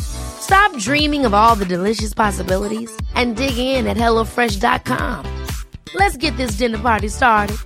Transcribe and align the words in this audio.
Stop 0.00 0.76
dreaming 0.78 1.26
of 1.26 1.34
all 1.34 1.56
the 1.56 1.64
delicious 1.64 2.14
possibilities 2.14 2.90
and 3.14 3.36
dig 3.36 3.58
in 3.58 3.86
at 3.86 3.96
HelloFresh.com. 3.96 5.46
Let's 5.94 6.16
get 6.16 6.36
this 6.36 6.52
dinner 6.52 6.78
party 6.78 7.08
started. 7.08 7.56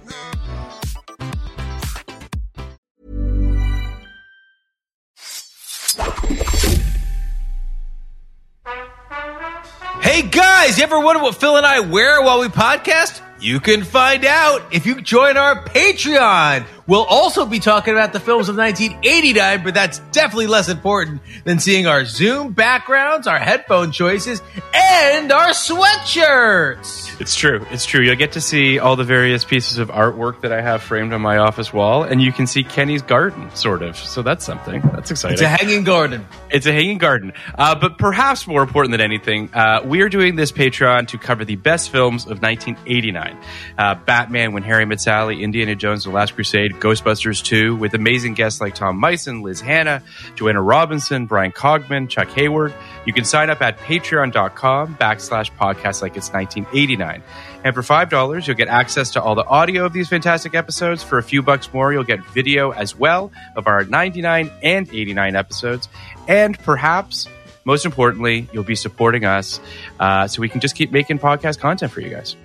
Hey 10.00 10.22
guys, 10.22 10.78
you 10.78 10.84
ever 10.84 10.98
wonder 10.98 11.22
what 11.22 11.34
Phil 11.36 11.56
and 11.56 11.66
I 11.66 11.80
wear 11.80 12.22
while 12.22 12.40
we 12.40 12.48
podcast? 12.48 13.20
You 13.40 13.60
can 13.60 13.84
find 13.84 14.24
out 14.24 14.74
if 14.74 14.84
you 14.84 15.00
join 15.00 15.36
our 15.36 15.64
Patreon. 15.64 16.64
We'll 16.86 17.04
also 17.04 17.46
be 17.46 17.60
talking 17.60 17.94
about 17.94 18.12
the 18.12 18.20
films 18.20 18.48
of 18.48 18.56
1989, 18.56 19.62
but 19.64 19.74
that's 19.74 19.98
definitely 20.10 20.48
less 20.48 20.68
important 20.68 21.20
than 21.44 21.58
seeing 21.58 21.86
our 21.86 22.04
Zoom 22.04 22.52
backgrounds, 22.52 23.26
our 23.26 23.38
headphone 23.38 23.92
choices, 23.92 24.42
and 24.74 25.30
our 25.32 25.48
sweatshirts. 25.50 27.20
It's 27.20 27.34
true. 27.34 27.64
It's 27.70 27.84
true. 27.84 28.02
You'll 28.02 28.16
get 28.16 28.32
to 28.32 28.40
see 28.40 28.78
all 28.78 28.96
the 28.96 29.04
various 29.04 29.44
pieces 29.44 29.78
of 29.78 29.88
artwork 29.88 30.40
that 30.40 30.52
I 30.52 30.60
have 30.62 30.82
framed 30.82 31.12
on 31.12 31.20
my 31.20 31.38
office 31.38 31.72
wall, 31.72 32.02
and 32.02 32.20
you 32.22 32.32
can 32.32 32.46
see 32.46 32.64
Kenny's 32.64 33.02
garden, 33.02 33.50
sort 33.54 33.82
of. 33.82 33.96
So 33.96 34.22
that's 34.22 34.44
something. 34.44 34.80
That's 34.92 35.10
exciting. 35.10 35.34
It's 35.34 35.42
a 35.42 35.48
hanging 35.48 35.84
garden. 35.84 36.26
It's 36.50 36.66
a 36.66 36.72
hanging 36.72 36.98
garden. 36.98 37.32
Uh, 37.56 37.74
but 37.74 37.98
perhaps 37.98 38.46
more 38.46 38.62
important 38.62 38.92
than 38.92 39.00
anything, 39.00 39.50
uh, 39.54 39.82
we 39.84 40.00
are 40.02 40.08
doing 40.08 40.36
this 40.36 40.50
Patreon 40.50 41.08
to 41.08 41.18
cover 41.18 41.44
the 41.44 41.56
best 41.56 41.90
films 41.90 42.24
of 42.24 42.42
1989. 42.42 43.38
Uh, 43.78 43.94
Batman, 43.94 44.52
When 44.52 44.62
Harry 44.62 44.84
Met 44.86 45.00
Sally, 45.00 45.42
Indiana 45.42 45.74
Jones, 45.74 46.04
The 46.04 46.10
Last 46.10 46.34
Crusade, 46.34 46.69
Ghostbusters 46.76 47.42
2, 47.44 47.76
with 47.76 47.94
amazing 47.94 48.34
guests 48.34 48.60
like 48.60 48.74
Tom 48.74 49.00
Meissen, 49.00 49.42
Liz 49.42 49.60
Hanna, 49.60 50.02
Joanna 50.34 50.62
Robinson, 50.62 51.26
Bryan 51.26 51.52
Cogman, 51.52 52.08
Chuck 52.08 52.28
Hayward. 52.30 52.74
You 53.06 53.12
can 53.12 53.24
sign 53.24 53.50
up 53.50 53.62
at 53.62 53.78
patreon.com 53.78 54.96
backslash 54.96 55.50
podcast 55.56 56.02
like 56.02 56.16
it's 56.16 56.32
1989. 56.32 57.22
And 57.64 57.74
for 57.74 57.82
$5, 57.82 58.46
you'll 58.46 58.56
get 58.56 58.68
access 58.68 59.10
to 59.12 59.22
all 59.22 59.34
the 59.34 59.44
audio 59.44 59.84
of 59.84 59.92
these 59.92 60.08
fantastic 60.08 60.54
episodes. 60.54 61.02
For 61.02 61.18
a 61.18 61.22
few 61.22 61.42
bucks 61.42 61.72
more, 61.72 61.92
you'll 61.92 62.04
get 62.04 62.24
video 62.26 62.70
as 62.70 62.96
well 62.96 63.32
of 63.56 63.66
our 63.66 63.84
99 63.84 64.50
and 64.62 64.88
89 64.88 65.36
episodes. 65.36 65.88
And 66.28 66.58
perhaps, 66.58 67.28
most 67.64 67.84
importantly, 67.84 68.48
you'll 68.52 68.64
be 68.64 68.74
supporting 68.74 69.24
us 69.24 69.60
uh, 69.98 70.26
so 70.26 70.40
we 70.40 70.48
can 70.48 70.60
just 70.60 70.74
keep 70.74 70.90
making 70.90 71.18
podcast 71.18 71.58
content 71.58 71.92
for 71.92 72.00
you 72.00 72.10
guys. 72.10 72.36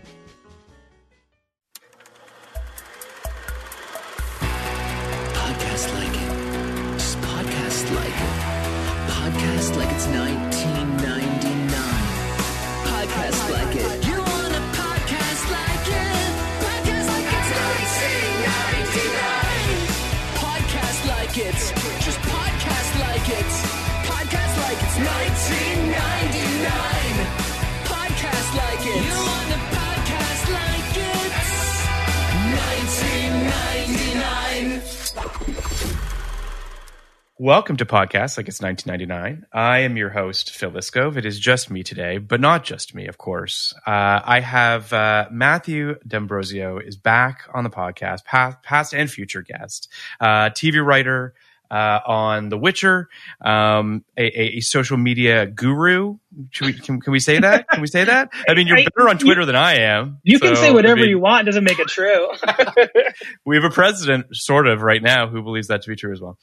Welcome 37.37 37.75
to 37.77 37.85
Podcast 37.85 38.37
Like 38.37 38.47
It's 38.47 38.61
1999. 38.61 39.45
I 39.51 39.79
am 39.79 39.97
your 39.97 40.09
host, 40.09 40.51
Phil 40.51 40.71
Liskov. 40.71 41.17
It 41.17 41.25
is 41.25 41.37
just 41.37 41.69
me 41.69 41.83
today, 41.83 42.17
but 42.17 42.39
not 42.39 42.63
just 42.63 42.95
me, 42.95 43.07
of 43.07 43.17
course. 43.17 43.73
Uh, 43.85 44.21
I 44.23 44.39
have 44.39 44.93
uh, 44.93 45.27
Matthew 45.29 45.95
D'Ambrosio 46.07 46.77
is 46.77 46.95
back 46.95 47.41
on 47.53 47.65
the 47.65 47.69
podcast, 47.69 48.23
past, 48.23 48.63
past 48.63 48.93
and 48.93 49.11
future 49.11 49.41
guest, 49.41 49.89
uh, 50.21 50.51
TV 50.51 50.81
writer 50.81 51.33
uh, 51.69 51.99
on 52.05 52.49
The 52.49 52.57
Witcher, 52.57 53.09
um, 53.43 54.03
a, 54.17 54.57
a, 54.57 54.59
social 54.61 54.97
media 54.97 55.45
guru. 55.45 56.17
We, 56.61 56.73
can, 56.73 56.99
can 56.99 57.11
we 57.11 57.19
say 57.19 57.39
that? 57.39 57.67
Can 57.69 57.81
we 57.81 57.87
say 57.87 58.03
that? 58.03 58.29
I 58.47 58.53
mean, 58.53 58.67
you're 58.67 58.77
better 58.77 59.09
on 59.09 59.17
Twitter 59.17 59.45
than 59.45 59.55
I 59.55 59.79
am. 59.79 60.19
You 60.23 60.39
can 60.39 60.55
say 60.55 60.71
whatever 60.71 61.05
you 61.05 61.19
want. 61.19 61.47
It 61.47 61.51
doesn't 61.51 61.63
make 61.63 61.79
it 61.79 61.87
true. 61.87 62.27
we 63.45 63.55
have 63.55 63.63
a 63.63 63.69
president, 63.69 64.35
sort 64.35 64.67
of, 64.67 64.81
right 64.81 65.01
now 65.01 65.27
who 65.27 65.41
believes 65.41 65.67
that 65.67 65.81
to 65.83 65.89
be 65.89 65.95
true 65.95 66.11
as 66.11 66.21
well. 66.21 66.37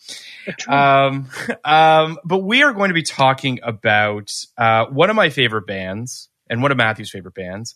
Um, 0.68 1.28
um, 1.64 2.18
but 2.24 2.38
we 2.38 2.62
are 2.62 2.72
going 2.72 2.88
to 2.88 2.94
be 2.94 3.02
talking 3.02 3.60
about 3.62 4.32
uh, 4.56 4.86
one 4.86 5.10
of 5.10 5.16
my 5.16 5.30
favorite 5.30 5.66
bands 5.66 6.28
and 6.48 6.62
one 6.62 6.70
of 6.70 6.76
Matthew's 6.76 7.10
favorite 7.10 7.34
bands. 7.34 7.74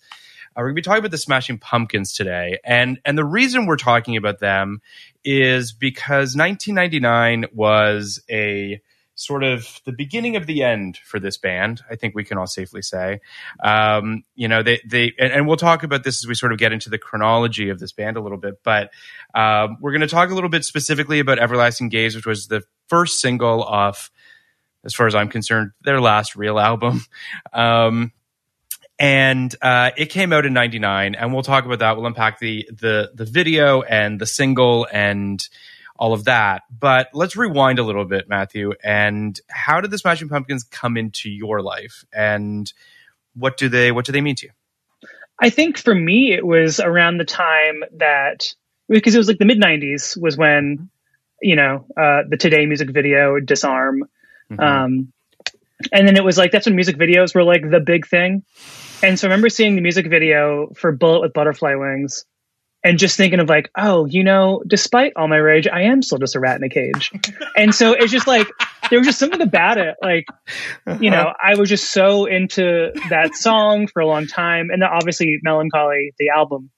Uh, 0.56 0.60
we're 0.60 0.68
going 0.68 0.76
to 0.76 0.80
be 0.80 0.82
talking 0.82 1.00
about 1.00 1.10
the 1.10 1.18
Smashing 1.18 1.58
Pumpkins 1.58 2.14
today, 2.14 2.58
and 2.64 2.98
and 3.04 3.18
the 3.18 3.24
reason 3.24 3.66
we're 3.66 3.76
talking 3.76 4.16
about 4.16 4.38
them 4.38 4.80
is 5.22 5.72
because 5.72 6.34
1999 6.34 7.46
was 7.52 8.22
a 8.30 8.80
sort 9.16 9.42
of 9.42 9.80
the 9.84 9.92
beginning 9.92 10.36
of 10.36 10.46
the 10.46 10.62
end 10.62 10.98
for 10.98 11.18
this 11.18 11.36
band. 11.36 11.82
I 11.90 11.96
think 11.96 12.14
we 12.14 12.24
can 12.24 12.38
all 12.38 12.46
safely 12.46 12.82
say. 12.82 13.20
Um, 13.62 14.24
you 14.34 14.48
know, 14.48 14.62
they 14.62 14.80
they 14.86 15.12
and, 15.18 15.32
and 15.32 15.46
we'll 15.46 15.56
talk 15.56 15.82
about 15.82 16.04
this 16.04 16.22
as 16.22 16.26
we 16.26 16.34
sort 16.34 16.52
of 16.52 16.58
get 16.58 16.72
into 16.72 16.88
the 16.88 16.98
chronology 16.98 17.68
of 17.68 17.78
this 17.78 17.92
band 17.92 18.16
a 18.16 18.20
little 18.20 18.38
bit, 18.38 18.62
but 18.62 18.90
um, 19.34 19.76
we're 19.80 19.92
going 19.92 20.00
to 20.00 20.06
talk 20.06 20.30
a 20.30 20.34
little 20.34 20.50
bit 20.50 20.64
specifically 20.64 21.18
about 21.18 21.38
Everlasting 21.38 21.90
Gaze, 21.90 22.14
which 22.14 22.26
was 22.26 22.46
the 22.46 22.62
first 22.88 23.20
single 23.20 23.62
off, 23.62 24.10
as 24.84 24.94
far 24.94 25.06
as 25.06 25.14
I'm 25.14 25.28
concerned, 25.28 25.72
their 25.82 26.00
last 26.00 26.36
real 26.36 26.58
album. 26.58 27.04
Um, 27.52 28.12
and 28.98 29.54
uh, 29.60 29.90
it 29.96 30.06
came 30.06 30.32
out 30.32 30.46
in 30.46 30.52
'99, 30.52 31.14
and 31.14 31.32
we'll 31.32 31.42
talk 31.42 31.64
about 31.64 31.80
that. 31.80 31.96
We'll 31.96 32.06
unpack 32.06 32.38
the 32.38 32.68
the 32.72 33.10
the 33.14 33.24
video 33.24 33.82
and 33.82 34.20
the 34.20 34.26
single 34.26 34.86
and 34.90 35.46
all 35.98 36.12
of 36.12 36.24
that. 36.24 36.62
But 36.70 37.08
let's 37.12 37.36
rewind 37.36 37.78
a 37.78 37.82
little 37.82 38.04
bit, 38.04 38.28
Matthew. 38.28 38.72
And 38.82 39.38
how 39.48 39.80
did 39.80 39.90
the 39.90 39.98
Smashing 39.98 40.28
Pumpkins 40.28 40.64
come 40.64 40.96
into 40.96 41.30
your 41.30 41.62
life, 41.62 42.04
and 42.12 42.72
what 43.34 43.56
do 43.56 43.68
they 43.68 43.92
what 43.92 44.04
do 44.04 44.12
they 44.12 44.20
mean 44.20 44.36
to 44.36 44.46
you? 44.46 44.52
I 45.38 45.50
think 45.50 45.76
for 45.76 45.94
me, 45.94 46.32
it 46.32 46.46
was 46.46 46.80
around 46.80 47.18
the 47.18 47.24
time 47.24 47.84
that 47.98 48.54
because 48.88 49.14
it 49.14 49.18
was 49.18 49.28
like 49.28 49.38
the 49.38 49.44
mid 49.44 49.60
'90s 49.60 50.20
was 50.20 50.38
when 50.38 50.88
you 51.42 51.56
know 51.56 51.84
uh, 51.96 52.22
the 52.28 52.38
Today 52.38 52.64
music 52.64 52.90
video 52.90 53.38
"Disarm," 53.40 54.04
um, 54.58 55.12
and 55.92 56.08
then 56.08 56.16
it 56.16 56.24
was 56.24 56.38
like 56.38 56.52
that's 56.52 56.66
when 56.66 56.76
music 56.76 56.96
videos 56.96 57.34
were 57.34 57.44
like 57.44 57.68
the 57.70 57.80
big 57.80 58.06
thing. 58.06 58.42
And 59.02 59.18
so 59.18 59.26
I 59.26 59.30
remember 59.30 59.48
seeing 59.48 59.76
the 59.76 59.82
music 59.82 60.08
video 60.08 60.72
for 60.76 60.92
"Bullet 60.92 61.20
with 61.20 61.32
Butterfly 61.32 61.74
Wings," 61.74 62.24
and 62.86 62.98
just 62.98 63.16
thinking 63.16 63.40
of 63.40 63.48
like, 63.48 63.70
oh, 63.76 64.06
you 64.06 64.22
know, 64.22 64.62
despite 64.66 65.12
all 65.16 65.26
my 65.26 65.36
rage, 65.36 65.66
I 65.66 65.82
am 65.82 66.02
still 66.02 66.18
just 66.18 66.36
a 66.36 66.40
rat 66.40 66.56
in 66.56 66.64
a 66.64 66.68
cage. 66.68 67.10
and 67.56 67.74
so 67.74 67.92
it's 67.92 68.12
just 68.12 68.26
like 68.26 68.46
there 68.90 68.98
was 68.98 69.06
just 69.06 69.18
something 69.18 69.40
about 69.40 69.78
it. 69.78 69.96
Like, 70.00 70.26
you 71.00 71.10
know, 71.10 71.32
I 71.42 71.56
was 71.56 71.68
just 71.68 71.92
so 71.92 72.26
into 72.26 72.92
that 73.10 73.34
song 73.34 73.88
for 73.88 74.00
a 74.00 74.06
long 74.06 74.26
time, 74.26 74.70
and 74.70 74.80
then 74.80 74.88
obviously 74.88 75.38
Mellon 75.42 75.68
Collie, 75.70 76.14
the 76.18 76.28
album. 76.28 76.70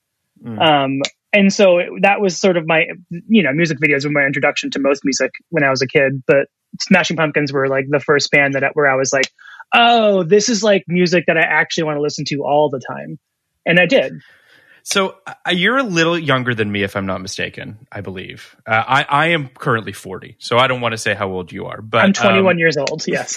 Mm. 0.42 0.60
Um, 0.60 1.02
and 1.32 1.52
so 1.52 1.78
it, 1.78 1.90
that 2.02 2.20
was 2.20 2.38
sort 2.38 2.56
of 2.56 2.66
my, 2.66 2.86
you 3.10 3.42
know, 3.42 3.52
music 3.52 3.78
videos 3.78 4.04
were 4.04 4.10
my 4.10 4.24
introduction 4.24 4.70
to 4.70 4.78
most 4.78 5.04
music 5.04 5.32
when 5.50 5.62
I 5.62 5.70
was 5.70 5.82
a 5.82 5.86
kid. 5.86 6.22
But 6.26 6.48
Smashing 6.80 7.16
Pumpkins 7.16 7.52
were 7.52 7.68
like 7.68 7.86
the 7.88 8.00
first 8.00 8.30
band 8.30 8.54
that 8.54 8.70
where 8.72 8.90
I 8.90 8.96
was 8.96 9.12
like, 9.12 9.30
oh, 9.72 10.22
this 10.22 10.48
is 10.48 10.62
like 10.62 10.84
music 10.88 11.24
that 11.26 11.36
I 11.36 11.42
actually 11.42 11.84
want 11.84 11.96
to 11.96 12.02
listen 12.02 12.24
to 12.26 12.44
all 12.44 12.70
the 12.70 12.80
time, 12.80 13.18
and 13.66 13.78
I 13.78 13.86
did. 13.86 14.20
So 14.88 15.16
uh, 15.26 15.34
you're 15.50 15.76
a 15.76 15.82
little 15.82 16.18
younger 16.18 16.54
than 16.54 16.72
me, 16.72 16.82
if 16.82 16.96
I'm 16.96 17.04
not 17.04 17.20
mistaken. 17.20 17.86
I 17.92 18.00
believe 18.00 18.56
uh, 18.66 18.82
I, 18.86 19.02
I 19.02 19.26
am 19.28 19.48
currently 19.48 19.92
40, 19.92 20.36
so 20.38 20.56
I 20.56 20.66
don't 20.66 20.80
want 20.80 20.92
to 20.92 20.96
say 20.96 21.12
how 21.12 21.28
old 21.28 21.52
you 21.52 21.66
are, 21.66 21.82
but 21.82 22.04
I'm 22.06 22.14
21 22.14 22.52
um, 22.52 22.58
years 22.58 22.78
old. 22.78 23.06
Yes. 23.06 23.36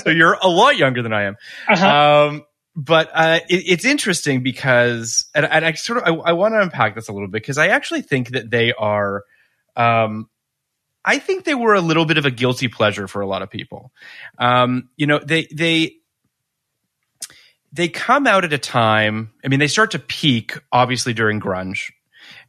so 0.02 0.08
you're 0.08 0.38
a 0.40 0.48
lot 0.48 0.78
younger 0.78 1.02
than 1.02 1.12
I 1.12 1.24
am. 1.24 1.36
Uh-huh. 1.68 1.86
Um, 1.86 2.46
but 2.74 3.10
uh, 3.12 3.40
it, 3.50 3.64
it's 3.66 3.84
interesting 3.84 4.42
because, 4.42 5.26
and, 5.34 5.44
and 5.44 5.66
I 5.66 5.72
sort 5.72 5.98
of 5.98 6.04
I, 6.08 6.30
I 6.30 6.32
want 6.32 6.54
to 6.54 6.60
unpack 6.60 6.94
this 6.94 7.08
a 7.08 7.12
little 7.12 7.28
bit 7.28 7.42
because 7.42 7.58
I 7.58 7.68
actually 7.68 8.00
think 8.00 8.30
that 8.30 8.50
they 8.50 8.72
are. 8.72 9.24
Um, 9.76 10.30
I 11.04 11.18
think 11.18 11.44
they 11.44 11.54
were 11.54 11.74
a 11.74 11.80
little 11.80 12.06
bit 12.06 12.18
of 12.18 12.26
a 12.26 12.30
guilty 12.30 12.68
pleasure 12.68 13.06
for 13.06 13.20
a 13.20 13.26
lot 13.26 13.42
of 13.42 13.50
people. 13.50 13.92
Um, 14.38 14.88
you 14.96 15.06
know, 15.06 15.18
they 15.18 15.46
they 15.52 15.96
they 17.72 17.88
come 17.88 18.26
out 18.26 18.44
at 18.44 18.52
a 18.52 18.58
time. 18.58 19.32
I 19.44 19.48
mean, 19.48 19.58
they 19.58 19.66
start 19.66 19.92
to 19.92 19.98
peak 19.98 20.58
obviously 20.72 21.12
during 21.12 21.40
grunge, 21.40 21.92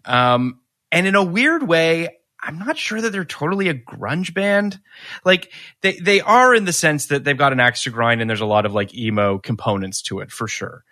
um, 0.06 0.60
and 0.92 1.08
in 1.08 1.16
a 1.16 1.24
weird 1.24 1.68
way, 1.68 2.10
I'm 2.46 2.60
not 2.60 2.78
sure 2.78 3.02
that 3.02 3.12
they're 3.12 3.26
totally 3.26 3.70
a 3.70 3.74
grunge 3.74 4.34
band. 4.34 4.80
Like 5.26 5.52
they 5.82 6.00
they 6.00 6.22
are 6.22 6.54
in 6.54 6.66
the 6.66 6.74
sense 6.74 7.08
that 7.08 7.24
they've 7.24 7.38
got 7.38 7.54
an 7.54 7.60
axe 7.60 7.84
to 7.84 7.90
grind 7.90 8.22
and 8.22 8.30
there's 8.30 8.42
a 8.42 8.46
lot 8.46 8.66
of 8.66 8.74
like 8.74 8.96
emo 8.96 9.40
components 9.40 10.04
to 10.04 10.20
it 10.20 10.32
for 10.32 10.48
sure. 10.48 10.84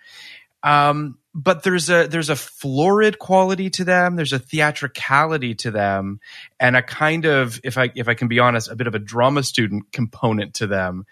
Um, 0.63 1.19
but 1.33 1.63
there's 1.63 1.89
a 1.89 2.07
there's 2.07 2.29
a 2.29 2.35
florid 2.35 3.19
quality 3.19 3.69
to 3.71 3.83
them. 3.83 4.15
There's 4.15 4.33
a 4.33 4.39
theatricality 4.39 5.55
to 5.55 5.71
them, 5.71 6.19
and 6.59 6.75
a 6.75 6.81
kind 6.81 7.25
of 7.25 7.59
if 7.63 7.77
I 7.77 7.91
if 7.95 8.07
I 8.07 8.13
can 8.13 8.27
be 8.27 8.39
honest, 8.39 8.69
a 8.69 8.75
bit 8.75 8.87
of 8.87 8.95
a 8.95 8.99
drama 8.99 9.43
student 9.43 9.91
component 9.91 10.55
to 10.55 10.67
them 10.67 11.05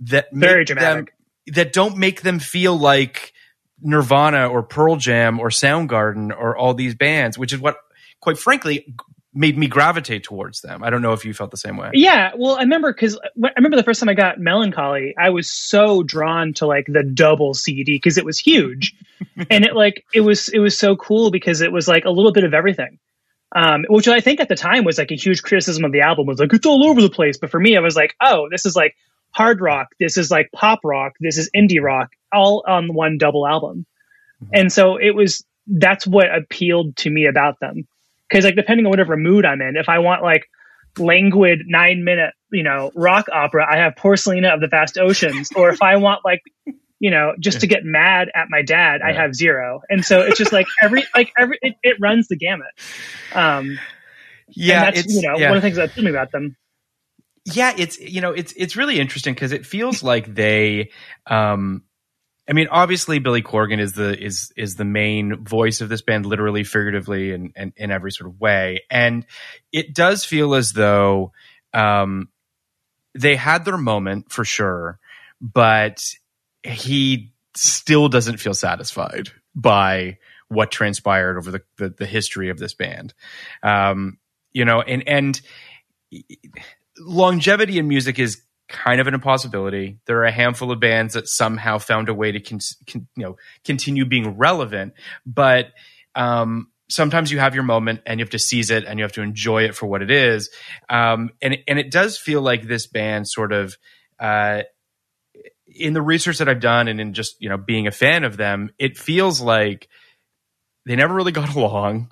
that 0.00 0.28
Very 0.32 0.60
make 0.60 0.66
dramatic. 0.66 1.06
them 1.06 1.54
that 1.54 1.72
don't 1.72 1.96
make 1.96 2.22
them 2.22 2.38
feel 2.38 2.76
like 2.76 3.32
Nirvana 3.80 4.48
or 4.48 4.62
Pearl 4.62 4.96
Jam 4.96 5.40
or 5.40 5.48
Soundgarden 5.48 6.30
or 6.36 6.56
all 6.56 6.74
these 6.74 6.94
bands, 6.94 7.36
which 7.36 7.52
is 7.52 7.58
what, 7.58 7.76
quite 8.20 8.38
frankly, 8.38 8.94
made 9.34 9.56
me 9.56 9.66
gravitate 9.66 10.24
towards 10.24 10.60
them. 10.60 10.82
I 10.84 10.90
don't 10.90 11.00
know 11.00 11.12
if 11.12 11.24
you 11.24 11.32
felt 11.32 11.50
the 11.50 11.56
same 11.56 11.76
way. 11.76 11.90
Yeah, 11.94 12.32
well, 12.36 12.56
I 12.56 12.60
remember 12.60 12.92
because 12.92 13.18
I 13.42 13.50
remember 13.56 13.76
the 13.76 13.82
first 13.82 14.00
time 14.00 14.08
I 14.08 14.14
got 14.14 14.38
Mellon 14.38 14.72
Collie, 14.72 15.14
I 15.18 15.30
was 15.30 15.48
so 15.48 16.02
drawn 16.02 16.52
to 16.54 16.66
like 16.66 16.86
the 16.86 17.02
double 17.02 17.54
CD 17.54 17.94
because 17.94 18.18
it 18.18 18.24
was 18.24 18.38
huge, 18.38 18.94
and 19.50 19.64
it 19.64 19.74
like 19.74 20.04
it 20.12 20.20
was 20.20 20.48
it 20.48 20.58
was 20.58 20.76
so 20.76 20.96
cool 20.96 21.30
because 21.30 21.60
it 21.60 21.72
was 21.72 21.88
like 21.88 22.04
a 22.04 22.10
little 22.10 22.32
bit 22.32 22.44
of 22.44 22.52
everything, 22.52 22.98
um, 23.56 23.84
which 23.88 24.06
I 24.08 24.20
think 24.20 24.40
at 24.40 24.48
the 24.48 24.56
time 24.56 24.84
was 24.84 24.98
like 24.98 25.10
a 25.10 25.16
huge 25.16 25.42
criticism 25.42 25.84
of 25.84 25.92
the 25.92 26.02
album 26.02 26.26
was 26.26 26.38
like 26.38 26.52
it's 26.52 26.66
all 26.66 26.84
over 26.88 27.00
the 27.00 27.10
place. 27.10 27.38
But 27.38 27.50
for 27.50 27.60
me, 27.60 27.76
I 27.76 27.80
was 27.80 27.96
like, 27.96 28.14
oh, 28.20 28.48
this 28.50 28.66
is 28.66 28.76
like 28.76 28.96
hard 29.30 29.62
rock, 29.62 29.88
this 29.98 30.18
is 30.18 30.30
like 30.30 30.50
pop 30.52 30.80
rock, 30.84 31.14
this 31.20 31.38
is 31.38 31.50
indie 31.56 31.82
rock, 31.82 32.10
all 32.32 32.64
on 32.68 32.92
one 32.92 33.16
double 33.16 33.46
album, 33.46 33.86
and 34.52 34.70
so 34.70 34.98
it 34.98 35.14
was 35.14 35.42
that's 35.66 36.06
what 36.06 36.34
appealed 36.34 36.96
to 36.96 37.08
me 37.08 37.26
about 37.26 37.60
them 37.60 37.86
because 38.32 38.44
like 38.44 38.56
depending 38.56 38.86
on 38.86 38.90
whatever 38.90 39.16
mood 39.16 39.44
I'm 39.44 39.60
in, 39.60 39.76
if 39.76 39.88
I 39.88 39.98
want 39.98 40.22
like 40.22 40.46
languid 40.98 41.62
nine 41.66 42.04
minute 42.04 42.34
you 42.50 42.62
know 42.62 42.90
rock 42.94 43.26
opera, 43.32 43.66
I 43.70 43.76
have 43.78 43.94
Porcelina 43.94 44.54
of 44.54 44.60
the 44.60 44.68
Vast 44.68 44.98
Oceans, 44.98 45.50
or 45.56 45.70
if 45.70 45.82
I 45.82 45.96
want 45.96 46.20
like 46.24 46.40
you 46.98 47.10
know 47.10 47.34
just 47.40 47.60
to 47.60 47.66
get 47.66 47.84
mad 47.84 48.28
at 48.34 48.46
my 48.48 48.62
dad, 48.62 49.00
I 49.02 49.12
have 49.12 49.34
Zero, 49.34 49.82
and 49.88 50.04
so 50.04 50.20
it's 50.22 50.38
just 50.38 50.52
like 50.52 50.66
every 50.82 51.04
like 51.14 51.32
every 51.38 51.58
it, 51.62 51.74
it 51.82 51.96
runs 52.00 52.28
the 52.28 52.36
gamut. 52.36 52.68
Um, 53.34 53.78
Yeah, 54.48 54.84
that's 54.84 55.00
it's 55.00 55.14
you 55.14 55.22
know 55.22 55.38
yeah. 55.38 55.48
one 55.48 55.56
of 55.56 55.62
the 55.62 55.66
things 55.66 55.76
that 55.76 55.90
appealed 55.90 56.04
me 56.04 56.10
about 56.10 56.32
them. 56.32 56.56
yeah 57.44 57.72
it's 57.76 57.98
you 57.98 58.20
know 58.20 58.30
it's 58.32 58.52
it's 58.56 58.76
really 58.76 59.00
interesting 59.00 59.34
because 59.34 59.50
it 59.52 59.66
feels 59.66 60.02
like 60.02 60.32
they 60.32 60.90
um 61.26 61.82
i 62.48 62.52
mean 62.52 62.68
obviously 62.70 63.18
billy 63.18 63.42
corgan 63.42 63.80
is 63.80 63.92
the 63.92 64.18
is 64.22 64.52
is 64.56 64.76
the 64.76 64.84
main 64.84 65.44
voice 65.44 65.80
of 65.80 65.88
this 65.88 66.02
band 66.02 66.26
literally 66.26 66.64
figuratively 66.64 67.32
and 67.32 67.52
and 67.56 67.72
in 67.76 67.90
every 67.90 68.10
sort 68.10 68.28
of 68.28 68.40
way. 68.40 68.80
And 68.90 69.26
it 69.72 69.94
does 69.94 70.24
feel 70.24 70.54
as 70.54 70.72
though 70.72 71.32
um 71.72 72.28
they 73.14 73.36
had 73.36 73.64
their 73.64 73.78
moment 73.78 74.32
for 74.32 74.44
sure 74.44 74.98
but 75.40 76.04
he 76.62 77.32
still 77.54 78.08
doesn't 78.08 78.38
feel 78.38 78.54
satisfied 78.54 79.28
by 79.54 80.18
what 80.48 80.70
transpired 80.70 81.36
over 81.36 81.50
the 81.50 81.62
the, 81.76 81.88
the 81.90 82.06
history 82.06 82.50
of 82.50 82.58
this 82.58 82.74
band. 82.74 83.14
Um 83.62 84.18
you 84.52 84.64
know 84.64 84.80
and 84.80 85.06
and 85.08 85.40
longevity 86.98 87.78
in 87.78 87.88
music 87.88 88.18
is 88.18 88.42
kind 88.72 89.00
of 89.00 89.06
an 89.06 89.14
impossibility. 89.14 89.98
There 90.06 90.18
are 90.18 90.24
a 90.24 90.32
handful 90.32 90.72
of 90.72 90.80
bands 90.80 91.14
that 91.14 91.28
somehow 91.28 91.78
found 91.78 92.08
a 92.08 92.14
way 92.14 92.32
to 92.32 92.40
con- 92.40 92.58
con- 92.88 93.06
you 93.16 93.24
know 93.24 93.36
continue 93.64 94.04
being 94.04 94.36
relevant, 94.36 94.94
but 95.24 95.68
um, 96.14 96.68
sometimes 96.88 97.30
you 97.30 97.38
have 97.38 97.54
your 97.54 97.64
moment 97.64 98.00
and 98.06 98.18
you 98.18 98.24
have 98.24 98.30
to 98.30 98.38
seize 98.38 98.70
it 98.70 98.84
and 98.84 98.98
you 98.98 99.04
have 99.04 99.12
to 99.12 99.22
enjoy 99.22 99.64
it 99.64 99.76
for 99.76 99.86
what 99.86 100.02
it 100.02 100.10
is. 100.10 100.50
Um, 100.88 101.30
and 101.40 101.58
and 101.68 101.78
it 101.78 101.90
does 101.90 102.18
feel 102.18 102.42
like 102.42 102.66
this 102.66 102.86
band 102.86 103.28
sort 103.28 103.52
of. 103.52 103.76
Uh, 104.18 104.62
in 105.74 105.94
the 105.94 106.02
research 106.02 106.36
that 106.38 106.50
I've 106.50 106.60
done 106.60 106.86
and 106.86 107.00
in 107.00 107.14
just 107.14 107.40
you 107.40 107.48
know 107.48 107.56
being 107.56 107.86
a 107.86 107.90
fan 107.90 108.24
of 108.24 108.36
them, 108.36 108.70
it 108.78 108.98
feels 108.98 109.40
like 109.40 109.88
they 110.84 110.96
never 110.96 111.14
really 111.14 111.32
got 111.32 111.54
along. 111.56 112.10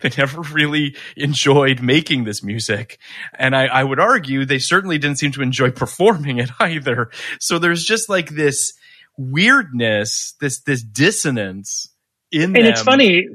they 0.00 0.10
never 0.16 0.40
really 0.42 0.96
enjoyed 1.16 1.80
making 1.80 2.24
this 2.24 2.42
music. 2.42 2.98
And 3.38 3.54
I, 3.54 3.66
I 3.66 3.84
would 3.84 4.00
argue 4.00 4.44
they 4.44 4.58
certainly 4.58 4.98
didn't 4.98 5.18
seem 5.18 5.32
to 5.32 5.42
enjoy 5.42 5.70
performing 5.72 6.38
it 6.38 6.50
either. 6.60 7.10
So 7.40 7.58
there's 7.58 7.84
just 7.84 8.08
like 8.08 8.30
this 8.30 8.72
weirdness, 9.16 10.34
this, 10.40 10.60
this 10.60 10.82
dissonance 10.82 11.90
in 12.30 12.56
And 12.56 12.56
them. 12.56 12.66
it's 12.66 12.82
funny, 12.82 13.26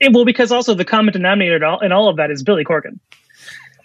it, 0.00 0.12
well, 0.12 0.24
because 0.24 0.52
also 0.52 0.74
the 0.74 0.84
common 0.84 1.12
denominator 1.12 1.56
in 1.56 1.62
all, 1.64 1.80
in 1.80 1.92
all 1.92 2.08
of 2.08 2.16
that 2.16 2.30
is 2.30 2.42
Billy 2.42 2.64
Corgan. 2.64 3.00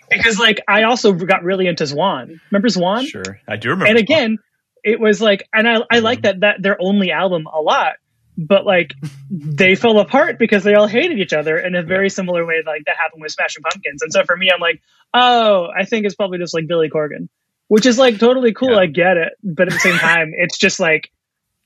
Because 0.09 0.37
like 0.37 0.61
I 0.67 0.83
also 0.83 1.13
got 1.13 1.43
really 1.43 1.65
into 1.67 1.83
Zwan. 1.83 2.39
Remember 2.51 2.67
Zwan? 2.67 3.07
Sure. 3.07 3.39
I 3.47 3.55
do 3.55 3.69
remember. 3.69 3.87
and 3.87 3.97
again 3.97 4.37
it 4.83 4.99
was 4.99 5.19
like 5.19 5.49
and 5.51 5.67
i 5.67 5.79
i 5.91 5.99
like 5.99 6.19
mm-hmm. 6.19 6.39
that 6.39 6.39
that 6.41 6.61
their 6.61 6.77
only 6.79 7.11
album 7.11 7.47
a 7.47 7.59
lot 7.59 7.93
but 8.37 8.65
like 8.65 8.93
they 9.29 9.75
fell 9.75 9.99
apart 9.99 10.37
because 10.39 10.63
they 10.63 10.73
all 10.73 10.87
hated 10.87 11.19
each 11.19 11.33
other 11.33 11.57
in 11.57 11.75
a 11.75 11.83
very 11.83 12.09
similar 12.09 12.45
way 12.45 12.61
like 12.65 12.83
that 12.85 12.95
happened 12.97 13.21
with 13.21 13.31
smashing 13.31 13.63
pumpkins 13.63 14.01
and 14.01 14.11
so 14.11 14.23
for 14.23 14.35
me 14.35 14.49
i'm 14.53 14.59
like 14.59 14.81
oh 15.13 15.67
i 15.77 15.85
think 15.85 16.05
it's 16.05 16.15
probably 16.15 16.37
just 16.37 16.53
like 16.53 16.67
billy 16.67 16.89
corgan 16.89 17.29
which 17.67 17.85
is 17.85 17.97
like 17.97 18.19
totally 18.19 18.53
cool 18.53 18.71
Yeah. 18.71 18.79
i 18.79 18.85
get 18.85 19.17
it 19.17 19.33
but 19.43 19.67
at 19.67 19.73
the 19.73 19.79
same 19.79 19.97
time 19.99 20.33
it's 20.35 20.57
just 20.57 20.79
like 20.79 21.09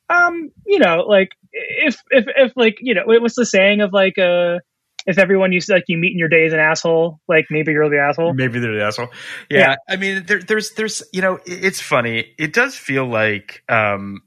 um 0.10 0.52
you 0.66 0.80
know 0.80 1.06
like 1.08 1.32
if 1.52 2.02
if 2.12 2.26
if 2.36 2.54
like 2.56 2.78
you 2.82 2.94
know 2.94 3.04
what's 3.06 3.36
the 3.36 3.46
saying 3.46 3.82
of 3.82 3.92
like 3.94 4.18
uh 4.18 4.60
if 5.08 5.18
everyone 5.18 5.52
you 5.52 5.62
like 5.70 5.86
you 5.88 5.98
meet 5.98 6.12
in 6.12 6.20
your 6.20 6.28
day 6.28 6.46
is 6.46 6.54
an 6.54 6.60
asshole 6.60 7.20
like 7.28 7.46
maybe 7.50 7.72
you're 7.72 7.90
the 7.90 7.98
asshole 8.00 8.34
Maybe 8.34 8.60
they're 8.60 8.76
the 8.78 8.84
asshole. 8.84 9.08
Yeah, 9.50 9.60
Yeah. 9.60 9.76
I 9.88 9.96
mean, 9.96 10.26
there, 10.26 10.40
there's, 10.40 10.72
there's, 10.72 11.02
you 11.14 11.22
know, 11.22 11.40
it's 11.46 11.80
funny. 11.80 12.34
It 12.38 12.52
does 12.54 12.76
feel 12.76 13.06
like 13.08 13.64
um, 13.70 14.22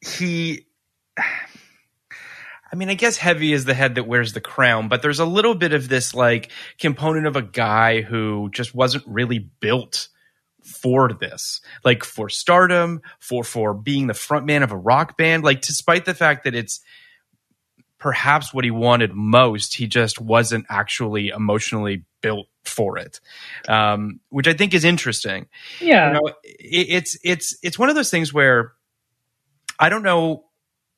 he. 0.00 0.66
I 2.74 2.76
mean, 2.76 2.88
I 2.88 2.94
guess 2.94 3.16
heavy 3.16 3.52
is 3.52 3.66
the 3.66 3.72
head 3.72 3.94
that 3.94 4.08
wears 4.08 4.32
the 4.32 4.40
crown, 4.40 4.88
but 4.88 5.00
there's 5.00 5.20
a 5.20 5.24
little 5.24 5.54
bit 5.54 5.72
of 5.72 5.88
this 5.88 6.12
like 6.12 6.50
component 6.80 7.28
of 7.28 7.36
a 7.36 7.42
guy 7.42 8.00
who 8.00 8.50
just 8.52 8.74
wasn't 8.74 9.04
really 9.06 9.38
built 9.38 10.08
for 10.64 11.12
this, 11.12 11.60
like 11.84 12.02
for 12.02 12.28
stardom, 12.28 13.00
for 13.20 13.44
for 13.44 13.74
being 13.74 14.08
the 14.08 14.12
front 14.12 14.44
man 14.44 14.64
of 14.64 14.72
a 14.72 14.76
rock 14.76 15.16
band. 15.16 15.44
Like, 15.44 15.60
despite 15.60 16.04
the 16.04 16.14
fact 16.14 16.42
that 16.42 16.56
it's 16.56 16.80
perhaps 17.98 18.52
what 18.52 18.64
he 18.64 18.72
wanted 18.72 19.12
most, 19.14 19.76
he 19.76 19.86
just 19.86 20.20
wasn't 20.20 20.66
actually 20.68 21.28
emotionally 21.28 22.04
built 22.22 22.48
for 22.64 22.98
it, 22.98 23.20
um, 23.68 24.18
which 24.30 24.48
I 24.48 24.52
think 24.52 24.74
is 24.74 24.84
interesting. 24.84 25.46
yeah 25.80 26.08
You 26.08 26.14
know, 26.14 26.26
it, 26.42 26.86
it's 26.88 27.18
it's 27.22 27.56
it's 27.62 27.78
one 27.78 27.88
of 27.88 27.94
those 27.94 28.10
things 28.10 28.34
where 28.34 28.72
I 29.78 29.90
don't 29.90 30.02
know. 30.02 30.46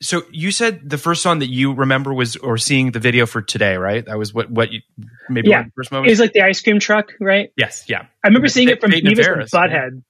So 0.02 0.24
you 0.30 0.50
said 0.50 0.88
the 0.88 0.98
first 0.98 1.22
song 1.22 1.38
that 1.38 1.48
you 1.48 1.72
remember 1.72 2.12
was 2.12 2.36
or 2.36 2.58
seeing 2.58 2.90
the 2.92 3.00
video 3.00 3.24
for 3.24 3.40
today, 3.40 3.76
right? 3.76 4.04
That 4.04 4.18
was 4.18 4.34
what 4.34 4.50
what 4.50 4.70
you 4.70 4.82
maybe 5.28 5.48
Yeah. 5.48 5.58
one 5.58 5.66
of 5.66 5.70
the 5.70 5.74
first 5.76 5.92
it 5.92 6.10
was 6.10 6.20
like 6.20 6.32
the 6.32 6.42
ice 6.42 6.60
cream 6.60 6.80
truck 6.80 7.12
right 7.20 7.50
yes, 7.56 7.84
yeah. 7.88 8.06
I 8.22 8.28
remember 8.28 8.48
seeing 8.48 8.68
it 8.68 8.80
from 8.80 8.90
Beavis 8.90 9.26
and 9.26 9.48
Butthead. 9.50 10.02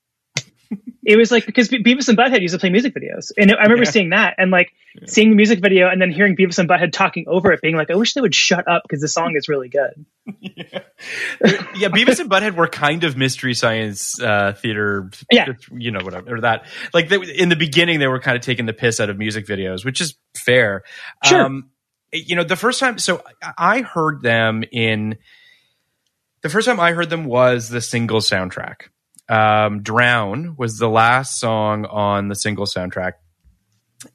It 1.05 1.17
was 1.17 1.31
like 1.31 1.47
because 1.47 1.69
Be- 1.69 1.83
Beavis 1.85 2.09
and 2.09 2.19
Butthead 2.19 2.41
used 2.43 2.55
to 2.55 2.59
play 2.59 2.71
music 2.71 2.93
videos, 2.95 3.31
and 3.39 3.53
I 3.53 3.63
remember 3.63 3.85
Yeah. 3.85 3.91
seeing 3.91 4.11
that 4.11 4.35
and 4.39 4.51
like 4.51 4.73
seeing 5.07 5.31
the 5.31 5.37
music 5.37 5.61
video, 5.61 5.89
and 5.89 6.03
then 6.03 6.11
hearing 6.11 6.35
Beavis 6.37 6.59
and 6.59 6.69
Butthead 6.69 6.91
talking 6.93 7.27
over 7.29 7.53
it, 7.53 7.61
being 7.63 7.77
like, 7.77 7.91
"I 7.91 7.95
wish 7.95 8.15
they 8.15 8.21
would 8.21 8.35
shut 8.35 8.67
up 8.67 8.83
because 8.83 9.01
the 9.03 9.09
song 9.09 9.37
is 9.37 9.49
really 9.49 9.69
good." 9.69 10.05
yeah, 10.41 11.89
Beavis 11.89 12.19
and 12.21 12.29
Butthead 12.31 12.57
were 12.57 12.67
kind 12.67 13.05
of 13.05 13.17
mystery 13.17 13.55
science 13.55 14.21
uh, 14.21 14.53
theater. 14.55 15.11
Yeah. 15.31 15.53
you 15.71 15.91
know 15.93 16.01
whatever 16.03 16.37
or 16.37 16.41
that. 16.41 16.67
Like 16.93 17.09
they, 17.09 17.17
in 17.17 17.49
the 17.51 17.57
beginning, 17.57 17.99
they 18.01 18.09
were 18.09 18.21
kind 18.21 18.37
of 18.37 18.43
taking 18.43 18.67
the 18.67 18.73
piss 18.73 18.99
out 19.01 19.11
of 19.11 19.17
music 19.19 19.47
videos, 19.47 19.85
which 19.85 20.01
is 20.01 20.17
fair. 20.37 20.83
Sure. 21.25 21.43
Um, 21.43 21.71
you 22.13 22.35
know, 22.37 22.45
the 22.45 22.57
first 22.57 22.81
time, 22.81 22.99
so 22.99 23.23
I 23.59 23.83
heard 23.83 24.23
them 24.23 24.65
in. 24.73 25.19
The 26.43 26.49
first 26.49 26.67
time 26.67 26.79
I 26.81 26.93
heard 26.93 27.11
them 27.11 27.25
was 27.25 27.69
the 27.69 27.81
Singles 27.81 28.29
soundtrack. 28.29 28.89
Um, 29.29 29.83
"Drown" 29.83 30.55
was 30.57 30.79
the 30.79 30.89
last 30.89 31.39
song 31.39 31.85
on 31.87 32.29
the 32.29 32.35
Singles 32.35 32.75
soundtrack 32.75 33.15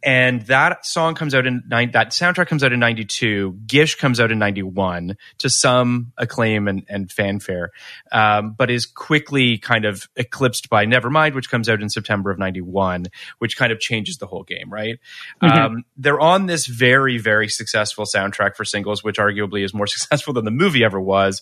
and 0.02 0.42
that 0.44 0.86
song 0.86 1.16
comes 1.16 1.36
out 1.36 1.46
in 1.46 1.64
nine, 1.68 1.92
that 1.92 2.10
soundtrack 2.10 2.48
comes 2.48 2.64
out 2.64 2.74
in 2.74 2.80
92 2.80 3.60
gish 3.66 3.96
comes 3.96 4.20
out 4.20 4.32
in 4.32 4.40
91 4.40 5.18
to 5.40 5.50
some 5.50 6.12
acclaim 6.18 6.68
and, 6.68 6.86
and 6.90 7.12
fanfare 7.12 7.72
um, 8.12 8.56
but 8.58 8.72
is 8.72 8.86
quickly 8.86 9.58
kind 9.58 9.86
of 9.86 10.08
eclipsed 10.16 10.70
by 10.70 10.86
nevermind 10.86 11.36
which 11.36 11.50
comes 11.50 11.70
out 11.70 11.82
in 11.82 11.90
september 11.90 12.32
of 12.32 12.40
91 12.40 13.08
which 13.40 13.58
kind 13.58 13.72
of 13.72 13.80
changes 13.80 14.18
the 14.18 14.28
whole 14.28 14.44
game 14.44 14.72
right? 14.72 15.00
Um, 15.42 15.84
they're 15.98 16.20
on 16.20 16.46
this 16.46 16.66
very 16.66 17.18
very 17.18 17.50
successful 17.50 18.06
soundtrack 18.06 18.56
for 18.56 18.66
singles 18.66 19.04
which 19.04 19.18
arguably 19.18 19.64
is 19.64 19.74
more 19.74 19.88
successful 19.88 20.34
than 20.34 20.46
the 20.46 20.52
movie 20.52 20.84
ever 20.84 21.00
was. 21.00 21.42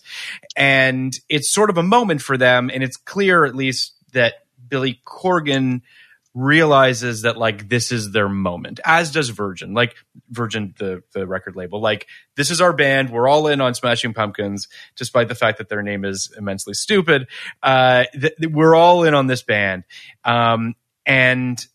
And 0.56 1.18
it's 1.28 1.48
sort 1.50 1.70
of 1.70 1.78
a 1.78 1.82
moment 1.82 2.22
for 2.22 2.36
them 2.36 2.70
and 2.72 2.82
it's 2.82 2.96
clear 2.96 3.44
at 3.44 3.54
least 3.54 3.94
that 4.12 4.34
billy 4.68 5.00
corgan 5.06 5.82
realizes 6.32 7.22
that 7.22 7.36
like 7.36 7.68
this 7.68 7.90
is 7.90 8.12
their 8.12 8.28
moment 8.28 8.78
as 8.84 9.10
does 9.10 9.30
virgin 9.30 9.74
like 9.74 9.96
virgin 10.30 10.72
the 10.78 11.02
the 11.12 11.26
record 11.26 11.56
label 11.56 11.80
like 11.80 12.06
this 12.36 12.52
is 12.52 12.60
our 12.60 12.72
band 12.72 13.10
we're 13.10 13.26
all 13.26 13.48
in 13.48 13.60
on 13.60 13.74
smashing 13.74 14.14
pumpkins 14.14 14.68
despite 14.94 15.26
the 15.28 15.34
fact 15.34 15.58
that 15.58 15.68
their 15.68 15.82
name 15.82 16.04
is 16.04 16.32
immensely 16.38 16.72
stupid 16.72 17.26
uh 17.64 18.04
th- 18.12 18.32
th- 18.40 18.52
we're 18.52 18.76
all 18.76 19.02
in 19.02 19.12
on 19.12 19.26
this 19.26 19.42
band 19.42 19.82
um 20.24 20.74
and 21.04 21.66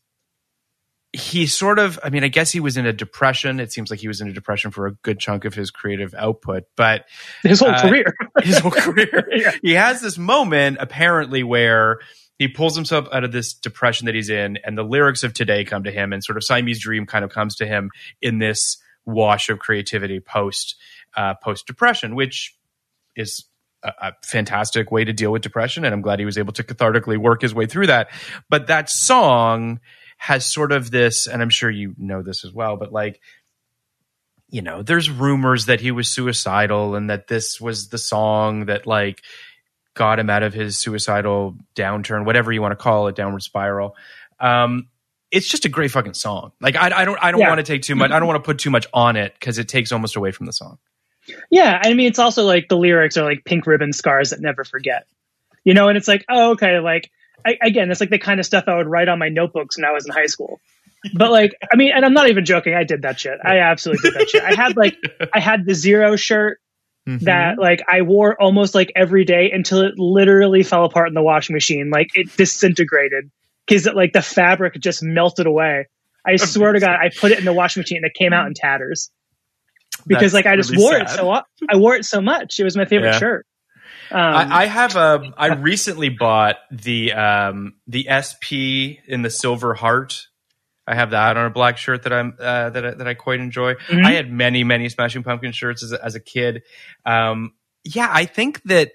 he 1.12 1.48
sort 1.48 1.80
of 1.80 2.00
i 2.04 2.10
mean 2.10 2.24
i 2.24 2.28
guess 2.30 2.52
he 2.52 2.60
was 2.62 2.78
in 2.78 2.86
a 2.86 2.94
depression 2.94 3.60
it 3.60 3.72
seems 3.72 3.90
like 3.90 4.00
he 4.00 4.08
was 4.08 4.20
in 4.22 4.28
a 4.28 4.34
depression 4.34 4.72
for 4.72 4.88
a 4.88 4.92
good 4.96 5.20
chunk 5.20 5.46
of 5.46 5.54
his 5.54 5.72
creative 5.72 6.14
output 6.14 6.64
but 6.78 7.06
His 7.44 7.60
whole 7.60 7.70
Uh, 7.72 7.82
career. 7.82 8.16
his 8.44 8.60
whole 8.60 8.72
career. 8.86 9.28
Yeah. 9.32 9.52
He 9.62 9.74
has 9.74 10.02
this 10.02 10.18
moment 10.18 10.78
apparently 10.80 11.42
where 11.44 12.00
he 12.38 12.48
pulls 12.48 12.76
himself 12.76 13.08
out 13.12 13.24
of 13.24 13.32
this 13.32 13.54
depression 13.54 14.06
that 14.06 14.16
he's 14.16 14.30
in, 14.30 14.58
and 14.64 14.78
the 14.78 14.84
lyrics 14.84 15.24
of 15.24 15.34
today 15.34 15.64
come 15.64 15.84
to 15.84 15.92
him, 15.92 16.14
and 16.14 16.24
sort 16.24 16.38
of 16.38 16.44
Siamese 16.44 16.82
Dream 16.82 17.06
kind 17.06 17.24
of 17.24 17.32
comes 17.32 17.56
to 17.58 17.66
him 17.66 17.92
in 18.22 18.40
this 18.40 18.78
wash 19.06 19.50
of 19.50 19.60
creativity 19.60 20.20
post 20.20 20.76
uh, 21.16 21.36
post 21.36 21.68
depression, 21.68 22.16
which 22.16 22.56
is 23.16 23.46
a, 23.84 23.94
a 24.02 24.14
fantastic 24.24 24.92
way 24.92 25.06
to 25.06 25.14
deal 25.14 25.32
with 25.32 25.42
depression, 25.42 25.86
and 25.86 25.94
I'm 25.94 26.02
glad 26.02 26.20
he 26.20 26.26
was 26.26 26.38
able 26.38 26.54
to 26.54 26.64
cathartically 26.64 27.18
work 27.18 27.42
his 27.42 27.54
way 27.54 27.66
through 27.66 27.88
that. 27.88 28.10
But 28.50 28.68
that 28.68 28.90
song 28.90 29.80
has 30.18 30.46
sort 30.46 30.72
of 30.72 30.92
this, 30.92 31.28
and 31.28 31.42
I'm 31.42 31.50
sure 31.50 31.70
you 31.70 31.94
know 31.98 32.22
this 32.22 32.44
as 32.44 32.52
well, 32.52 32.78
but 32.78 32.92
like 32.92 33.22
you 34.50 34.62
know, 34.62 34.84
there's 34.84 35.10
rumors 35.10 35.66
that 35.66 35.82
he 35.82 35.92
was 35.92 36.08
suicidal 36.08 36.96
and 36.96 37.10
that 37.10 37.28
this 37.28 37.60
was 37.60 37.90
the 37.90 37.98
song 37.98 38.66
that 38.66 38.86
like 38.86 39.24
got 39.96 40.20
him 40.20 40.30
out 40.30 40.44
of 40.44 40.54
his 40.54 40.78
suicidal 40.78 41.56
downturn, 41.76 42.26
whatever 42.26 42.52
you 42.52 42.62
want 42.62 42.74
to 42.74 42.76
call 42.76 43.08
it, 43.08 43.16
downward 43.16 43.42
spiral. 43.42 43.96
Um, 44.40 44.88
it's 45.32 45.48
just 45.48 45.66
a 45.66 45.70
great 45.70 45.92
fucking 45.92 46.14
song. 46.14 46.52
Like 46.62 46.76
I, 46.76 46.92
I 47.02 47.06
don't, 47.06 47.18
I 47.22 47.32
don't 47.32 47.40
Yeah. 47.42 47.50
want 47.50 47.58
to 47.60 47.64
take 47.64 47.82
too 47.82 47.96
much. 47.96 48.12
I 48.12 48.20
don't 48.20 48.28
want 48.28 48.44
to 48.44 48.46
put 48.46 48.60
too 48.60 48.70
much 48.70 48.86
on 48.94 49.16
it 49.16 49.34
because 49.34 49.58
it 49.58 49.68
takes 49.68 49.92
almost 49.92 50.16
away 50.16 50.32
from 50.32 50.46
the 50.46 50.54
song. 50.54 50.78
Yeah, 51.50 51.82
I 51.84 51.94
mean, 51.96 52.08
it's 52.08 52.20
also 52.20 52.44
like 52.44 52.68
the 52.70 52.78
lyrics 52.78 53.18
are 53.18 53.24
like 53.26 53.44
pink 53.44 53.66
ribbon 53.66 53.92
scars 53.94 54.30
that 54.30 54.40
never 54.40 54.64
forget. 54.64 55.08
You 55.64 55.74
know, 55.74 55.88
and 55.88 55.98
it's 55.98 56.08
like, 56.08 56.24
oh, 56.30 56.52
okay, 56.52 56.80
like 56.80 57.10
I, 57.44 57.58
again, 57.62 57.90
it's 57.90 58.00
like 58.00 58.12
the 58.12 58.20
kind 58.20 58.40
of 58.40 58.46
stuff 58.46 58.66
I 58.68 58.76
would 58.76 58.88
write 58.88 59.08
on 59.08 59.18
my 59.18 59.30
notebooks 59.30 59.78
when 59.78 59.86
I 59.86 59.92
was 59.92 60.06
in 60.06 60.12
high 60.14 60.28
school. 60.28 60.60
But 61.14 61.32
like, 61.32 61.54
I 61.72 61.76
mean, 61.76 61.92
and 61.96 62.06
I'm 62.06 62.14
not 62.14 62.30
even 62.30 62.46
joking. 62.46 62.74
I 62.76 62.84
did 62.84 63.02
that 63.04 63.20
shit. 63.20 63.40
I 63.44 63.60
absolutely 63.60 64.10
did 64.12 64.20
that 64.20 64.30
shit. 64.30 64.44
I 64.44 64.54
had 64.54 64.78
like, 64.78 64.98
I 65.34 65.40
had 65.40 65.66
the 65.66 65.74
zero 65.74 66.16
shirt 66.16 66.60
that 67.06 67.58
like 67.60 67.84
I 67.88 68.02
wore 68.02 68.40
almost 68.42 68.76
like 68.76 68.92
every 68.96 69.26
day 69.26 69.52
until 69.52 69.82
it 69.82 69.94
literally 69.98 70.64
fell 70.64 70.86
apart 70.86 71.08
in 71.08 71.14
the 71.14 71.24
washing 71.24 71.54
machine. 71.54 71.90
Like 71.90 72.08
it 72.14 72.30
disintegrated 72.38 73.32
because 73.68 73.86
like 73.86 74.14
the 74.14 74.22
fabric 74.22 74.74
just 74.80 75.04
melted 75.04 75.46
away. 75.48 75.88
I 76.26 76.38
swear 76.38 76.74
to 76.74 76.80
God, 76.80 76.96
I 77.00 77.12
put 77.16 77.32
it 77.32 77.38
in 77.40 77.46
the 77.46 77.54
washing 77.54 77.82
machine 77.82 77.98
and 77.98 78.06
it 78.06 78.14
came 78.16 78.34
out 78.34 78.48
in 78.48 78.54
tatters 78.56 79.12
because 80.08 80.32
That's 80.32 80.46
like 80.46 80.46
I 80.46 80.56
just 80.56 80.72
really 80.72 80.84
wore 80.84 80.98
it 80.98 81.10
so 81.10 81.30
I 81.70 81.78
wore 81.78 81.96
it 81.96 82.06
so 82.06 82.22
much. 82.22 82.60
It 82.60 82.64
was 82.64 82.76
my 82.76 82.86
favorite 82.86 83.14
Yeah. 83.14 83.20
shirt. 83.20 83.46
Um, 84.12 84.20
I, 84.20 84.64
I 84.64 84.66
have 84.68 84.96
a. 84.96 85.34
I 85.38 85.48
recently 85.48 86.10
bought 86.10 86.58
the 86.72 87.14
um 87.14 87.74
the 87.88 88.08
SP 88.10 89.02
in 89.08 89.24
the 89.24 89.30
silver 89.30 89.74
heart. 89.74 90.28
I 90.88 90.96
have 90.96 91.12
that 91.12 91.38
on 91.38 91.46
a 91.46 91.50
black 91.50 91.78
shirt 91.78 92.04
that 92.04 92.14
I'm 92.14 92.36
uh, 92.40 92.70
that 92.70 92.86
I, 92.86 92.92
that 92.92 93.08
I 93.08 93.14
quite 93.14 93.40
enjoy. 93.40 93.74
Mhm. 93.88 94.06
I 94.06 94.12
had 94.12 94.32
many 94.32 94.64
many 94.64 94.90
Smashing 94.90 95.24
Pumpkin 95.24 95.52
shirts 95.52 95.84
as 95.84 95.92
a, 95.92 96.04
as 96.04 96.16
a 96.16 96.20
kid. 96.20 96.64
Um, 97.06 97.54
yeah, 97.84 98.10
I 98.12 98.26
think 98.26 98.62
that 98.64 98.92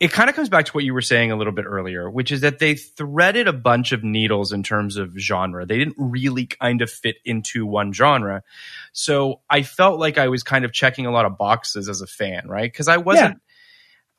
it 0.00 0.10
kind 0.12 0.28
of 0.28 0.34
comes 0.34 0.48
back 0.48 0.64
to 0.66 0.72
what 0.72 0.84
you 0.84 0.92
were 0.92 1.00
saying 1.00 1.30
a 1.30 1.36
little 1.36 1.52
bit 1.52 1.66
earlier, 1.66 2.10
which 2.10 2.32
is 2.32 2.40
that 2.40 2.58
they 2.58 2.74
threaded 2.74 3.46
a 3.46 3.52
bunch 3.52 3.92
of 3.92 4.02
needles 4.02 4.52
in 4.52 4.62
terms 4.62 4.96
of 4.96 5.16
genre. 5.16 5.64
They 5.64 5.78
didn't 5.78 5.96
really 5.98 6.46
kind 6.46 6.82
of 6.82 6.90
fit 6.90 7.16
into 7.24 7.64
one 7.64 7.92
genre. 7.92 8.42
So 8.92 9.40
I 9.48 9.62
felt 9.62 10.00
like 10.00 10.18
I 10.18 10.28
was 10.28 10.42
kind 10.42 10.64
of 10.64 10.72
checking 10.72 11.06
a 11.06 11.10
lot 11.12 11.26
of 11.26 11.38
boxes 11.38 11.88
as 11.88 12.00
a 12.00 12.06
fan, 12.06 12.48
right? 12.48 12.70
Because 12.70 12.88
I 12.88 12.96
wasn't 12.96 13.40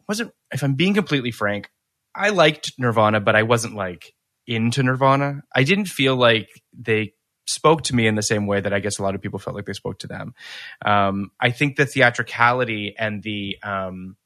wasn't 0.07 0.31
if 0.51 0.63
I'm 0.63 0.75
being 0.75 0.93
completely 0.93 1.31
frank, 1.31 1.69
I 2.15 2.29
liked 2.29 2.73
Nirvana, 2.77 3.19
but 3.19 3.35
I 3.35 3.43
wasn't 3.43 3.75
like 3.75 4.13
into 4.47 4.83
Nirvana. 4.83 5.41
I 5.53 5.63
didn't 5.63 5.85
feel 5.85 6.15
like 6.15 6.49
they 6.77 7.13
spoke 7.47 7.83
to 7.83 7.95
me 7.95 8.07
in 8.07 8.15
the 8.15 8.23
same 8.23 8.47
way 8.47 8.59
that 8.59 8.73
I 8.73 8.79
guess 8.79 8.97
a 8.97 9.03
lot 9.03 9.15
of 9.15 9.21
people 9.21 9.39
felt 9.39 9.55
like 9.55 9.65
they 9.65 9.73
spoke 9.73 9.99
to 9.99 10.07
them. 10.07 10.33
Um, 10.83 11.31
I 11.39 11.51
think 11.51 11.75
the 11.75 11.85
theatricality 11.85 12.95
and 12.97 13.21
the 13.21 13.57
um, 13.63 14.17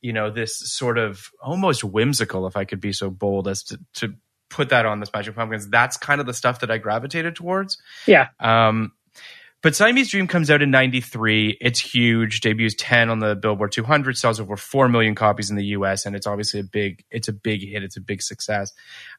you 0.00 0.12
know 0.12 0.30
this 0.30 0.58
sort 0.58 0.98
of 0.98 1.30
almost 1.42 1.82
whimsical, 1.82 2.46
if 2.46 2.56
I 2.56 2.64
could 2.64 2.80
be 2.80 2.92
so 2.92 3.10
bold 3.10 3.48
as 3.48 3.62
to 3.64 3.80
to 3.94 4.14
put 4.48 4.68
that 4.68 4.86
on 4.86 5.00
the 5.00 5.06
Smashing 5.06 5.34
Pumpkins. 5.34 5.68
That's 5.68 5.96
kind 5.96 6.20
of 6.20 6.26
the 6.26 6.34
stuff 6.34 6.60
that 6.60 6.70
I 6.70 6.78
gravitated 6.78 7.34
towards. 7.36 7.78
yeah, 8.06 8.28
Um, 8.38 8.92
but 9.62 9.74
Siamese 9.74 10.10
Dream 10.10 10.26
comes 10.26 10.50
out 10.50 10.62
in 10.62 10.70
93. 10.70 11.58
It's 11.60 11.80
huge, 11.80 12.40
debuts 12.40 12.74
10 12.78 13.10
on 13.10 13.18
the 13.18 13.34
Billboard 13.34 13.72
200, 13.72 14.16
sells 14.16 14.38
over 14.38 14.56
4 14.56 14.88
million 14.88 15.14
copies 15.14 15.50
in 15.50 15.56
the 15.56 15.64
US, 15.66 16.06
and 16.06 16.14
it's 16.14 16.26
obviously 16.26 16.60
a 16.60 16.64
big, 16.64 17.04
it's 17.10 17.28
a 17.28 17.32
big 17.32 17.66
hit. 17.66 17.82
It's 17.82 17.96
a 17.96 18.00
big 18.00 18.22
success. 18.22 18.72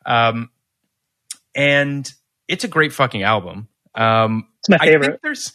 Um, 0.06 0.50
and 1.56 2.10
it's 2.48 2.64
a 2.64 2.68
great 2.68 2.94
fucking 2.94 3.24
album. 3.24 3.68
Um, 3.96 4.48
it's 4.60 4.70
my 4.70 4.78
I 4.80 4.86
think 4.86 5.02
favorite. 5.02 5.20
there's, 5.24 5.54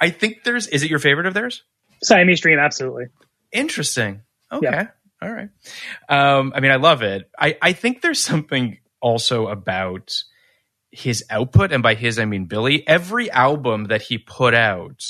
I 0.00 0.10
think 0.10 0.44
there's, 0.44 0.66
is 0.68 0.82
it 0.82 0.90
your 0.90 0.98
favorite 0.98 1.26
of 1.26 1.34
theirs? 1.34 1.62
Siamese 2.02 2.40
Dream, 2.40 2.58
absolutely. 2.58 3.06
Interesting. 3.52 4.22
Okay. 4.52 4.68
Yeah. 4.70 4.86
All 5.22 5.30
right. 5.30 5.48
Um, 6.08 6.52
I 6.54 6.60
mean, 6.60 6.70
I 6.70 6.76
love 6.76 7.02
it. 7.02 7.30
I, 7.38 7.56
I 7.60 7.72
think 7.72 8.00
there's 8.00 8.20
something 8.20 8.78
also 9.00 9.48
about 9.48 10.14
his 10.92 11.24
output, 11.30 11.72
and 11.72 11.82
by 11.82 11.94
his 11.94 12.18
I 12.18 12.24
mean 12.24 12.46
Billy. 12.46 12.86
Every 12.86 13.30
album 13.30 13.84
that 13.86 14.02
he 14.02 14.18
put 14.18 14.54
out 14.54 15.04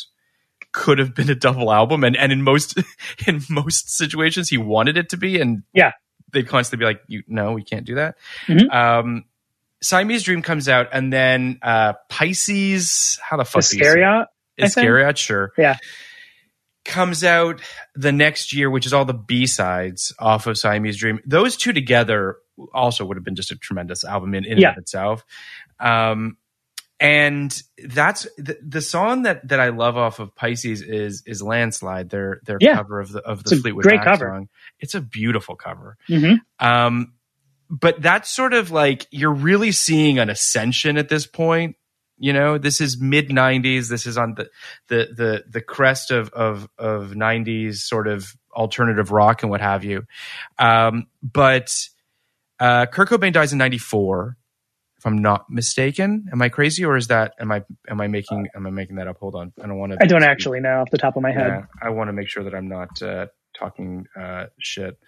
could 0.73 0.99
have 0.99 1.15
been 1.15 1.31
a 1.31 1.35
double 1.35 1.73
album, 1.73 2.05
and, 2.05 2.17
and 2.17 2.31
in 2.33 2.43
most 2.43 2.79
in 3.27 3.41
most 3.49 3.91
situations 3.97 4.49
he 4.49 4.59
wanted 4.59 4.97
it 4.97 5.09
to 5.11 5.17
be, 5.17 5.41
and 5.41 5.63
Yeah. 5.73 5.93
they'd 6.33 6.47
constantly 6.49 6.85
be 6.85 6.87
like, 6.87 7.01
"You 7.09 7.23
no, 7.27 7.53
we 7.53 7.63
can't 7.65 7.85
do 7.87 7.97
that." 7.97 8.17
Mhm. 8.47 8.73
Um, 8.73 9.25
Siamese 9.83 10.23
Dream 10.25 10.43
comes 10.43 10.69
out, 10.69 10.89
and 10.93 11.11
then 11.13 11.59
uh, 11.63 11.95
Pisces. 12.11 13.19
How 13.23 13.37
the 13.39 13.45
fuck 13.45 13.65
do 13.65 13.79
you 13.79 13.83
it? 13.83 13.87
Iscariot. 13.87 14.07
I 14.13 14.27
think. 14.59 14.67
Iscariot, 14.69 15.19
sure. 15.19 15.53
Yeah. 15.57 15.77
Comes 16.85 17.25
out 17.25 17.61
the 17.95 18.11
next 18.13 18.53
year, 18.55 18.71
which 18.71 18.85
is 18.87 18.93
all 18.93 19.05
the 19.05 19.15
B 19.15 19.47
sides 19.47 20.15
off 20.19 20.47
of 20.47 20.57
Siamese 20.59 20.97
Dream. 20.97 21.21
Those 21.27 21.57
two 21.57 21.73
together 21.73 22.37
also 22.75 23.05
would 23.05 23.17
have 23.17 23.25
been 23.25 23.37
just 23.37 23.51
a 23.53 23.57
tremendous 23.57 24.03
album 24.05 24.35
in, 24.35 24.45
in 24.45 24.59
Yeah. 24.59 24.69
and 24.71 24.79
of 24.79 24.83
itself. 24.83 25.25
Um, 25.81 26.37
and 27.01 27.51
that's 27.83 28.27
the, 28.37 28.59
the 28.63 28.83
song 28.83 29.23
that 29.23 29.49
that 29.49 29.59
I 29.59 29.71
love 29.71 29.97
off 29.97 30.19
of 30.19 30.35
Pisces 30.35 30.83
is 30.83 31.23
is 31.25 31.43
Landslide, 31.43 32.11
their 32.11 32.41
their 32.45 32.59
Yeah. 32.61 32.77
cover 32.77 33.01
of 33.01 33.11
the 33.11 33.21
of 33.21 33.43
the 33.43 33.57
Fleetwood 33.57 33.85
great 33.85 33.97
Mac 33.97 34.05
cover. 34.05 34.31
song. 34.35 34.49
It's 34.81 34.95
a 34.95 35.01
beautiful 35.01 35.57
cover. 35.57 35.97
hmm 36.07 36.35
Um, 36.59 37.15
but 37.71 38.03
that's 38.03 38.29
sort 38.29 38.53
of 38.53 38.71
like 38.71 39.07
you're 39.11 39.33
really 39.33 39.73
seeing 39.73 40.19
an 40.19 40.29
ascension 40.29 40.99
at 40.99 41.09
this 41.09 41.27
point. 41.27 41.77
You 42.19 42.35
know, 42.35 42.59
this 42.59 42.83
is 42.83 43.01
mid 43.01 43.31
'90s. 43.31 43.89
This 43.89 44.07
is 44.07 44.19
on 44.19 44.35
the 44.35 44.51
the 44.89 45.09
the 45.17 45.45
the 45.49 45.61
crest 45.63 46.11
of 46.11 46.29
of 46.35 46.69
of 46.77 47.13
'90s 47.13 47.77
sort 47.77 48.09
of 48.09 48.35
alternative 48.55 49.11
rock 49.11 49.43
and 49.43 49.51
what 49.51 49.63
have 49.63 49.85
you. 49.85 50.05
Um, 50.59 51.07
but 51.23 51.75
Uh, 52.59 52.85
Kurt 52.85 53.09
Cobain 53.09 53.33
dies 53.33 53.53
in 53.53 53.59
'94, 53.59 54.37
if 55.01 55.07
I'm 55.07 55.17
not 55.17 55.49
mistaken. 55.49 56.29
Am 56.31 56.43
I 56.43 56.51
crazy, 56.51 56.85
or 56.85 56.95
is 56.95 57.07
that 57.07 57.35
am 57.41 57.51
I 57.51 57.65
am 57.89 58.03
I 58.03 58.07
making 58.07 58.49
am 58.55 58.67
I 58.67 58.71
making 58.71 58.97
that 58.97 59.09
up? 59.09 59.17
Hold 59.19 59.35
on, 59.35 59.51
I 59.59 59.67
don't 59.67 59.79
want 59.79 59.93
to. 59.93 59.99
I 59.99 60.07
don't 60.07 60.23
actually 60.23 60.61
know 60.61 60.83
off 60.83 60.91
the 60.91 60.99
top 60.99 61.17
of 61.17 61.23
my 61.23 61.33
head. 61.33 61.47
Yeah, 61.47 61.63
I 61.81 61.89
want 61.89 62.09
to 62.09 62.13
make 62.13 62.29
sure 62.29 62.45
that 62.45 62.55
I'm 62.55 62.69
not 62.69 63.01
uh, 63.01 63.29
talking 63.55 64.07
uh, 64.15 64.47
shit. 64.59 64.99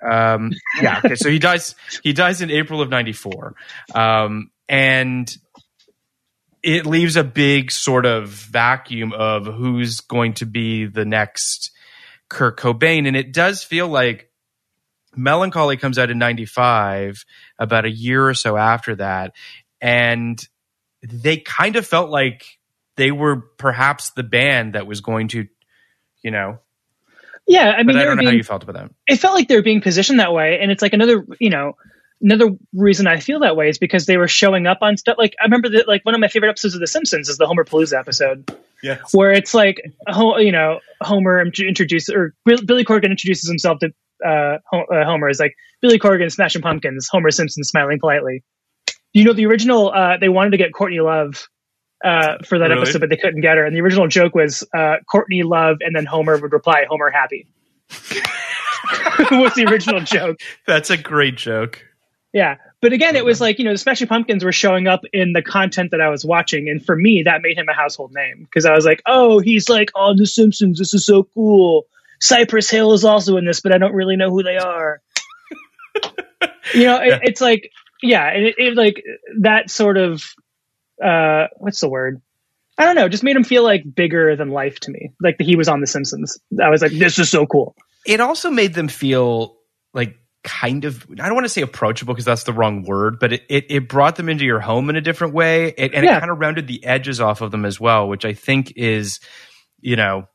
Um, 0.00 0.52
yeah. 0.80 1.00
Okay. 1.04 1.16
So 1.16 1.28
he 1.28 1.40
dies. 1.40 1.74
He 2.04 2.12
dies 2.12 2.40
in 2.40 2.52
April 2.52 2.80
of 2.80 2.88
'94, 2.88 3.56
um, 3.96 4.52
and 4.68 5.36
it 6.62 6.86
leaves 6.86 7.16
a 7.16 7.24
big 7.24 7.72
sort 7.72 8.06
of 8.06 8.28
vacuum 8.28 9.12
of 9.12 9.46
who's 9.46 10.02
going 10.02 10.34
to 10.34 10.46
be 10.46 10.86
the 10.86 11.04
next 11.04 11.72
Kurt 12.28 12.60
Cobain, 12.60 13.08
and 13.08 13.16
it 13.16 13.32
does 13.32 13.64
feel 13.64 13.88
like 13.88 14.30
Mellon 15.16 15.50
Collie 15.50 15.76
comes 15.76 15.98
out 15.98 16.10
in 16.10 16.18
'95, 16.18 17.24
about 17.58 17.84
a 17.84 17.90
year 17.90 18.26
or 18.28 18.34
so 18.34 18.56
after 18.56 18.94
that, 18.96 19.32
and 19.80 20.42
they 21.02 21.36
kind 21.38 21.76
of 21.76 21.86
felt 21.86 22.10
like 22.10 22.58
they 22.96 23.10
were 23.10 23.36
perhaps 23.36 24.10
the 24.10 24.22
band 24.22 24.74
that 24.74 24.86
was 24.86 25.00
going 25.00 25.28
to, 25.28 25.46
you 26.22 26.30
know. 26.30 26.58
Yeah, 27.46 27.70
I 27.70 27.78
mean, 27.78 27.86
But 27.86 27.96
I 27.96 28.04
don't 28.04 28.16
know 28.18 28.24
how 28.24 28.30
you 28.30 28.42
felt 28.44 28.62
about 28.62 28.74
them. 28.74 28.94
it 29.06 29.16
felt 29.16 29.34
like 29.34 29.48
they 29.48 29.56
were 29.56 29.62
being 29.62 29.80
positioned 29.80 30.20
that 30.20 30.32
way 30.32 30.58
and 30.62 30.70
it's 30.70 30.80
like 30.80 30.92
another 30.92 31.26
you 31.40 31.50
know 31.50 31.72
another 32.20 32.50
reason 32.72 33.08
i 33.08 33.18
feel 33.18 33.40
that 33.40 33.56
way 33.56 33.68
is 33.68 33.78
because 33.78 34.06
they 34.06 34.16
were 34.16 34.28
showing 34.28 34.68
up 34.68 34.78
on 34.80 34.96
stuff 34.96 35.16
like 35.18 35.34
i 35.40 35.44
remember 35.44 35.68
that 35.70 35.88
like 35.88 36.04
one 36.04 36.14
of 36.14 36.20
my 36.20 36.28
favorite 36.28 36.50
episodes 36.50 36.74
of 36.74 36.80
the 36.80 36.86
simpsons 36.86 37.28
is 37.28 37.38
the 37.38 37.46
Homerpalooza 37.46 37.98
episode 37.98 38.48
Yes. 38.80 39.12
where 39.12 39.32
it's 39.32 39.54
like 39.54 39.82
you 40.38 40.52
know 40.52 40.78
homer 41.00 41.42
introduces 41.44 42.14
or 42.14 42.32
billy 42.44 42.84
corgan 42.84 43.10
introduces 43.10 43.48
himself 43.48 43.80
to 43.80 43.92
uh, 44.24 44.58
uh, 44.72 45.04
homer 45.04 45.28
is 45.28 45.38
like 45.40 45.54
billy 45.80 45.98
corgan 45.98 46.30
smashing 46.30 46.62
pumpkins 46.62 47.08
homer 47.10 47.30
simpson 47.30 47.64
smiling 47.64 47.98
politely 48.00 48.42
you 49.12 49.24
know 49.24 49.32
the 49.32 49.46
original 49.46 49.90
uh, 49.92 50.16
they 50.18 50.28
wanted 50.28 50.50
to 50.50 50.56
get 50.56 50.72
courtney 50.72 51.00
love 51.00 51.46
uh, 52.04 52.38
for 52.44 52.58
that 52.58 52.68
Really? 52.70 52.82
episode 52.82 53.00
but 53.00 53.10
they 53.10 53.16
couldn't 53.16 53.40
get 53.42 53.56
her 53.56 53.64
and 53.64 53.74
the 53.76 53.80
original 53.80 54.08
joke 54.08 54.34
was 54.34 54.64
uh, 54.74 54.96
courtney 55.10 55.42
love 55.42 55.76
and 55.80 55.94
then 55.94 56.04
homer 56.06 56.36
would 56.38 56.52
reply 56.52 56.84
homer 56.88 57.10
happy 57.10 57.46
was 59.30 59.54
the 59.54 59.66
original 59.68 60.00
joke 60.00 60.38
That's 60.66 60.90
a 60.90 60.96
great 60.96 61.36
joke. 61.36 61.84
yeah. 62.32 62.56
But 62.80 62.92
again, 62.92 63.14
it 63.14 63.24
was 63.24 63.40
like, 63.40 63.60
you 63.60 63.64
know, 63.64 63.70
the 63.70 63.78
Smashing 63.78 64.08
Pumpkins 64.08 64.42
were 64.44 64.50
showing 64.50 64.88
up 64.88 65.02
in 65.12 65.34
the 65.34 65.42
content 65.42 65.92
that 65.92 66.00
I 66.00 66.08
was 66.08 66.24
watching. 66.24 66.68
And 66.68 66.84
for 66.84 66.96
me, 66.96 67.22
that 67.22 67.40
made 67.40 67.56
him 67.56 67.68
a 67.68 67.72
household 67.72 68.12
name 68.12 68.38
because 68.42 68.66
I 68.66 68.72
was 68.72 68.84
like, 68.84 69.00
oh, 69.06 69.38
he's 69.38 69.68
like 69.68 69.90
on 69.94 70.16
The 70.16 70.26
Simpsons. 70.26 70.80
This 70.80 70.92
is 70.92 71.06
so 71.06 71.22
cool. 71.22 71.84
Cypress 72.22 72.70
Hill 72.70 72.92
is 72.92 73.04
also 73.04 73.36
in 73.36 73.44
this, 73.44 73.60
but 73.60 73.74
I 73.74 73.78
don't 73.78 73.94
really 73.94 74.14
know 74.14 74.30
who 74.30 74.44
they 74.44 74.56
are. 74.56 75.02
you 76.72 76.84
know, 76.84 77.00
it, 77.02 77.20
it's 77.24 77.40
like, 77.40 77.72
yeah, 78.00 78.24
and 78.28 78.44
it, 78.44 78.54
it 78.58 78.76
like 78.76 79.02
that 79.40 79.70
sort 79.70 79.98
of, 79.98 80.22
uh, 81.04 81.48
what's 81.56 81.80
the 81.80 81.88
word? 81.88 82.22
I 82.78 82.84
don't 82.84 82.94
know, 82.94 83.08
just 83.08 83.24
made 83.24 83.34
him 83.34 83.42
feel 83.42 83.64
like 83.64 83.82
bigger 83.92 84.36
than 84.36 84.50
life 84.50 84.78
to 84.80 84.92
me. 84.92 85.10
Like 85.20 85.34
he 85.40 85.56
was 85.56 85.66
on 85.66 85.80
The 85.80 85.86
Simpsons. 85.88 86.38
I 86.62 86.70
was 86.70 86.80
like, 86.80 86.92
this 86.92 87.18
is 87.18 87.28
so 87.28 87.44
cool. 87.44 87.74
It 88.06 88.20
also 88.20 88.52
made 88.52 88.74
them 88.74 88.86
feel 88.86 89.56
like 89.92 90.16
kind 90.44 90.84
of 90.84 91.04
I 91.10 91.26
don't 91.26 91.34
want 91.34 91.44
to 91.44 91.48
say 91.48 91.62
approachable 91.62 92.14
because 92.14 92.24
that's 92.24 92.44
the 92.44 92.52
wrong 92.52 92.84
word, 92.84 93.18
but 93.18 93.32
it, 93.32 93.42
it, 93.48 93.66
it 93.68 93.88
brought 93.88 94.14
them 94.14 94.28
into 94.28 94.44
your 94.44 94.60
home 94.60 94.90
in 94.90 94.96
a 94.96 95.00
different 95.00 95.34
way. 95.34 95.74
It, 95.76 95.92
and 95.92 96.04
it 96.04 96.08
kind 96.08 96.30
of 96.30 96.38
rounded 96.38 96.68
the 96.68 96.84
edges 96.84 97.20
off 97.20 97.40
of 97.40 97.50
them 97.50 97.64
as 97.64 97.80
well, 97.80 98.08
which 98.08 98.24
I 98.24 98.32
think 98.32 98.74
is, 98.76 99.18
you 99.80 99.96
know, 99.96 100.28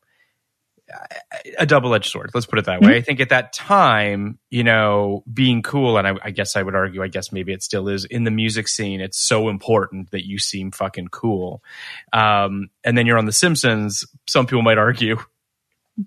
a 1.58 1.66
double 1.66 1.94
edged 1.94 2.10
sword. 2.10 2.30
Let's 2.34 2.46
put 2.46 2.58
it 2.58 2.64
that 2.66 2.80
way. 2.80 2.96
I 2.96 3.00
think 3.02 3.20
at 3.20 3.28
that 3.30 3.52
time, 3.52 4.38
you 4.50 4.64
know, 4.64 5.22
being 5.32 5.62
cool, 5.62 5.98
and 5.98 6.06
I, 6.08 6.14
I 6.24 6.30
guess 6.30 6.56
I 6.56 6.62
would 6.62 6.74
argue, 6.74 7.02
I 7.02 7.08
guess 7.08 7.32
maybe 7.32 7.52
it 7.52 7.62
still 7.62 7.88
is 7.88 8.04
in 8.04 8.24
the 8.24 8.30
music 8.30 8.68
scene. 8.68 9.00
It's 9.00 9.18
so 9.18 9.48
important 9.48 10.10
that 10.12 10.26
you 10.26 10.38
seem 10.38 10.70
fucking 10.70 11.08
cool. 11.08 11.62
Um, 12.12 12.68
and 12.84 12.96
then 12.96 13.06
you're 13.06 13.18
on 13.18 13.26
The 13.26 13.32
Simpsons. 13.32 14.04
Some 14.26 14.46
people 14.46 14.62
might 14.62 14.78
argue 14.78 15.16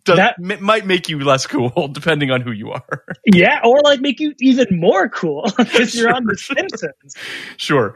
does, 0.05 0.17
That- 0.17 0.35
m- 0.41 0.63
might 0.63 0.85
make 0.85 1.09
you 1.09 1.19
less 1.19 1.45
cool 1.45 1.88
depending 1.91 2.31
on 2.31 2.41
who 2.41 2.51
you 2.51 2.71
are. 2.71 3.03
Yeah, 3.25 3.59
or 3.63 3.81
like 3.83 4.00
make 4.00 4.20
you 4.20 4.33
even 4.39 4.67
more 4.79 5.09
cool 5.09 5.51
because 5.57 5.94
you're 5.94 6.13
on 6.13 6.24
The 6.25 6.37
Sure. 6.37 6.55
Simpsons. 6.57 7.15
sure. 7.57 7.96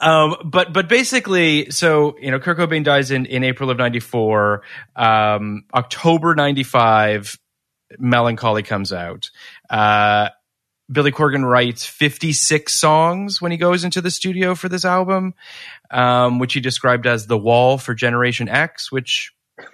Um, 0.00 0.36
but 0.44 0.72
but 0.72 0.88
basically, 0.88 1.70
so 1.70 2.16
you 2.20 2.30
know, 2.30 2.38
Kurt 2.38 2.58
Cobain 2.58 2.84
dies 2.84 3.10
in 3.10 3.26
in 3.26 3.42
April 3.42 3.70
of 3.70 3.78
'94. 3.78 4.62
Um, 4.94 5.64
October 5.74 6.34
'95, 6.34 7.36
Mellon 7.98 8.36
Collie 8.36 8.62
comes 8.62 8.92
out. 8.92 9.30
Uh, 9.68 10.28
Billy 10.90 11.12
Corgan 11.12 11.44
writes 11.44 11.86
56 11.86 12.74
songs 12.74 13.40
when 13.40 13.52
he 13.52 13.58
goes 13.58 13.84
into 13.84 14.00
the 14.00 14.10
studio 14.10 14.56
for 14.56 14.68
this 14.68 14.84
album, 14.84 15.34
um, 15.90 16.40
which 16.40 16.54
he 16.54 16.60
described 16.60 17.06
as 17.06 17.28
the 17.28 17.38
wall 17.38 17.78
for 17.78 17.94
Generation 17.94 18.48
X, 18.48 18.90
which 18.90 19.32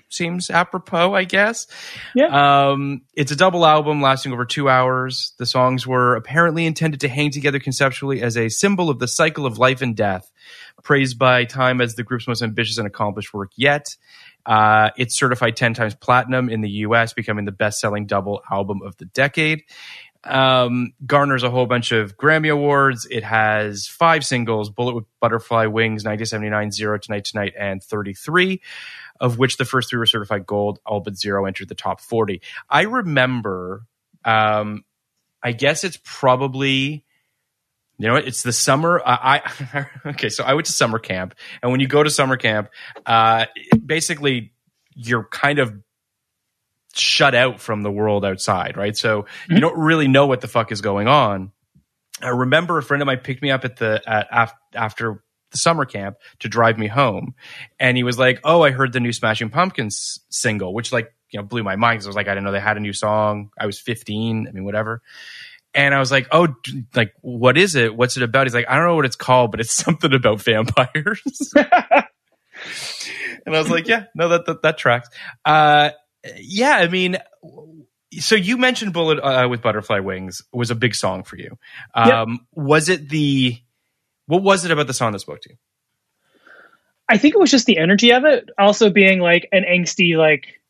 seems 0.08 0.50
apropos, 0.50 1.14
I 1.14 1.24
guess. 1.24 1.66
Yeah. 2.14 2.70
Um, 2.70 3.02
it's 3.14 3.32
a 3.32 3.36
double 3.36 3.66
album 3.66 4.00
lasting 4.00 4.32
over 4.32 4.44
two 4.44 4.68
hours. 4.68 5.32
The 5.38 5.46
songs 5.46 5.86
were 5.86 6.16
apparently 6.16 6.66
intended 6.66 7.00
to 7.00 7.08
hang 7.08 7.30
together 7.30 7.58
conceptually 7.58 8.22
as 8.22 8.36
a 8.36 8.48
symbol 8.48 8.90
of 8.90 8.98
the 8.98 9.08
cycle 9.08 9.46
of 9.46 9.58
life 9.58 9.82
and 9.82 9.96
death, 9.96 10.30
praised 10.82 11.18
by 11.18 11.44
Time 11.44 11.80
as 11.80 11.94
the 11.94 12.02
group's 12.02 12.28
most 12.28 12.42
ambitious 12.42 12.78
and 12.78 12.86
accomplished 12.86 13.32
work 13.34 13.52
yet. 13.56 13.86
Uh, 14.44 14.90
it's 14.96 15.18
certified 15.18 15.56
10 15.56 15.74
times 15.74 15.94
platinum 15.94 16.48
in 16.48 16.60
the 16.60 16.70
US, 16.70 17.12
becoming 17.12 17.44
the 17.44 17.52
best 17.52 17.80
selling 17.80 18.06
double 18.06 18.42
album 18.50 18.80
of 18.82 18.96
the 18.96 19.06
decade. 19.06 19.64
Um, 20.24 20.92
garners 21.04 21.44
a 21.44 21.50
whole 21.50 21.66
bunch 21.66 21.92
of 21.92 22.16
Grammy 22.16 22.52
Awards. 22.52 23.06
It 23.10 23.22
has 23.22 23.86
five 23.86 24.24
singles 24.24 24.70
Bullet 24.70 24.94
with 24.94 25.04
Butterfly 25.20 25.66
Wings, 25.66 26.04
1979, 26.04 26.72
Zero 26.72 26.98
Tonight 26.98 27.24
Tonight, 27.24 27.54
and 27.58 27.82
33 27.82 28.60
of 29.20 29.38
which 29.38 29.56
the 29.56 29.64
first 29.64 29.90
three 29.90 29.98
were 29.98 30.06
certified 30.06 30.46
gold. 30.46 30.78
All 30.86 31.00
but 31.00 31.16
zero 31.16 31.46
entered 31.46 31.68
the 31.68 31.74
top 31.74 32.00
40. 32.00 32.42
I 32.68 32.82
remember, 32.82 33.86
um, 34.24 34.84
I 35.42 35.52
guess 35.52 35.84
it's 35.84 35.98
probably, 36.04 37.04
you 37.98 38.08
know, 38.08 38.16
it's 38.16 38.42
the 38.42 38.52
summer. 38.52 39.00
I, 39.04 39.42
I 39.74 39.86
okay, 40.10 40.28
so 40.28 40.44
I 40.44 40.54
went 40.54 40.66
to 40.66 40.72
summer 40.72 40.98
camp, 40.98 41.34
and 41.62 41.70
when 41.70 41.80
you 41.80 41.86
go 41.86 42.02
to 42.02 42.10
summer 42.10 42.36
camp, 42.36 42.70
uh, 43.04 43.46
basically 43.84 44.52
you're 44.94 45.24
kind 45.24 45.58
of 45.58 45.74
shut 46.94 47.34
out 47.34 47.60
from 47.60 47.82
the 47.82 47.90
world 47.90 48.24
outside, 48.24 48.76
right? 48.76 48.96
So 48.96 49.26
you 49.48 49.60
don't 49.60 49.78
really 49.78 50.08
know 50.08 50.26
what 50.26 50.40
the 50.40 50.48
fuck 50.48 50.72
is 50.72 50.80
going 50.80 51.08
on. 51.08 51.52
I 52.22 52.30
remember 52.30 52.78
a 52.78 52.82
friend 52.82 53.02
of 53.02 53.06
mine 53.06 53.18
picked 53.18 53.42
me 53.42 53.50
up 53.50 53.64
at 53.64 53.76
the 53.76 54.02
at, 54.06 54.28
af- 54.30 54.54
after 54.74 55.22
the 55.56 55.60
summer 55.60 55.84
camp 55.84 56.16
to 56.40 56.48
drive 56.48 56.78
me 56.78 56.86
home, 56.86 57.34
and 57.80 57.96
he 57.96 58.02
was 58.02 58.18
like, 58.18 58.40
"Oh, 58.44 58.62
I 58.62 58.70
heard 58.70 58.92
the 58.92 59.00
new 59.00 59.12
Smashing 59.12 59.50
Pumpkins 59.50 60.20
single," 60.28 60.74
which 60.74 60.92
like 60.92 61.12
you 61.30 61.38
know 61.38 61.44
blew 61.44 61.62
my 61.62 61.76
mind 61.76 61.96
because 61.96 62.06
I 62.06 62.10
was 62.10 62.16
like, 62.16 62.28
I 62.28 62.34
didn't 62.34 62.44
know 62.44 62.52
they 62.52 62.60
had 62.60 62.76
a 62.76 62.80
new 62.80 62.92
song. 62.92 63.50
I 63.58 63.66
was 63.66 63.78
15. 63.80 64.46
I 64.48 64.50
mean, 64.52 64.64
whatever. 64.64 65.02
And 65.74 65.94
I 65.94 65.98
was 65.98 66.10
like, 66.10 66.28
"Oh, 66.32 66.48
like 66.94 67.12
what 67.20 67.58
is 67.58 67.74
it? 67.74 67.94
What's 67.96 68.16
it 68.16 68.22
about?" 68.22 68.46
He's 68.46 68.54
like, 68.54 68.68
"I 68.68 68.76
don't 68.76 68.86
know 68.86 68.96
what 68.96 69.04
it's 69.04 69.16
called, 69.16 69.50
but 69.50 69.60
it's 69.60 69.74
something 69.84 70.12
about 70.14 70.40
vampires." 70.42 71.52
and 71.56 71.64
I 73.46 73.58
was 73.58 73.68
like, 73.68 73.86
"Yeah, 73.86 74.04
no, 74.14 74.28
that 74.30 74.46
that, 74.46 74.62
that 74.62 74.78
tracks." 74.78 75.08
Uh, 75.44 75.90
yeah, 76.38 76.76
I 76.76 76.88
mean, 76.88 77.18
so 78.18 78.34
you 78.34 78.56
mentioned 78.56 78.92
"Bullet 78.92 79.18
uh, 79.18 79.48
with 79.48 79.62
Butterfly 79.62 80.00
Wings" 80.00 80.42
was 80.52 80.70
a 80.70 80.74
big 80.74 80.94
song 80.94 81.24
for 81.24 81.36
you. 81.36 81.58
Um, 81.94 82.46
Was 82.52 82.88
it 82.88 83.08
the 83.08 83.58
what 84.26 84.42
was 84.42 84.64
it 84.64 84.70
about 84.70 84.86
the 84.86 84.94
song 84.94 85.12
that 85.12 85.20
spoke 85.20 85.40
to 85.42 85.50
you? 85.50 85.56
I 87.08 87.18
think 87.18 87.34
it 87.34 87.38
was 87.38 87.50
just 87.50 87.66
the 87.66 87.78
energy 87.78 88.12
of 88.12 88.24
it, 88.24 88.50
also 88.58 88.90
being 88.90 89.20
like 89.20 89.48
an 89.52 89.64
angsty, 89.64 90.16
like, 90.16 90.60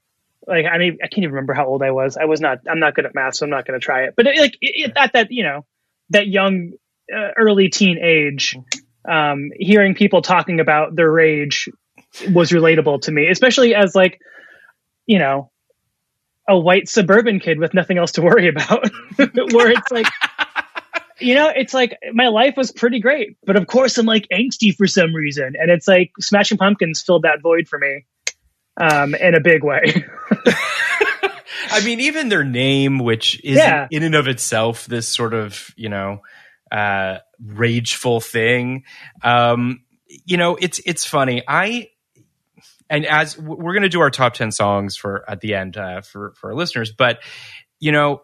like 0.47 0.67
I 0.67 0.79
mean, 0.79 0.99
I 1.03 1.09
can't 1.09 1.19
even 1.19 1.31
remember 1.31 1.55
how 1.55 1.67
old 1.67 1.83
I 1.83 1.91
was. 1.91 2.17
I 2.17 2.27
was 2.27 2.41
not. 2.41 2.59
I'm 2.69 2.79
not 2.79 2.95
good 2.95 3.07
at 3.07 3.15
math, 3.15 3.37
so 3.37 3.47
I'm 3.47 3.51
not 3.51 3.67
going 3.67 3.79
to 3.81 3.85
try 3.85 4.05
it. 4.05 4.15
But 4.17 4.27
it, 4.27 4.39
like 4.39 4.57
it, 4.61 4.91
it, 4.91 4.93
at 4.97 5.15
that, 5.15 5.29
you 5.31 5.43
know, 5.43 5.65
that 6.11 6.29
young, 6.29 6.73
uh, 7.13 7.31
early 7.37 7.69
teen 7.71 7.99
age, 7.99 8.55
um, 9.09 9.51
hearing 9.59 9.95
people 9.95 10.21
talking 10.23 10.61
about 10.61 10.95
their 10.95 11.11
rage 11.11 11.69
was 12.33 12.51
relatable 12.51 13.01
to 13.03 13.13
me, 13.13 13.29
especially 13.29 13.75
as 13.75 13.95
like, 13.95 14.21
you 15.07 15.19
know, 15.19 15.51
a 16.49 16.57
white 16.57 16.89
suburban 16.89 17.41
kid 17.41 17.59
with 17.59 17.75
nothing 17.75 17.99
else 17.99 18.13
to 18.13 18.23
worry 18.23 18.49
about, 18.49 18.89
where 19.17 19.71
it's 19.71 19.91
like. 19.91 20.07
You 21.19 21.35
know, 21.35 21.49
it's 21.49 21.73
like 21.73 21.97
my 22.13 22.29
life 22.29 22.55
was 22.57 22.73
pretty 22.73 23.01
great, 23.01 23.37
but 23.45 23.57
of 23.57 23.67
course 23.67 23.97
I'm 23.99 24.07
like 24.07 24.27
angsty 24.33 24.75
for 24.75 24.87
some 24.87 25.15
reason, 25.15 25.55
and 25.59 25.71
it's 25.71 25.89
like 25.89 26.13
Smashing 26.21 26.59
Pumpkins 26.59 27.01
filled 27.03 27.23
that 27.23 27.41
void 27.43 27.69
for 27.69 27.79
me, 27.79 28.05
um, 28.77 29.15
in 29.15 29.35
a 29.35 29.41
big 29.41 29.65
way. 29.65 30.05
I 31.71 31.83
mean, 31.85 32.01
even 32.01 32.29
their 32.29 32.45
name, 32.45 32.99
which 32.99 33.41
is 33.45 33.57
Yeah. 33.57 33.89
in 33.91 34.03
and 34.03 34.15
of 34.15 34.29
itself 34.29 34.87
this 34.87 35.09
sort 35.09 35.35
of, 35.35 35.71
you 35.77 35.89
know, 35.89 36.21
uh, 36.71 37.19
rageful 37.45 38.21
thing. 38.21 38.85
Um, 39.23 39.83
you 40.25 40.37
know, 40.37 40.57
it's 40.57 40.81
it's 40.85 41.05
funny. 41.05 41.43
I 41.47 41.89
and 42.89 43.05
as 43.07 43.37
we're 43.39 43.73
going 43.73 43.83
to 43.83 43.89
do 43.89 44.01
our 44.01 44.11
top 44.11 44.35
ten 44.35 44.53
songs 44.53 44.97
for 44.97 45.29
at 45.29 45.41
the 45.41 45.55
end 45.55 45.77
uh, 45.77 46.03
for 46.03 46.35
for 46.37 46.51
our 46.51 46.55
listeners, 46.57 46.93
but 46.93 47.19
you 47.81 47.93
know, 47.93 48.23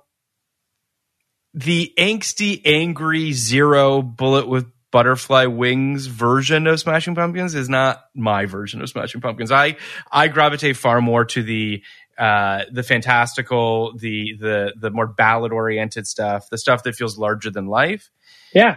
the 1.55 1.93
angsty, 1.99 2.61
angry 2.65 3.33
zero 3.33 4.03
bullet 4.03 4.49
with 4.49 4.67
butterfly 4.91 5.47
wings 5.47 6.07
version 6.07 6.67
of 6.67 6.79
Smashing 6.79 7.15
Pumpkins 7.15 7.55
is 7.55 7.69
not 7.69 8.05
my 8.15 8.47
version 8.47 8.83
of 8.83 8.89
Smashing 8.89 9.21
Pumpkins. 9.21 9.51
I 9.51 9.77
I 10.11 10.29
gravitate 10.29 10.77
far 10.77 11.01
more 11.01 11.25
to 11.27 11.43
the 11.43 11.83
uh, 12.19 12.65
the 12.71 12.83
fantastical, 12.83 13.97
the 13.97 14.37
the 14.39 14.75
the 14.79 14.91
more 14.91 15.07
ballad 15.07 15.53
oriented 15.53 16.07
stuff, 16.07 16.49
the 16.51 16.59
stuff 16.59 16.83
that 16.85 16.95
feels 16.95 17.19
larger 17.19 17.51
than 17.51 17.67
life. 17.67 18.11
Yeah. 18.55 18.77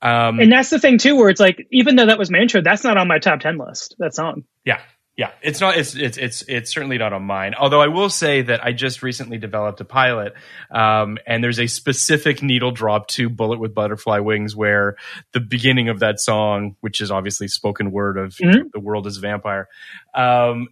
Um, 0.00 0.38
And 0.38 0.52
that's 0.52 0.70
the 0.70 0.78
thing 0.78 0.98
too, 0.98 1.16
where 1.16 1.28
it's 1.28 1.40
like, 1.40 1.66
even 1.72 1.96
though 1.96 2.06
that 2.06 2.18
was 2.18 2.30
my 2.30 2.38
intro, 2.38 2.60
that's 2.62 2.84
not 2.84 2.96
on 2.96 3.08
my 3.08 3.18
top 3.18 3.40
ten 3.40 3.58
list. 3.58 3.96
That 3.98 4.14
song. 4.14 4.44
Yeah. 4.64 4.80
Yeah, 5.18 5.32
it's 5.42 5.60
not. 5.60 5.76
It's 5.76 5.96
it's 5.96 6.16
it's 6.16 6.42
it's 6.42 6.72
certainly 6.72 6.96
not 6.96 7.12
on 7.12 7.24
mine. 7.24 7.54
Although 7.58 7.82
I 7.82 7.88
will 7.88 8.08
say 8.08 8.42
that 8.42 8.64
I 8.64 8.70
just 8.72 9.02
recently 9.02 9.36
developed 9.36 9.80
a 9.80 9.84
pilot, 9.84 10.32
um, 10.70 11.18
and 11.26 11.42
there's 11.42 11.58
a 11.58 11.66
specific 11.66 12.40
needle 12.40 12.70
drop 12.70 13.08
to 13.08 13.28
"Bullet 13.28 13.58
with 13.58 13.74
Butterfly 13.74 14.20
Wings" 14.20 14.54
where 14.54 14.94
the 15.32 15.40
beginning 15.40 15.88
of 15.88 15.98
that 15.98 16.20
song, 16.20 16.76
which 16.82 17.00
is 17.00 17.10
obviously 17.10 17.48
spoken 17.48 17.90
word 17.90 18.16
of 18.16 18.36
Mhm. 18.36 18.70
"The 18.72 18.78
World 18.78 19.08
Is 19.08 19.18
a 19.18 19.20
Vampire," 19.20 19.66
um, 20.14 20.68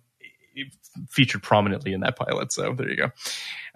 featured 1.10 1.42
prominently 1.42 1.92
in 1.92 2.02
that 2.02 2.14
pilot. 2.14 2.52
So 2.52 2.72
there 2.72 2.88
you 2.88 2.96
go. 2.96 3.10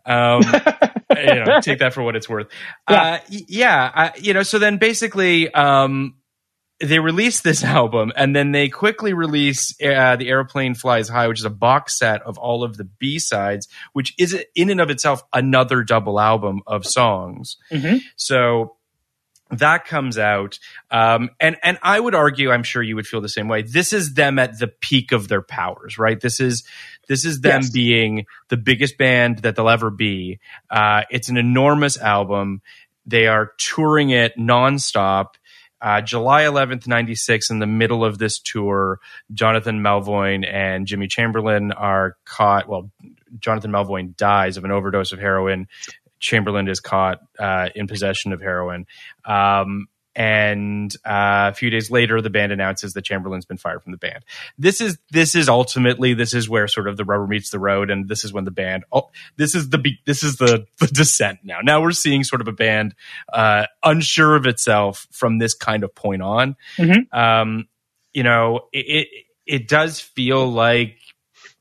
Um, 0.06 0.42
you 1.16 1.34
know, 1.44 1.60
take 1.60 1.80
that 1.80 1.94
for 1.94 2.04
what 2.04 2.14
it's 2.14 2.28
worth. 2.28 2.46
Uh, 2.86 3.18
yeah, 3.28 3.90
I, 3.92 4.12
you 4.18 4.34
know. 4.34 4.44
So 4.44 4.60
then 4.60 4.78
basically, 4.78 5.52
um, 5.52 6.14
they 6.80 6.98
release 6.98 7.40
this 7.42 7.62
album 7.78 8.12
and 8.16 8.34
then 8.34 8.52
they 8.52 8.68
quickly 8.68 9.12
release 9.12 9.74
uh, 9.82 10.16
the 10.16 10.28
Aeroplane 10.28 10.74
Flies 10.74 11.08
High 11.08 11.28
which 11.28 11.38
is 11.40 11.44
a 11.44 11.50
box 11.50 11.98
set 11.98 12.22
of 12.22 12.38
all 12.38 12.64
of 12.64 12.76
the 12.76 12.84
b-sides 12.84 13.68
which 13.92 14.14
is 14.18 14.36
in 14.54 14.70
and 14.70 14.80
of 14.80 14.90
itself 14.90 15.22
another 15.32 15.82
double 15.82 16.18
album 16.20 16.62
of 16.66 16.86
songs. 16.86 17.56
Mhm. 17.72 18.00
so 18.16 18.76
that 19.52 19.84
comes 19.84 20.16
out. 20.16 20.60
Um, 20.92 21.30
and 21.40 21.56
and 21.64 21.76
i 21.82 21.98
would 21.98 22.14
argue 22.14 22.52
i'm 22.52 22.62
sure 22.62 22.84
you 22.84 22.94
would 22.94 23.06
feel 23.08 23.20
the 23.20 23.28
same 23.28 23.48
way 23.48 23.62
this 23.62 23.92
is 23.92 24.14
them 24.14 24.38
at 24.38 24.60
the 24.60 24.68
peak 24.68 25.10
of 25.10 25.26
their 25.26 25.42
powers 25.42 25.98
right? 25.98 26.20
This 26.20 26.38
is 26.38 26.62
this 27.08 27.24
is 27.24 27.40
them 27.40 27.62
Yes. 27.62 27.70
being 27.70 28.26
the 28.48 28.56
biggest 28.56 28.96
band 28.96 29.38
that 29.38 29.56
they'll 29.56 29.68
ever 29.68 29.90
be. 29.90 30.38
Uh, 30.70 31.02
it's 31.10 31.28
an 31.28 31.36
enormous 31.36 31.98
album. 31.98 32.62
They 33.06 33.26
are 33.26 33.50
touring 33.58 34.10
it 34.10 34.38
nonstop 34.38 35.30
uh, 35.82 36.00
July 36.00 36.42
11th, 36.42 36.86
96, 36.86 37.50
in 37.50 37.58
the 37.58 37.66
middle 37.66 38.04
of 38.04 38.18
this 38.18 38.38
tour, 38.38 39.00
Jonathan 39.32 39.80
Melvoin 39.80 40.46
and 40.46 40.86
Jimmy 40.86 41.08
Chamberlin 41.08 41.72
are 41.72 42.16
caught. 42.24 42.68
Well, 42.68 42.90
Jonathan 43.38 43.70
Melvoin 43.70 44.16
dies 44.16 44.56
of 44.56 44.64
an 44.64 44.70
overdose 44.70 45.12
of 45.12 45.18
heroin. 45.18 45.68
Chamberlin 46.18 46.68
is 46.68 46.80
caught 46.80 47.20
uh, 47.38 47.70
in 47.74 47.86
possession 47.86 48.32
of 48.32 48.40
heroin. 48.40 48.86
Um, 49.24 49.88
and 50.16 50.94
uh, 51.04 51.50
a 51.52 51.54
few 51.54 51.70
days 51.70 51.90
later, 51.90 52.20
the 52.20 52.30
band 52.30 52.52
announces 52.52 52.94
that 52.94 53.04
Chamberlin's 53.04 53.44
been 53.44 53.56
fired 53.56 53.82
from 53.82 53.92
the 53.92 53.98
band. 53.98 54.24
This 54.58 54.80
is 54.80 54.98
this 55.10 55.34
is 55.34 55.48
ultimately 55.48 56.14
this 56.14 56.34
is 56.34 56.48
where 56.48 56.66
sort 56.66 56.88
of 56.88 56.96
the 56.96 57.04
rubber 57.04 57.26
meets 57.26 57.50
the 57.50 57.58
road, 57.58 57.90
and 57.90 58.08
this 58.08 58.24
is 58.24 58.32
when 58.32 58.44
the 58.44 58.50
band. 58.50 58.84
Oh, 58.92 59.10
this 59.36 59.54
is 59.54 59.70
the 59.70 59.78
be- 59.78 60.00
this 60.06 60.22
is 60.22 60.36
the 60.36 60.66
the 60.78 60.86
descent 60.88 61.40
now. 61.44 61.58
Now 61.62 61.80
we're 61.80 61.92
seeing 61.92 62.24
sort 62.24 62.40
of 62.40 62.48
a 62.48 62.52
band 62.52 62.94
uh, 63.32 63.66
unsure 63.84 64.34
of 64.34 64.46
itself 64.46 65.06
from 65.12 65.38
this 65.38 65.54
kind 65.54 65.84
of 65.84 65.94
point 65.94 66.22
on. 66.22 66.56
Mhm. 66.76 67.12
Um, 67.14 67.68
you 68.12 68.24
know, 68.24 68.62
it, 68.72 68.86
it 68.88 69.08
it 69.46 69.68
does 69.68 70.00
feel 70.00 70.46
like 70.50 70.96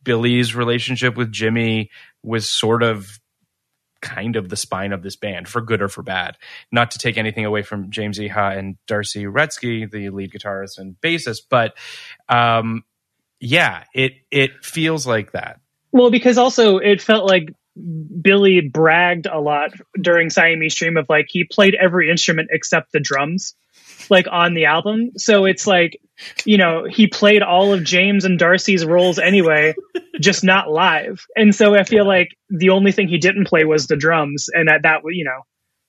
Billy's 0.03 0.55
relationship 0.55 1.15
with 1.15 1.31
Jimmy 1.31 1.91
was 2.23 2.49
sort 2.49 2.83
of 2.83 3.18
kind 4.01 4.35
of 4.35 4.49
the 4.49 4.55
spine 4.55 4.93
of 4.93 5.03
this 5.03 5.15
band 5.15 5.47
for 5.47 5.61
good 5.61 5.81
or 5.81 5.87
for 5.87 6.03
bad. 6.03 6.37
Not 6.71 6.91
to 6.91 6.99
take 6.99 7.17
anything 7.17 7.45
away 7.45 7.63
from 7.63 7.91
James 7.91 8.19
Iha 8.19 8.57
and 8.57 8.77
D'arcy 8.87 9.25
Wretzky, 9.25 9.89
the 9.89 10.09
lead 10.09 10.31
guitarist 10.31 10.77
and 10.77 10.95
bassist, 11.01 11.43
but 11.49 11.77
um, 12.27 12.83
yeah, 13.39 13.83
it 13.93 14.13
it 14.31 14.63
feels 14.63 15.07
like 15.07 15.31
that. 15.31 15.59
Well, 15.91 16.11
because 16.11 16.37
also 16.37 16.77
it 16.77 17.01
felt 17.01 17.25
like 17.25 17.53
Billy 18.21 18.61
bragged 18.61 19.25
a 19.25 19.39
lot 19.39 19.71
during 19.99 20.29
Siamese 20.29 20.75
Dream 20.75 20.97
of 20.97 21.07
like 21.09 21.27
he 21.29 21.43
played 21.43 21.75
every 21.75 22.09
instrument 22.09 22.49
except 22.51 22.91
the 22.91 22.99
drums, 22.99 23.55
like 24.09 24.27
on 24.31 24.53
the 24.53 24.65
album. 24.65 25.11
So 25.17 25.45
it's 25.45 25.65
like, 25.67 25.99
you 26.45 26.57
know, 26.57 26.85
he 26.89 27.07
played 27.07 27.41
all 27.41 27.73
of 27.73 27.83
James 27.83 28.25
and 28.25 28.37
Darcy's 28.37 28.85
roles 28.85 29.19
anyway, 29.19 29.75
just 30.19 30.43
not 30.43 30.69
live. 30.69 31.23
And 31.35 31.53
so 31.55 31.75
I 31.75 31.83
feel 31.83 32.05
like 32.05 32.29
the 32.49 32.69
only 32.69 32.91
thing 32.91 33.07
he 33.07 33.17
didn't 33.17 33.47
play 33.47 33.63
was 33.63 33.87
the 33.87 33.95
drums, 33.95 34.47
and 34.53 34.67
that 34.67 34.81
that 34.83 35.01
you 35.05 35.25
know, 35.25 35.41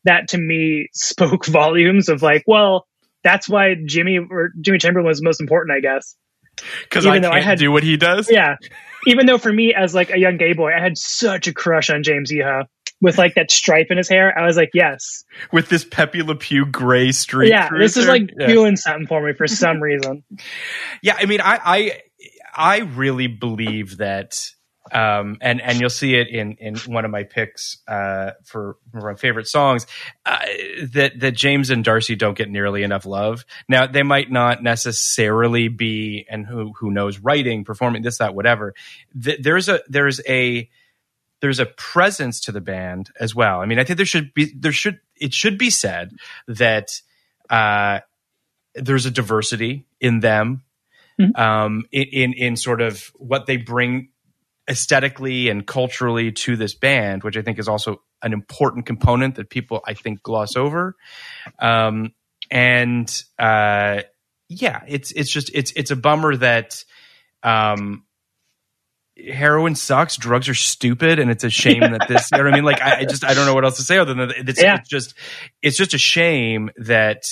that 0.04 0.28
to 0.28 0.38
me 0.38 0.88
spoke 0.94 1.46
volumes 1.46 2.08
of 2.08 2.22
like, 2.22 2.44
well, 2.46 2.86
that's 3.24 3.48
why 3.48 3.74
Jimmy 3.84 4.18
or 4.18 4.50
Jimmy 4.60 4.78
Chamberlin 4.78 5.06
was 5.06 5.22
most 5.22 5.40
important, 5.40 5.76
I 5.76 5.80
guess. 5.80 6.16
Because 6.82 7.06
Even 7.06 7.18
I 7.24 7.28
though 7.28 7.32
can't 7.32 7.44
I 7.44 7.48
had- 7.48 7.58
do 7.58 7.70
what 7.72 7.82
he 7.82 7.96
does. 7.96 8.30
Yeah. 8.30 8.56
Even 9.06 9.24
though 9.24 9.38
for 9.38 9.50
me, 9.52 9.72
as 9.74 9.94
like 9.94 10.10
a 10.10 10.18
young 10.18 10.36
gay 10.36 10.52
boy, 10.52 10.72
I 10.76 10.80
had 10.80 10.98
such 10.98 11.46
a 11.48 11.54
crush 11.54 11.88
on 11.88 12.02
James 12.02 12.30
Iha 12.30 12.64
with 13.00 13.16
like 13.18 13.34
that 13.34 13.50
stripe 13.50 13.86
in 13.90 13.96
his 13.96 14.08
hair. 14.08 14.36
I 14.38 14.44
was 14.46 14.56
like, 14.56 14.70
yes, 14.74 15.24
With 15.52 15.68
this 15.68 15.84
Pepe 15.84 16.22
Le 16.22 16.34
Pew 16.34 16.66
gray 16.66 17.12
street. 17.12 17.48
yeah, 17.50 17.68
this 17.76 17.96
is 17.96 18.06
like 18.06 18.30
Yeah. 18.38 18.46
doing 18.48 18.76
something 18.76 19.06
for 19.06 19.20
me 19.24 19.32
for 19.32 19.46
some 19.46 19.80
reason. 19.82 20.22
Yeah, 21.02 21.16
I 21.18 21.26
mean, 21.26 21.40
I 21.40 21.58
I 21.64 22.00
I 22.54 22.78
really 22.80 23.26
believe 23.28 23.98
that, 23.98 24.50
um, 24.92 25.36
and 25.40 25.60
and 25.62 25.80
you'll 25.80 25.88
see 25.88 26.14
it 26.16 26.28
in 26.28 26.56
in 26.58 26.76
one 26.92 27.04
of 27.04 27.10
my 27.12 27.22
picks 27.22 27.78
uh, 27.86 28.32
for, 28.44 28.76
for 28.90 29.00
my 29.12 29.14
favorite 29.14 29.46
songs 29.46 29.86
uh, 30.26 30.38
that 30.92 31.12
that 31.20 31.32
James 31.32 31.70
and 31.70 31.84
Darcy 31.84 32.16
don't 32.16 32.36
get 32.36 32.50
nearly 32.50 32.82
enough 32.82 33.06
love. 33.06 33.44
Now 33.68 33.86
they 33.86 34.02
might 34.02 34.30
not 34.32 34.62
necessarily 34.62 35.68
be, 35.68 36.26
and 36.28 36.44
who 36.46 36.72
who 36.78 36.90
knows, 36.90 37.18
writing, 37.20 37.64
performing, 37.64 38.02
this, 38.02 38.18
that, 38.18 38.34
whatever. 38.34 38.74
Th- 39.22 39.38
there's 39.40 39.68
a 39.68 39.80
there's 39.88 40.20
a 40.28 40.68
there's 41.40 41.58
a 41.58 41.66
presence 41.66 42.40
to 42.40 42.52
the 42.52 42.60
band 42.60 43.10
as 43.18 43.34
well. 43.34 43.60
I 43.60 43.66
mean, 43.66 43.78
I 43.78 43.84
think 43.84 43.96
there 43.96 44.06
should 44.06 44.34
be 44.34 44.52
there 44.56 44.72
should 44.72 45.00
it 45.16 45.34
should 45.34 45.58
be 45.58 45.70
said 45.70 46.12
that 46.48 47.00
uh, 47.48 48.00
there's 48.74 49.06
a 49.06 49.10
diversity 49.10 49.86
in 50.00 50.20
them 50.20 50.62
um, 51.34 51.84
in, 51.92 52.06
in 52.12 52.32
in 52.32 52.56
sort 52.56 52.80
of 52.80 53.12
what 53.16 53.46
they 53.46 53.56
bring 53.56 54.08
aesthetically 54.68 55.48
and 55.48 55.66
culturally 55.66 56.32
to 56.32 56.56
this 56.56 56.74
band, 56.74 57.24
which 57.24 57.36
I 57.36 57.42
think 57.42 57.58
is 57.58 57.68
also 57.68 58.02
an 58.22 58.32
important 58.32 58.86
component 58.86 59.36
that 59.36 59.50
people 59.50 59.80
I 59.86 59.94
think 59.94 60.22
gloss 60.22 60.56
over. 60.56 60.96
Um, 61.58 62.14
and 62.50 63.22
uh, 63.38 64.02
yeah, 64.48 64.82
it's 64.86 65.12
it's 65.12 65.30
just 65.30 65.50
it's 65.54 65.72
it's 65.76 65.90
a 65.90 65.96
bummer 65.96 66.36
that 66.36 66.84
um, 67.42 68.04
heroin 69.28 69.74
sucks, 69.74 70.16
drugs 70.16 70.48
are 70.48 70.54
stupid, 70.54 71.18
and 71.18 71.30
it's 71.30 71.44
a 71.44 71.50
shame 71.50 71.80
that 71.80 72.06
this. 72.08 72.28
You 72.32 72.38
know 72.38 72.44
what 72.44 72.52
I 72.52 72.56
mean? 72.56 72.64
Like 72.64 72.80
I, 72.80 73.00
I 73.00 73.04
just 73.04 73.24
I 73.24 73.34
don't 73.34 73.46
know 73.46 73.54
what 73.54 73.64
else 73.64 73.76
to 73.76 73.82
say 73.82 73.98
other 73.98 74.14
than 74.14 74.28
that 74.28 74.48
it's, 74.48 74.62
Yeah. 74.62 74.76
it's 74.76 74.88
just 74.88 75.14
it's 75.62 75.76
just 75.76 75.94
a 75.94 75.98
shame 75.98 76.70
that 76.76 77.24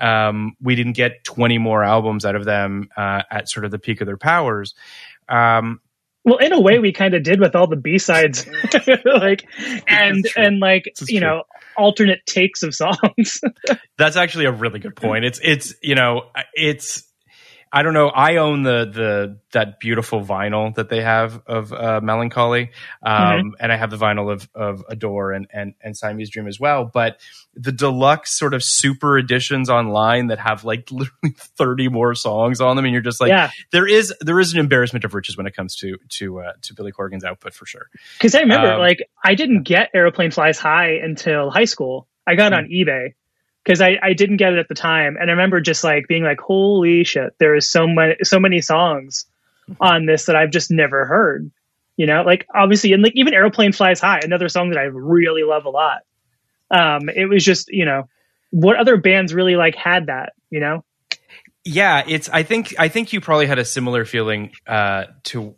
um, 0.00 0.54
we 0.60 0.74
didn't 0.74 0.92
get 0.92 1.24
20 1.24 1.58
more 1.58 1.82
albums 1.82 2.24
out 2.26 2.36
of 2.36 2.44
them 2.44 2.88
uh, 2.96 3.22
at 3.30 3.48
sort 3.48 3.64
of 3.64 3.70
the 3.70 3.78
peak 3.78 4.00
of 4.02 4.06
their 4.06 4.18
powers. 4.18 4.74
Um, 5.28 5.80
Well, 6.24 6.36
in 6.38 6.52
a 6.52 6.60
way, 6.60 6.78
we 6.78 6.92
kind 6.92 7.14
of 7.14 7.22
did 7.22 7.40
with 7.40 7.54
all 7.56 7.66
the 7.66 7.76
B 7.76 7.96
sides, 7.98 8.46
like, 9.04 9.44
and 9.88 10.18
This 10.22 10.26
is 10.26 10.32
true. 10.32 10.42
and 10.44 10.58
like 10.60 10.84
you 11.08 11.20
true. 11.20 11.26
know, 11.28 11.42
alternate 11.78 12.20
takes 12.26 12.62
of 12.62 12.74
songs. 12.74 13.40
that's 13.98 14.16
actually 14.16 14.44
a 14.46 14.52
really 14.52 14.80
good 14.80 14.96
point. 14.96 15.24
It's 15.24 15.40
it's 15.42 15.74
you 15.82 15.94
know 15.94 16.24
it's 16.52 17.04
I 17.76 17.82
don't 17.82 17.92
know. 17.92 18.08
I 18.08 18.36
own 18.36 18.62
the 18.62 18.86
the 18.86 19.38
that 19.52 19.80
beautiful 19.80 20.24
vinyl 20.24 20.74
that 20.76 20.88
they 20.88 21.02
have 21.02 21.42
of 21.46 21.74
uh, 21.74 22.00
Mellon 22.02 22.30
Collie, 22.30 22.70
um, 23.02 23.54
and 23.60 23.70
I 23.70 23.76
have 23.76 23.90
the 23.90 23.98
vinyl 23.98 24.32
of 24.32 24.48
of 24.54 24.82
Adore 24.88 25.32
and 25.32 25.46
and 25.52 25.74
and 25.82 25.94
Siamese 25.94 26.30
Dream 26.30 26.48
as 26.48 26.58
well. 26.58 26.86
But 26.86 27.20
the 27.52 27.72
deluxe 27.72 28.32
sort 28.38 28.54
of 28.54 28.64
super 28.64 29.18
editions 29.18 29.68
online 29.68 30.28
that 30.28 30.38
have 30.38 30.64
like 30.64 30.88
literally 30.90 31.34
thirty 31.36 31.90
more 31.90 32.14
songs 32.14 32.62
on 32.62 32.76
them, 32.76 32.86
and 32.86 32.94
you're 32.94 33.02
just 33.02 33.20
like, 33.20 33.28
yeah, 33.28 33.50
there 33.72 33.86
is 33.86 34.10
there 34.22 34.40
is 34.40 34.54
an 34.54 34.58
embarrassment 34.58 35.04
of 35.04 35.12
riches 35.12 35.36
when 35.36 35.46
it 35.46 35.54
comes 35.54 35.76
to 35.76 35.98
to 36.08 36.40
uh, 36.40 36.52
to 36.62 36.72
Billy 36.72 36.92
Corgan's 36.92 37.24
output 37.24 37.52
for 37.52 37.66
sure. 37.66 37.90
because 38.16 38.34
I 38.34 38.40
remember 38.40 38.72
Um, 38.72 38.80
like 38.80 39.06
I 39.22 39.34
didn't 39.34 39.64
get 39.64 39.90
Aeroplane 39.92 40.30
Flies 40.30 40.58
High 40.58 40.92
until 41.02 41.50
high 41.50 41.66
school. 41.66 42.08
I 42.26 42.36
got 42.36 42.54
it 42.54 42.56
on 42.56 42.68
eBay 42.70 43.12
because 43.66 43.80
I, 43.80 43.98
I 44.00 44.12
didn't 44.12 44.36
get 44.36 44.52
it 44.52 44.60
at 44.60 44.68
the 44.68 44.74
time, 44.74 45.16
and 45.20 45.28
I 45.28 45.32
remember 45.32 45.60
just 45.60 45.82
like 45.82 46.06
being 46.06 46.22
like, 46.22 46.40
"Holy 46.40 47.02
shit!" 47.02 47.34
There 47.38 47.56
is 47.56 47.66
so 47.66 47.86
many 47.86 48.16
so 48.22 48.38
many 48.38 48.60
songs 48.60 49.26
on 49.80 50.06
this 50.06 50.26
that 50.26 50.36
I've 50.36 50.50
just 50.52 50.70
never 50.70 51.04
heard. 51.04 51.50
You 51.96 52.06
know, 52.06 52.22
like 52.22 52.46
obviously, 52.54 52.92
and 52.92 53.02
like 53.02 53.16
even 53.16 53.34
Aeroplane 53.34 53.72
Flies 53.72 54.00
High, 54.00 54.20
another 54.22 54.48
song 54.48 54.70
that 54.70 54.78
I 54.78 54.84
really 54.84 55.42
love 55.42 55.64
a 55.64 55.70
lot. 55.70 56.02
Um, 56.70 57.08
it 57.08 57.28
was 57.28 57.44
just 57.44 57.68
you 57.68 57.84
know, 57.84 58.08
what 58.50 58.76
other 58.76 58.96
bands 58.96 59.34
really 59.34 59.56
like 59.56 59.74
had 59.74 60.06
that? 60.06 60.34
You 60.50 60.60
know, 60.60 60.84
yeah 61.66 62.04
it's 62.06 62.30
i 62.32 62.44
think 62.44 62.74
i 62.78 62.88
think 62.88 63.12
you 63.12 63.20
probably 63.20 63.46
had 63.46 63.58
a 63.58 63.64
similar 63.64 64.04
feeling 64.04 64.52
uh 64.68 65.04
to 65.24 65.56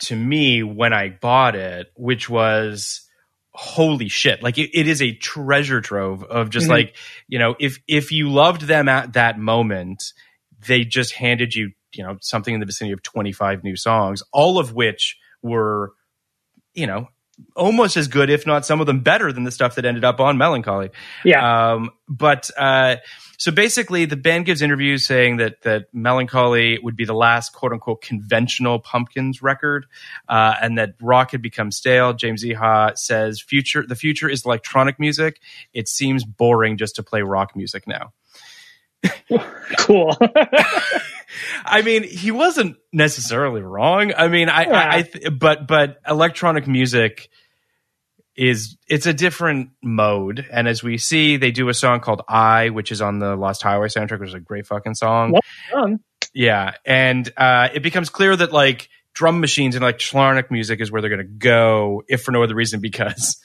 to 0.00 0.16
me 0.16 0.64
when 0.64 0.92
i 0.92 1.08
bought 1.08 1.54
it 1.54 1.92
which 1.94 2.28
was 2.28 3.03
holy 3.54 4.08
shit 4.08 4.42
like 4.42 4.58
it, 4.58 4.70
it 4.76 4.88
is 4.88 5.00
a 5.00 5.12
treasure 5.12 5.80
trove 5.80 6.24
of 6.24 6.50
just 6.50 6.66
Mhm. 6.66 6.70
like 6.70 6.96
you 7.28 7.38
know 7.38 7.54
if 7.60 7.78
if 7.86 8.10
you 8.10 8.28
loved 8.28 8.62
them 8.62 8.88
at 8.88 9.12
that 9.12 9.38
moment 9.38 10.12
they 10.66 10.84
just 10.84 11.12
handed 11.12 11.54
you 11.54 11.70
you 11.92 12.02
know 12.02 12.16
something 12.20 12.52
in 12.52 12.58
the 12.60 12.66
vicinity 12.66 12.92
of 12.92 13.02
25 13.02 13.62
new 13.62 13.76
songs 13.76 14.22
all 14.32 14.58
of 14.58 14.72
which 14.74 15.16
were 15.42 15.92
you 16.74 16.86
know 16.86 17.08
almost 17.56 17.96
as 17.96 18.08
good 18.08 18.30
if 18.30 18.46
not 18.46 18.64
some 18.66 18.80
of 18.80 18.86
them 18.86 19.00
better 19.00 19.32
than 19.32 19.44
the 19.44 19.50
stuff 19.50 19.74
that 19.74 19.84
ended 19.84 20.04
up 20.04 20.20
on 20.20 20.38
Mellon 20.38 20.62
Collie 20.62 20.90
Yeah. 21.24 21.72
um, 21.72 21.90
but 22.08 22.50
uh, 22.58 22.96
so 23.36 23.50
basically, 23.50 24.04
the 24.04 24.16
band 24.16 24.46
gives 24.46 24.62
interviews 24.62 25.04
saying 25.04 25.38
that 25.38 25.62
that 25.62 25.92
Mellon 25.92 26.28
Collie 26.28 26.78
would 26.82 26.94
be 26.96 27.04
the 27.04 27.14
last 27.14 27.52
quote 27.52 27.72
unquote 27.72 28.00
conventional 28.00 28.78
Pumpkins 28.78 29.42
record, 29.42 29.86
uh, 30.28 30.54
and 30.62 30.78
that 30.78 30.94
rock 31.02 31.32
had 31.32 31.42
become 31.42 31.72
stale. 31.72 32.12
James 32.12 32.44
Iha 32.44 32.96
says, 32.96 33.40
"Future, 33.40 33.84
the 33.86 33.96
future 33.96 34.28
is 34.28 34.44
electronic 34.46 35.00
music. 35.00 35.40
It 35.72 35.88
seems 35.88 36.24
boring 36.24 36.76
just 36.76 36.94
to 36.96 37.02
play 37.02 37.22
rock 37.22 37.56
music 37.56 37.88
now." 37.88 38.12
cool. 39.78 40.16
I 41.64 41.82
mean, 41.82 42.04
he 42.04 42.30
wasn't 42.30 42.76
necessarily 42.92 43.62
wrong. 43.62 44.12
I 44.16 44.28
mean, 44.28 44.48
I, 44.48 44.62
Yeah. 44.64 44.72
I, 44.72 44.96
I 44.96 45.02
th- 45.02 45.38
but 45.38 45.66
but 45.66 46.00
electronic 46.06 46.66
music 46.66 47.28
is 48.36 48.76
it's 48.88 49.06
a 49.06 49.12
different 49.14 49.70
mode, 49.82 50.46
and 50.50 50.66
as 50.66 50.82
we 50.82 50.98
see, 50.98 51.36
they 51.36 51.50
do 51.50 51.68
a 51.68 51.74
song 51.74 52.00
called 52.00 52.22
"I," 52.28 52.70
which 52.70 52.90
is 52.92 53.00
on 53.00 53.18
the 53.18 53.36
Lost 53.36 53.62
Highway 53.62 53.88
soundtrack, 53.88 54.20
which 54.20 54.30
is 54.30 54.34
a 54.34 54.40
great 54.40 54.66
fucking 54.66 54.94
song. 54.94 55.32
Well 55.32 55.42
done. 55.70 56.00
Yeah, 56.32 56.72
and 56.84 57.30
uh, 57.36 57.68
it 57.72 57.82
becomes 57.82 58.10
clear 58.10 58.34
that 58.34 58.52
like 58.52 58.88
drum 59.12 59.40
machines 59.40 59.76
and 59.76 59.84
electronic 59.84 60.50
music 60.50 60.80
is 60.80 60.90
where 60.90 61.00
they're 61.00 61.10
going 61.10 61.22
to 61.22 61.32
go, 61.32 62.02
if 62.08 62.22
for 62.22 62.32
no 62.32 62.42
other 62.42 62.56
reason 62.56 62.80
because 62.80 63.36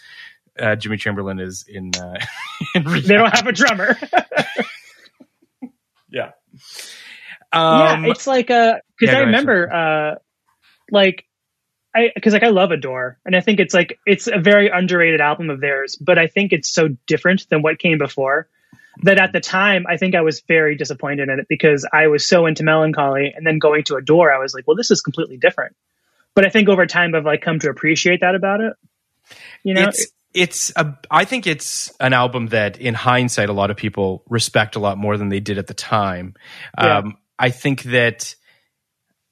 uh, 0.60 0.76
Jimmy 0.76 0.98
Chamberlin 0.98 1.39
is 1.39 1.65
in. 1.67 1.91
Uh, 1.95 2.17
in 2.76 2.84
they 2.84 3.02
don't 3.15 3.36
have 3.36 3.48
a 3.48 3.52
drummer. 3.52 3.98
yeah. 7.54 7.92
Um, 7.94 8.06
yeah, 8.06 8.12
it's 8.12 8.28
like 8.28 8.50
uh 8.52 8.76
because 8.98 9.14
yeah, 9.14 9.20
I 9.20 9.24
remember 9.24 9.72
uh 9.72 10.16
like 10.92 11.26
I 11.96 12.12
because 12.14 12.34
like 12.34 12.44
I 12.44 12.50
love 12.50 12.72
Adore 12.72 13.18
and 13.26 13.36
I 13.36 13.42
think 13.42 13.60
it's 13.60 13.74
like 13.74 14.00
it's 14.06 14.28
a 14.28 14.40
very 14.40 14.70
underrated 14.70 15.22
album 15.22 15.50
of 15.50 15.60
theirs, 15.60 15.96
but 15.96 16.18
I 16.18 16.28
think 16.28 16.54
it's 16.54 16.70
so 16.70 16.90
different 17.08 17.48
than 17.50 17.62
what 17.62 17.80
came 17.80 17.98
before 17.98 18.48
that 19.04 19.18
at 19.18 19.32
the 19.32 19.40
time 19.40 19.86
I 19.88 19.98
think 19.98 20.14
I 20.14 20.22
was 20.22 20.42
very 20.42 20.76
disappointed 20.76 21.30
in 21.30 21.40
it 21.40 21.48
because 21.48 21.88
I 21.92 22.08
was 22.08 22.28
so 22.28 22.46
into 22.46 22.64
Mellon 22.64 22.94
Collie 22.94 23.34
and 23.36 23.46
then 23.46 23.60
going 23.60 23.84
to 23.86 23.96
Adore 23.96 24.32
I 24.32 24.40
was 24.40 24.54
like, 24.54 24.68
well 24.68 24.76
this 24.76 24.92
is 24.92 25.02
completely 25.02 25.38
different. 25.38 25.76
But 26.36 26.46
I 26.46 26.50
think 26.50 26.70
over 26.70 26.86
time 26.86 27.16
I've 27.16 27.26
like 27.26 27.42
come 27.42 27.60
to 27.60 27.70
appreciate 27.70 28.22
that 28.22 28.36
about 28.36 28.62
it. 28.62 28.74
You 29.64 29.74
know, 29.74 29.84
it's 29.84 30.08
it's 30.34 30.72
a 30.76 30.98
I 31.10 31.26
think 31.26 31.48
it's 31.48 31.92
an 32.00 32.14
album 32.14 32.48
that 32.48 32.80
in 32.80 32.94
hindsight 32.94 33.50
a 33.50 33.54
lot 33.54 33.72
of 33.72 33.78
people 33.78 34.24
respect 34.30 34.76
a 34.76 34.80
lot 34.80 34.98
more 34.98 35.18
than 35.18 35.30
they 35.30 35.40
did 35.40 35.58
at 35.58 35.68
the 35.68 35.74
time. 35.74 36.36
Yeah. 36.78 37.00
Um, 37.00 37.18
I 37.39 37.49
think 37.49 37.84
that 37.84 38.36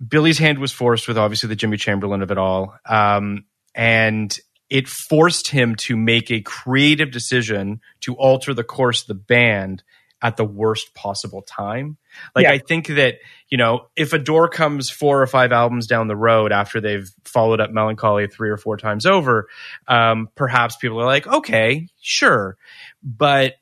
Billy's 0.06 0.38
hand 0.38 0.60
was 0.60 0.72
forced 0.72 1.08
with 1.08 1.18
obviously 1.18 1.50
the 1.50 1.56
Jimmy 1.56 1.78
Chamberlin 1.78 2.22
of 2.22 2.32
it 2.32 2.38
all. 2.38 2.76
Um, 2.88 3.46
and 3.76 4.38
it 4.70 4.88
forced 4.88 5.50
him 5.50 5.76
to 5.76 5.96
make 5.96 6.32
a 6.32 6.42
creative 6.42 7.12
decision 7.12 7.82
to 8.02 8.16
alter 8.16 8.54
the 8.54 8.64
course 8.64 9.02
of 9.02 9.08
the 9.08 9.16
band 9.16 9.84
at 10.22 10.36
the 10.36 10.46
worst 10.46 10.94
possible 10.96 11.44
time. 11.44 11.98
Like 12.36 12.44
Yeah. 12.44 12.54
I 12.54 12.58
think 12.58 12.88
that, 12.88 13.16
you 13.50 13.58
know, 13.58 13.88
if 13.96 14.14
Adore 14.14 14.50
comes 14.50 14.90
four 14.90 15.22
or 15.22 15.28
five 15.28 15.52
albums 15.52 15.86
down 15.86 16.08
the 16.08 16.16
road 16.16 16.52
after 16.52 16.82
they've 16.82 17.10
followed 17.24 17.62
up 17.62 17.72
Mellon 17.72 17.96
Collie 17.96 18.28
three 18.28 18.50
or 18.50 18.58
four 18.58 18.78
times 18.78 19.06
over, 19.06 19.48
um, 19.88 20.30
perhaps 20.36 20.76
people 20.76 21.00
are 21.00 21.06
like, 21.06 21.28
okay, 21.28 21.88
sure. 22.02 22.58
But 23.04 23.56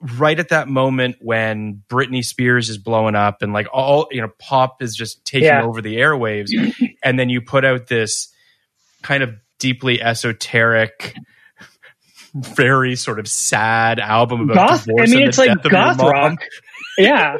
right 0.00 0.38
at 0.38 0.50
that 0.50 0.68
moment 0.68 1.16
when 1.20 1.82
Britney 1.88 2.24
Spears 2.24 2.68
is 2.68 2.78
blowing 2.78 3.14
up 3.16 3.42
and 3.42 3.52
like 3.52 3.66
all, 3.72 4.06
you 4.10 4.20
know, 4.20 4.30
pop 4.38 4.80
is 4.82 4.94
just 4.94 5.24
taking 5.24 5.46
Yeah. 5.46 5.62
over 5.64 5.82
the 5.82 5.96
airwaves, 5.96 6.50
and 7.02 7.18
then 7.18 7.28
you 7.28 7.40
put 7.40 7.64
out 7.64 7.86
this 7.88 8.28
kind 9.02 9.22
of 9.22 9.30
deeply 9.58 10.00
esoteric, 10.00 11.14
very 12.34 12.94
sort 12.94 13.18
of 13.18 13.26
sad 13.28 13.98
album 13.98 14.42
about 14.50 14.54
goth. 14.68 14.88
I 14.88 15.06
mean, 15.06 15.22
it's 15.22 15.38
like 15.38 15.62
goth 15.62 15.98
rock. 16.00 16.38
Yeah, 16.98 17.36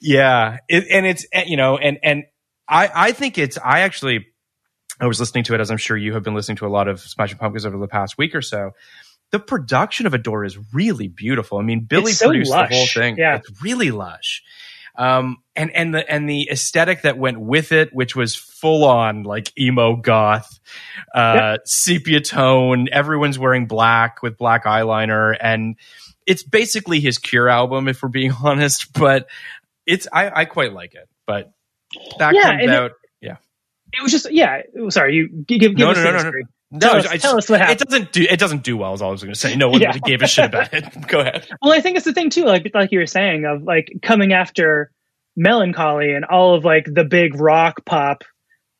Yeah, 0.00 0.58
it, 0.68 0.84
and 0.90 1.06
it's 1.06 1.26
eh, 1.32 1.44
you 1.46 1.56
know, 1.56 1.76
and 1.76 1.98
and 2.02 2.24
I 2.68 2.88
I 2.94 3.12
think 3.12 3.38
it's 3.38 3.58
I 3.58 3.80
actually 3.80 4.26
I 5.00 5.06
was 5.06 5.18
listening 5.20 5.44
to 5.44 5.54
it 5.54 5.60
as 5.60 5.70
I'm 5.70 5.76
sure 5.76 5.96
you 5.96 6.14
have 6.14 6.22
been 6.22 6.34
listening 6.34 6.56
to 6.58 6.66
a 6.66 6.68
lot 6.68 6.88
of 6.88 7.00
Smashing 7.00 7.38
Pumpkins 7.38 7.66
over 7.66 7.78
the 7.78 7.88
past 7.88 8.16
week 8.18 8.34
or 8.34 8.42
so. 8.42 8.72
The 9.32 9.40
production 9.40 10.06
of 10.06 10.14
Adore 10.14 10.44
is 10.44 10.56
really 10.72 11.08
beautiful. 11.08 11.58
I 11.58 11.62
mean, 11.62 11.80
Billy 11.80 12.12
so 12.12 12.26
produced 12.28 12.50
lush. 12.50 12.68
the 12.70 12.76
whole 12.76 12.86
thing. 12.86 13.16
Yeah. 13.18 13.36
It's 13.36 13.62
really 13.62 13.90
lush. 13.90 14.42
Um, 14.98 15.38
and 15.54 15.70
and 15.76 15.94
the 15.94 16.10
and 16.10 16.26
the 16.28 16.48
aesthetic 16.50 17.02
that 17.02 17.18
went 17.18 17.38
with 17.38 17.70
it, 17.72 17.92
which 17.92 18.16
was 18.16 18.34
full 18.34 18.84
on 18.84 19.24
like 19.24 19.52
emo 19.58 19.96
goth, 19.96 20.58
uh, 21.14 21.58
sepia 21.66 22.20
tone. 22.22 22.88
Everyone's 22.90 23.38
wearing 23.38 23.66
black 23.66 24.22
with 24.22 24.38
black 24.38 24.64
eyeliner, 24.64 25.36
and 25.38 25.76
it's 26.26 26.42
basically 26.42 27.00
his 27.00 27.18
Cure 27.18 27.48
album, 27.50 27.88
if 27.88 28.02
we're 28.02 28.08
being 28.08 28.32
honest. 28.42 28.92
But 28.94 29.28
it's 29.84 30.08
I, 30.10 30.30
I 30.30 30.44
quite 30.46 30.72
like 30.72 30.94
it. 30.94 31.08
But 31.26 31.52
that 32.18 32.34
Yeah, 32.34 32.42
comes 32.42 32.62
and 32.62 32.70
it- 32.70 32.76
out. 32.76 32.92
yeah. 33.20 33.36
it 33.92 34.02
was 34.02 34.12
just 34.12 34.30
yeah. 34.32 34.62
Sorry, 34.88 35.16
you 35.16 35.28
give 35.28 35.60
give 35.60 35.76
No, 35.76 35.90
us 35.90 35.98
no, 35.98 36.04
no, 36.04 36.22
no, 36.22 36.30
no. 36.30 36.42
No, 36.72 36.78
Tell 36.80 36.96
us- 36.96 37.06
I 37.06 37.16
tell 37.16 37.38
us 37.38 37.48
what 37.48 37.60
It 37.70 37.78
doesn't 37.78 38.12
do. 38.12 38.22
It 38.28 38.38
doesn't 38.40 38.62
do 38.64 38.76
well. 38.76 38.92
Is 38.94 39.00
all 39.02 39.10
I 39.10 39.12
was 39.12 39.22
going 39.22 39.32
to 39.34 39.38
say. 39.38 39.54
No 39.56 39.68
one 39.68 39.80
Yeah. 39.82 39.88
really 39.88 40.00
gave 40.00 40.22
a 40.22 40.26
shit 40.26 40.46
about 40.46 40.74
it. 40.74 40.84
Go 41.08 41.20
ahead. 41.20 41.46
Well, 41.62 41.72
I 41.72 41.80
think 41.80 41.96
it's 41.96 42.04
the 42.06 42.12
thing 42.12 42.30
too, 42.30 42.44
like 42.44 42.70
like 42.74 42.90
you 42.92 42.98
were 42.98 43.06
saying, 43.06 43.44
of 43.44 43.62
like 43.62 43.90
coming 44.02 44.32
after 44.32 44.90
Mellon 45.36 45.72
Collie 45.72 46.12
and 46.12 46.24
all 46.24 46.54
of 46.54 46.64
like 46.64 46.86
the 46.92 47.04
big 47.04 47.38
rock 47.40 47.84
pop 47.84 48.24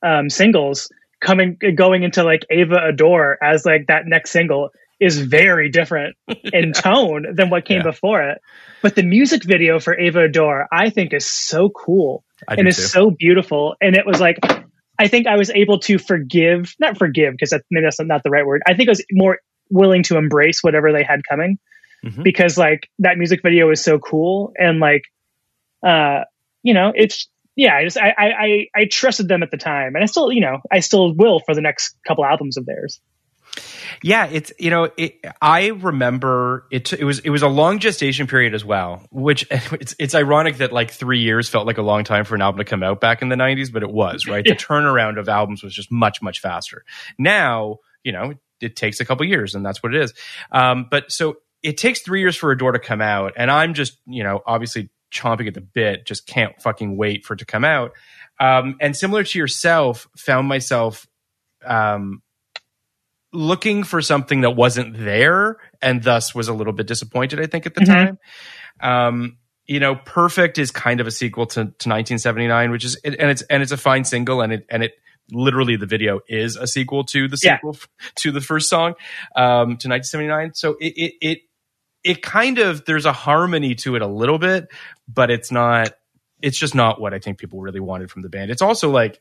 um, 0.03 0.29
singles 0.29 0.89
coming 1.21 1.57
going 1.75 2.03
into 2.03 2.23
like 2.23 2.45
Ava 2.49 2.77
Adore 2.89 3.37
as 3.43 3.65
like 3.65 3.87
that 3.87 4.03
next 4.05 4.31
single 4.31 4.69
is 4.99 5.19
very 5.21 5.69
different 5.69 6.15
in 6.53 6.73
tone 6.73 7.25
than 7.35 7.49
what 7.49 7.65
came 7.65 7.77
Yeah. 7.77 7.83
before 7.83 8.21
it. 8.21 8.39
But 8.81 8.95
the 8.95 9.03
music 9.03 9.43
video 9.43 9.79
for 9.79 9.97
Ava 9.97 10.25
Adore, 10.25 10.67
I 10.71 10.89
think, 10.89 11.13
is 11.13 11.25
so 11.25 11.69
cool 11.69 12.23
I 12.47 12.55
and 12.55 12.67
is 12.67 12.91
so 12.91 13.11
beautiful. 13.11 13.75
And 13.81 13.95
it 13.95 14.05
was 14.05 14.19
like, 14.19 14.37
I 14.99 15.07
think 15.07 15.27
I 15.27 15.35
was 15.37 15.49
able 15.49 15.79
to 15.81 15.97
forgive, 15.97 16.73
not 16.79 16.97
forgive, 16.97 17.33
because 17.33 17.51
that, 17.51 17.63
maybe 17.69 17.85
that's 17.85 17.99
not 17.99 18.23
the 18.23 18.29
right 18.29 18.45
word. 18.45 18.61
I 18.67 18.73
think 18.73 18.89
I 18.89 18.91
was 18.91 19.05
more 19.11 19.39
willing 19.69 20.03
to 20.03 20.17
embrace 20.17 20.63
whatever 20.63 20.91
they 20.91 21.03
had 21.03 21.21
coming 21.29 21.59
Mhm. 22.05 22.23
because 22.23 22.57
like 22.57 22.87
that 22.99 23.17
music 23.17 23.41
video 23.43 23.67
was 23.67 23.83
so 23.83 23.97
cool 23.99 24.53
and 24.57 24.79
like, 24.79 25.01
uh, 25.85 26.21
you 26.63 26.73
know, 26.73 26.93
it's 26.95 27.27
yeah. 27.55 27.75
I 27.75 27.83
just 27.83 27.97
I, 27.97 28.13
I 28.17 28.25
I 28.25 28.67
I 28.75 28.85
trusted 28.85 29.27
them 29.27 29.41
at 29.43 29.51
the 29.51 29.57
time, 29.57 29.95
and 29.95 30.03
I 30.03 30.05
still 30.05 30.31
you 30.31 30.41
know 30.41 30.59
I 30.71 30.79
still 30.81 31.13
will 31.15 31.39
for 31.39 31.55
the 31.55 31.61
next 31.61 31.95
couple 32.07 32.23
albums 32.25 32.57
of 32.57 32.65
theirs. 32.65 32.99
Yeah, 34.03 34.27
it's 34.27 34.51
you 34.59 34.69
know, 34.69 34.89
it, 34.97 35.23
I 35.41 35.67
remember 35.67 36.65
it. 36.71 36.93
It 36.93 37.03
was 37.03 37.19
it 37.19 37.29
was 37.29 37.41
a 37.41 37.47
long 37.47 37.79
gestation 37.79 38.27
period 38.27 38.53
as 38.53 38.63
well, 38.63 39.03
which 39.11 39.47
it's 39.51 39.95
it's 39.99 40.15
ironic 40.15 40.57
that 40.57 40.71
like 40.71 40.91
three 40.91 41.19
years 41.19 41.49
felt 41.49 41.65
like 41.67 41.77
a 41.77 41.81
long 41.81 42.03
time 42.03 42.25
for 42.25 42.35
an 42.35 42.41
album 42.41 42.59
to 42.59 42.65
come 42.65 42.83
out 42.83 43.01
back 43.01 43.21
in 43.21 43.29
the 43.29 43.35
'90s, 43.35 43.71
but 43.71 43.83
it 43.83 43.91
was 43.91 44.27
right. 44.27 44.37
Yeah. 44.47 44.53
The 44.53 44.59
turnaround 44.59 45.19
of 45.19 45.27
albums 45.27 45.63
was 45.63 45.73
just 45.73 45.91
much 45.91 46.21
much 46.21 46.39
faster. 46.39 46.85
Now, 47.17 47.77
you 48.03 48.11
know, 48.11 48.31
it, 48.31 48.37
it 48.61 48.75
takes 48.75 48.99
a 48.99 49.05
couple 49.05 49.25
years, 49.25 49.55
and 49.55 49.65
that's 49.65 49.81
what 49.81 49.93
it 49.93 50.01
is. 50.01 50.13
Um, 50.51 50.87
but 50.89 51.11
so 51.11 51.37
it 51.63 51.77
takes 51.77 52.01
three 52.01 52.21
years 52.21 52.35
for 52.35 52.51
Adore 52.51 52.73
to 52.73 52.79
come 52.79 53.01
out, 53.01 53.33
and 53.35 53.49
I'm 53.49 53.73
just 53.73 53.97
you 54.05 54.23
know 54.23 54.41
obviously 54.45 54.89
chomping 55.11 55.47
at 55.47 55.53
the 55.53 55.61
bit, 55.61 56.05
just 56.05 56.27
can't 56.27 56.59
fucking 56.61 56.97
wait 56.97 57.25
for 57.25 57.33
it 57.33 57.37
to 57.37 57.45
come 57.45 57.63
out. 57.63 57.93
Um, 58.39 58.77
and 58.79 58.95
similar 58.95 59.23
to 59.23 59.39
yourself, 59.39 60.07
found 60.15 60.47
myself 60.47 61.07
um, 61.65 62.21
looking 63.33 63.83
for 63.83 64.01
something 64.01 64.41
that 64.41 64.51
wasn't 64.51 64.97
there 64.97 65.57
and 65.81 66.01
thus 66.03 66.33
was 66.33 66.47
a 66.47 66.53
little 66.53 66.73
bit 66.73 66.87
disappointed, 66.87 67.39
I 67.39 67.45
think, 67.47 67.65
at 67.65 67.75
the 67.75 67.81
Mhm. 67.81 67.85
time. 67.85 68.19
Um, 68.79 69.37
you 69.65 69.79
know, 69.81 69.95
Perfect 69.95 70.57
is 70.57 70.71
kind 70.71 71.01
of 71.01 71.07
a 71.07 71.11
sequel 71.11 71.45
to, 71.47 71.55
to 71.55 71.89
1979, 71.89 72.71
which 72.71 72.85
is, 72.85 72.95
and 73.03 73.15
it's, 73.15 73.41
and 73.43 73.61
it's 73.61 73.71
a 73.73 73.77
fine 73.77 74.05
single 74.05 74.41
and 74.41 74.53
it, 74.53 74.65
and 74.69 74.81
it 74.83 74.93
literally 75.31 75.75
the 75.75 75.85
video 75.85 76.21
is 76.29 76.55
a 76.55 76.65
sequel 76.67 77.03
to 77.03 77.27
the 77.27 77.35
sequel 77.35 77.75
f- 77.75 77.87
to 78.15 78.31
the 78.31 78.39
first 78.39 78.69
song, 78.69 78.93
um, 79.35 79.75
to 79.77 79.89
1979. 79.89 80.53
So 80.53 80.77
it, 80.79 80.93
it, 80.95 81.13
it, 81.21 81.39
it 82.03 82.21
kind 82.23 82.59
of, 82.59 82.85
there's 82.85 83.05
a 83.05 83.11
harmony 83.11 83.75
to 83.75 83.95
it 83.97 84.01
a 84.01 84.07
little 84.07 84.39
bit, 84.39 84.69
but 85.07 85.29
it's 85.29 85.51
not, 85.51 85.89
it's 86.41 86.57
just 86.57 86.73
not 86.75 87.01
what 87.01 87.13
I 87.13 87.19
think 87.19 87.37
people 87.39 87.59
really 87.59 87.81
wanted 87.81 88.09
from 88.09 88.21
the 88.21 88.29
band. 88.29 88.51
It's 88.51 88.61
also 88.61 88.89
like, 88.89 89.19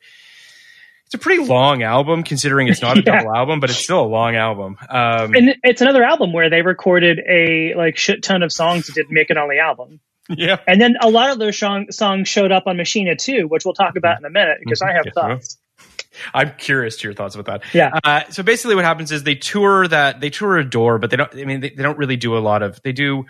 it's 1.06 1.14
a 1.14 1.18
pretty 1.18 1.44
long 1.44 1.82
album 1.82 2.22
considering 2.22 2.68
it's 2.68 2.82
not 2.82 2.98
a 2.98 3.02
Yeah. 3.06 3.18
double 3.20 3.34
album, 3.34 3.60
but 3.60 3.70
it's 3.70 3.78
still 3.82 4.00
a 4.02 4.06
long 4.06 4.36
album. 4.36 4.76
Um, 4.88 5.34
And 5.34 5.54
it's 5.62 5.80
another 5.80 6.02
album 6.04 6.32
where 6.32 6.50
they 6.50 6.62
recorded 6.62 7.20
a 7.28 7.74
like 7.76 7.96
shit 7.96 8.22
ton 8.22 8.42
of 8.42 8.52
songs 8.52 8.86
that 8.86 8.94
didn't 8.94 9.12
make 9.12 9.30
it 9.30 9.36
on 9.36 9.48
the 9.48 9.58
album. 9.60 10.00
yeah. 10.28 10.58
And 10.66 10.80
then 10.80 10.96
a 11.00 11.08
lot 11.08 11.30
of 11.30 11.38
those 11.38 11.56
song, 11.58 11.86
songs 11.90 12.28
showed 12.28 12.50
up 12.52 12.64
on 12.66 12.76
Machina 12.76 13.14
too, 13.16 13.46
which 13.48 13.64
we'll 13.64 13.74
talk 13.74 13.96
about 13.96 14.18
in 14.18 14.24
a 14.24 14.30
minute 14.30 14.58
because 14.64 14.82
I 14.82 14.92
have 14.92 15.04
will. 15.04 15.12
thoughts. 15.12 15.58
I'm 16.34 16.52
curious 16.56 16.96
to 16.96 17.04
your 17.08 17.14
thoughts 17.14 17.34
about 17.36 17.60
that. 17.62 17.74
Yeah. 17.74 17.90
Uh, 18.02 18.22
so 18.30 18.42
basically, 18.42 18.74
what 18.74 18.84
happens 18.84 19.12
is 19.12 19.22
they 19.22 19.34
tour 19.34 19.86
that 19.86 20.18
they 20.20 20.30
tour 20.30 20.56
Adore, 20.56 20.98
but 20.98 21.10
they 21.10 21.16
don't. 21.18 21.32
I 21.34 21.44
mean, 21.44 21.60
they, 21.60 21.68
they 21.70 21.82
don't 21.82 21.98
really 21.98 22.16
do 22.16 22.36
a 22.36 22.40
lot 22.40 22.62
of. 22.62 22.80
They 22.82 22.92
do 22.92 23.26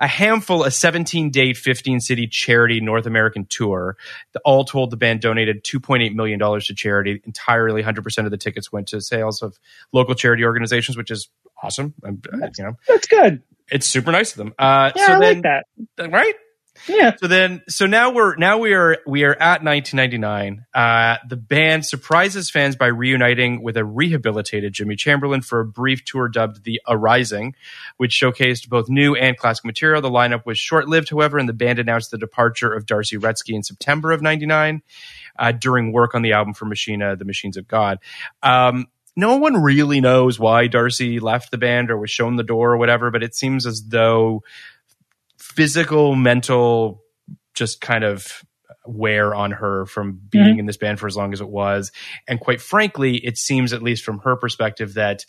a 0.00 0.06
handful, 0.08 0.64
a 0.64 0.70
17 0.70 1.30
date, 1.30 1.56
15 1.56 2.00
city 2.00 2.26
charity 2.26 2.80
North 2.80 3.06
American 3.06 3.46
tour. 3.46 3.96
All 4.44 4.64
told, 4.64 4.90
the 4.90 4.96
band 4.96 5.20
donated 5.20 5.62
2.8 5.62 6.14
million 6.14 6.38
dollars 6.38 6.66
to 6.68 6.74
charity. 6.74 7.20
Entirely, 7.24 7.82
100 7.82 8.02
percent 8.02 8.26
of 8.26 8.30
the 8.30 8.38
tickets 8.38 8.72
went 8.72 8.88
to 8.88 9.00
sales 9.00 9.42
of 9.42 9.58
local 9.92 10.14
charity 10.14 10.44
organizations, 10.44 10.96
which 10.96 11.10
is 11.10 11.28
awesome. 11.62 11.94
I'm, 12.04 12.22
you 12.56 12.64
know, 12.64 12.72
That's 12.88 13.06
good. 13.06 13.42
it's 13.70 13.86
super 13.86 14.10
nice 14.12 14.32
of 14.32 14.38
them. 14.38 14.54
Uh, 14.58 14.90
Yeah, 14.96 15.06
so 15.06 15.12
I 15.12 15.18
then, 15.20 15.42
like 15.42 15.64
that. 15.98 16.10
right? 16.10 16.34
Yeah. 16.88 17.14
So 17.16 17.26
then, 17.26 17.62
so 17.68 17.86
now 17.86 18.12
we're 18.12 18.36
now 18.36 18.58
we 18.58 18.72
are 18.72 18.98
we 19.06 19.24
are 19.24 19.34
at 19.34 19.62
1999. 19.62 20.64
Uh, 20.72 21.16
the 21.28 21.36
band 21.36 21.86
surprises 21.86 22.50
fans 22.50 22.76
by 22.76 22.86
reuniting 22.86 23.62
with 23.62 23.76
a 23.76 23.84
rehabilitated 23.84 24.72
Jimmy 24.72 24.96
Chamberlin 24.96 25.42
for 25.42 25.60
a 25.60 25.64
brief 25.64 26.04
tour 26.04 26.28
dubbed 26.28 26.64
"The 26.64 26.80
Arising," 26.88 27.54
which 27.96 28.12
showcased 28.12 28.68
both 28.68 28.88
new 28.88 29.14
and 29.14 29.36
classic 29.36 29.64
material. 29.64 30.00
The 30.00 30.10
lineup 30.10 30.46
was 30.46 30.58
short-lived, 30.58 31.10
however, 31.10 31.38
and 31.38 31.48
the 31.48 31.54
band 31.54 31.78
announced 31.78 32.10
the 32.10 32.18
departure 32.18 32.72
of 32.72 32.86
D'arcy 32.86 33.18
Wretzky 33.18 33.54
in 33.54 33.62
September 33.62 34.12
of 34.12 34.22
'99 34.22 34.82
uh, 35.38 35.52
during 35.52 35.92
work 35.92 36.14
on 36.14 36.22
the 36.22 36.32
album 36.32 36.54
for 36.54 36.64
Machina, 36.64 37.16
"The 37.16 37.24
Machines 37.24 37.56
of 37.56 37.68
God." 37.68 37.98
Um, 38.42 38.86
no 39.16 39.36
one 39.36 39.62
really 39.62 40.00
knows 40.00 40.38
why 40.38 40.66
Darcy 40.66 41.20
left 41.20 41.50
the 41.50 41.58
band 41.58 41.90
or 41.90 41.98
was 41.98 42.10
shown 42.10 42.36
the 42.36 42.42
door 42.42 42.72
or 42.72 42.76
whatever, 42.76 43.10
but 43.10 43.22
it 43.22 43.34
seems 43.34 43.66
as 43.66 43.82
though 43.88 44.42
physical, 45.50 46.14
mental, 46.14 47.02
just 47.54 47.80
kind 47.80 48.04
of 48.04 48.44
wear 48.86 49.34
on 49.34 49.50
her 49.50 49.86
from 49.86 50.20
being 50.30 50.58
in 50.58 50.66
this 50.66 50.76
band 50.76 50.98
for 50.98 51.06
as 51.06 51.16
long 51.16 51.32
as 51.32 51.40
it 51.40 51.48
was. 51.48 51.92
And 52.26 52.40
quite 52.40 52.60
frankly, 52.60 53.16
it 53.16 53.36
seems, 53.36 53.72
at 53.72 53.82
least 53.82 54.04
from 54.04 54.20
her 54.20 54.36
perspective, 54.36 54.94
that 54.94 55.24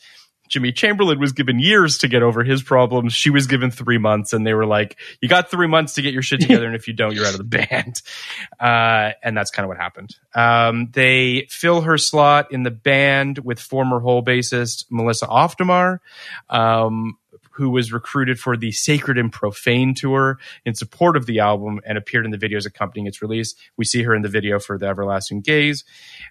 Jimmy 0.52 0.74
Chamberlin 0.74 1.18
was 1.18 1.32
given 1.32 1.60
years 1.60 1.98
to 2.00 2.10
get 2.10 2.24
over 2.24 2.44
his 2.44 2.62
problems. 2.62 3.14
She 3.14 3.30
was 3.30 3.48
given 3.48 3.72
three 3.72 3.98
months, 3.98 4.34
and 4.34 4.46
they 4.46 4.54
were 4.54 4.66
like, 4.66 5.00
"You 5.22 5.30
got 5.30 5.50
three 5.50 5.68
months 5.68 5.94
to 5.94 6.02
get 6.02 6.12
your 6.14 6.22
shit 6.22 6.42
together, 6.42 6.66
and 6.66 6.76
if 6.76 6.90
you 6.90 6.94
don't, 6.94 7.16
you're 7.16 7.26
out 7.26 7.34
of 7.34 7.38
the 7.38 7.44
band." 7.44 8.02
Uh, 8.60 9.14
and 9.24 9.36
that's 9.36 9.50
kind 9.50 9.64
of 9.64 9.70
what 9.70 9.78
happened. 9.78 10.16
Um, 10.36 10.90
they 10.92 11.48
fill 11.50 11.82
her 11.82 11.98
slot 11.98 12.52
in 12.52 12.62
the 12.62 12.70
band 12.70 13.40
with 13.40 13.60
former 13.60 14.00
Hole 14.00 14.24
bassist 14.24 14.86
Melissa 14.92 15.28
Auf 15.28 15.58
der 15.58 15.66
Maur, 15.66 16.02
um, 16.48 17.18
who 17.52 17.70
was 17.70 17.92
recruited 17.94 18.40
for 18.40 18.58
the 18.58 18.72
Sacred 18.72 19.18
and 19.18 19.32
Profane 19.32 19.94
tour 19.94 20.40
in 20.66 20.74
support 20.76 21.16
of 21.18 21.26
the 21.26 21.40
album 21.40 21.80
and 21.86 21.98
appeared 21.98 22.26
in 22.26 22.32
the 22.32 22.38
videos 22.38 22.66
accompanying 22.66 23.08
its 23.08 23.22
release. 23.22 23.56
We 23.78 23.86
see 23.86 24.04
her 24.04 24.16
in 24.16 24.22
the 24.22 24.30
video 24.30 24.60
for 24.60 24.78
The 24.78 24.88
Everlasting 24.88 25.42
Gaze. 25.42 25.84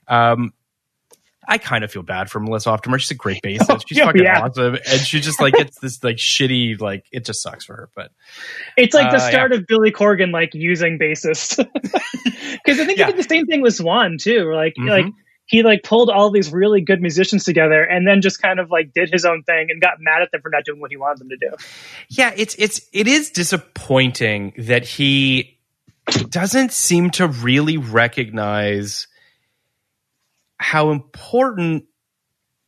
Um, 0.08 0.52
I 1.48 1.58
kind 1.58 1.82
of 1.84 1.90
feel 1.90 2.02
bad 2.02 2.30
for 2.30 2.38
Melissa 2.38 2.70
Auf 2.70 2.82
der 2.82 2.90
Maur. 2.90 2.98
She's 2.98 3.10
a 3.10 3.14
great 3.14 3.42
bassist. 3.44 3.84
She's 3.88 3.98
Yeah, 3.98 4.04
fucking 4.06 4.22
yeah. 4.22 4.40
awesome, 4.42 4.74
and 4.74 5.00
she 5.00 5.20
just 5.20 5.40
like 5.40 5.54
gets 5.54 5.78
this 5.80 6.04
like 6.04 6.16
shitty 6.16 6.80
like 6.80 7.06
it 7.12 7.24
just 7.24 7.42
sucks 7.42 7.64
for 7.64 7.74
her. 7.74 7.88
But 7.96 8.12
It's 8.76 8.94
like 8.94 9.10
the 9.10 9.16
Uh, 9.16 9.30
start 9.30 9.52
of 9.52 9.66
Billy 9.66 9.90
Corgan 9.90 10.32
like 10.32 10.54
using 10.54 10.98
bassist. 10.98 11.56
Because 12.64 12.78
I 12.80 12.84
think 12.84 12.98
Yeah. 12.98 13.06
he 13.06 13.12
did 13.12 13.18
the 13.24 13.28
same 13.28 13.46
thing 13.46 13.62
with 13.62 13.74
Zwan 13.74 14.18
too. 14.20 14.52
Like 14.52 14.74
Mhm. 14.78 14.88
like 14.88 15.06
he 15.50 15.64
like 15.64 15.82
pulled 15.82 16.10
all 16.10 16.30
these 16.30 16.52
really 16.52 16.80
good 16.80 17.02
musicians 17.02 17.42
together 17.44 17.82
and 17.82 18.06
then 18.06 18.20
just 18.22 18.40
kind 18.40 18.60
of 18.60 18.70
like 18.70 18.94
did 18.94 19.10
his 19.12 19.24
own 19.24 19.42
thing 19.42 19.66
and 19.68 19.80
got 19.82 19.94
mad 19.98 20.22
at 20.22 20.30
them 20.30 20.40
for 20.40 20.48
not 20.48 20.64
doing 20.64 20.80
what 20.80 20.92
he 20.92 20.96
wanted 20.96 21.18
them 21.18 21.28
to 21.28 21.36
do. 21.36 21.50
yeah, 22.08 22.32
it's 22.36 22.54
it's 22.56 22.80
it 22.92 23.08
is 23.08 23.30
disappointing 23.30 24.52
that 24.58 24.84
he 24.86 25.58
doesn't 26.28 26.72
seem 26.72 27.10
to 27.10 27.26
really 27.26 27.76
recognize 27.76 29.08
how 30.58 30.90
important 30.90 31.84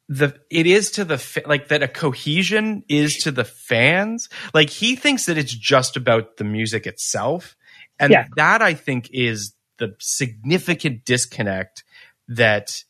the 0.08 0.34
it 0.50 0.66
is 0.66 0.90
to 0.92 1.04
the 1.04 1.42
like 1.46 1.68
that 1.68 1.82
a 1.84 1.88
cohesion 1.88 2.82
is 2.88 3.18
to 3.18 3.30
the 3.30 3.44
fans 3.44 4.28
like 4.52 4.68
he 4.68 4.96
thinks 4.96 5.26
that 5.26 5.38
it's 5.38 5.54
just 5.54 5.96
about 5.96 6.36
the 6.36 6.44
music 6.44 6.86
itself 6.86 7.56
and 8.00 8.10
Yeah. 8.10 8.26
that 8.36 8.60
i 8.60 8.74
think 8.74 9.08
is 9.12 9.54
the 9.78 9.94
significant 10.00 11.04
disconnect 11.04 11.84
that 12.36 12.82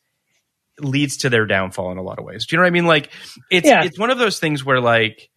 leads 0.79 1.17
to 1.17 1.29
their 1.29 1.45
downfall 1.45 1.91
in 1.91 1.97
a 1.97 2.01
lot 2.01 2.19
of 2.19 2.25
ways. 2.25 2.45
Do 2.45 2.55
you 2.55 2.57
know 2.57 2.63
what 2.63 2.67
i 2.67 2.71
mean? 2.71 2.85
Like 2.87 3.11
it's 3.51 3.67
Yeah. 3.67 3.83
it's 3.83 3.99
one 3.99 4.09
of 4.09 4.17
those 4.17 4.39
things 4.39 4.65
where 4.65 4.79
like 4.79 5.29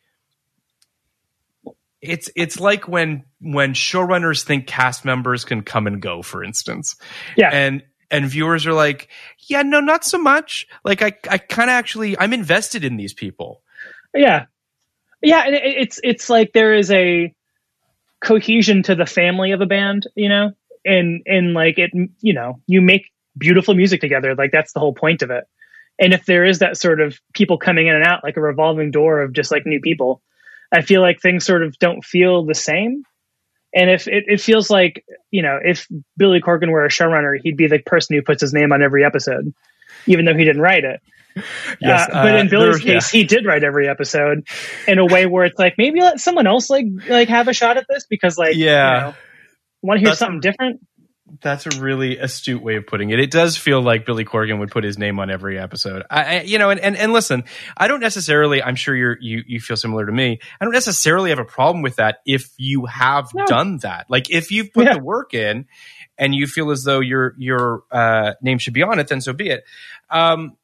it's 2.00 2.30
it's 2.36 2.60
like 2.60 2.88
when 2.88 3.24
when 3.40 3.74
showrunners 3.74 4.44
think 4.44 4.66
cast 4.66 5.04
members 5.04 5.44
can 5.44 5.62
come 5.62 5.86
and 5.86 6.00
go 6.00 6.22
for 6.22 6.44
instance. 6.44 6.96
Yeah. 7.36 7.50
and 7.52 7.82
and 8.10 8.26
viewers 8.26 8.66
are 8.66 8.72
like 8.72 9.08
yeah 9.48 9.62
no 9.62 9.80
not 9.80 10.04
so 10.04 10.18
much. 10.18 10.66
Like 10.84 11.02
i 11.02 11.12
i 11.30 11.38
kind 11.38 11.70
of 11.70 11.74
actually 11.74 12.18
i'm 12.18 12.32
invested 12.32 12.84
in 12.84 12.96
these 12.96 13.12
people. 13.14 13.62
Yeah, 14.14 14.46
yeah, 15.20 15.42
and 15.44 15.54
it, 15.54 15.62
it's 15.64 16.00
it's 16.02 16.30
like 16.30 16.52
there 16.54 16.72
is 16.74 16.90
a 16.90 17.34
cohesion 18.20 18.82
to 18.84 18.94
the 18.94 19.04
family 19.04 19.52
of 19.52 19.60
a 19.60 19.66
band, 19.66 20.06
you 20.14 20.28
know, 20.30 20.52
and 20.86 21.22
and 21.26 21.52
like 21.52 21.78
it, 21.78 21.90
you 22.20 22.32
know, 22.32 22.60
you 22.66 22.80
make 22.80 23.10
beautiful 23.36 23.74
music 23.74 24.00
together. 24.00 24.34
Like 24.34 24.50
that's 24.52 24.72
the 24.72 24.80
whole 24.80 24.94
point 24.94 25.22
of 25.22 25.30
it. 25.30 25.44
And 25.98 26.12
if 26.12 26.26
there 26.26 26.44
is 26.44 26.58
that 26.58 26.76
sort 26.76 27.00
of 27.00 27.18
people 27.34 27.58
coming 27.58 27.86
in 27.86 27.94
and 27.94 28.04
out, 28.04 28.22
like 28.22 28.36
a 28.36 28.40
revolving 28.40 28.90
door 28.90 29.22
of 29.22 29.32
just 29.32 29.50
like 29.50 29.64
new 29.66 29.80
people, 29.80 30.22
I 30.72 30.82
feel 30.82 31.00
like 31.00 31.20
things 31.20 31.44
sort 31.46 31.62
of 31.62 31.78
don't 31.78 32.04
feel 32.04 32.44
the 32.44 32.54
same. 32.54 33.04
And 33.74 33.90
if 33.90 34.06
it, 34.08 34.24
it 34.26 34.40
feels 34.40 34.70
like, 34.70 35.04
you 35.30 35.42
know, 35.42 35.58
if 35.62 35.86
Billy 36.16 36.40
Corgan 36.40 36.70
were 36.70 36.84
a 36.84 36.88
showrunner, 36.90 37.36
he'd 37.42 37.56
be 37.56 37.66
the 37.66 37.78
person 37.78 38.14
who 38.16 38.22
puts 38.22 38.40
his 38.40 38.52
name 38.52 38.72
on 38.72 38.82
every 38.82 39.04
episode, 39.04 39.52
even 40.06 40.24
though 40.24 40.34
he 40.34 40.44
didn't 40.44 40.62
write 40.62 40.84
it. 40.84 41.00
Yes, 41.82 42.08
Uh, 42.10 42.22
but 42.22 42.34
uh, 42.34 42.38
in 42.38 42.48
Billy's 42.48 42.82
there- 42.82 42.94
case, 42.94 43.10
he 43.10 43.24
did 43.24 43.44
write 43.44 43.62
every 43.62 43.86
episode 43.88 44.46
in 44.88 44.98
a 44.98 45.04
way 45.04 45.26
where 45.26 45.44
it's 45.44 45.58
like 45.58 45.74
maybe 45.76 46.00
let 46.00 46.18
someone 46.18 46.46
else 46.46 46.70
like 46.70 46.86
like 47.10 47.28
have 47.28 47.46
a 47.48 47.52
shot 47.52 47.76
at 47.76 47.84
this 47.90 48.06
because 48.08 48.38
like 48.38 48.54
Yeah. 48.56 49.12
want 49.82 49.98
to 49.98 50.00
hear 50.00 50.06
That's- 50.06 50.18
something 50.18 50.40
different. 50.40 50.80
That's 51.42 51.66
a 51.66 51.80
really 51.80 52.18
astute 52.18 52.62
way 52.62 52.76
of 52.76 52.86
putting 52.86 53.10
it. 53.10 53.18
It 53.18 53.32
does 53.32 53.56
feel 53.56 53.82
like 53.82 54.06
billy 54.06 54.24
corgan 54.24 54.60
would 54.60 54.70
put 54.70 54.84
his 54.84 54.96
name 54.96 55.18
on 55.18 55.28
every 55.28 55.58
episode. 55.58 56.04
I, 56.08 56.38
I 56.38 56.40
you 56.42 56.58
know 56.58 56.70
and, 56.70 56.78
and 56.78 56.96
and 56.96 57.12
listen 57.12 57.42
i 57.76 57.88
don't 57.88 57.98
necessarily 57.98 58.62
i'm 58.62 58.76
sure 58.76 58.94
you're 58.94 59.18
you 59.20 59.42
you 59.46 59.58
feel 59.60 59.76
similar 59.76 60.06
to 60.06 60.12
me. 60.12 60.38
I 60.60 60.64
don't 60.64 60.72
necessarily 60.72 61.30
have 61.30 61.40
a 61.40 61.44
problem 61.44 61.82
with 61.82 61.96
that 61.96 62.18
if 62.26 62.50
you 62.58 62.86
have 62.86 63.34
No. 63.34 63.44
done 63.46 63.78
that. 63.78 64.06
Like 64.08 64.30
if 64.30 64.52
you've 64.52 64.72
put 64.72 64.86
Yeah. 64.86 64.94
the 64.94 65.02
work 65.02 65.34
in 65.34 65.66
and 66.16 66.32
you 66.32 66.46
feel 66.46 66.70
as 66.70 66.84
though 66.84 67.00
your 67.00 67.34
your 67.38 67.82
uh, 67.90 68.34
name 68.40 68.58
should 68.58 68.74
be 68.74 68.84
on 68.84 69.00
it 69.00 69.08
then 69.08 69.20
so 69.20 69.32
be 69.32 69.48
it. 69.50 69.64
Um 70.08 70.56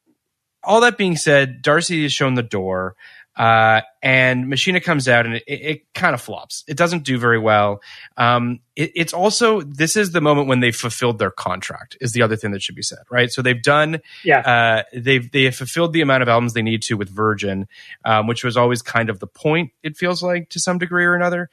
all 0.63 0.79
that 0.79 0.97
being 0.97 1.17
said, 1.17 1.61
D'arcy 1.61 2.05
is 2.05 2.13
shown 2.13 2.35
the 2.35 2.41
door, 2.41 2.95
uh, 3.35 3.81
and 4.01 4.47
Machina 4.47 4.79
comes 4.79 5.07
out, 5.07 5.25
and 5.25 5.35
it, 5.35 5.43
it, 5.47 5.93
kind 5.93 6.13
of 6.13 6.21
flops. 6.21 6.63
It 6.67 6.77
doesn't 6.77 7.03
do 7.03 7.17
very 7.17 7.39
well. 7.39 7.81
Um, 8.15 8.59
it, 8.75 8.91
it's 8.95 9.13
also 9.13 9.61
this 9.61 9.95
is 9.95 10.11
the 10.11 10.21
moment 10.21 10.47
when 10.47 10.59
they've 10.59 10.75
fulfilled 10.75 11.17
their 11.17 11.31
contract. 11.31 11.97
Is 11.99 12.11
the 12.11 12.21
other 12.21 12.35
thing 12.35 12.51
that 12.51 12.61
should 12.61 12.75
be 12.75 12.83
said, 12.83 12.99
right? 13.09 13.31
So 13.31 13.41
they've 13.41 13.61
done, 13.61 14.01
Yeah. 14.23 14.39
uh, 14.39 14.83
they've 14.93 15.31
they 15.31 15.43
have 15.43 15.55
fulfilled 15.55 15.93
the 15.93 16.01
amount 16.01 16.21
of 16.21 16.29
albums 16.29 16.53
they 16.53 16.61
need 16.61 16.83
to 16.83 16.95
with 16.95 17.09
Virgin, 17.09 17.67
um, 18.05 18.27
which 18.27 18.43
was 18.43 18.55
always 18.55 18.81
kind 18.81 19.09
of 19.09 19.19
the 19.19 19.27
point. 19.27 19.71
It 19.81 19.97
feels 19.97 20.21
like 20.21 20.49
to 20.49 20.59
some 20.59 20.77
degree 20.77 21.05
or 21.05 21.15
another. 21.15 21.49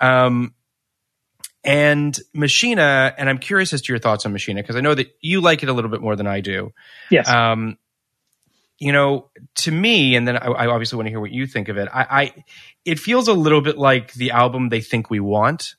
Um, 0.00 0.54
and 1.64 2.18
Machina, 2.34 3.14
and 3.16 3.28
I'm 3.28 3.38
curious 3.38 3.72
as 3.72 3.80
to 3.82 3.92
your 3.92 3.98
thoughts 3.98 4.26
on 4.26 4.32
Machina 4.32 4.60
because 4.62 4.76
I 4.76 4.80
know 4.82 4.94
that 4.94 5.16
you 5.20 5.40
like 5.40 5.62
it 5.62 5.68
a 5.68 5.72
little 5.72 5.90
bit 5.90 6.02
more 6.02 6.14
than 6.14 6.26
I 6.26 6.40
do 6.40 6.74
yes. 7.10 7.26
um, 7.28 7.78
you 8.84 8.92
know, 8.92 9.30
to 9.56 9.70
me, 9.72 10.14
and 10.14 10.28
then 10.28 10.36
I, 10.36 10.46
I 10.46 10.66
obviously 10.66 10.96
want 10.96 11.06
to 11.06 11.10
hear 11.10 11.20
what 11.20 11.30
you 11.32 11.46
think 11.46 11.68
of 11.68 11.76
it. 11.78 11.88
I, 11.92 12.02
I, 12.22 12.44
it 12.84 12.98
feels 12.98 13.28
a 13.28 13.32
little 13.32 13.62
bit 13.62 13.78
like 13.78 14.12
the 14.12 14.32
album 14.32 14.68
they 14.68 14.82
think 14.82 15.08
we 15.08 15.20
want, 15.20 15.74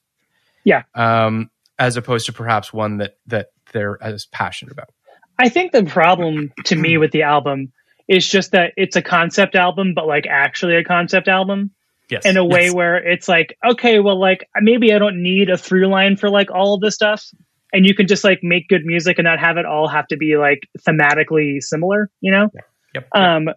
Yeah. 0.63 0.84
um, 0.96 1.52
as 1.78 1.98
opposed 1.98 2.26
to 2.26 2.34
perhaps 2.34 2.74
one 2.74 2.98
that 2.98 3.18
that 3.28 3.48
they're 3.74 3.98
as 4.02 4.26
passionate 4.26 4.72
about. 4.72 4.89
I 5.38 5.50
think 5.50 5.72
the 5.72 5.84
problem 5.84 6.52
to 6.65 6.76
me 6.76 6.98
with 6.98 7.12
the 7.12 7.24
album 7.24 7.74
is 8.08 8.28
just 8.28 8.52
that 8.54 8.72
it's 8.78 8.96
a 8.96 9.02
concept 9.02 9.56
album, 9.56 9.94
but 9.94 10.08
like 10.08 10.26
actually 10.30 10.76
a 10.78 10.84
concept 10.84 11.28
album 11.28 11.72
Yes, 12.10 12.26
in 12.26 12.38
a 12.38 12.46
way 12.46 12.65
Yes. 12.65 12.74
where 12.74 12.98
it's 12.98 13.28
like, 13.28 13.58
okay, 13.68 14.00
well, 14.00 14.20
like 14.20 14.48
maybe 14.62 14.94
I 14.94 15.00
don't 15.00 15.22
need 15.22 15.50
a 15.50 15.58
through 15.58 15.88
line 15.88 16.18
for 16.18 16.30
like 16.30 16.50
all 16.52 16.74
of 16.76 16.82
this 16.82 16.95
stuff. 16.95 17.26
And 17.74 17.86
you 17.86 17.93
can 17.93 18.08
just 18.08 18.24
like 18.24 18.39
make 18.43 18.68
good 18.70 18.86
music 18.86 19.18
and 19.20 19.26
not 19.26 19.39
have 19.39 19.58
it 19.58 19.66
all 19.66 19.88
have 19.89 20.08
to 20.08 20.18
be 20.18 20.38
like 20.38 20.62
thematically 20.88 21.62
similar, 21.62 22.10
you 22.22 22.32
know? 22.32 22.49
Yep. 22.96 23.08
Um, 23.14 23.50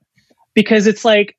because 0.54 0.86
it's 0.86 1.04
like, 1.04 1.36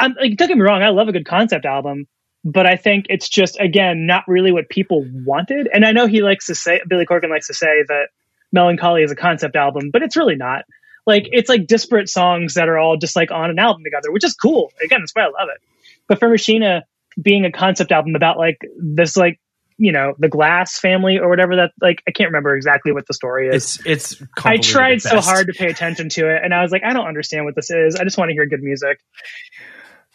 I'm 0.00 0.14
like, 0.20 0.36
don't 0.36 0.48
get 0.48 0.56
me 0.56 0.64
wrong, 0.64 0.82
I 0.82 0.88
love 0.88 1.08
a 1.08 1.12
good 1.12 1.26
concept 1.26 1.64
album, 1.64 2.06
but 2.44 2.66
I 2.66 2.76
think 2.76 3.06
it's 3.08 3.28
just 3.28 3.58
again 3.60 4.06
not 4.06 4.24
really 4.26 4.52
what 4.52 4.68
people 4.68 5.06
wanted. 5.24 5.68
And 5.72 5.84
I 5.84 5.92
know 5.92 6.06
he 6.06 6.22
likes 6.22 6.46
to 6.46 6.54
say, 6.54 6.80
Billy 6.88 7.06
Corgan 7.06 7.30
likes 7.30 7.46
to 7.46 7.54
say 7.54 7.84
that 7.88 8.08
Mellon 8.52 8.76
Collie 8.76 9.02
is 9.02 9.10
a 9.10 9.16
concept 9.16 9.56
album, 9.56 9.90
but 9.92 10.02
it's 10.02 10.16
really 10.16 10.36
not. 10.36 10.64
Like 11.06 11.28
it's 11.32 11.48
like 11.48 11.66
disparate 11.66 12.08
songs 12.08 12.54
that 12.54 12.68
are 12.68 12.78
all 12.78 12.96
just 12.96 13.16
like 13.16 13.30
on 13.30 13.50
an 13.50 13.58
album 13.58 13.84
together, 13.84 14.10
which 14.10 14.24
is 14.24 14.34
cool. 14.34 14.72
Again, 14.82 15.00
that's 15.00 15.12
why 15.14 15.22
I 15.22 15.26
love 15.26 15.48
it. 15.54 15.60
But 16.08 16.18
for 16.18 16.28
Machina 16.28 16.84
being 17.20 17.44
a 17.44 17.52
concept 17.52 17.92
album 17.92 18.16
about 18.16 18.38
like 18.38 18.58
this 18.78 19.16
like 19.16 19.38
you 19.78 19.92
know 19.92 20.14
the 20.18 20.28
Glass 20.28 20.78
family 20.78 21.18
or 21.18 21.28
whatever 21.28 21.56
that 21.56 21.72
like 21.80 22.02
I 22.08 22.12
can't 22.12 22.28
remember 22.28 22.56
exactly 22.56 22.92
what 22.92 23.06
the 23.06 23.14
story 23.14 23.48
is. 23.48 23.80
It's 23.84 24.14
it's. 24.14 24.22
I 24.44 24.56
tried 24.58 25.02
so 25.02 25.20
hard 25.20 25.46
to 25.48 25.52
pay 25.52 25.66
attention 25.66 26.08
to 26.10 26.28
it, 26.34 26.42
and 26.44 26.54
I 26.54 26.62
was 26.62 26.70
like, 26.72 26.82
I 26.84 26.92
don't 26.92 27.06
understand 27.06 27.44
what 27.44 27.54
this 27.56 27.70
is. 27.70 27.96
I 27.96 28.04
just 28.04 28.16
want 28.18 28.28
to 28.30 28.34
hear 28.34 28.46
good 28.46 28.62
music. 28.62 28.98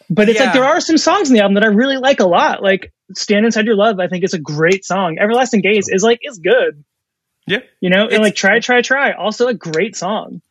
But 0.10 0.28
it's 0.28 0.40
Yeah. 0.40 0.46
like 0.46 0.54
there 0.54 0.64
are 0.64 0.80
some 0.82 0.98
songs 0.98 1.30
in 1.30 1.36
the 1.36 1.42
album 1.42 1.54
that 1.56 1.64
I 1.64 1.68
really 1.68 1.98
like 1.98 2.20
a 2.20 2.26
lot. 2.26 2.64
Like 2.64 2.92
"Stand 3.16 3.46
Inside 3.46 3.66
Your 3.66 3.76
Love," 3.76 4.00
I 4.00 4.08
think 4.08 4.24
is 4.24 4.34
a 4.34 4.40
great 4.40 4.84
song. 4.86 5.18
"Everlasting 5.20 5.62
Gaze" 5.62 5.88
is 5.88 6.02
like 6.04 6.20
is 6.24 6.40
good. 6.40 6.84
Yeah. 7.46 7.60
You 7.82 7.90
know, 7.90 8.06
It's- 8.06 8.14
and 8.16 8.24
like 8.24 8.36
"Try, 8.36 8.60
Try, 8.60 8.82
Try" 8.82 9.12
also 9.12 9.48
a 9.48 9.54
great 9.54 9.96
song. 9.96 10.42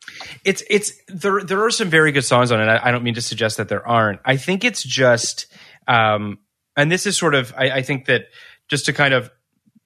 it's 0.45 0.63
it's 0.69 0.93
there 1.07 1.41
there 1.41 1.63
are 1.63 1.71
some 1.71 1.89
very 1.89 2.11
good 2.11 2.23
songs 2.25 2.51
on 2.51 2.59
it 2.61 2.65
I, 2.67 2.87
I 2.89 2.91
don't 2.91 3.03
mean 3.03 3.13
to 3.15 3.21
suggest 3.21 3.57
that 3.57 3.69
there 3.69 3.85
aren't 3.87 4.19
i 4.25 4.35
think 4.37 4.63
it's 4.65 4.83
just 4.83 5.45
um 5.87 6.39
and 6.75 6.91
this 6.91 7.05
is 7.05 7.15
sort 7.15 7.35
of 7.35 7.53
I, 7.55 7.69
I 7.71 7.81
think 7.83 8.05
that 8.05 8.25
just 8.69 8.85
to 8.85 8.93
kind 8.93 9.13
of 9.13 9.29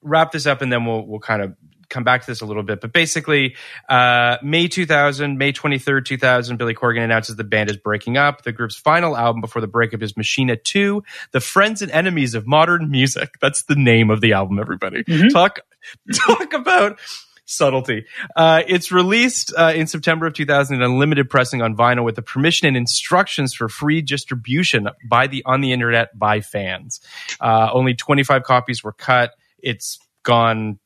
wrap 0.02 0.32
this 0.32 0.46
up 0.46 0.62
and 0.62 0.72
then 0.72 0.86
we'll 0.86 1.06
we'll 1.06 1.20
kind 1.20 1.42
of 1.42 1.56
come 1.90 2.04
back 2.04 2.22
to 2.22 2.28
this 2.28 2.42
a 2.42 2.46
little 2.46 2.64
bit. 2.64 2.82
But 2.82 2.92
basically 2.92 3.56
uh 3.88 4.38
may 4.44 4.68
2000 4.68 5.38
may 5.38 5.54
23rd 5.54 6.06
2000 6.06 6.58
billy 6.58 6.74
corgan 6.74 7.04
announces 7.04 7.36
the 7.36 7.44
band 7.44 7.70
is 7.70 7.78
breaking 7.78 8.18
up. 8.18 8.44
The 8.44 8.52
group's 8.52 8.76
final 8.76 9.16
album 9.16 9.42
before 9.42 9.62
the 9.62 9.68
breakup 9.68 10.02
is 10.02 10.18
machina 10.18 10.58
2 10.58 11.04
the 11.32 11.40
friends 11.40 11.82
and 11.82 11.92
enemies 11.92 12.36
of 12.36 12.48
modern 12.48 12.90
music. 12.90 13.36
That's 13.42 13.64
the 13.64 13.76
name 13.76 14.10
of 14.10 14.22
the 14.22 14.34
album 14.34 14.60
everybody. 14.60 15.04
Talk 15.30 15.60
talk 16.14 16.54
about 16.54 17.00
subtlety. 17.46 18.06
Uh, 18.36 18.64
it's 18.68 18.92
released 18.92 19.54
uh, 19.58 19.74
in 19.76 19.88
September 19.88 20.26
of 20.26 20.34
2000 20.34 20.76
in 20.76 20.82
unlimited 20.82 21.30
pressing 21.30 21.62
on 21.62 21.76
vinyl 21.76 22.04
with 22.04 22.16
the 22.16 22.22
permission 22.22 22.68
and 22.68 22.78
instructions 22.78 23.54
for 23.54 23.70
free 23.70 24.02
distribution 24.02 24.90
by 25.10 25.28
the 25.28 25.44
on 25.46 25.62
the 25.62 25.72
internet 25.72 26.18
by 26.18 26.42
fans. 26.42 27.02
Uh, 27.40 27.70
only 27.72 27.94
25 27.94 28.44
copies 28.44 28.84
were 28.84 28.94
cut. 28.94 29.32
It's 29.60 30.00
gone 30.24 30.80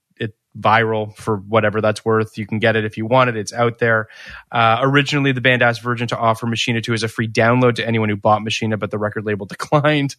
viral 0.60 1.16
for 1.16 1.38
whatever 1.38 1.82
that's 1.82 2.04
worth. 2.04 2.38
You 2.38 2.46
can 2.46 2.60
get 2.60 2.76
it 2.76 2.86
if 2.86 2.98
you 2.98 3.06
want 3.06 3.30
it. 3.30 3.38
It's 3.38 3.54
out 3.54 3.80
there. 3.80 4.08
Uh, 4.52 4.80
originally, 4.82 5.32
the 5.32 5.42
band 5.42 5.62
asked 5.62 5.82
Virgin 5.82 6.08
to 6.10 6.18
offer 6.18 6.48
Machina 6.48 6.82
2 6.82 6.94
as 6.94 7.04
a 7.04 7.08
free 7.08 7.28
download 7.28 7.76
to 7.76 7.88
anyone 7.88 8.10
who 8.10 8.16
bought 8.16 8.44
Machina, 8.44 8.78
but 8.78 8.92
the 8.92 8.98
record 8.98 9.26
label 9.26 9.46
declined. 9.58 10.16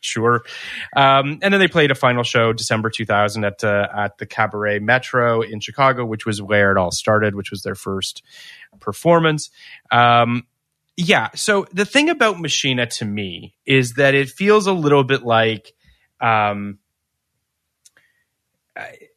sure. 0.00 0.42
Um, 0.96 1.38
and 1.42 1.52
then 1.52 1.60
they 1.60 1.68
played 1.68 1.90
a 1.90 1.94
final 1.94 2.22
show 2.22 2.52
December 2.52 2.90
2000 2.90 3.44
at 3.44 3.64
uh, 3.64 3.88
at 3.94 4.18
the 4.18 4.26
Cabaret 4.26 4.78
Metro 4.78 5.42
in 5.42 5.60
Chicago, 5.60 6.04
which 6.04 6.26
was 6.26 6.40
where 6.40 6.72
it 6.72 6.78
all 6.78 6.90
started, 6.90 7.34
which 7.34 7.50
was 7.50 7.62
their 7.62 7.74
first 7.74 8.22
performance. 8.80 9.50
Um, 9.90 10.46
yeah. 10.96 11.28
So 11.34 11.66
the 11.72 11.84
thing 11.84 12.08
about 12.08 12.40
Machina 12.40 12.86
to 12.86 13.04
me 13.04 13.54
is 13.66 13.94
that 13.94 14.14
it 14.14 14.30
feels 14.30 14.66
a 14.66 14.72
little 14.72 15.04
bit 15.04 15.22
like. 15.22 15.72
Um, 16.18 16.78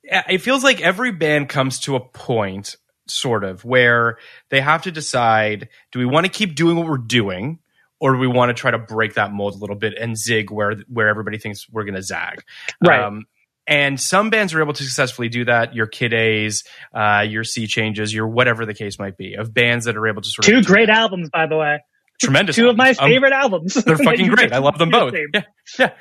it 0.03 0.39
feels 0.39 0.63
like 0.63 0.81
every 0.81 1.11
band 1.11 1.49
comes 1.49 1.79
to 1.81 1.95
a 1.95 1.99
point 1.99 2.75
sort 3.07 3.43
of 3.43 3.65
where 3.65 4.17
they 4.49 4.61
have 4.61 4.83
to 4.83 4.91
decide 4.91 5.67
do 5.91 5.99
we 5.99 6.05
want 6.05 6.25
to 6.25 6.31
keep 6.31 6.55
doing 6.55 6.75
what 6.77 6.85
we're 6.87 6.97
doing 6.97 7.57
or 7.99 8.13
do 8.13 8.19
we 8.19 8.27
want 8.27 8.49
to 8.49 8.53
try 8.53 8.69
to 8.71 8.77
break 8.77 9.15
that 9.15 9.31
mold 9.33 9.55
a 9.55 9.57
little 9.57 9.75
bit 9.75 9.95
and 9.99 10.15
zig 10.17 10.51
where 10.51 10.75
where 10.87 11.07
everybody 11.07 11.37
thinks 11.39 11.67
we're 11.71 11.83
going 11.85 11.95
to 11.95 12.03
zag 12.03 12.43
Right. 12.85 13.01
um, 13.01 13.25
and 13.65 13.99
some 13.99 14.29
bands 14.29 14.53
are 14.53 14.61
able 14.61 14.73
to 14.73 14.83
successfully 14.83 15.27
do 15.29 15.45
that 15.45 15.73
your 15.73 15.87
kid 15.87 16.13
a's 16.13 16.63
uh, 16.93 17.25
your 17.27 17.43
sea 17.43 17.65
changes 17.65 18.13
your 18.13 18.27
whatever 18.27 18.65
the 18.67 18.75
case 18.75 18.99
might 18.99 19.17
be 19.17 19.33
of 19.33 19.53
bands 19.55 19.85
that 19.85 19.97
are 19.97 20.07
able 20.07 20.21
to 20.21 20.29
sort 20.29 20.45
Two 20.45 20.57
of 20.57 20.65
do 20.65 20.71
great 20.71 20.85
that. 20.87 20.97
albums, 20.97 21.29
by 21.31 21.47
the 21.47 21.57
way. 21.57 21.83
tremendous 22.21 22.55
Two 22.55 22.69
of 22.69 22.77
my 22.77 22.89
albums. 22.89 22.99
Um, 23.01 23.09
favorite 23.09 23.33
albums. 23.33 23.73
they're 23.73 23.97
fucking 23.97 24.27
great. 24.35 24.51
I 24.53 24.59
love 24.59 24.77
them 24.77 24.89
both. 24.91 25.15
Yeah, 25.33 25.41
yeah. 25.79 25.91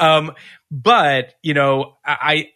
Um, 0.00 0.32
but 0.70 1.34
you 1.42 1.54
know, 1.54 1.96
I 2.04 2.48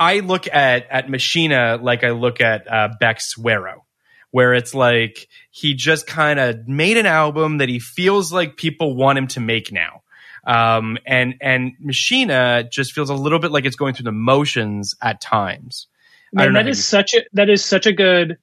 I 0.00 0.20
look 0.20 0.48
at 0.48 0.86
at 0.90 1.10
Machina 1.10 1.78
like 1.80 2.02
I 2.02 2.10
look 2.10 2.40
at 2.40 2.66
uh, 2.72 2.88
Beck's 2.98 3.34
Guero, 3.34 3.84
where 4.30 4.54
it's 4.54 4.74
like 4.74 5.28
he 5.50 5.74
just 5.74 6.06
kind 6.06 6.40
of 6.40 6.66
made 6.66 6.96
an 6.96 7.04
album 7.04 7.58
that 7.58 7.68
he 7.68 7.78
feels 7.78 8.32
like 8.32 8.56
people 8.56 8.96
want 8.96 9.18
him 9.18 9.26
to 9.28 9.40
make 9.40 9.70
now. 9.70 10.02
Um, 10.46 10.96
and 11.06 11.34
and 11.42 11.72
Machina 11.80 12.64
just 12.64 12.92
feels 12.92 13.10
a 13.10 13.14
little 13.14 13.38
bit 13.38 13.52
like 13.52 13.66
it's 13.66 13.76
going 13.76 13.92
through 13.92 14.04
the 14.04 14.12
motions 14.12 14.94
at 15.02 15.20
times. 15.20 15.86
I 16.34 16.44
don't 16.44 16.54
Man, 16.54 16.64
that 16.64 16.70
is 16.70 16.82
such 16.82 17.12
a 17.12 17.20
that 17.34 17.50
is 17.50 17.62
such 17.62 17.84
a 17.84 17.92
good 17.92 18.38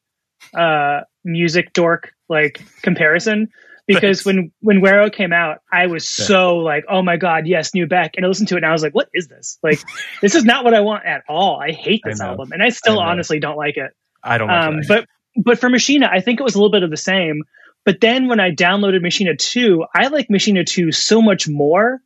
uh 0.54 1.02
music 1.24 1.74
dork 1.74 2.14
like 2.30 2.64
comparison 2.84 3.50
because 3.88 4.22
Thanks. 4.22 4.26
when 4.26 4.52
when 4.60 4.82
Guero 4.82 5.10
came 5.10 5.32
out, 5.32 5.60
I 5.72 5.88
was 5.88 6.08
so 6.08 6.58
like, 6.58 6.86
oh 6.90 7.02
my 7.02 7.16
god, 7.16 7.48
yes, 7.48 7.74
new 7.74 7.88
Beck, 7.88 8.14
and 8.18 8.26
I 8.26 8.28
listened 8.28 8.50
to 8.50 8.56
it 8.56 8.58
and 8.58 8.66
I 8.66 8.74
was 8.74 8.84
like, 8.84 8.94
what 8.94 9.10
is 9.14 9.28
this? 9.28 9.58
Like, 9.64 9.80
this 10.22 10.36
is 10.36 10.44
not 10.44 10.66
what 10.66 10.74
I 10.74 10.82
want 10.82 11.06
at 11.06 11.24
all. 11.28 11.60
I 11.60 11.72
hate 11.72 12.02
this 12.04 12.20
know. 12.20 12.28
album, 12.28 12.52
and 12.52 12.62
I 12.62 12.70
still 12.70 13.00
I 13.00 13.08
honestly 13.08 13.40
don't 13.40 13.56
like 13.56 13.78
it. 13.78 13.92
I 14.22 14.38
don't. 14.38 14.50
Um, 14.50 14.82
but 14.88 15.08
but 15.38 15.60
for 15.60 15.70
Machina, 15.70 16.10
I 16.12 16.20
think 16.20 16.40
it 16.40 16.44
was 16.44 16.56
a 16.56 16.58
little 16.58 16.72
bit 16.72 16.84
of 16.84 16.90
the 16.90 16.98
same. 16.98 17.44
But 17.86 18.02
then 18.02 18.28
when 18.28 18.42
I 18.42 18.52
downloaded 18.52 19.02
Machina 19.02 19.38
two, 19.38 19.86
I 19.96 20.08
like 20.08 20.30
Machina 20.30 20.66
two 20.66 20.92
so 20.92 21.22
much 21.22 21.48
more 21.48 22.02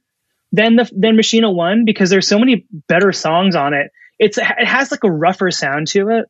than 0.51 0.75
the 0.75 0.89
than 0.95 1.15
Machina 1.15 1.49
one 1.49 1.85
because 1.85 2.11
there's 2.11 2.27
so 2.27 2.37
many 2.37 2.67
better 2.87 3.11
songs 3.11 3.55
on 3.55 3.73
it. 3.73 3.91
It's 4.19 4.37
it 4.37 4.43
has 4.43 4.91
like 4.91 5.03
a 5.03 5.11
rougher 5.11 5.49
sound 5.49 5.87
to 5.87 6.09
it, 6.09 6.25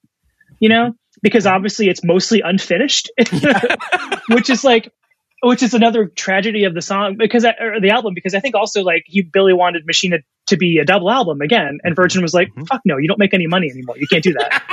you 0.60 0.70
know, 0.70 0.93
because 1.22 1.45
obviously 1.45 1.89
it's 1.89 2.06
mostly 2.06 2.39
unfinished, 2.39 3.12
which 4.30 4.49
is 4.49 4.64
like 4.64 4.93
which 5.42 5.64
is 5.64 5.74
another 5.74 6.06
tragedy 6.06 6.66
of 6.66 6.74
the 6.74 6.82
song 6.82 7.16
because 7.18 7.46
I, 7.46 7.54
or 7.60 7.80
the 7.80 7.89
album 7.89 8.14
because 8.14 8.36
I 8.36 8.39
think 8.39 8.56
also 8.56 8.84
like 8.84 9.04
he 9.08 9.22
Billy 9.22 9.54
wanted 9.54 9.86
Machina 9.86 10.20
to 10.48 10.58
be 10.58 10.78
a 10.78 10.86
double 10.86 11.10
album 11.10 11.42
again, 11.42 11.80
and 11.84 11.96
Virgin 11.96 12.22
was 12.22 12.34
like, 12.34 12.50
mm-hmm. 12.50 12.66
"Fuck 12.66 12.82
no, 12.86 12.98
you 12.98 13.08
don't 13.08 13.20
make 13.20 13.34
any 13.34 13.48
money 13.48 13.70
anymore. 13.70 13.98
You 13.98 14.08
can't 14.08 14.24
do 14.24 14.34
that." 14.34 14.64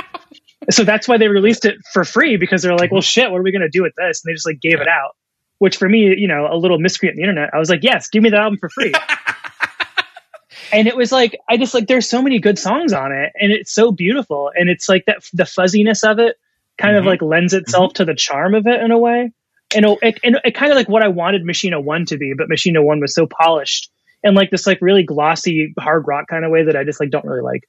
so 0.69 0.83
that's 0.83 1.07
why 1.07 1.17
they 1.17 1.27
released 1.27 1.65
it 1.65 1.77
for 1.91 2.03
free 2.03 2.37
because 2.37 2.61
they're 2.61 2.75
like, 2.75 2.91
"Well, 2.91 3.01
mm-hmm. 3.01 3.05
shit, 3.05 3.31
what 3.31 3.39
are 3.39 3.43
we 3.43 3.51
gonna 3.51 3.69
do 3.69 3.81
with 3.81 3.93
this?" 3.97 4.23
And 4.23 4.31
they 4.31 4.35
just 4.35 4.45
like 4.45 4.59
gave 4.61 4.79
it 4.79 4.87
out. 4.87 5.15
Which 5.57 5.77
for 5.77 5.89
me, 5.89 6.15
you 6.17 6.27
know, 6.27 6.47
a 6.49 6.55
little 6.55 6.79
miscreant 6.79 7.15
on 7.15 7.17
the 7.17 7.23
internet, 7.23 7.49
I 7.53 7.57
was 7.57 7.69
like, 7.69 7.83
"Yes, 7.83 8.09
give 8.09 8.21
me 8.21 8.29
the 8.29 8.37
album 8.37 8.59
for 8.59 8.69
free." 8.69 8.93
and 10.71 10.87
it 10.87 10.95
was 10.95 11.11
like 11.11 11.37
I 11.49 11.57
just 11.57 11.73
like 11.73 11.87
there's 11.87 12.07
so 12.07 12.21
many 12.21 12.39
good 12.39 12.59
songs 12.59 12.93
on 12.93 13.11
it, 13.11 13.33
and 13.39 13.51
it's 13.51 13.73
so 13.73 13.91
beautiful, 13.91 14.51
and 14.55 14.69
it's 14.69 14.87
like 14.87 15.05
that 15.07 15.23
the 15.33 15.45
fuzziness 15.45 16.03
of 16.03 16.19
it 16.19 16.37
kind 16.77 16.95
of 16.95 17.03
Mhm. 17.03 17.07
like 17.07 17.21
lends 17.23 17.53
mm-hmm. 17.53 17.61
itself 17.61 17.93
to 17.93 18.05
the 18.05 18.15
charm 18.15 18.53
of 18.53 18.67
it 18.67 18.81
in 18.81 18.91
a 18.91 18.97
way 18.97 19.31
and 19.75 19.85
it, 20.01 20.19
and 20.23 20.39
it 20.43 20.55
kind 20.55 20.71
of 20.71 20.75
like 20.75 20.89
what 20.89 21.03
I 21.03 21.07
wanted 21.09 21.45
Machina 21.45 21.77
oh 21.77 21.81
One 21.81 22.05
to 22.05 22.17
be, 22.17 22.33
but 22.37 22.49
Machina 22.49 22.79
oh 22.79 22.83
One 22.83 22.99
was 22.99 23.13
so 23.13 23.27
polished 23.27 23.91
and 24.23 24.35
like 24.35 24.51
this 24.51 24.67
like 24.67 24.79
really 24.81 25.03
glossy 25.03 25.73
hard 25.79 26.05
rock 26.07 26.27
kind 26.27 26.45
of 26.45 26.51
way 26.51 26.63
that 26.63 26.75
I 26.75 26.83
just 26.83 26.99
like 26.99 27.09
don't 27.09 27.25
really 27.25 27.41
like. 27.41 27.67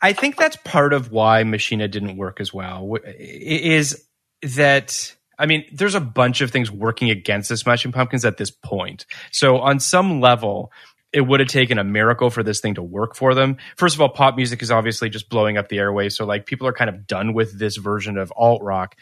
I 0.00 0.12
think 0.12 0.36
that's 0.36 0.56
part 0.56 0.92
of 0.92 1.12
why 1.12 1.44
Machina 1.44 1.84
oh 1.84 1.88
didn't 1.88 2.16
work 2.16 2.40
as 2.40 2.52
well. 2.52 2.96
Is 3.18 4.04
that 4.42 5.14
I 5.38 5.46
mean, 5.46 5.64
there's 5.72 5.94
a 5.94 6.00
bunch 6.00 6.40
of 6.40 6.50
things 6.50 6.70
working 6.70 7.10
against 7.10 7.48
the 7.48 7.56
Smashing 7.56 7.92
Pumpkins 7.92 8.24
at 8.24 8.36
this 8.36 8.50
point. 8.50 9.06
So 9.32 9.58
on 9.58 9.80
some 9.80 10.20
level, 10.20 10.70
it 11.12 11.20
would 11.20 11.40
have 11.40 11.48
taken 11.48 11.78
a 11.78 11.84
miracle 11.84 12.30
for 12.30 12.42
this 12.42 12.60
thing 12.60 12.74
to 12.74 12.82
work 12.82 13.14
for 13.16 13.34
them. 13.34 13.56
First 13.76 13.94
of 13.94 14.00
all, 14.00 14.08
pop 14.08 14.36
music 14.36 14.62
is 14.62 14.70
obviously 14.70 15.10
just 15.10 15.28
blowing 15.28 15.58
up 15.58 15.68
the 15.68 15.78
airways, 15.78 16.16
so 16.16 16.24
like 16.24 16.46
people 16.46 16.66
are 16.66 16.72
kind 16.72 16.88
of 16.88 17.06
done 17.06 17.34
with 17.34 17.58
this 17.58 17.76
version 17.76 18.18
of 18.18 18.32
alt 18.36 18.62
rock. 18.62 18.96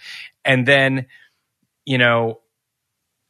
And 0.45 0.67
then, 0.67 1.07
you 1.85 1.99
know, 1.99 2.41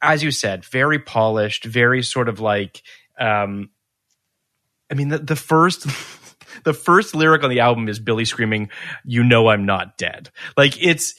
as 0.01 0.23
you 0.23 0.31
said, 0.31 0.65
very 0.65 0.99
polished, 0.99 1.63
very 1.65 2.03
sort 2.03 2.29
of 2.29 2.39
like 2.39 2.81
um 3.19 3.69
I 4.91 4.95
mean 4.95 5.09
the, 5.09 5.19
the 5.19 5.35
first 5.35 5.83
the 6.63 6.73
first 6.73 7.15
lyric 7.15 7.43
on 7.43 7.49
the 7.49 7.59
album 7.61 7.87
is 7.87 7.99
Billy 7.99 8.25
screaming, 8.25 8.69
"You 9.05 9.23
know 9.23 9.47
I'm 9.49 9.65
not 9.65 9.97
dead." 9.97 10.29
Like 10.57 10.81
it's 10.83 11.15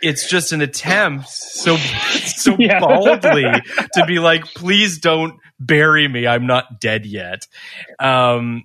it's 0.00 0.28
just 0.30 0.52
an 0.52 0.60
attempt 0.60 1.28
so 1.28 1.76
so 1.76 2.56
Yeah. 2.58 2.78
boldly 2.80 3.44
to 3.94 4.06
be 4.06 4.18
like, 4.18 4.44
"Please 4.54 4.98
don't 5.00 5.34
bury 5.58 6.06
me. 6.06 6.26
I'm 6.26 6.46
not 6.46 6.80
dead 6.80 7.06
yet." 7.06 7.46
Um 7.98 8.64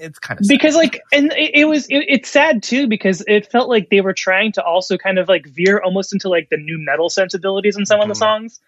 it's 0.00 0.18
kind 0.18 0.40
of 0.40 0.46
because 0.48 0.74
like 0.74 1.00
and 1.12 1.32
it, 1.32 1.50
it 1.54 1.64
was 1.66 1.86
it, 1.88 2.04
it's 2.08 2.30
sad 2.30 2.62
too 2.62 2.86
because 2.88 3.22
it 3.28 3.50
felt 3.50 3.68
like 3.68 3.88
they 3.90 4.00
were 4.00 4.12
trying 4.14 4.52
to 4.52 4.62
also 4.64 4.96
kind 4.96 5.18
of 5.18 5.28
like 5.28 5.46
veer 5.46 5.78
almost 5.84 6.12
into 6.12 6.28
like 6.28 6.48
the 6.50 6.56
nu 6.56 6.78
metal 6.78 7.08
sensibilities 7.08 7.76
in 7.76 7.86
some 7.86 8.00
of 8.00 8.08
the 8.08 8.14
Mhm. 8.14 8.18
songs 8.18 8.60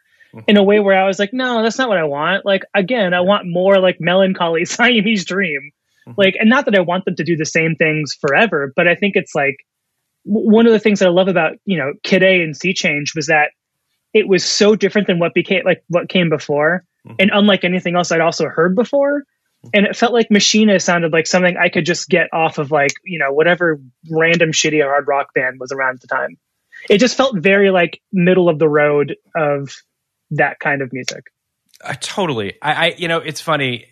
in 0.47 0.57
a 0.57 0.63
way 0.63 0.81
where 0.81 0.99
I 0.99 1.07
was 1.07 1.19
like 1.19 1.33
no 1.33 1.63
that's 1.63 1.79
not 1.79 1.89
what 1.89 1.99
I 1.99 2.05
want 2.05 2.45
like 2.47 2.63
again 2.75 3.13
I 3.15 3.21
want 3.21 3.47
more 3.47 3.79
like 3.81 4.01
Mellon 4.01 4.35
Collie 4.35 4.65
Siamese 4.75 5.25
dream 5.25 5.71
Mhm. 6.07 6.15
like 6.17 6.35
and 6.39 6.49
not 6.51 6.65
that 6.67 6.75
I 6.75 6.81
want 6.81 7.05
them 7.05 7.17
to 7.17 7.25
do 7.25 7.37
the 7.37 7.47
same 7.47 7.75
things 7.77 8.17
forever 8.21 8.73
but 8.77 8.89
I 8.89 8.95
think 8.95 9.17
it's 9.17 9.35
like 9.35 9.57
one 10.25 10.67
of 10.67 10.73
the 10.73 10.79
things 10.79 11.01
that 11.01 11.07
I 11.07 11.11
love 11.11 11.29
about 11.29 11.53
you 11.65 11.77
know 11.79 11.93
Kid 12.03 12.23
A 12.23 12.43
and 12.43 12.57
Sea 12.57 12.73
Change 12.75 13.13
was 13.15 13.27
that 13.27 13.51
it 14.15 14.29
was 14.29 14.45
so 14.45 14.77
different 14.77 15.07
than 15.07 15.19
what 15.19 15.33
became 15.35 15.63
like 15.65 15.83
what 15.89 16.09
came 16.09 16.29
before 16.29 16.85
Mhm. 17.07 17.17
and 17.19 17.31
unlike 17.35 17.65
anything 17.65 17.97
else 17.97 18.13
I'd 18.13 18.21
also 18.21 18.47
heard 18.49 18.75
before 18.77 19.25
and 19.75 19.87
it 19.87 19.97
felt 19.97 20.13
like 20.13 20.31
Machina 20.31 20.81
sounded 20.81 21.13
like 21.13 21.27
something 21.27 21.57
I 21.57 21.69
could 21.69 21.87
just 21.87 22.09
get 22.09 22.29
off 22.33 22.59
of 22.59 22.71
like 22.71 22.93
you 23.05 23.19
know 23.19 23.33
whatever 23.33 23.81
random 24.11 24.53
shitty 24.53 24.83
hard 24.83 25.07
rock 25.09 25.29
band 25.35 25.59
was 25.61 25.73
around 25.73 25.95
at 25.97 26.01
the 26.03 26.07
time. 26.09 26.37
It 26.91 26.99
just 26.99 27.17
felt 27.17 27.37
very 27.39 27.71
like 27.71 28.01
middle 28.13 28.49
of 28.49 28.59
the 28.59 28.69
road 28.69 29.17
of 29.37 29.73
that 30.33 30.59
kind 30.59 30.83
of 30.83 30.93
music. 30.93 31.27
Uh, 31.85 31.95
totally. 32.01 32.55
I, 32.63 32.73
I, 32.73 32.95
you 32.97 33.07
know, 33.09 33.19
it's 33.19 33.41
funny. 33.41 33.87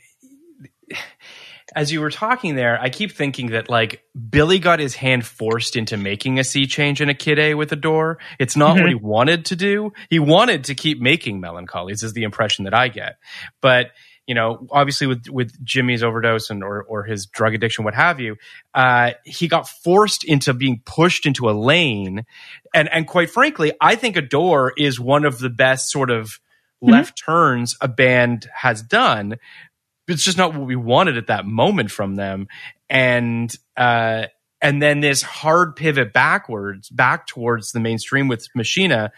as 1.77 1.93
you 1.93 2.01
were 2.01 2.11
talking 2.11 2.57
there, 2.57 2.81
I 2.81 2.89
keep 2.91 3.13
thinking 3.13 3.51
that 3.51 3.69
like 3.71 4.03
Billy 4.31 4.59
got 4.59 4.81
his 4.81 4.95
hand 4.97 5.25
forced 5.25 5.77
into 5.77 5.97
making 5.97 6.39
a 6.41 6.45
sea 6.45 6.67
change 6.67 7.01
in 7.01 7.09
a 7.09 7.15
Kid 7.15 7.39
A 7.39 7.55
with 7.55 7.71
Adore. 7.73 8.19
It's 8.41 8.57
not 8.57 8.77
Mhm. 8.77 8.81
what 8.81 8.89
he 8.89 8.95
wanted 8.97 9.45
to 9.47 9.57
do. 9.57 9.93
He 10.09 10.19
wanted 10.19 10.65
to 10.65 10.75
keep 10.75 11.01
making 11.01 11.41
Mellon 11.41 11.67
Collies, 11.67 12.03
is 12.03 12.13
the 12.13 12.25
impression 12.25 12.65
that 12.65 12.75
I 12.75 12.89
get. 12.89 13.19
But 13.63 13.93
you 14.31 14.35
know, 14.35 14.69
obviously 14.71 15.09
with 15.09 15.29
with 15.29 15.61
Jimmy's 15.65 16.05
overdose 16.05 16.51
and 16.51 16.63
or 16.63 16.85
or 16.85 17.03
his 17.03 17.27
drug 17.27 17.53
addiction, 17.53 17.85
what 17.85 17.95
have 17.95 18.21
you, 18.21 18.37
uh, 18.75 19.11
he 19.25 19.49
got 19.49 19.69
forced 19.69 20.23
into 20.23 20.55
being 20.55 20.83
pushed 20.87 21.27
into 21.27 21.51
a 21.51 21.51
lane. 21.51 22.25
And 22.73 22.89
and 22.93 23.09
quite 23.09 23.31
frankly, 23.31 23.73
I 23.81 23.97
think 23.97 24.17
Adore 24.17 24.73
is 24.79 25.01
one 25.01 25.25
of 25.25 25.41
the 25.41 25.51
best 25.51 25.91
sort 25.91 26.11
of 26.11 26.39
left 26.81 27.19
turns 27.19 27.77
a 27.81 27.89
band 27.89 28.49
has 28.55 28.83
done. 28.83 29.35
It's 30.07 30.25
just 30.25 30.39
not 30.39 30.55
what 30.55 30.65
we 30.65 30.77
wanted 30.77 31.17
at 31.17 31.27
that 31.27 31.45
moment 31.45 31.91
from 31.91 32.15
them. 32.15 32.47
And 32.89 33.53
uh 33.77 34.27
and 34.63 34.81
then 34.81 35.01
this 35.01 35.23
hard 35.23 35.75
pivot 35.75 36.13
backwards 36.13 36.89
back 36.89 37.27
towards 37.27 37.73
the 37.73 37.81
mainstream 37.81 38.29
with 38.29 38.47
machina 38.55 39.11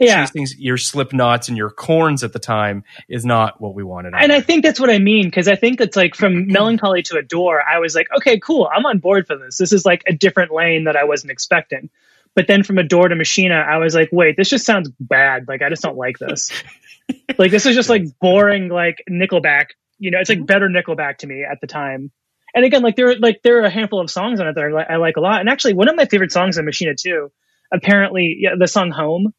Yeah. 0.00 0.24
chasing 0.24 0.46
your 0.58 0.76
slipknots 0.76 1.48
and 1.48 1.56
your 1.56 1.70
Korns 1.70 2.24
at 2.24 2.32
the 2.32 2.38
time 2.38 2.84
is 3.08 3.24
not 3.24 3.60
what 3.60 3.74
we 3.74 3.84
wanted 3.84 4.14
And 4.16 4.32
I 4.32 4.40
think 4.40 4.64
that's 4.64 4.80
what 4.80 4.88
I 4.88 4.98
mean 4.98 5.26
because 5.26 5.46
I 5.46 5.56
think 5.56 5.80
it's 5.80 5.96
like 5.96 6.14
from 6.14 6.46
Mellon 6.46 6.78
Collie 6.78 7.02
to 7.02 7.16
adore. 7.16 7.62
I 7.62 7.78
was 7.78 7.94
like, 7.94 8.06
okay, 8.16 8.38
cool, 8.38 8.68
I'm 8.74 8.86
on 8.86 8.98
board 8.98 9.26
for 9.26 9.36
this. 9.36 9.58
This 9.58 9.72
is 9.72 9.84
like 9.84 10.02
a 10.06 10.14
different 10.14 10.52
lane 10.52 10.84
that 10.84 10.96
I 10.96 11.04
wasn't 11.04 11.32
expecting. 11.32 11.90
But 12.34 12.46
then 12.46 12.62
from 12.62 12.78
adore 12.78 13.08
to 13.08 13.14
Machina, 13.14 13.56
I 13.56 13.78
was 13.78 13.94
like, 13.94 14.08
wait, 14.12 14.36
this 14.36 14.48
just 14.48 14.64
sounds 14.64 14.88
bad. 15.00 15.46
Like 15.48 15.62
I 15.62 15.68
just 15.68 15.82
don't 15.82 15.96
like 15.96 16.18
this. 16.18 16.50
like 17.38 17.50
this 17.50 17.66
is 17.66 17.74
just 17.74 17.88
like 17.88 18.04
boring, 18.20 18.68
like 18.68 19.04
Nickelback. 19.10 19.66
You 19.98 20.10
know, 20.10 20.18
it's 20.18 20.30
like 20.30 20.38
mm-hmm. 20.38 20.46
better 20.46 20.68
Nickelback 20.68 21.18
to 21.18 21.26
me 21.26 21.44
at 21.44 21.60
the 21.60 21.66
time. 21.66 22.10
And 22.54 22.64
again, 22.64 22.82
like 22.82 22.96
there, 22.96 23.10
are 23.10 23.16
like 23.16 23.42
there 23.42 23.58
are 23.58 23.66
a 23.66 23.70
handful 23.70 24.00
of 24.00 24.10
songs 24.10 24.40
on 24.40 24.48
it 24.48 24.54
that 24.54 24.64
I, 24.64 24.68
li- 24.68 24.86
I 24.88 24.96
like 24.96 25.16
a 25.16 25.20
lot. 25.20 25.40
And 25.40 25.48
actually, 25.48 25.74
one 25.74 25.88
of 25.88 25.96
my 25.96 26.06
favorite 26.06 26.32
songs 26.32 26.58
on 26.58 26.64
Machina 26.64 26.94
too, 26.94 27.30
apparently, 27.72 28.38
yeah, 28.40 28.50
the 28.58 28.66
song 28.66 28.90
"Home," 28.90 29.32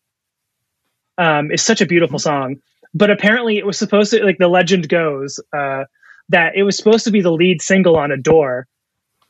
um, 1.22 1.52
is 1.52 1.62
such 1.62 1.82
a 1.82 1.86
beautiful 1.86 2.18
song. 2.18 2.58
But 2.94 3.12
apparently, 3.12 3.58
it 3.58 3.66
was 3.66 3.78
supposed 3.78 4.12
to 4.12 4.26
like 4.26 4.38
the 4.40 4.48
legend 4.48 4.90
goes 4.90 5.40
uh, 5.56 5.84
that 6.30 6.54
it 6.56 6.64
was 6.64 6.76
supposed 6.76 7.06
to 7.06 7.12
be 7.12 7.22
the 7.22 7.32
lead 7.32 7.62
single 7.62 7.96
on 7.96 8.12
Adore. 8.12 8.68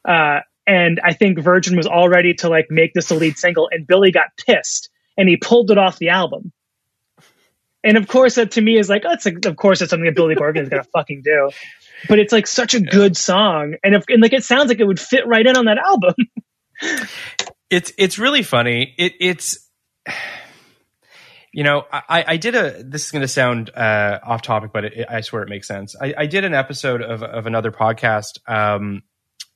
Uh, 0.07 0.39
and 0.65 1.01
I 1.03 1.13
think 1.13 1.37
Virgin 1.37 1.75
was 1.75 1.85
all 1.85 2.07
ready 2.07 2.33
to 2.35 2.49
like 2.49 2.67
make 2.69 2.93
this 2.93 3.07
the 3.07 3.15
lead 3.15 3.37
single, 3.37 3.69
and 3.71 3.85
Billy 3.85 4.11
got 4.11 4.27
pissed 4.37 4.89
and 5.17 5.27
he 5.27 5.35
pulled 5.35 5.69
it 5.69 5.77
off 5.77 5.99
the 5.99 6.09
album. 6.09 6.51
And 7.83 7.97
of 7.97 8.07
course, 8.07 8.35
that 8.35 8.51
to 8.51 8.61
me 8.61 8.77
is 8.77 8.89
like, 8.89 9.03
oh, 9.05 9.11
it's 9.11 9.25
like, 9.25 9.45
of 9.45 9.57
course, 9.57 9.81
it's 9.81 9.89
something 9.89 10.05
that 10.05 10.15
Billy 10.15 10.35
Corgan 10.35 10.61
is 10.61 10.69
gonna 10.69 10.83
fucking 10.93 11.21
do. 11.23 11.51
But 12.07 12.19
it's 12.19 12.31
like 12.31 12.47
such 12.47 12.73
a 12.73 12.79
good 12.79 13.15
song, 13.17 13.75
and 13.83 13.93
if 13.93 14.05
and 14.07 14.21
like 14.21 14.33
it 14.33 14.43
sounds 14.43 14.69
like 14.69 14.79
it 14.79 14.85
would 14.85 14.99
fit 14.99 15.27
right 15.27 15.45
in 15.45 15.57
on 15.57 15.65
that 15.65 15.77
album. 15.77 16.15
it's 17.69 17.91
it's 17.97 18.17
really 18.17 18.41
funny. 18.41 18.95
It, 18.97 19.13
it's 19.19 19.69
you 21.53 21.63
know 21.63 21.85
I, 21.91 22.23
I 22.27 22.37
did 22.37 22.55
a 22.55 22.83
this 22.83 23.05
is 23.05 23.11
going 23.11 23.21
to 23.21 23.27
sound 23.27 23.69
uh, 23.75 24.19
off 24.23 24.41
topic, 24.41 24.71
but 24.73 24.85
it, 24.85 25.05
I 25.09 25.21
swear 25.21 25.43
it 25.43 25.49
makes 25.49 25.67
sense. 25.67 25.95
I, 25.99 26.13
I 26.17 26.25
did 26.25 26.43
an 26.43 26.53
episode 26.53 27.01
of 27.01 27.23
of 27.23 27.45
another 27.45 27.71
podcast. 27.71 28.39
Um, 28.47 29.03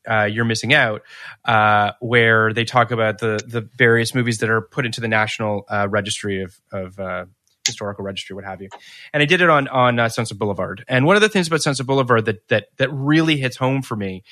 uh, 0.08 0.26
you're 0.26 0.46
missing 0.46 0.72
out, 0.72 1.02
uh, 1.46 1.94
where 2.00 2.54
they 2.54 2.66
talk 2.66 2.92
about 2.92 3.20
the 3.20 3.40
the 3.48 3.68
various 3.76 4.14
movies 4.14 4.40
that 4.40 4.50
are 4.50 4.62
put 4.62 4.86
into 4.86 5.02
the 5.02 5.08
National 5.08 5.66
uh, 5.70 5.88
Registry 5.90 6.44
of 6.44 6.56
of 6.72 7.00
uh, 7.00 7.26
historical 7.66 8.04
registry, 8.04 8.36
what 8.36 8.46
have 8.46 8.62
you. 8.62 8.70
And 9.14 9.22
I 9.22 9.26
did 9.26 9.42
it 9.42 9.50
on 9.50 9.68
on 9.68 10.00
uh, 10.00 10.10
Sunset 10.10 10.38
Boulevard. 10.38 10.86
And 10.88 11.06
one 11.06 11.16
of 11.16 11.22
the 11.22 11.30
things 11.30 11.48
about 11.48 11.62
Sunset 11.62 11.86
Boulevard 11.86 12.26
that 12.26 12.48
that 12.50 12.68
that 12.78 12.92
really 12.92 13.38
hits 13.38 13.58
home 13.58 13.82
for 13.82 13.96
me 13.96 14.24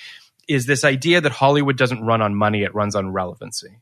is 0.48 0.66
this 0.66 0.84
idea 0.84 1.22
that 1.22 1.32
Hollywood 1.32 1.78
doesn't 1.78 2.04
run 2.04 2.22
on 2.22 2.36
money; 2.36 2.64
it 2.64 2.76
runs 2.76 2.96
on 2.96 3.12
relevancy. 3.12 3.80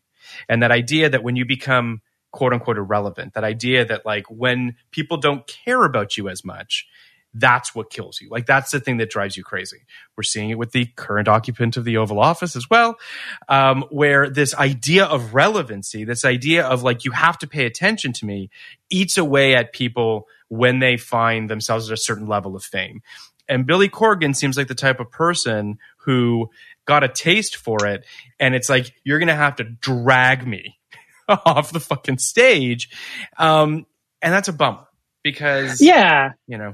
And 0.47 0.63
that 0.63 0.71
idea 0.71 1.09
that 1.09 1.23
when 1.23 1.36
you 1.36 1.45
become 1.45 2.01
quote 2.32 2.53
unquote 2.53 2.77
irrelevant, 2.77 3.34
that 3.34 3.43
idea 3.43 3.86
that 3.86 4.05
like 4.05 4.25
when 4.29 4.75
people 4.91 5.17
don't 5.17 5.45
care 5.47 5.84
about 5.84 6.17
you 6.17 6.29
as 6.29 6.43
much, 6.43 6.88
that's 7.34 7.73
what 7.73 7.89
kills 7.89 8.19
you. 8.21 8.29
Like 8.29 8.45
that's 8.45 8.71
the 8.71 8.79
thing 8.79 8.97
that 8.97 9.09
drives 9.09 9.38
you 9.38 9.43
crazy. 9.43 9.86
We're 10.17 10.23
seeing 10.23 10.49
it 10.49 10.57
with 10.57 10.71
the 10.71 10.86
current 10.95 11.27
occupant 11.27 11.77
of 11.77 11.86
the 11.86 11.97
Oval 11.97 12.19
Office 12.19 12.55
as 12.55 12.69
well, 12.69 12.97
um, 13.47 13.86
where 13.89 14.29
this 14.29 14.53
idea 14.55 15.05
of 15.05 15.34
relevancy, 15.34 16.03
this 16.03 16.25
idea 16.25 16.65
of 16.65 16.84
like 16.84 17.05
you 17.05 17.11
have 17.11 17.38
to 17.39 17.47
pay 17.47 17.65
attention 17.65 18.13
to 18.13 18.25
me, 18.25 18.49
eats 18.89 19.17
away 19.17 19.55
at 19.55 19.73
people 19.73 20.27
when 20.49 20.79
they 20.79 20.97
find 20.97 21.49
themselves 21.49 21.89
at 21.89 21.93
a 21.93 22.01
certain 22.01 22.27
level 22.27 22.55
of 22.55 22.63
fame. 22.63 23.01
And 23.47 23.65
Billy 23.65 23.89
Corgan 23.89 24.36
seems 24.36 24.57
like 24.57 24.67
the 24.67 24.75
type 24.75 24.99
of 24.99 25.11
person 25.11 25.77
who 25.99 26.49
got 26.86 27.03
a 27.03 27.07
taste 27.07 27.55
for 27.57 27.86
it, 27.86 28.05
and 28.39 28.55
it's 28.55 28.69
like 28.69 28.93
you're 29.03 29.19
gonna 29.19 29.36
have 29.36 29.57
to 29.57 29.63
drag 29.63 30.45
me 30.45 30.77
off 31.45 31.71
the 31.71 31.79
fucking 31.79 32.17
stage, 32.17 32.89
um, 33.38 33.86
and 34.21 34.34
that's 34.34 34.47
a 34.47 34.53
bummer 34.53 34.88
because 35.23 35.82
yeah, 35.82 36.34
you 36.47 36.57
know. 36.57 36.73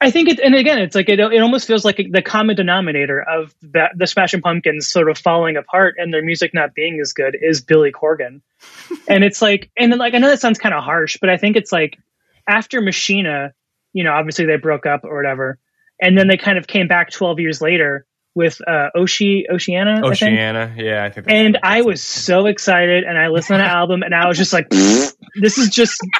I 0.00 0.10
think 0.10 0.28
it, 0.28 0.38
and 0.38 0.54
again, 0.54 0.78
it's 0.80 0.94
like 0.94 1.08
it, 1.08 1.18
it 1.18 1.40
almost 1.40 1.66
feels 1.66 1.82
like 1.82 1.98
the 2.10 2.20
common 2.20 2.56
denominator 2.56 3.22
of 3.22 3.54
the, 3.62 3.88
the 3.96 4.06
Smashing 4.06 4.42
Pumpkins 4.42 4.86
sort 4.86 5.08
of 5.08 5.16
falling 5.16 5.56
apart 5.56 5.94
and 5.96 6.12
their 6.12 6.22
music 6.22 6.52
not 6.52 6.74
being 6.74 7.00
as 7.00 7.14
good 7.14 7.34
is 7.40 7.62
Billy 7.62 7.90
Corgan. 7.90 8.42
and 9.08 9.24
it's 9.24 9.40
like, 9.40 9.70
and 9.78 9.90
then 9.90 9.98
like, 9.98 10.12
I 10.12 10.18
know 10.18 10.28
that 10.28 10.40
sounds 10.40 10.58
kind 10.58 10.74
of 10.74 10.84
harsh, 10.84 11.16
but 11.20 11.30
I 11.30 11.38
think 11.38 11.56
it's 11.56 11.72
like 11.72 11.98
after 12.46 12.82
Machina, 12.82 13.54
you 13.94 14.04
know, 14.04 14.12
obviously 14.12 14.44
they 14.44 14.56
broke 14.56 14.84
up 14.84 15.04
or 15.04 15.16
whatever. 15.16 15.58
And 15.98 16.18
then 16.18 16.28
they 16.28 16.36
kind 16.36 16.58
of 16.58 16.66
came 16.66 16.88
back 16.88 17.10
12 17.10 17.40
years 17.40 17.62
later 17.62 18.04
with 18.34 18.60
uh, 18.66 18.90
Oshi, 18.96 19.44
Oceana. 19.50 19.98
I 19.98 20.00
think. 20.00 20.12
Oceana, 20.12 20.74
yeah, 20.76 21.04
I 21.04 21.10
think. 21.10 21.26
And 21.30 21.58
I 21.62 21.82
was 21.82 22.02
so 22.02 22.46
excited, 22.46 23.04
and 23.04 23.16
I 23.18 23.28
listened 23.28 23.58
to 23.58 23.62
the 23.62 23.68
album, 23.70 24.02
and 24.02 24.14
I 24.14 24.26
was 24.28 24.36
just 24.38 24.52
like, 24.52 24.68
"This 24.70 25.58
is 25.58 25.68
just." 25.70 26.00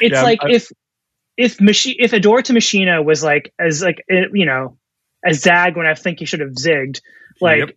It's 0.00 0.12
Yeah, 0.12 0.22
like 0.22 0.40
I- 0.42 0.50
if 0.52 0.70
if 1.36 1.60
Machi- 1.60 1.96
if 1.98 2.12
Adore 2.12 2.42
to 2.42 2.52
Machina 2.52 3.02
was 3.02 3.22
like 3.24 3.52
as 3.58 3.82
like 3.82 4.04
eh, 4.10 4.24
you 4.32 4.46
know 4.46 4.76
as 5.24 5.40
Zag 5.40 5.76
when 5.76 5.86
I 5.86 5.94
think 5.94 6.18
he 6.18 6.26
should 6.26 6.40
have 6.40 6.50
zigged, 6.50 7.00
like 7.40 7.58
Yep. 7.60 7.70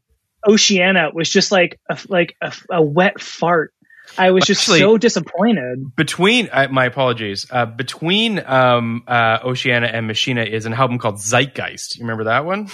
Oceana 0.48 1.10
was 1.14 1.30
just 1.30 1.52
like 1.52 1.80
a, 1.90 1.98
like 2.10 2.36
a, 2.42 2.54
a 2.72 2.82
wet 2.82 3.22
fart. 3.22 3.74
I 4.18 4.32
was 4.32 4.46
just 4.46 4.62
Actually- 4.62 4.80
so 4.80 4.98
disappointed. 4.98 5.96
between 5.96 6.50
uh, 6.52 6.68
my 6.72 6.86
apologies 6.86 7.48
uh, 7.52 7.66
between 7.66 8.40
um, 8.46 9.04
uh, 9.08 9.40
Oceana 9.44 9.88
and 9.88 10.08
Machina 10.08 10.44
is 10.44 10.66
an 10.66 10.74
album 10.74 10.98
called 11.00 11.16
Zeitgeist. 11.16 11.98
You 11.98 12.04
remember 12.04 12.26
that 12.26 12.46
one? 12.46 12.70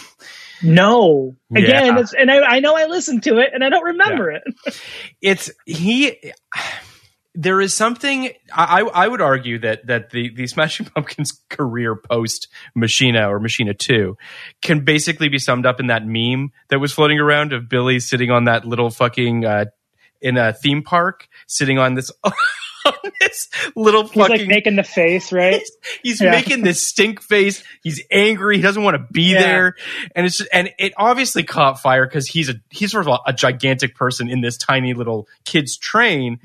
No, 0.62 1.36
again, 1.56 1.96
Yeah. 1.96 2.00
it's, 2.02 2.14
and 2.14 2.30
I, 2.30 2.40
I 2.42 2.60
know 2.60 2.76
I 2.76 2.86
listened 2.88 3.24
to 3.24 3.38
it, 3.38 3.52
and 3.54 3.64
I 3.64 3.70
don't 3.70 3.84
remember 3.86 4.32
it. 4.32 4.44
It's 5.22 5.50
he. 5.66 6.34
There 7.36 7.62
is 7.62 7.74
something 7.74 8.32
I, 8.54 8.82
I 8.82 9.08
would 9.08 9.22
argue 9.22 9.60
that 9.60 9.86
that 9.88 10.10
the 10.10 10.34
the 10.34 10.48
Smashing 10.48 10.88
Pumpkins 10.96 11.40
career 11.50 11.96
post 11.96 12.48
Machina 12.76 13.30
or 13.30 13.40
Machina 13.40 13.74
Two 13.74 14.18
can 14.62 14.84
basically 14.84 15.30
be 15.30 15.40
summed 15.40 15.66
up 15.66 15.80
in 15.80 15.88
that 15.88 16.06
meme 16.06 16.52
that 16.70 16.80
was 16.80 16.92
floating 16.92 17.20
around 17.20 17.54
of 17.54 17.70
Billy 17.70 18.00
sitting 18.00 18.32
on 18.32 18.46
that 18.46 18.66
little 18.66 18.90
fucking 18.90 19.46
uh, 19.46 19.66
in 20.22 20.38
a 20.38 20.54
theme 20.54 20.84
park, 20.84 21.28
sitting 21.48 21.78
on 21.80 21.94
this 21.96 22.12
on 22.24 22.94
this 23.20 23.50
little 23.76 24.04
He's 24.04 24.14
fucking 24.14 24.38
like 24.40 24.48
making 24.48 24.76
the 24.78 24.84
face, 24.84 25.32
right? 25.34 25.56
he's, 25.62 25.72
he's 26.04 26.22
Yeah. 26.22 26.32
making 26.32 26.62
this 26.64 26.82
stink 26.86 27.22
face. 27.22 27.62
He's 27.84 28.02
angry. 28.10 28.56
He 28.58 28.62
doesn't 28.62 28.82
want 28.84 28.96
to 28.96 29.06
be 29.14 29.34
Yeah. 29.34 29.42
there, 29.42 29.76
and 30.16 30.26
it's 30.26 30.38
just, 30.38 30.50
and 30.54 30.70
it 30.80 30.94
obviously 30.98 31.44
caught 31.44 31.80
fire 31.82 32.06
because 32.06 32.28
he's 32.28 32.50
a 32.50 32.56
he's 32.70 32.92
first 32.94 33.08
of 33.08 33.10
all 33.10 33.22
a 33.28 33.34
gigantic 33.34 33.96
person 33.96 34.30
in 34.30 34.42
this 34.42 34.58
tiny 34.58 34.94
little 34.94 35.28
kid's 35.46 35.78
train, 35.78 36.40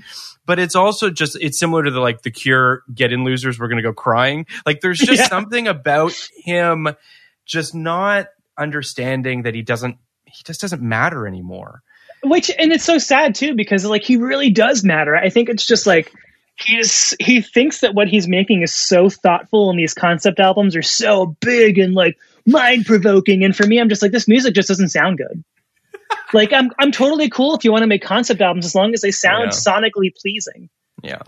but 0.45 0.59
it's 0.59 0.75
also 0.75 1.09
just 1.11 1.37
it's 1.41 1.59
similar 1.59 1.85
to 1.85 1.91
the 1.93 2.01
like 2.01 2.23
the 2.23 2.31
Cure 2.33 2.83
Get 2.93 3.13
In 3.13 3.25
Losers. 3.25 3.59
We're 3.59 3.69
gonna 3.69 3.83
go 3.83 3.93
crying. 3.95 4.47
Like 4.67 4.81
there's 4.81 4.99
just 5.01 5.21
Yeah. 5.23 5.29
something 5.29 5.69
about 5.69 6.15
him 6.45 6.89
just 7.47 7.75
not 7.75 8.27
understanding 8.59 9.43
that 9.43 9.55
he 9.55 9.63
doesn't 9.63 9.99
he 10.25 10.43
just 10.45 10.61
doesn't 10.61 10.83
matter 10.83 11.27
anymore. 11.29 11.83
Which 12.25 12.51
and 12.59 12.73
it's 12.73 12.85
so 12.85 12.99
sad 12.99 13.35
too 13.35 13.55
because 13.55 13.85
like 13.85 14.03
he 14.03 14.17
really 14.17 14.51
does 14.51 14.83
matter. 14.85 15.15
I 15.17 15.31
think 15.31 15.49
it's 15.49 15.67
just 15.67 15.87
like 15.87 16.13
he's 16.57 17.15
he 17.21 17.41
thinks 17.41 17.81
that 17.81 17.95
what 17.95 18.09
he's 18.09 18.29
making 18.29 18.63
is 18.63 18.73
so 18.73 19.09
thoughtful 19.09 19.71
and 19.71 19.79
these 19.79 19.93
concept 19.95 20.39
albums 20.39 20.77
are 20.77 20.83
so 20.83 21.37
big 21.41 21.79
and 21.79 21.95
like 21.95 22.17
mind 22.47 22.87
provoking 22.87 23.43
and 23.43 23.57
for 23.57 23.67
me 23.67 23.81
i'm 23.81 23.89
just 23.89 24.03
like 24.03 24.13
this 24.13 24.29
music 24.29 24.55
just 24.55 24.69
doesn't 24.69 24.91
sound 24.91 25.19
good. 25.19 25.43
Like 26.33 26.53
i'm 26.53 26.71
i'm 26.79 26.93
totally 26.93 27.29
cool 27.29 27.55
if 27.57 27.65
you 27.65 27.73
want 27.73 27.83
to 27.83 27.87
make 27.89 28.03
concept 28.05 28.41
albums 28.41 28.67
as 28.67 28.75
long 28.75 28.93
as 28.95 29.01
they 29.01 29.11
sound 29.11 29.47
Yeah. 29.47 29.51
sonically 29.51 30.15
pleasing. 30.15 30.69
Yeah. 31.03 31.23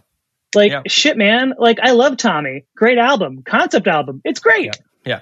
like 0.54 0.70
Yeah. 0.72 0.82
shit 0.86 1.16
man. 1.16 1.54
Like 1.58 1.78
i 1.82 1.90
love 1.92 2.16
tommy. 2.18 2.64
Great 2.76 2.98
album. 2.98 3.42
Concept 3.42 3.86
album. 3.88 4.20
It's 4.24 4.38
great. 4.40 4.76
Yeah. 5.04 5.20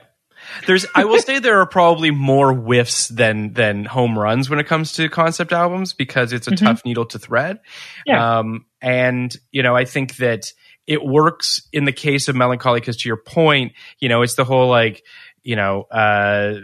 There's 0.67 0.87
I 0.95 1.05
will 1.05 1.21
say 1.21 1.39
there 1.39 1.61
are 1.61 1.67
probably 1.67 2.11
more 2.11 2.53
whiffs 2.53 3.09
than 3.09 3.53
than 3.53 3.85
home 3.85 4.19
runs 4.19 4.49
when 4.51 4.59
it 4.59 4.67
comes 4.67 4.93
to 4.93 5.09
concept 5.09 5.53
albums 5.53 5.93
because 5.93 6.33
it's 6.33 6.47
a 6.49 6.53
Mhm. 6.53 6.59
tough 6.59 6.85
needle 6.85 7.07
to 7.07 7.19
thread. 7.19 7.59
Yeah. 8.07 8.39
Um 8.39 8.67
and 8.81 9.35
you 9.53 9.63
know, 9.63 9.75
I 9.77 9.85
think 9.85 10.17
that 10.17 10.53
it 10.87 11.03
works 11.05 11.67
in 11.73 11.85
the 11.87 11.93
case 11.93 12.29
of 12.29 12.37
Mellon 12.37 12.59
Collie 12.59 12.81
because 12.81 12.99
to 12.99 13.09
your 13.09 13.17
point, 13.17 13.73
you 14.01 14.09
know, 14.09 14.23
it's 14.23 14.35
the 14.35 14.45
whole 14.45 14.69
like, 14.69 15.03
you 15.43 15.57
know, 15.57 15.83
uh 15.91 16.55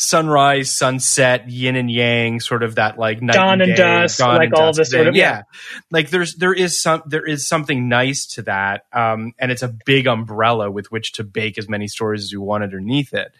sunrise, 0.00 0.72
sunset, 0.72 1.48
yin 1.48 1.76
and 1.76 1.90
yang, 1.90 2.40
sort 2.40 2.62
of 2.62 2.76
that 2.76 2.98
like 2.98 3.20
night 3.20 3.34
Dawn 3.34 3.60
and 3.60 3.76
day, 3.76 4.00
dusk, 4.00 4.18
dawn 4.18 4.36
like 4.36 4.46
and 4.46 4.54
all 4.54 4.72
this 4.72 4.90
sort 4.90 5.08
of- 5.08 5.14
yeah. 5.14 5.42
Like 5.90 6.10
there's 6.10 6.34
there 6.36 6.54
is 6.54 6.82
some 6.82 7.02
there 7.06 7.24
is 7.26 7.46
something 7.46 7.88
nice 7.88 8.26
to 8.34 8.42
that, 8.42 8.84
um, 8.92 9.32
and 9.38 9.52
it's 9.52 9.62
a 9.62 9.74
big 9.84 10.06
umbrella 10.06 10.70
with 10.70 10.90
which 10.90 11.12
to 11.12 11.24
bake 11.24 11.58
as 11.58 11.68
many 11.68 11.86
stories 11.86 12.22
as 12.22 12.32
you 12.32 12.40
want 12.40 12.64
underneath 12.64 13.12
it. 13.12 13.32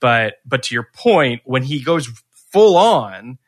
But 0.00 0.34
but 0.46 0.62
to 0.64 0.74
your 0.74 0.88
point, 0.94 1.42
when 1.44 1.62
he 1.64 1.82
goes 1.82 2.08
full 2.52 2.76
on 2.76 3.38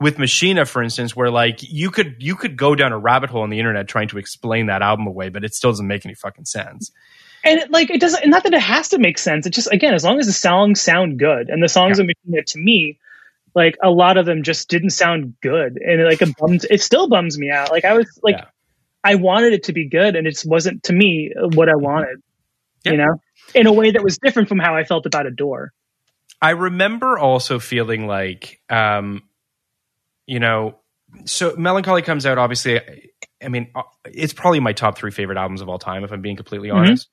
with 0.00 0.18
Machina, 0.18 0.64
for 0.64 0.82
instance, 0.82 1.14
where 1.14 1.30
like 1.30 1.60
you 1.62 1.90
could 1.90 2.16
you 2.18 2.34
could 2.34 2.56
go 2.56 2.74
down 2.74 2.92
a 2.92 2.98
rabbit 2.98 3.30
hole 3.30 3.42
on 3.42 3.50
the 3.50 3.58
internet 3.60 3.86
trying 3.86 4.08
to 4.08 4.18
explain 4.18 4.66
that 4.66 4.82
album 4.82 5.06
away, 5.06 5.28
but 5.28 5.44
it 5.44 5.54
still 5.54 5.70
doesn't 5.70 5.86
make 5.86 6.04
any 6.04 6.14
fucking 6.14 6.44
sense. 6.44 6.90
And 7.44 7.60
it, 7.60 7.70
like 7.70 7.90
it 7.90 8.00
doesn't 8.00 8.28
not 8.28 8.42
that 8.44 8.54
it 8.54 8.60
has 8.62 8.88
to 8.90 8.98
make 8.98 9.18
sense 9.18 9.46
it 9.46 9.50
just 9.50 9.70
again 9.72 9.94
as 9.94 10.02
long 10.04 10.18
as 10.18 10.26
the 10.26 10.32
songs 10.32 10.80
sound 10.80 11.18
good 11.18 11.48
and 11.50 11.62
the 11.62 11.68
songs 11.68 11.98
Yeah. 11.98 12.04
in 12.04 12.12
Machina 12.26 12.42
to 12.44 12.58
me 12.58 12.98
like 13.54 13.76
a 13.82 13.90
lot 13.90 14.16
of 14.16 14.26
them 14.26 14.42
just 14.42 14.68
didn't 14.68 14.90
sound 14.90 15.34
good 15.42 15.76
and 15.76 16.00
it, 16.00 16.04
like 16.06 16.22
it 16.22 16.36
bums 16.38 16.64
it 16.64 16.80
still 16.82 17.08
bums 17.08 17.38
me 17.38 17.50
out 17.50 17.70
like 17.70 17.84
i 17.84 17.92
was 17.92 18.06
like 18.22 18.36
Yeah. 18.38 18.46
i 19.04 19.14
wanted 19.16 19.52
it 19.52 19.64
to 19.64 19.72
be 19.72 19.86
good 19.88 20.16
and 20.16 20.26
it 20.26 20.30
just 20.32 20.48
wasn't 20.48 20.82
to 20.84 20.92
me 20.92 21.32
what 21.54 21.68
i 21.68 21.76
wanted 21.76 22.22
Yeah. 22.84 22.92
you 22.92 22.98
know 22.98 23.20
in 23.54 23.66
a 23.66 23.72
way 23.72 23.90
that 23.92 24.02
was 24.02 24.18
different 24.18 24.48
from 24.48 24.58
how 24.58 24.74
i 24.74 24.84
felt 24.84 25.04
about 25.06 25.26
Adore 25.26 25.72
I 26.42 26.50
remember 26.50 27.16
also 27.18 27.58
feeling 27.58 28.06
like, 28.06 28.60
um, 28.68 29.22
you 30.26 30.40
know, 30.40 30.76
so 31.24 31.54
Mellon 31.56 31.82
Collie 31.84 32.02
comes 32.02 32.26
out. 32.26 32.36
Obviously, 32.36 32.80
I- 33.44 33.48
mean, 33.48 33.70
uh, 33.74 33.82
it's 34.06 34.32
probably 34.32 34.60
my 34.60 34.72
top 34.72 34.96
three 34.98 35.10
favorite 35.10 35.38
albums 35.38 35.60
of 35.60 35.68
all 35.68 35.78
time, 35.78 36.04
if 36.04 36.12
I'm 36.12 36.22
being 36.22 36.36
completely 36.36 36.68
Mhm. 36.70 36.76
honest. 36.76 37.08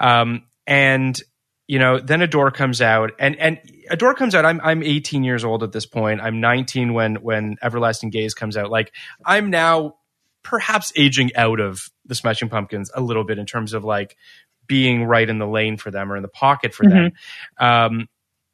Um, 0.00 0.42
and 0.66 1.20
you 1.68 1.78
know, 1.78 1.98
then 1.98 2.20
Adore 2.22 2.50
comes 2.50 2.82
out, 2.82 3.12
and 3.18 3.36
and 3.36 3.58
Adore 3.88 4.14
comes 4.14 4.34
out. 4.34 4.44
I'm 4.44 4.60
I'm 4.62 4.82
18 4.82 5.22
years 5.24 5.44
old 5.44 5.62
at 5.62 5.72
this 5.72 5.86
point. 5.86 6.20
I'm 6.20 6.40
19 6.40 6.92
when 6.92 7.16
when 7.16 7.56
Everlasting 7.62 8.10
Gaze 8.10 8.34
comes 8.34 8.56
out. 8.56 8.70
Like 8.70 8.92
I'm 9.24 9.48
now 9.50 9.94
perhaps 10.42 10.92
aging 10.96 11.34
out 11.36 11.60
of 11.60 11.80
the 12.04 12.14
Smashing 12.16 12.48
Pumpkins 12.48 12.90
a 12.94 13.00
little 13.00 13.24
bit 13.24 13.38
in 13.38 13.46
terms 13.46 13.72
of 13.74 13.84
like 13.84 14.16
being 14.66 15.04
right 15.04 15.28
in 15.28 15.38
the 15.38 15.46
lane 15.46 15.76
for 15.76 15.90
them 15.90 16.12
or 16.12 16.16
in 16.16 16.22
the 16.22 16.28
pocket 16.28 16.74
for 16.74 16.84
them. 16.84 17.12
Um, 17.58 18.08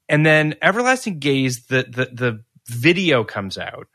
and 0.08 0.24
then 0.24 0.54
Everlasting 0.62 1.18
Gaze, 1.18 1.64
the 1.66 1.84
the 1.88 2.10
the 2.12 2.44
video 2.66 3.24
comes 3.24 3.56
out, 3.56 3.88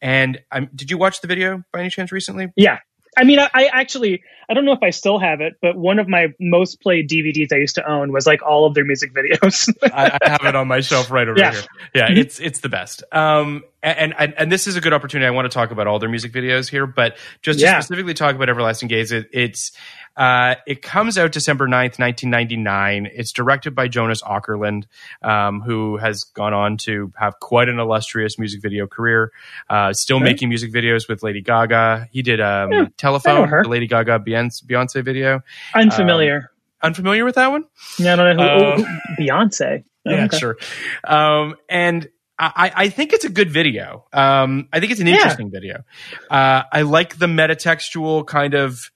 and 0.00 0.38
I'm. 0.50 0.70
Did 0.74 0.90
you 0.90 0.98
watch 0.98 1.20
the 1.20 1.28
video 1.28 1.62
by 1.72 1.80
any 1.80 1.90
chance 1.90 2.12
recently? 2.12 2.48
yeah 2.56 2.78
i 3.16 3.24
mean 3.24 3.38
I, 3.38 3.50
I 3.52 3.64
actually 3.66 4.22
i 4.48 4.54
don't 4.54 4.64
know 4.64 4.72
if 4.72 4.82
i 4.82 4.90
still 4.90 5.18
have 5.18 5.40
it 5.40 5.54
but 5.62 5.76
one 5.76 5.98
of 5.98 6.08
my 6.08 6.28
most 6.40 6.80
played 6.80 7.08
dvds 7.08 7.52
i 7.52 7.56
used 7.56 7.74
to 7.74 7.88
own 7.90 8.12
was 8.12 8.26
like 8.26 8.42
all 8.42 8.66
of 8.66 8.74
their 8.74 8.84
music 8.84 9.12
videos 9.14 9.68
I, 9.92 10.18
I 10.22 10.28
have 10.28 10.44
it 10.44 10.54
on 10.56 10.68
my 10.68 10.80
shelf 10.80 11.10
right 11.10 11.28
over 11.28 11.38
Yeah. 11.38 11.52
here. 11.52 11.62
Yeah, 11.94 12.08
it's 12.10 12.38
it's 12.40 12.60
the 12.60 12.68
best. 12.68 13.02
Um, 13.12 13.64
and, 13.82 14.12
and 14.18 14.34
and 14.36 14.52
this 14.52 14.66
is 14.66 14.76
a 14.76 14.80
good 14.80 14.92
opportunity. 14.92 15.26
I 15.26 15.30
want 15.30 15.50
to 15.50 15.54
talk 15.54 15.70
about 15.70 15.86
all 15.86 15.98
their 15.98 16.08
music 16.08 16.32
videos 16.32 16.68
here, 16.68 16.86
but 16.86 17.16
just 17.42 17.60
to 17.60 17.82
specifically 17.82 18.12
talk 18.14 18.34
about 18.34 18.48
Everlasting 18.48 18.88
Gaze, 18.88 19.12
it, 19.12 19.28
it's 19.32 19.72
uh, 20.16 20.56
it 20.66 20.82
comes 20.82 21.16
out 21.16 21.30
December 21.32 21.66
9th, 21.68 21.98
1999. 21.98 23.08
It's 23.14 23.32
directed 23.32 23.74
by 23.74 23.88
Jonas 23.88 24.20
Åkerlund, 24.22 24.84
um, 25.22 25.60
who 25.60 25.96
has 25.96 26.24
gone 26.24 26.52
on 26.52 26.76
to 26.78 27.12
have 27.16 27.38
quite 27.40 27.68
an 27.68 27.78
illustrious 27.78 28.38
music 28.38 28.60
video 28.62 28.86
career. 28.86 29.32
Uh, 29.70 29.92
still 29.92 30.16
Okay. 30.16 30.24
making 30.24 30.48
music 30.48 30.72
videos 30.72 31.08
with 31.08 31.22
Lady 31.22 31.40
Gaga. 31.40 32.08
He 32.10 32.22
did 32.22 32.40
um, 32.40 32.72
Yeah, 32.72 32.86
Telephone, 32.96 33.48
the 33.62 33.68
Lady 33.68 33.86
Gaga 33.86 34.18
Beyonce, 34.38 34.64
Beyonce 34.66 35.04
video. 35.04 35.42
unfamiliar 35.74 36.50
Unfamiliar 36.82 37.24
with 37.24 37.34
that 37.34 37.48
one? 37.50 37.64
yeah 37.98 38.12
i 38.12 38.16
don't 38.16 38.36
know 38.36 38.42
who, 38.42 38.48
uh, 38.48 38.74
oh, 38.78 38.82
who- 38.82 39.24
beyonce 39.24 39.84
Oh, 40.06 40.10
Yeah, 40.10 40.24
okay. 40.26 40.38
sure. 40.38 40.56
Um, 41.04 41.56
and 41.68 42.08
I, 42.38 42.72
I 42.74 42.88
think 42.88 43.12
it's 43.12 43.24
a 43.26 43.28
good 43.28 43.50
video. 43.50 44.06
Um, 44.12 44.68
I 44.72 44.78
think 44.80 44.92
it's 44.92 45.00
an 45.02 45.06
Yeah. 45.08 45.14
interesting 45.16 45.50
video. 45.50 45.82
Uh, 46.30 46.62
I 46.72 46.82
like 46.82 47.18
the 47.18 47.26
metatextual 47.26 48.26
kind 48.26 48.54
of 48.54 48.90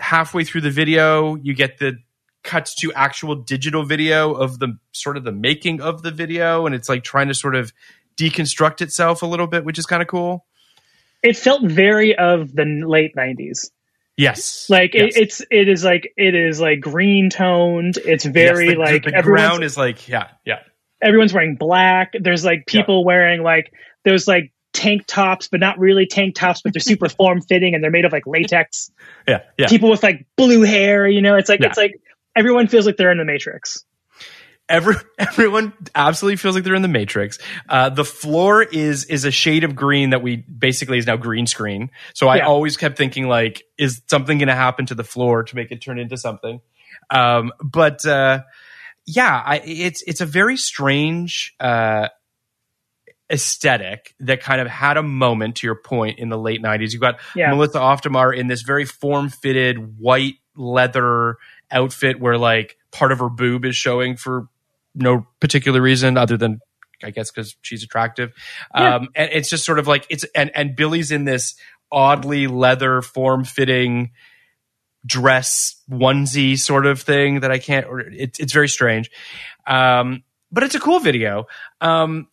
halfway 0.00 0.42
through 0.44 0.62
the 0.62 0.70
video, 0.70 1.36
you 1.36 1.54
get 1.54 1.78
the 1.78 1.98
cuts 2.42 2.74
to 2.76 2.92
actual 2.94 3.34
digital 3.36 3.84
video 3.84 4.32
of 4.32 4.58
the 4.58 4.78
sort 4.92 5.16
of 5.16 5.24
the 5.24 5.30
making 5.32 5.80
of 5.82 6.02
the 6.02 6.10
video, 6.10 6.64
and 6.66 6.74
it's 6.74 6.88
like 6.88 7.04
trying 7.04 7.28
to 7.28 7.34
sort 7.34 7.54
of 7.54 7.72
deconstruct 8.16 8.80
itself 8.80 9.22
a 9.22 9.26
little 9.26 9.46
bit, 9.46 9.64
which 9.64 9.78
is 9.78 9.86
kind 9.86 10.02
of 10.02 10.08
cool. 10.08 10.46
it 11.22 11.36
felt 11.36 11.62
very 11.62 12.16
of 12.16 12.54
the 12.54 12.64
late 12.86 13.14
90s 13.14 13.70
Yes, 14.18 14.66
like 14.68 14.94
Yes. 14.94 15.16
it, 15.16 15.22
it's 15.22 15.42
it 15.50 15.68
is 15.68 15.84
like 15.84 16.12
it 16.16 16.34
is 16.34 16.60
like 16.60 16.80
green 16.80 17.30
toned 17.30 17.96
it's 17.98 18.24
very 18.26 18.66
Yes, 18.66 18.74
the, 18.74 18.80
like 18.80 19.04
the 19.04 19.14
everyone's, 19.14 19.40
ground 19.42 19.64
is 19.64 19.76
like 19.78 20.08
yeah, 20.08 20.28
yeah. 20.44 20.58
everyone's 21.00 21.32
wearing 21.32 21.54
black 21.54 22.12
there's 22.20 22.44
like 22.44 22.66
people 22.66 23.04
wearing 23.04 23.42
like 23.42 23.72
those 24.04 24.26
like 24.28 24.52
tank 24.72 25.04
tops 25.06 25.46
but 25.48 25.60
not 25.60 25.78
really 25.78 26.04
tank 26.06 26.34
tops 26.34 26.62
but 26.62 26.72
they're 26.74 26.80
super 26.80 27.08
form 27.18 27.40
fitting 27.40 27.74
and 27.74 27.82
they're 27.82 27.90
made 27.92 28.04
of 28.04 28.12
like 28.12 28.26
latex 28.26 28.90
Yeah, 29.28 29.42
yeah. 29.56 29.68
people 29.68 29.88
with 29.88 30.02
like 30.02 30.26
blue 30.36 30.62
hair 30.62 31.06
you 31.08 31.22
know 31.22 31.36
it's 31.36 31.48
like 31.48 31.60
Yeah. 31.60 31.68
it's 31.68 31.78
like 31.78 31.94
everyone 32.36 32.66
feels 32.68 32.86
like 32.86 32.96
they're 32.96 33.12
in 33.12 33.18
the 33.18 33.24
matrix 33.24 33.84
Every, 34.68 34.94
everyone 35.18 35.72
absolutely 35.94 36.36
feels 36.36 36.54
like 36.54 36.64
they're 36.64 36.74
in 36.74 36.82
the 36.82 36.88
Matrix. 36.88 37.38
Uh, 37.68 37.88
the 37.88 38.04
floor 38.04 38.62
is 38.62 39.04
is 39.06 39.24
a 39.24 39.30
shade 39.30 39.64
of 39.64 39.74
green 39.74 40.10
that 40.10 40.20
we 40.22 40.36
basically 40.36 40.98
is 40.98 41.06
now 41.06 41.16
green 41.16 41.46
screen. 41.46 41.90
So 42.14 42.28
I 42.28 42.36
Yeah. 42.36 42.46
always 42.46 42.76
kept 42.76 42.98
thinking 42.98 43.28
like, 43.28 43.62
is 43.78 44.02
something 44.08 44.38
going 44.38 44.48
to 44.48 44.54
happen 44.54 44.86
to 44.86 44.94
the 44.94 45.04
floor 45.04 45.42
to 45.44 45.56
make 45.56 45.70
it 45.72 45.80
turn 45.80 45.98
into 45.98 46.16
something? 46.16 46.60
Um, 47.10 47.52
but 47.62 48.04
uh, 48.04 48.42
yeah, 49.06 49.42
I, 49.44 49.62
it's 49.64 50.02
it's 50.02 50.20
a 50.20 50.26
very 50.26 50.56
strange 50.58 51.54
uh, 51.58 52.08
aesthetic 53.30 54.14
that 54.20 54.42
kind 54.42 54.60
of 54.60 54.66
had 54.68 54.96
a 54.96 55.02
moment. 55.02 55.56
To 55.56 55.66
your 55.66 55.76
point, 55.76 56.18
in 56.18 56.28
the 56.28 56.38
late 56.38 56.62
'90s, 56.62 56.92
you 56.92 56.98
got 56.98 57.18
Yeah. 57.34 57.50
Melissa 57.50 57.80
Auf 57.80 58.02
der 58.02 58.10
Maur 58.10 58.32
in 58.32 58.46
this 58.48 58.62
very 58.62 58.84
form 58.84 59.28
fitted 59.28 59.98
white 59.98 60.34
leather 60.56 61.36
outfit 61.70 62.18
where 62.20 62.38
like 62.38 62.76
part 62.90 63.12
of 63.12 63.18
her 63.20 63.28
boob 63.28 63.64
is 63.64 63.76
showing 63.76 64.16
for 64.16 64.48
no 64.98 65.26
particular 65.40 65.80
reason 65.80 66.16
other 66.16 66.36
than 66.36 66.60
I 67.02 67.10
guess 67.10 67.30
because 67.30 67.56
she's 67.62 67.82
attractive. 67.82 68.32
Yeah. 68.74 68.96
Um, 68.96 69.08
and 69.14 69.30
it's 69.32 69.48
just 69.48 69.64
sort 69.64 69.78
of 69.78 69.86
like 69.86 70.06
it's 70.10 70.24
and 70.34 70.50
and 70.54 70.76
Billy's 70.76 71.10
in 71.10 71.24
this 71.24 71.54
oddly 71.90 72.46
leather 72.46 73.02
form 73.02 73.44
fitting 73.44 74.10
dress 75.06 75.80
onesie 75.90 76.58
sort 76.58 76.86
of 76.86 77.00
thing 77.00 77.40
that 77.40 77.50
I 77.50 77.58
can't. 77.58 77.86
It's 78.12 78.40
it's 78.40 78.52
very 78.52 78.68
strange, 78.68 79.10
um, 79.66 80.24
but 80.50 80.64
it's 80.64 80.74
a 80.74 80.80
cool 80.80 81.00
video. 81.00 81.46
Um, 81.80 82.28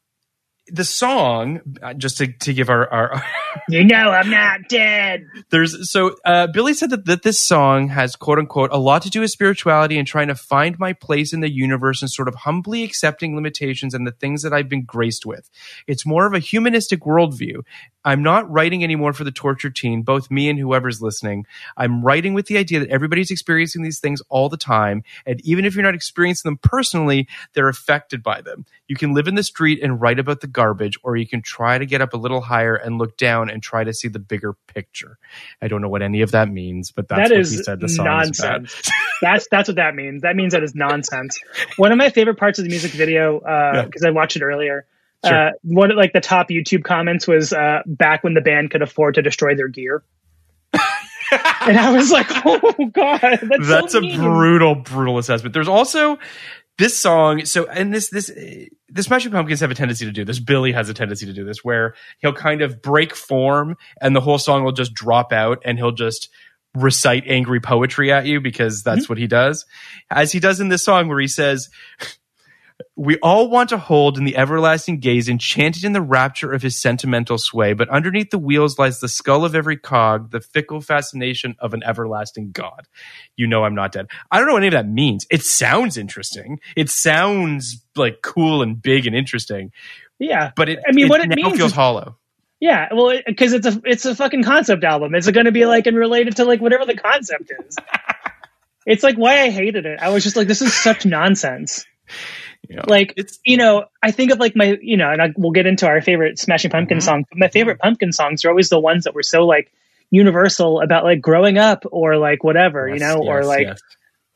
the 0.67 0.83
song, 0.83 1.61
uh, 1.81 1.93
just 1.93 2.17
to 2.17 2.27
to 2.27 2.53
give 2.53 2.69
our 2.69 2.91
our 2.91 3.23
you 3.69 3.83
know 3.83 4.09
i'm 4.11 4.29
not 4.29 4.59
dead 4.67 5.25
there's 5.49 5.89
so 5.91 6.15
uh, 6.25 6.47
Billy 6.47 6.73
said 6.73 6.89
that, 6.89 7.05
that 7.05 7.23
this 7.23 7.39
song 7.39 7.87
has 7.89 8.15
quote 8.15 8.39
unquote 8.39 8.71
a 8.71 8.77
lot 8.77 9.01
to 9.03 9.09
do 9.09 9.21
with 9.21 9.31
spirituality 9.31 9.97
and 9.97 10.07
trying 10.07 10.27
to 10.27 10.35
find 10.35 10.77
my 10.79 10.93
place 10.93 11.33
in 11.33 11.39
the 11.39 11.51
universe 11.51 12.01
and 12.01 12.09
sort 12.11 12.27
of 12.27 12.35
humbly 12.35 12.83
accepting 12.83 13.35
limitations 13.35 13.93
and 13.93 14.05
the 14.05 14.11
things 14.11 14.41
that 14.41 14.53
I've 14.53 14.69
been 14.69 14.83
graced 14.83 15.25
with. 15.25 15.49
It's 15.87 16.05
more 16.05 16.25
of 16.25 16.33
a 16.33 16.39
humanistic 16.39 17.01
worldview. 17.01 17.63
I'm 18.03 18.21
not 18.21 18.49
writing 18.49 18.83
anymore 18.83 19.13
for 19.13 19.23
the 19.23 19.31
tortured 19.31 19.75
teen, 19.75 20.03
both 20.03 20.29
me 20.29 20.47
and 20.47 20.59
whoever's 20.59 21.01
listening. 21.01 21.47
I'm 21.75 22.03
writing 22.03 22.35
with 22.35 22.45
the 22.45 22.57
idea 22.57 22.79
that 22.79 22.89
everybody's 22.89 23.31
experiencing 23.31 23.81
these 23.81 23.99
things 23.99 24.21
all 24.29 24.47
the 24.47 24.57
time. 24.57 25.03
And 25.25 25.41
even 25.41 25.65
if 25.65 25.73
you're 25.73 25.83
not 25.83 25.95
experiencing 25.95 26.47
them 26.49 26.59
personally, 26.61 27.27
they're 27.53 27.67
affected 27.67 28.21
by 28.21 28.41
them. 28.41 28.65
You 28.87 28.95
can 28.95 29.15
live 29.15 29.27
in 29.27 29.33
the 29.33 29.43
street 29.43 29.81
and 29.81 29.99
write 29.99 30.19
about 30.19 30.41
the 30.41 30.47
garbage, 30.55 30.97
or 31.03 31.15
you 31.15 31.27
can 31.27 31.43
try 31.43 31.77
to 31.77 31.85
get 31.85 32.01
up 32.01 32.13
a 32.13 32.17
little 32.17 32.41
higher 32.41 32.75
and 32.75 32.97
look 32.97 33.17
down 33.17 33.51
and 33.51 33.61
try 33.61 33.83
to 33.83 33.93
see 33.93 34.07
the 34.07 34.17
bigger 34.19 34.53
picture. 34.73 35.19
I 35.61 35.67
don't 35.67 35.81
know 35.83 35.89
what 35.89 36.01
any 36.01 36.21
of 36.21 36.31
that 36.31 36.49
means, 36.49 36.89
but 36.91 37.07
that's 37.07 37.29
That 37.29 37.35
what 37.35 37.41
is 37.41 37.51
he 37.51 37.57
said 37.63 37.79
the 37.79 37.87
song 37.89 38.07
is 38.23 38.39
about. 38.39 38.61
nonsense. 38.61 38.89
that's 39.21 39.47
that's 39.51 39.69
what 39.69 39.75
that 39.75 39.93
means. 39.93 40.23
That 40.23 40.35
means 40.35 40.53
that 40.53 40.63
is 40.63 40.73
nonsense. 40.73 41.39
One 41.77 41.91
of 41.91 41.99
my 41.99 42.09
favorite 42.09 42.39
parts 42.39 42.57
of 42.57 42.65
the 42.65 42.69
music 42.69 42.91
video, 42.91 43.39
because 43.85 44.03
I 44.03 44.09
watched 44.09 44.35
it 44.37 44.41
earlier. 44.41 44.85
Sure. 45.25 45.47
Uh, 45.47 45.51
one 45.63 45.91
of 45.91 45.97
like 45.97 46.13
the 46.13 46.21
top 46.21 46.49
YouTube 46.49 46.83
comments 46.83 47.27
was 47.27 47.51
uh, 47.53 47.81
back 47.85 48.23
when 48.23 48.33
the 48.33 48.41
band 48.41 48.71
could 48.71 48.81
afford 48.81 49.15
to 49.15 49.21
destroy 49.21 49.55
their 49.55 49.67
gear, 49.67 50.03
and 51.61 51.77
I 51.77 51.91
was 51.93 52.11
like, 52.11 52.27
"Oh 52.45 52.73
God, 52.93 53.39
that's, 53.41 53.67
That's 53.67 53.93
so 53.93 53.99
a 53.99 54.15
brutal, 54.17 54.75
brutal 54.75 55.17
assessment. 55.17 55.53
There's 55.53 55.67
also 55.67 56.19
this 56.77 56.97
song. 56.97 57.45
So, 57.45 57.65
and 57.67 57.93
this, 57.93 58.09
this, 58.09 58.27
the 58.27 59.03
Smashing 59.03 59.31
Pumpkins 59.31 59.59
have 59.61 59.71
a 59.71 59.75
tendency 59.75 60.05
to 60.05 60.11
do 60.11 60.25
this. 60.25 60.39
Billy 60.39 60.71
has 60.71 60.89
a 60.89 60.93
tendency 60.93 61.25
to 61.25 61.33
do 61.33 61.45
this, 61.45 61.63
where 61.63 61.95
he'll 62.19 62.33
kind 62.33 62.61
of 62.61 62.81
break 62.81 63.15
form, 63.15 63.77
and 64.01 64.15
the 64.15 64.21
whole 64.21 64.37
song 64.37 64.63
will 64.63 64.71
just 64.71 64.93
drop 64.93 65.31
out, 65.31 65.61
and 65.65 65.77
he'll 65.77 65.91
just 65.91 66.29
recite 66.73 67.23
angry 67.27 67.59
poetry 67.61 68.11
at 68.11 68.25
you 68.25 68.41
because 68.41 68.83
that's 68.83 69.03
Mm-hmm. 69.03 69.11
what 69.11 69.17
he 69.17 69.27
does. 69.27 69.65
As 70.09 70.31
he 70.31 70.39
does 70.39 70.59
in 70.59 70.69
this 70.69 70.83
song, 70.83 71.07
where 71.07 71.19
he 71.19 71.27
says. 71.27 71.69
We 72.97 73.17
all 73.19 73.49
want 73.49 73.69
to 73.69 73.77
hold 73.77 74.17
in 74.17 74.25
the 74.25 74.35
everlasting 74.35 74.99
gaze, 74.99 75.29
enchanted 75.29 75.85
in 75.85 75.93
the 75.93 76.01
rapture 76.01 76.51
of 76.51 76.61
his 76.61 76.79
sentimental 76.81 77.37
sway. 77.37 77.71
But 77.73 77.87
underneath 77.89 78.31
the 78.31 78.37
wheels 78.37 78.77
lies 78.77 78.99
the 78.99 79.07
skull 79.07 79.45
of 79.45 79.55
every 79.55 79.77
cog, 79.77 80.31
the 80.31 80.41
fickle 80.41 80.81
fascination 80.81 81.55
of 81.59 81.73
an 81.73 81.83
everlasting 81.83 82.51
God. 82.51 82.87
You 83.37 83.47
know 83.47 83.63
I'm 83.63 83.75
not 83.75 83.93
dead. 83.93 84.07
I 84.29 84.37
don't 84.39 84.47
know 84.47 84.53
what 84.53 84.63
any 84.63 84.67
of 84.67 84.73
that 84.73 84.89
means. 84.89 85.25
It 85.29 85.41
sounds 85.43 85.95
interesting. 85.97 86.59
It 86.75 86.89
sounds 86.89 87.81
like 87.95 88.21
cool 88.21 88.61
and 88.61 88.81
big 88.81 89.07
and 89.07 89.15
interesting, 89.15 89.71
Yeah, 90.19 90.51
but 90.55 90.67
it, 90.67 90.79
I 90.85 90.91
mean, 90.91 91.07
what 91.07 91.21
it 91.21 91.29
means 91.29 91.55
feels 91.57 91.71
is- 91.71 91.75
hollow. 91.75 92.17
yeah. 92.59 92.89
Well, 92.93 93.17
because 93.25 93.53
it's 93.53 93.67
a 93.67 93.81
it's 93.85 94.03
a 94.05 94.15
fucking 94.15 94.43
concept 94.43 94.83
album. 94.83 95.15
It's 95.15 95.29
going 95.31 95.45
to 95.45 95.53
be 95.53 95.65
like 95.65 95.87
and 95.87 95.95
related 95.95 96.35
to 96.37 96.43
like 96.45 96.59
whatever 96.59 96.85
the 96.85 96.95
concept 96.97 97.53
is. 97.65 97.77
it's 98.85 99.03
like 99.03 99.15
why 99.15 99.43
I 99.43 99.49
hated 99.49 99.85
it. 99.85 99.99
I 100.01 100.09
was 100.09 100.23
just 100.23 100.35
like, 100.35 100.47
this 100.49 100.61
is 100.61 100.73
such 100.73 101.05
nonsense. 101.05 101.85
You 102.69 102.77
know, 102.77 102.83
Like 102.87 103.13
it's 103.17 103.39
you 103.45 103.57
know, 103.57 103.85
I 104.03 104.11
think 104.11 104.31
of 104.31 104.39
like 104.39 104.55
my 104.55 104.77
you 104.81 104.97
know, 104.97 105.11
and 105.11 105.21
I, 105.21 105.33
we'll 105.37 105.51
get 105.51 105.65
into 105.65 105.87
our 105.87 106.01
favorite 106.01 106.39
Smashing 106.39 106.71
Pumpkin 106.71 106.97
Mm-hmm. 106.97 107.05
songs. 107.05 107.25
But 107.29 107.37
my 107.39 107.47
favorite 107.47 107.79
Pumpkin 107.79 108.11
songs 108.11 108.43
are 108.45 108.49
always 108.49 108.69
the 108.69 108.79
ones 108.79 109.03
that 109.05 109.13
were 109.15 109.23
so 109.23 109.45
like 109.45 109.71
universal 110.11 110.81
about 110.81 111.03
like 111.03 111.21
growing 111.21 111.57
up 111.57 111.83
or 111.91 112.17
like 112.17 112.43
whatever, 112.43 112.87
you 112.87 112.95
Yes, 112.95 113.01
know, 113.01 113.21
or 113.21 113.43
like, 113.43 113.67
yes. 113.67 113.79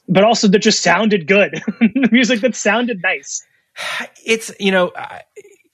but 0.07 0.23
also 0.23 0.47
that 0.47 0.59
just 0.59 0.81
sounded 0.81 1.27
good. 1.27 1.61
Music 2.11 2.41
that 2.41 2.55
sounded 2.55 3.01
nice. 3.03 3.45
it's 4.25 4.51
you 4.59 4.71
know 4.71 4.91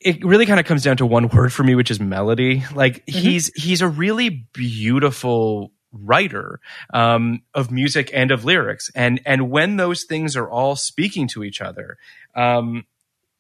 it 0.02 0.24
really 0.24 0.46
kind 0.46 0.60
of 0.60 0.66
comes 0.66 0.84
down 0.84 0.98
to 0.98 1.06
one 1.06 1.28
word 1.30 1.52
for 1.52 1.64
me 1.64 1.74
which 1.74 1.90
is 1.90 2.00
melody 2.00 2.64
like 2.76 3.02
he's 3.08 3.52
he's 3.56 3.82
a 3.82 3.88
really 3.88 4.30
beautiful 4.54 5.72
writer 6.04 6.60
um, 6.94 7.42
of 7.54 7.72
music 7.72 8.10
and 8.14 8.32
of 8.32 8.46
lyrics 8.46 8.92
and 8.96 9.22
and 9.26 9.50
when 9.50 9.78
those 9.78 10.04
things 10.04 10.36
are 10.36 10.50
all 10.50 10.76
speaking 10.76 11.28
to 11.28 11.44
each 11.44 11.62
other 11.62 11.98
um, 12.36 12.86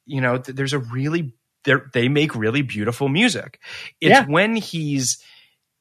you 0.05 0.21
know 0.21 0.37
th- 0.37 0.55
there's 0.55 0.73
a 0.73 0.79
really 0.79 1.33
they're- 1.63 1.89
make 2.09 2.35
really 2.35 2.61
beautiful 2.61 3.09
music 3.09 3.59
it's 3.99 4.09
Yeah. 4.11 4.25
when 4.25 4.55
he's 4.55 5.17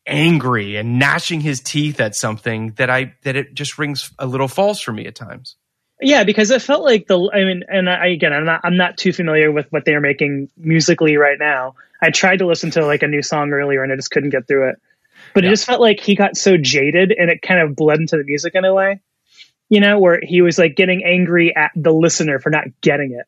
angry 0.07 0.77
and 0.77 0.99
gnashing 0.99 1.41
his 1.41 1.61
teeth 1.61 1.99
at 2.01 2.14
something 2.14 2.72
that 2.77 2.91
i 2.91 3.14
that 3.22 3.37
it 3.37 3.55
just 3.55 3.79
rings 3.79 4.12
a 4.18 4.27
little 4.27 4.49
false 4.49 4.81
for 4.81 4.93
me 4.93 5.07
at 5.07 5.14
times 5.14 5.57
Yeah, 6.01 6.25
because 6.25 6.51
it 6.51 6.61
felt 6.61 6.83
like 6.83 7.07
the. 7.07 7.16
I 7.33 7.45
mean, 7.45 7.62
and 7.68 7.89
I 7.89 8.09
again, 8.09 8.33
I'm 8.33 8.45
not. 8.45 8.61
I'm 8.64 8.77
not 8.77 8.99
too 8.99 9.12
familiar 9.12 9.51
with 9.53 9.70
what 9.70 9.85
they 9.87 9.95
are 9.95 10.01
making 10.01 10.51
musically 10.59 11.16
right 11.16 11.39
now. 11.39 11.77
I 12.03 12.11
tried 12.11 12.41
to 12.41 12.47
listen 12.47 12.72
to 12.72 12.85
like 12.85 13.03
a 13.05 13.07
new 13.07 13.22
song 13.22 13.53
earlier, 13.53 13.83
and 13.85 13.93
I 13.93 13.97
just 13.97 14.11
couldn't 14.11 14.31
get 14.31 14.47
through 14.49 14.70
it. 14.70 14.77
But 15.35 15.45
Yeah. 15.45 15.51
it 15.51 15.53
just 15.53 15.66
felt 15.66 15.80
like 15.80 16.01
he 16.01 16.14
got 16.14 16.37
so 16.37 16.57
jaded, 16.57 17.12
and 17.12 17.28
it 17.30 17.43
kind 17.43 17.61
of 17.61 17.74
bled 17.76 18.01
into 18.01 18.16
the 18.16 18.24
music 18.24 18.55
in 18.55 18.64
a 18.64 18.72
way. 18.72 19.01
You 19.68 19.80
know, 19.80 19.99
where 19.99 20.20
he 20.22 20.41
was 20.43 20.59
like 20.59 20.76
getting 20.76 21.03
angry 21.05 21.55
at 21.57 21.72
the 21.74 21.91
listener 21.93 22.39
for 22.39 22.51
not 22.51 22.64
getting 22.80 23.12
it. 23.12 23.26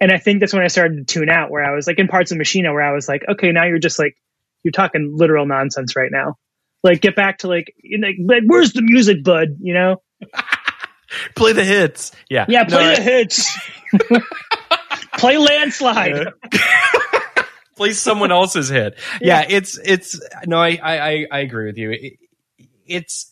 And 0.00 0.10
I 0.12 0.18
think 0.18 0.40
that's 0.40 0.52
when 0.52 0.62
I 0.62 0.68
started 0.68 1.06
to 1.06 1.14
tune 1.20 1.28
out, 1.28 1.50
where 1.50 1.64
I 1.64 1.74
was 1.74 1.86
like 1.86 1.98
in 1.98 2.08
parts 2.08 2.32
of 2.32 2.38
Machina, 2.38 2.72
where 2.72 2.82
I 2.82 2.92
was 2.92 3.08
like, 3.08 3.22
okay, 3.28 3.52
now 3.52 3.64
you're 3.64 3.78
just 3.78 3.98
like 3.98 4.16
you're 4.64 4.72
talking 4.72 5.12
literal 5.16 5.46
nonsense 5.46 5.94
right 5.96 6.10
now. 6.10 6.36
Like, 6.82 7.00
get 7.00 7.14
back 7.16 7.38
to 7.38 7.48
like, 7.48 7.72
you 7.82 7.98
know, 7.98 8.08
like 8.24 8.42
where's 8.46 8.72
the 8.72 8.82
music, 8.82 9.22
bud? 9.22 9.56
You 9.60 9.74
know. 9.74 10.02
play 11.34 11.52
the 11.54 11.64
hits 11.64 12.12
yeah 12.28 12.44
Yeah, 12.48 12.62
No, 12.62 12.76
play 12.76 12.92
I- 12.92 12.94
the 12.96 13.02
hits. 13.02 13.58
play 15.18 15.36
landslide. 15.38 16.28
Play 17.78 17.92
someone 17.92 18.30
else's 18.32 18.68
hit. 18.68 18.98
Yeah, 19.20 19.44
it's 19.48 19.78
it's 19.82 20.20
no, 20.46 20.58
I 20.58 20.78
I 20.82 21.08
I- 21.10 21.26
I 21.32 21.38
agree 21.40 21.66
with 21.66 21.78
you. 21.78 21.90
It, 21.92 22.12
it's 22.86 23.30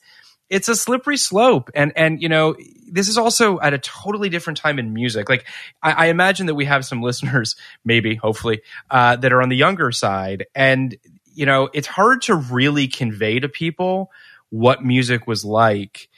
it's 0.49 0.69
a 0.69 0.77
slippery 0.77 1.17
slope, 1.17 1.71
and 1.75 1.93
and 1.97 2.23
you 2.23 2.29
know 2.29 2.55
this 2.91 3.09
is 3.09 3.19
also 3.19 3.59
at 3.61 3.75
a 3.75 3.79
totally 3.79 4.29
different 4.29 4.59
time 4.59 4.79
in 4.79 4.93
music. 4.93 5.29
Like 5.29 5.45
I, 5.83 5.93
I 5.93 6.07
imagine 6.07 6.47
that 6.47 6.55
we 6.55 6.65
have 6.67 6.85
some 6.85 7.03
listeners, 7.09 7.57
maybe 7.85 8.15
hopefully, 8.15 8.63
uh, 8.91 9.17
that 9.17 9.33
are 9.33 9.43
on 9.43 9.49
the 9.49 9.57
younger 9.57 9.91
side, 9.93 10.47
and 10.55 10.97
you 11.35 11.47
know 11.47 11.69
it's 11.75 11.89
hard 11.89 12.23
to 12.23 12.35
really 12.37 12.89
convey 12.89 13.41
to 13.41 13.49
people 13.49 14.11
what 14.51 14.85
music 14.85 15.27
was 15.27 15.45
like. 15.45 16.09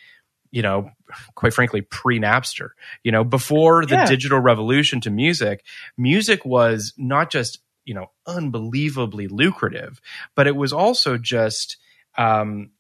You 0.50 0.62
know, 0.62 0.90
quite 1.34 1.52
frankly, 1.54 1.82
pre 1.82 2.18
Napster. 2.18 2.70
You 3.04 3.12
know, 3.12 3.22
before 3.24 3.84
the 3.86 3.94
Yeah. 3.96 4.06
digital 4.06 4.40
revolution 4.40 5.00
to 5.02 5.10
music, 5.10 5.64
music 5.98 6.44
was 6.44 6.92
not 6.96 7.30
just 7.30 7.60
you 7.88 7.94
know 7.94 8.06
unbelievably 8.26 9.26
lucrative 9.28 10.00
but 10.34 10.46
it 10.46 10.54
was 10.54 10.72
also 10.72 11.16
just 11.18 11.76
um 12.16 12.70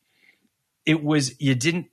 it 0.86 1.02
was 1.02 1.40
you 1.40 1.54
didn't 1.54 1.86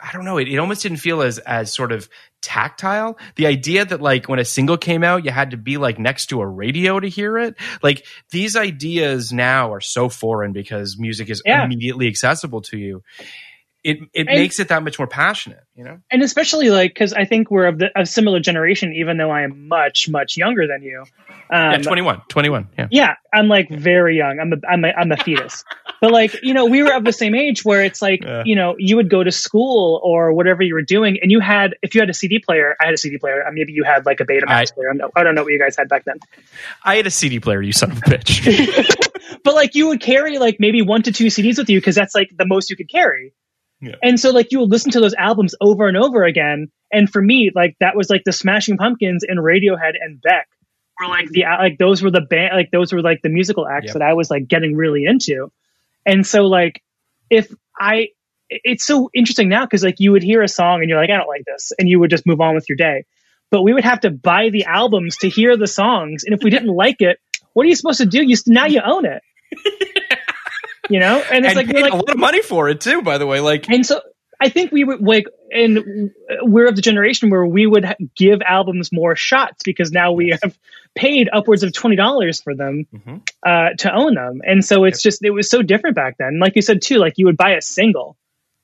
i 0.00 0.12
don't 0.12 0.24
know 0.24 0.38
it, 0.38 0.48
it 0.48 0.56
almost 0.58 0.82
didn't 0.82 0.98
feel 0.98 1.20
as 1.22 1.38
as 1.40 1.72
sort 1.72 1.92
of 1.92 2.08
tactile. 2.42 3.18
The 3.36 3.46
idea 3.46 3.84
that 3.84 4.00
like 4.00 4.26
when 4.26 4.38
a 4.38 4.46
single 4.46 4.78
came 4.78 5.04
out 5.04 5.26
you 5.26 5.30
had 5.30 5.50
to 5.50 5.58
be 5.58 5.76
like 5.76 5.98
next 5.98 6.26
to 6.28 6.40
a 6.40 6.46
radio 6.46 6.98
to 6.98 7.06
hear 7.06 7.36
it. 7.36 7.54
Like 7.82 8.06
these 8.30 8.56
ideas 8.56 9.30
now 9.30 9.74
are 9.74 9.80
so 9.82 10.08
foreign 10.08 10.52
because 10.54 10.98
music 10.98 11.28
is 11.28 11.42
Yeah. 11.44 11.62
immediately 11.64 12.08
accessible 12.08 12.62
to 12.62 12.78
you 12.78 13.02
it 13.82 13.98
it 14.12 14.26
And- 14.28 14.38
makes 14.38 14.60
it 14.60 14.68
that 14.68 14.82
much 14.82 14.98
more 14.98 15.06
passionate 15.08 15.60
you 15.74 15.84
know 15.84 15.98
and 16.10 16.22
especially 16.22 16.70
like 16.70 16.92
because 16.92 17.12
I 17.14 17.24
think 17.24 17.50
we're 17.50 17.66
of 17.66 17.78
the 17.78 17.88
of 17.98 18.08
similar 18.08 18.38
generation, 18.40 18.92
even 18.94 19.16
though 19.16 19.30
I 19.30 19.42
am 19.42 19.68
much 19.68 20.08
much 20.08 20.36
younger 20.36 20.66
than 20.66 20.82
you. 20.82 21.04
Um, 21.52 21.72
yeah 21.72 21.78
21 21.78 22.22
21 22.28 22.68
yeah 22.78 22.88
yeah, 22.90 23.14
I'm 23.34 23.48
like 23.48 23.68
very 23.70 24.16
young. 24.16 24.38
I'm 24.38 24.52
a 24.52 24.56
I'm 24.68 24.84
a, 24.84 24.88
I'm 24.88 25.10
a 25.12 25.16
fetus. 25.16 25.64
But 26.00 26.12
like 26.12 26.36
you 26.42 26.54
know, 26.54 26.66
we 26.66 26.82
were 26.82 26.92
of 26.94 27.04
the 27.04 27.12
same 27.12 27.34
age 27.34 27.64
where 27.64 27.82
it's 27.82 28.00
like 28.02 28.22
Yeah. 28.22 28.42
you 28.44 28.54
know 28.54 28.74
you 28.78 28.96
would 28.96 29.08
go 29.10 29.24
to 29.24 29.32
school 29.32 30.00
or 30.04 30.32
whatever 30.32 30.62
you 30.62 30.74
were 30.74 30.82
doing, 30.82 31.18
and 31.22 31.30
you 31.32 31.40
had 31.40 31.74
if 31.82 31.94
you 31.94 32.00
had 32.02 32.10
a 32.10 32.14
CD 32.14 32.38
player, 32.38 32.76
I 32.80 32.84
had 32.86 32.94
a 32.94 32.98
CD 32.98 33.16
player. 33.18 33.46
uh, 33.46 33.50
Maybe 33.52 33.72
you 33.72 33.84
had 33.84 34.04
like 34.06 34.20
a 34.20 34.24
Betamax 34.24 34.48
I- 34.48 34.64
player. 34.74 34.90
I 34.90 34.92
don't, 34.92 34.98
know, 34.98 35.10
I 35.16 35.22
don't 35.24 35.34
know 35.34 35.42
what 35.42 35.52
you 35.52 35.58
guys 35.58 35.76
had 35.76 35.88
back 35.88 36.04
then. 36.04 36.18
i 36.84 36.96
had 36.96 37.06
a 37.06 37.10
cd 37.10 37.40
player 37.40 37.60
you 37.62 37.72
son 37.72 37.90
of 37.92 37.98
a 37.98 38.00
bitch 38.02 39.40
but 39.44 39.54
like 39.54 39.74
you 39.74 39.88
would 39.88 40.00
carry 40.00 40.38
like 40.38 40.56
maybe 40.60 40.82
one 40.82 41.02
to 41.02 41.12
two 41.12 41.26
CDs 41.26 41.58
with 41.58 41.68
you 41.70 41.78
because 41.80 41.94
that's 41.94 42.14
like 42.14 42.30
the 42.36 42.46
most 42.46 42.70
you 42.70 42.76
could 42.76 42.88
carry. 42.90 43.32
Yeah. 43.80 43.94
And 44.02 44.20
so 44.20 44.30
like 44.30 44.52
you 44.52 44.60
would 44.60 44.70
listen 44.70 44.92
to 44.92 45.00
those 45.00 45.14
albums 45.14 45.54
over 45.60 45.88
and 45.88 45.96
over 45.96 46.24
again. 46.24 46.70
And 46.92 47.08
for 47.08 47.22
me, 47.22 47.50
like 47.54 47.76
that 47.80 47.96
was 47.96 48.10
like 48.10 48.22
the 48.24 48.32
Smashing 48.32 48.76
Pumpkins 48.76 49.24
and 49.26 49.38
Radiohead 49.38 49.92
and 50.00 50.20
Beck 50.20 50.48
were 51.00 51.08
like 51.08 51.28
the 51.30 51.44
uh, 51.46 51.58
like 51.58 51.78
those 51.78 52.02
were 52.02 52.10
the 52.10 52.20
band 52.20 52.54
like 52.54 52.70
those 52.70 52.92
were 52.92 53.00
like 53.00 53.20
the 53.22 53.30
musical 53.30 53.66
acts 53.66 53.86
Yep. 53.86 53.94
that 53.94 54.02
I 54.02 54.12
was 54.14 54.30
like 54.30 54.48
getting 54.48 54.76
really 54.76 55.04
into. 55.06 55.50
And 56.04 56.26
so 56.26 56.46
like 56.46 56.82
if 57.30 57.52
I 57.78 58.08
it's 58.50 58.84
so 58.84 59.08
interesting 59.14 59.48
now 59.48 59.64
because 59.64 59.82
like 59.82 59.96
you 59.98 60.12
would 60.12 60.22
hear 60.22 60.42
a 60.42 60.48
song 60.48 60.80
and 60.80 60.90
you're 60.90 61.00
like 61.00 61.10
I 61.10 61.16
don't 61.16 61.28
like 61.28 61.44
this 61.46 61.72
and 61.78 61.88
you 61.88 62.00
would 62.00 62.10
just 62.10 62.26
move 62.26 62.40
on 62.40 62.54
with 62.54 62.68
your 62.68 62.76
day. 62.76 63.04
But 63.50 63.62
we 63.62 63.72
would 63.72 63.84
have 63.84 64.00
to 64.00 64.10
buy 64.10 64.50
the 64.50 64.64
albums 64.64 65.16
to 65.18 65.28
hear 65.28 65.56
the 65.56 65.66
songs 65.66 66.24
and 66.24 66.34
if 66.34 66.42
we 66.42 66.50
didn't 66.50 66.68
like 66.68 67.00
it, 67.00 67.18
what 67.54 67.64
are 67.64 67.68
you 67.68 67.74
supposed 67.76 68.00
to 68.00 68.06
do? 68.06 68.22
You 68.22 68.36
now 68.46 68.66
you 68.66 68.80
own 68.84 69.06
it. 69.06 69.22
you 70.90 71.00
know? 71.00 71.22
And 71.30 71.44
it's 71.46 71.56
and 71.56 71.68
like 71.68 71.82
like 71.82 71.92
a 71.92 71.96
lot 71.96 72.10
of 72.10 72.18
money 72.18 72.42
for 72.42 72.68
it 72.68 72.80
too 72.80 73.02
by 73.02 73.18
the 73.18 73.26
way 73.26 73.40
like 73.40 73.68
and 73.68 73.84
so 73.86 74.00
I 74.42 74.48
think 74.48 74.72
we 74.72 74.84
would 74.84 75.02
like, 75.02 75.26
and 75.52 76.10
we're 76.42 76.66
of 76.66 76.74
the 76.74 76.80
generation 76.80 77.28
where 77.28 77.44
we 77.44 77.66
would 77.66 77.84
give 78.16 78.40
albums 78.40 78.90
more 78.90 79.14
shots 79.14 79.62
because 79.62 79.92
now 79.92 80.12
we 80.12 80.30
have 80.42 80.58
paid 80.94 81.28
upwards 81.30 81.62
of 81.62 81.74
twenty 81.74 81.94
dollars 81.96 82.40
for 82.40 82.54
them 82.54 82.86
Mhm. 82.94 83.20
uh, 83.44 83.74
to 83.78 83.94
own 83.94 84.14
them, 84.14 84.40
and 84.46 84.64
so 84.64 84.84
it's 84.84 85.02
just 85.02 85.22
it 85.22 85.30
was 85.30 85.50
so 85.50 85.60
different 85.60 85.94
back 85.94 86.16
then. 86.18 86.38
Like 86.40 86.56
you 86.56 86.62
said 86.62 86.80
too, 86.80 86.96
like 86.96 87.14
you 87.18 87.26
would 87.26 87.36
buy 87.36 87.50
a 87.50 87.60
single. 87.60 88.16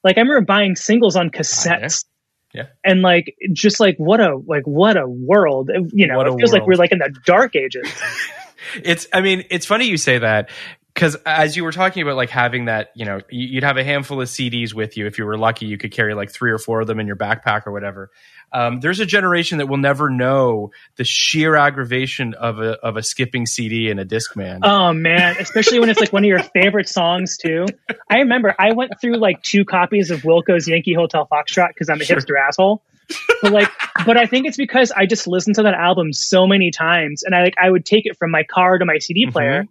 Like 0.03 0.17
I 0.17 0.21
remember 0.23 0.47
buying 0.47 0.77
singles 0.77 1.15
on 1.15 1.29
cassettes. 1.29 2.07
Yeah. 2.55 2.69
And 2.83 3.03
like, 3.03 3.37
just 3.53 3.79
like 3.79 3.97
what 3.99 4.21
a 4.21 4.35
like 4.35 4.63
what 4.67 4.97
a 4.97 5.07
world, 5.07 5.71
you 5.93 6.07
know. 6.07 6.23
It 6.23 6.39
feels 6.39 6.55
like 6.55 6.67
we're 6.67 6.77
like 6.77 6.93
in 6.93 7.01
the 7.01 7.15
dark 7.27 7.55
ages. 7.55 7.87
it's 8.83 9.07
i 9.13 9.21
mean 9.21 9.45
it's 9.51 9.65
funny 9.65 9.87
you 9.87 9.97
say 9.97 10.19
that 10.19 10.51
because 10.97 11.15
as 11.27 11.57
you 11.57 11.63
were 11.63 11.73
talking 11.73 12.03
about 12.03 12.17
like 12.17 12.31
having 12.31 12.65
that 12.65 12.91
you 12.95 13.05
know 13.05 13.21
you- 13.31 13.49
you'd 13.49 13.65
have 13.65 13.77
a 13.77 13.85
handful 13.85 14.21
of 14.21 14.29
cds 14.29 14.73
with 14.73 14.97
you 14.97 15.07
if 15.07 15.19
you 15.19 15.27
were 15.27 15.37
lucky 15.37 15.67
you 15.67 15.77
could 15.77 15.93
carry 15.93 16.15
like 16.15 16.31
three 16.31 16.51
or 16.51 16.57
four 16.59 16.81
of 16.81 16.87
them 16.87 16.99
in 16.99 17.07
your 17.07 17.17
backpack 17.17 17.67
or 17.67 17.73
whatever 17.73 18.11
um, 18.53 18.81
there's 18.81 19.01
a 19.01 19.07
generation 19.07 19.59
that 19.59 19.67
will 19.67 19.77
never 19.77 20.09
know 20.09 20.71
the 20.97 21.05
sheer 21.05 21.55
aggravation 21.57 22.33
of 22.35 22.61
a 22.61 22.73
of 22.81 22.97
a 22.97 23.03
skipping 23.03 23.45
cd 23.45 23.91
and 23.91 24.01
a 24.01 24.05
Discman 24.05 24.61
Oh 24.63 24.93
man, 24.93 25.37
especially 25.39 25.81
when 25.81 25.91
it's 25.91 26.01
like 26.01 26.13
one 26.13 26.25
of 26.25 26.29
your 26.29 26.39
favorite 26.55 26.89
songs 26.89 27.37
too. 27.37 27.67
I 28.09 28.19
remember 28.19 28.55
I 28.59 28.73
went 28.73 28.93
through 29.01 29.17
like 29.19 29.43
two 29.43 29.65
copies 29.65 30.11
of 30.11 30.23
Wilco's 30.23 30.67
Yankee 30.69 30.95
Hotel 30.95 31.27
Foxtrot 31.31 31.69
because 31.69 31.91
I'm 31.91 32.01
a 32.01 32.05
Sure. 32.05 32.17
hipster 32.17 32.41
asshole. 32.41 32.83
But 33.43 33.53
like, 33.53 33.69
but 34.07 34.17
I 34.17 34.27
think 34.27 34.47
it's 34.47 34.57
because 34.57 34.91
I 34.93 35.07
just 35.07 35.27
listened 35.29 35.57
to 35.57 35.63
that 35.65 35.75
album 35.75 36.13
so 36.13 36.47
many 36.47 36.71
times, 36.71 37.23
and 37.25 37.35
I 37.35 37.43
like 37.43 37.55
I 37.61 37.69
would 37.71 37.85
take 37.85 38.07
it 38.07 38.17
from 38.17 38.31
my 38.31 38.43
car 38.45 38.79
to 38.79 38.85
my 38.85 38.99
CD 38.99 39.27
player 39.27 39.67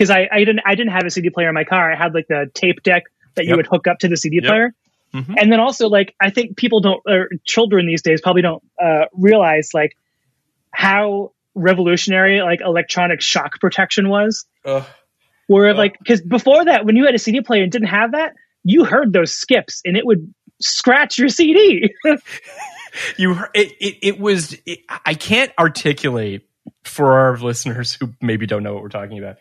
because 0.00 0.08
I, 0.10 0.26
I 0.32 0.38
didn't 0.38 0.60
I 0.64 0.74
didn't 0.76 0.92
have 0.92 1.04
a 1.04 1.10
CD 1.10 1.28
player 1.28 1.48
in 1.48 1.54
my 1.54 1.64
car. 1.64 1.92
I 1.92 1.94
had 1.94 2.14
like 2.14 2.26
the 2.26 2.50
tape 2.54 2.82
deck 2.82 3.02
that 3.34 3.44
you 3.44 3.50
Yep. 3.50 3.56
would 3.58 3.66
hook 3.66 3.86
up 3.86 3.98
to 3.98 4.08
the 4.08 4.16
CD 4.16 4.36
Yep. 4.36 4.44
player. 4.44 4.74
Mhm. 5.14 5.34
And 5.38 5.52
then 5.52 5.60
also 5.60 5.88
like 5.88 6.14
I 6.18 6.30
think 6.30 6.56
people 6.56 6.80
don't 6.80 7.02
or 7.06 7.28
children 7.44 7.86
these 7.86 8.00
days 8.00 8.22
probably 8.22 8.40
don't 8.40 8.62
uh, 8.82 9.04
realize 9.12 9.74
like 9.74 9.94
how 10.70 11.32
revolutionary 11.54 12.40
like 12.40 12.62
electronic 12.62 13.20
shock 13.20 13.60
protection 13.60 14.08
was. 14.08 14.46
Where 15.48 15.74
like 15.74 15.98
because 15.98 16.22
before 16.22 16.64
that, 16.64 16.86
when 16.86 16.96
you 16.96 17.04
had 17.04 17.14
a 17.14 17.18
CD 17.18 17.42
player 17.42 17.64
and 17.64 17.70
didn't 17.70 17.88
have 17.88 18.12
that, 18.12 18.32
you 18.64 18.84
heard 18.86 19.12
those 19.12 19.34
skips 19.34 19.82
and 19.84 19.98
it 19.98 20.06
would 20.06 20.32
scratch 20.60 21.18
your 21.18 21.28
CD. 21.28 21.92
you 23.18 23.32
it, 23.52 23.72
it, 23.80 23.98
it 24.02 24.18
was 24.20 24.56
it, 24.66 24.80
i 25.06 25.14
can't 25.14 25.52
articulate 25.58 26.48
for 26.84 27.18
our 27.18 27.36
listeners 27.38 27.92
who 27.92 28.12
maybe 28.20 28.46
don't 28.46 28.62
know 28.62 28.74
what 28.74 28.82
we're 28.82 28.88
talking 28.88 29.18
about 29.18 29.36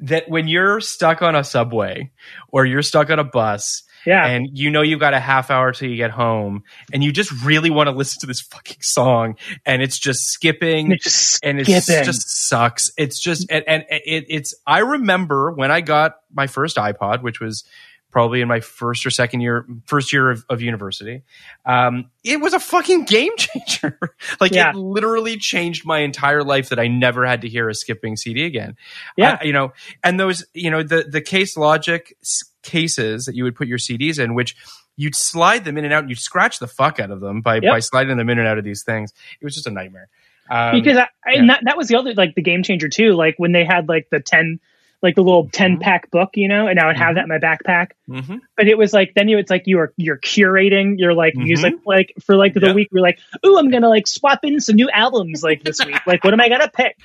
that 0.00 0.28
when 0.28 0.48
you're 0.48 0.80
stuck 0.80 1.22
on 1.22 1.34
a 1.34 1.44
subway 1.44 2.10
or 2.48 2.64
you're 2.64 2.82
stuck 2.82 3.10
on 3.10 3.18
a 3.18 3.24
bus 3.24 3.82
Yeah. 4.06 4.26
and 4.26 4.48
you 4.52 4.70
know 4.70 4.80
you've 4.82 5.00
got 5.00 5.12
a 5.14 5.20
half 5.20 5.50
hour 5.50 5.72
till 5.72 5.90
you 5.90 5.96
get 5.96 6.10
home 6.10 6.62
and 6.92 7.04
you 7.04 7.12
just 7.12 7.30
really 7.44 7.70
want 7.70 7.88
to 7.88 7.94
listen 7.94 8.20
to 8.20 8.26
this 8.26 8.40
fucking 8.40 8.78
song 8.80 9.36
and 9.66 9.82
it's 9.82 9.98
just 9.98 10.28
skipping 10.28 10.86
And 10.86 10.92
it's 10.94 11.04
just 11.04 11.44
and 11.44 11.60
it 11.60 11.64
just 11.66 12.48
sucks. 12.48 12.90
It's 12.96 13.20
just 13.20 13.50
and, 13.50 13.64
and 13.68 13.84
it, 13.90 14.24
it's. 14.28 14.54
I 14.66 14.78
remember 14.78 15.52
when 15.52 15.70
I 15.70 15.80
got 15.82 16.14
my 16.32 16.46
first 16.46 16.76
iPod, 16.76 17.22
which 17.22 17.40
was 17.40 17.64
probably 18.10 18.40
in 18.40 18.48
my 18.48 18.60
first 18.60 19.06
or 19.06 19.10
second 19.10 19.40
year, 19.40 19.64
first 19.86 20.12
year 20.12 20.30
of, 20.30 20.44
of 20.50 20.60
university. 20.60 21.22
Um, 21.64 22.10
it 22.24 22.40
was 22.40 22.52
a 22.54 22.60
fucking 22.60 23.04
game 23.04 23.32
changer. 23.36 23.98
like 24.40 24.52
Yeah. 24.52 24.70
it 24.70 24.76
literally 24.76 25.36
changed 25.36 25.86
my 25.86 26.00
entire 26.00 26.42
life. 26.42 26.70
That 26.70 26.78
I 26.78 26.88
never 26.88 27.24
had 27.26 27.42
to 27.42 27.48
hear 27.48 27.68
a 27.68 27.74
skipping 27.74 28.16
CD 28.16 28.44
again. 28.44 28.76
Yeah. 29.16 29.38
I- 29.40 29.44
you 29.44 29.52
know, 29.52 29.72
and 30.02 30.18
those, 30.18 30.44
you 30.54 30.70
know, 30.70 30.82
the 30.82 31.04
the 31.08 31.20
case 31.20 31.56
logic 31.56 32.16
cases 32.62 33.24
that 33.24 33.34
you 33.34 33.44
would 33.44 33.54
put 33.54 33.68
your 33.68 33.78
CDs 33.78 34.18
in, 34.18 34.34
which 34.34 34.56
you'd 34.96 35.14
slide 35.14 35.64
them 35.64 35.78
in 35.78 35.84
and 35.84 35.94
out, 35.94 36.00
and 36.00 36.10
you'd 36.10 36.18
scratch 36.18 36.58
the 36.58 36.66
fuck 36.66 37.00
out 37.00 37.10
of 37.10 37.20
them 37.20 37.40
by 37.40 37.54
Yep. 37.56 37.62
by 37.72 37.78
sliding 37.80 38.16
them 38.18 38.28
in 38.28 38.38
and 38.38 38.46
out 38.46 38.58
of 38.58 38.64
these 38.64 38.82
things. 38.82 39.12
It 39.40 39.44
was 39.44 39.54
just 39.54 39.66
a 39.66 39.70
nightmare. 39.70 40.08
Um, 40.50 40.74
because 40.74 40.96
I, 40.96 41.02
I- 41.02 41.06
yeah. 41.32 41.38
and 41.38 41.48
that, 41.50 41.60
that 41.64 41.76
was 41.76 41.88
the 41.88 41.96
other 41.96 42.12
like 42.14 42.34
the 42.34 42.42
game 42.42 42.62
changer 42.64 42.88
too 42.88 43.12
like 43.12 43.36
when 43.38 43.52
they 43.52 43.64
had 43.64 43.88
like 43.88 44.08
the 44.10 44.18
10 44.20 44.58
like 45.02 45.14
the 45.14 45.22
little 45.22 45.48
10 45.50 45.72
Mm-hmm. 45.72 45.80
pack 45.82 46.10
book 46.10 46.30
you 46.34 46.48
know 46.48 46.66
and 46.66 46.78
i 46.78 46.86
would 46.86 46.96
have 46.96 47.14
that 47.14 47.22
in 47.22 47.28
my 47.28 47.38
backpack 47.38 47.92
mhm. 48.08 48.40
but 48.56 48.68
it 48.68 48.76
was 48.76 48.92
like 48.92 49.12
then 49.14 49.28
you 49.28 49.38
it's 49.38 49.50
like 49.50 49.62
you 49.66 49.78
are 49.78 49.92
you're 49.96 50.18
curating 50.18 50.94
your 50.98 51.14
like 51.14 51.34
Mhm. 51.34 51.44
music 51.44 51.74
like 51.86 52.12
for 52.24 52.36
like 52.36 52.54
the 52.54 52.60
Yeah. 52.60 52.72
week 52.74 52.88
you're 52.92 53.02
like 53.02 53.18
ooh 53.46 53.56
i'm 53.58 53.70
gonna 53.70 53.88
like 53.88 54.06
swap 54.06 54.40
in 54.44 54.60
some 54.60 54.76
new 54.76 54.90
albums 54.90 55.42
like 55.42 55.62
this 55.64 55.84
week 55.84 56.00
like 56.06 56.22
what 56.24 56.32
am 56.34 56.40
i 56.40 56.48
gonna 56.48 56.70
pick 56.72 56.96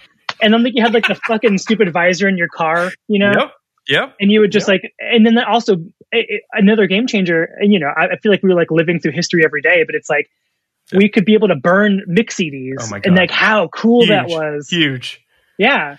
and 0.41 0.53
then 0.53 0.63
like 0.63 0.73
you 0.75 0.81
had 0.83 0.93
like 0.93 1.07
the 1.07 1.15
fucking 1.15 1.57
stupid 1.57 1.91
visor 1.93 2.27
in 2.27 2.37
your 2.37 2.49
car 2.49 2.91
you 3.07 3.19
know 3.19 3.31
Yep. 3.37 3.51
Yep. 3.87 4.15
and 4.19 4.31
you 4.31 4.39
would 4.41 4.51
just 4.51 4.67
like 4.67 4.81
and 4.99 5.25
then 5.25 5.37
also 5.39 5.75
it, 6.11 6.25
it- 6.29 6.41
another 6.51 6.87
game 6.87 7.07
changer 7.07 7.43
and 7.59 7.71
you 7.71 7.79
know 7.79 7.87
I, 7.95 8.07
I 8.13 8.17
feel 8.17 8.31
like 8.31 8.43
we 8.43 8.49
were 8.49 8.55
like 8.55 8.71
living 8.71 8.99
through 8.99 9.11
history 9.13 9.43
every 9.45 9.61
day 9.61 9.83
but 9.85 9.95
it's 9.95 10.09
like 10.09 10.29
we 10.93 11.07
could 11.09 11.23
be 11.25 11.33
able 11.33 11.47
to 11.47 11.55
burn 11.55 12.01
mix 12.07 12.35
CDs 12.35 12.75
Oh 12.79 12.87
my 12.89 12.99
and 13.05 13.15
like 13.15 13.31
how 13.31 13.67
cool 13.69 14.05
that 14.07 14.27
was 14.27 14.69
Huge. 14.69 15.21
yeah 15.57 15.97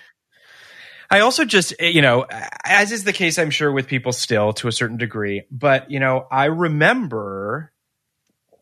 I 1.10 1.20
also 1.20 1.44
just, 1.44 1.74
eh, 1.78 1.88
you 1.88 2.02
know, 2.02 2.26
as 2.64 2.92
is 2.92 3.04
the 3.04 3.12
case, 3.12 3.38
I'm 3.38 3.50
sure 3.50 3.70
with 3.72 3.86
people 3.86 4.12
still 4.12 4.52
to 4.54 4.68
a 4.68 4.72
certain 4.72 4.96
degree, 4.96 5.44
but, 5.50 5.90
you 5.90 6.00
know, 6.00 6.26
I 6.30 6.46
remember 6.46 7.72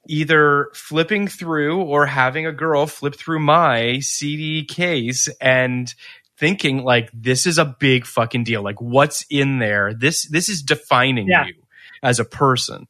either 0.06 0.68
flipping 0.74 1.28
through 1.28 1.80
or 1.82 2.06
having 2.06 2.46
a 2.46 2.52
girl 2.52 2.86
flip 2.86 3.14
through 3.16 3.38
my 3.40 3.98
CD 4.00 4.64
case 4.64 5.28
and 5.40 5.92
thinking 6.36 6.82
like 6.84 7.10
this 7.14 7.46
is 7.46 7.58
a 7.58 7.64
big 7.64 8.04
fucking 8.04 8.44
deal. 8.44 8.62
Like 8.62 8.80
what's 8.80 9.24
in 9.30 9.58
there? 9.60 9.94
This 9.94 10.28
this 10.28 10.48
is 10.50 10.62
defining 10.62 11.28
Yeah. 11.28 11.46
you 11.46 11.54
as 12.02 12.18
a 12.20 12.24
person. 12.24 12.86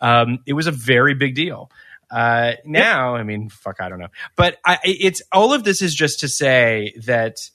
Um 0.00 0.40
it 0.46 0.54
was 0.54 0.66
a 0.66 0.72
very 0.72 1.14
big 1.14 1.34
deal. 1.36 1.70
Uh 2.10 2.54
now 2.64 3.14
i 3.14 3.22
mean 3.22 3.48
fuck 3.48 3.80
i 3.80 3.88
don't 3.88 4.00
know. 4.00 4.08
But 4.34 4.56
i 4.64 4.78
it's 4.82 5.22
all 5.30 5.52
of 5.52 5.62
this 5.62 5.82
is 5.82 5.94
just 5.94 6.20
to 6.20 6.28
say 6.28 6.94
that 7.04 7.48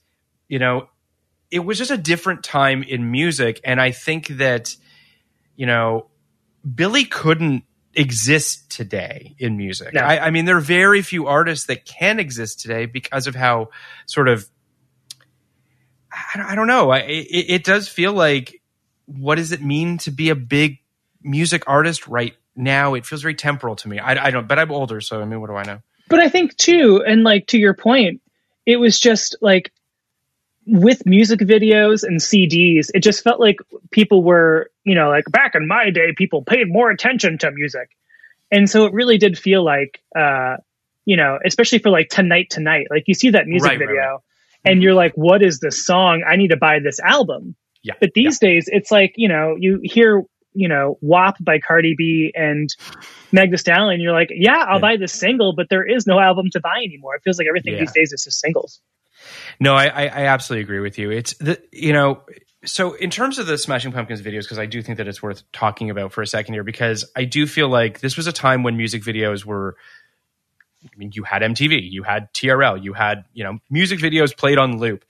you 0.47 0.59
know 0.59 0.87
it 1.51 1.59
was 1.59 1.77
just 1.77 1.91
a 1.91 1.97
different 1.97 2.43
time 2.43 2.83
in 2.83 3.11
music 3.11 3.59
and 3.63 3.79
i 3.79 3.91
think 3.91 4.27
that 4.27 4.75
you 5.55 5.65
know 5.65 6.07
billy 6.75 7.05
couldn't 7.05 7.63
exist 7.93 8.69
today 8.69 9.35
in 9.37 9.57
music. 9.57 9.93
No. 9.93 10.01
I, 10.01 10.27
I 10.27 10.29
mean 10.31 10.45
there 10.45 10.57
are 10.57 10.61
very 10.61 11.01
few 11.01 11.27
artists 11.27 11.65
that 11.67 11.85
can 11.85 12.19
exist 12.19 12.59
today 12.61 12.85
because 12.85 13.27
of 13.27 13.35
how 13.35 13.69
sort 14.05 14.29
of 14.29 14.49
i 16.11 16.37
don't, 16.37 16.45
I 16.45 16.55
don't 16.55 16.67
know. 16.67 16.89
I, 16.89 16.99
it, 16.99 17.45
it 17.49 17.63
does 17.63 17.87
feel 17.87 18.13
like 18.13 18.61
what 19.05 19.35
does 19.35 19.51
it 19.51 19.61
mean 19.61 19.97
to 19.99 20.11
be 20.11 20.29
a 20.29 20.35
big 20.35 20.79
music 21.21 21.63
artist 21.67 22.07
right 22.07 22.35
now? 22.55 22.93
It 22.93 23.05
feels 23.05 23.21
very 23.21 23.35
temporal 23.35 23.75
to 23.77 23.89
me. 23.89 23.99
I, 23.99 24.27
I 24.27 24.31
don't 24.31 24.47
but 24.47 24.57
i'm 24.59 24.71
older 24.71 25.01
so 25.01 25.21
i 25.21 25.25
mean 25.25 25.41
what 25.41 25.49
do 25.49 25.55
i 25.55 25.63
know? 25.63 25.79
But 26.09 26.19
i 26.19 26.29
think 26.29 26.55
too 26.57 27.03
and 27.05 27.23
like 27.23 27.47
to 27.47 27.57
your 27.57 27.73
point 27.73 28.21
it 28.65 28.77
was 28.77 28.99
just 28.99 29.35
like 29.41 29.73
with 30.67 31.05
music 31.05 31.39
videos 31.39 32.03
and 32.03 32.19
cds 32.19 32.89
it 32.93 33.01
just 33.01 33.23
felt 33.23 33.39
like 33.39 33.57
people 33.91 34.23
were 34.23 34.69
you 34.83 34.93
know 34.95 35.09
like 35.09 35.25
back 35.31 35.55
in 35.55 35.67
my 35.67 35.89
day 35.89 36.13
people 36.15 36.43
paid 36.43 36.67
more 36.69 36.91
attention 36.91 37.37
to 37.37 37.49
music 37.51 37.89
and 38.51 38.69
so 38.69 38.85
it 38.85 38.93
really 38.93 39.17
did 39.17 39.37
feel 39.37 39.63
like 39.65 40.01
uh 40.15 40.57
you 41.05 41.17
know 41.17 41.39
especially 41.45 41.79
for 41.79 41.89
like 41.89 42.09
tonight 42.09 42.47
tonight 42.51 42.87
like 42.91 43.03
you 43.07 43.13
see 43.15 43.31
that 43.31 43.47
music 43.47 43.69
Right, 43.71 43.79
right, 43.79 43.87
video 43.87 44.01
right. 44.03 44.19
and 44.65 44.83
you're 44.83 44.93
like 44.93 45.13
what 45.15 45.41
is 45.41 45.59
this 45.59 45.83
song 45.85 46.23
i 46.27 46.35
need 46.35 46.49
to 46.49 46.57
buy 46.57 46.79
this 46.79 46.99
album 46.99 47.55
yeah 47.83 47.95
But 47.99 48.11
these 48.13 48.37
days, 48.37 48.69
it's 48.71 48.91
like 48.91 49.13
you 49.17 49.27
know, 49.27 49.55
you 49.57 49.79
hear 49.83 50.21
you 50.53 50.67
know 50.67 50.99
"WAP" 51.01 51.35
by 51.43 51.57
Cardi 51.57 51.95
B 51.97 52.31
and 52.35 52.69
Meg 53.31 53.49
Thee 53.49 53.57
Stallion. 53.57 53.99
You're 54.01 54.13
like, 54.13 54.29
yeah, 54.31 54.57
I'll 54.69 54.75
Yeah. 54.75 54.81
buy 54.89 54.97
this 54.97 55.13
single, 55.13 55.53
but 55.55 55.67
there 55.69 55.83
is 55.95 56.05
no 56.05 56.19
album 56.19 56.45
to 56.51 56.59
buy 56.59 56.77
anymore. 56.85 57.15
It 57.15 57.23
feels 57.23 57.39
like 57.39 57.47
everything 57.47 57.73
Yeah. 57.73 57.79
these 57.79 57.93
days 57.93 58.13
is 58.13 58.23
just 58.25 58.39
singles. 58.39 58.79
No, 59.61 59.75
I, 59.75 59.85
I, 59.85 60.03
I 60.05 60.25
absolutely 60.25 60.63
agree 60.63 60.79
with 60.79 60.97
you. 60.97 61.11
It's 61.11 61.35
the 61.35 61.61
you 61.71 61.93
know, 61.93 62.23
so 62.65 62.93
in 62.93 63.11
terms 63.11 63.37
of 63.37 63.45
the 63.45 63.59
Smashing 63.59 63.91
Pumpkins 63.91 64.19
videos, 64.19 64.41
because 64.41 64.57
I 64.57 64.65
do 64.65 64.81
think 64.81 64.97
that 64.97 65.07
it's 65.07 65.21
worth 65.21 65.43
talking 65.51 65.91
about 65.91 66.13
for 66.13 66.23
a 66.23 66.27
second 66.27 66.55
here, 66.55 66.63
because 66.63 67.05
I 67.15 67.25
do 67.25 67.45
feel 67.45 67.69
like 67.69 67.99
this 67.99 68.17
was 68.17 68.25
a 68.25 68.33
time 68.33 68.63
when 68.63 68.75
music 68.75 69.03
videos 69.03 69.45
were. 69.45 69.77
I 70.83 70.89
mean, 70.97 71.11
you 71.13 71.21
had 71.21 71.43
MTV, 71.43 71.91
you 71.91 72.01
had 72.01 72.33
TRL, 72.33 72.83
you 72.83 72.93
had 72.93 73.25
you 73.33 73.43
know 73.43 73.59
music 73.69 73.99
videos 73.99 74.35
played 74.35 74.57
on 74.57 74.79
loop. 74.79 75.05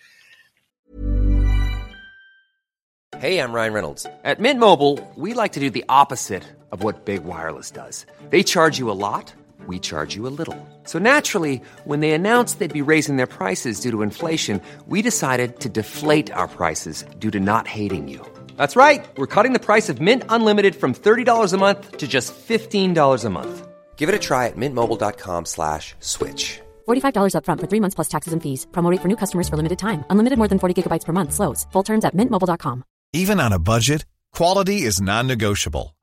Hey, 3.17 3.39
I'm 3.39 3.53
Ryan 3.53 3.73
Reynolds. 3.73 4.05
At 4.25 4.41
Mint 4.41 4.59
Mobile, 4.59 4.99
we 5.15 5.33
like 5.33 5.53
to 5.53 5.61
do 5.61 5.69
the 5.69 5.85
opposite 5.87 6.43
of 6.73 6.83
what 6.83 7.05
Big 7.05 7.23
Wireless 7.23 7.71
does. 7.71 8.05
They 8.29 8.43
charge 8.43 8.79
you 8.79 8.91
a 8.91 8.99
lot, 9.07 9.33
we 9.68 9.78
charge 9.80 10.16
you 10.16 10.26
a 10.26 10.34
little. 10.39 10.57
So 10.86 10.97
naturally, 10.97 11.62
when 11.86 11.99
they 11.99 12.12
announced 12.12 12.57
they'd 12.59 12.74
be 12.74 12.82
raising 12.82 13.18
their 13.18 13.28
prices 13.28 13.82
due 13.82 13.91
to 13.91 14.01
inflation, 14.01 14.59
we 14.88 15.01
decided 15.03 15.59
to 15.59 15.70
deflate 15.70 16.32
our 16.32 16.47
prices 16.47 17.05
due 17.20 17.32
to 17.32 17.39
not 17.39 17.68
hating 17.68 18.07
you. 18.07 18.26
That's 18.57 18.76
right. 18.76 19.07
We're 19.18 19.28
cutting 19.36 19.53
the 19.53 19.59
price 19.68 19.88
of 19.89 20.01
Mint 20.01 20.24
Unlimited 20.30 20.76
from 20.76 20.93
$30 20.95 21.53
a 21.53 21.57
month 21.57 21.97
to 21.97 22.07
just 22.07 22.34
$15 22.34 23.26
a 23.26 23.30
month. 23.30 23.68
Give 23.97 24.09
it 24.09 24.16
a 24.16 24.20
try 24.20 24.47
at 24.47 24.57
mintmobile.com 24.57 25.45
slash 25.45 25.93
switch. 25.99 26.59
$45 26.88 27.36
upfront 27.38 27.59
for 27.59 27.68
three 27.68 27.82
months 27.82 27.93
plus 27.95 28.09
taxes 28.09 28.34
and 28.34 28.41
fees. 28.41 28.66
Promo 28.72 28.89
rate 28.89 29.01
for 29.01 29.07
new 29.07 29.16
customers 29.24 29.47
for 29.47 29.57
limited 29.57 29.78
time. 29.78 30.03
Unlimited 30.09 30.39
more 30.39 30.47
than 30.47 30.57
40 30.57 30.74
gigabytes 30.74 31.05
per 31.05 31.14
month. 31.14 31.34
Slows. 31.34 31.68
Full 31.72 31.84
terms 31.84 32.03
at 32.05 32.16
mintmobile.com. 32.16 32.84
Even 33.14 33.39
on 33.39 33.53
a 33.53 33.59
budget, 33.59 34.05
quality 34.34 34.82
is 34.89 35.01
non-negotiable. 35.01 35.93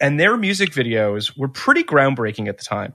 And 0.00 0.18
their 0.18 0.36
music 0.36 0.70
videos 0.70 1.36
were 1.36 1.48
pretty 1.48 1.82
groundbreaking 1.84 2.48
at 2.48 2.58
the 2.58 2.64
time. 2.64 2.94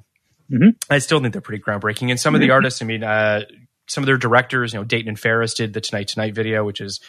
Mhm. 0.52 0.76
I 0.90 1.00
still 1.00 1.20
think 1.20 1.34
they're 1.34 1.42
pretty 1.42 1.64
groundbreaking. 1.64 2.10
And 2.10 2.20
some 2.20 2.36
of 2.36 2.42
the 2.42 2.52
artists, 2.52 2.82
I 2.82 2.86
mean, 2.86 3.04
uh, 3.04 3.42
some 3.88 4.04
of 4.04 4.08
their 4.08 4.18
directors, 4.18 4.74
you 4.74 4.80
know, 4.80 4.84
Dayton 4.84 5.10
and 5.10 5.20
Faris 5.20 5.54
did 5.54 5.74
the 5.74 5.82
Tonight 5.82 6.08
Tonight 6.08 6.34
video, 6.34 6.64
which 6.66 6.82
is, 6.82 7.00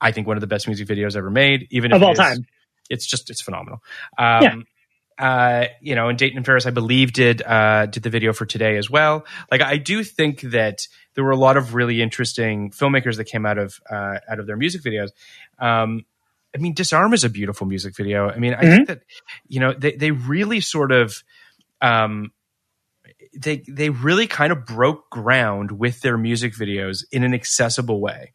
I 0.00 0.12
think, 0.12 0.26
one 0.26 0.36
of 0.36 0.40
the 0.40 0.46
best 0.46 0.66
music 0.68 0.86
videos 0.88 1.16
ever 1.16 1.30
made. 1.30 1.66
Even 1.70 1.90
if 1.90 1.96
Of 1.96 2.02
all 2.02 2.12
is- 2.12 2.18
time. 2.18 2.46
it's 2.90 3.06
just 3.06 3.30
it's 3.30 3.40
phenomenal. 3.42 3.82
Um, 4.18 4.64
uh, 5.18 5.66
you 5.80 5.94
know, 5.94 6.08
and 6.08 6.18
Dayton 6.18 6.36
and 6.36 6.44
Faris, 6.46 6.66
I 6.66 6.70
believe, 6.70 7.12
did 7.12 7.42
uh, 7.42 7.86
did 7.86 8.02
the 8.02 8.10
video 8.10 8.32
for 8.32 8.46
today 8.46 8.76
as 8.76 8.90
well. 8.90 9.24
Like, 9.50 9.62
I 9.62 9.78
do 9.78 10.04
think 10.04 10.42
that 10.42 10.86
there 11.14 11.24
were 11.24 11.30
a 11.30 11.36
lot 11.36 11.56
of 11.56 11.74
really 11.74 12.02
interesting 12.02 12.70
filmmakers 12.70 13.16
that 13.16 13.24
came 13.24 13.46
out 13.46 13.58
of 13.58 13.80
uh, 13.90 14.18
out 14.28 14.38
of 14.38 14.46
their 14.46 14.56
music 14.56 14.82
videos. 14.82 15.08
Um, 15.58 16.04
I 16.56 16.58
mean, 16.58 16.72
Disarm 16.74 17.12
is 17.12 17.22
a 17.22 17.28
beautiful 17.28 17.66
music 17.66 17.94
video. 17.94 18.30
I 18.30 18.38
mean, 18.38 18.54
I 18.54 18.62
think 18.76 18.88
that 18.88 19.02
you 19.46 19.60
know 19.60 19.74
they 19.74 19.92
they 19.92 20.10
really 20.12 20.60
sort 20.62 20.90
of 20.90 21.22
um, 21.82 22.32
they 23.38 23.62
they 23.68 23.90
really 23.90 24.26
kind 24.26 24.52
of 24.52 24.64
broke 24.64 25.10
ground 25.10 25.70
with 25.72 26.00
their 26.00 26.16
music 26.16 26.54
videos 26.54 27.04
in 27.12 27.22
an 27.24 27.34
accessible 27.34 28.00
way. 28.00 28.32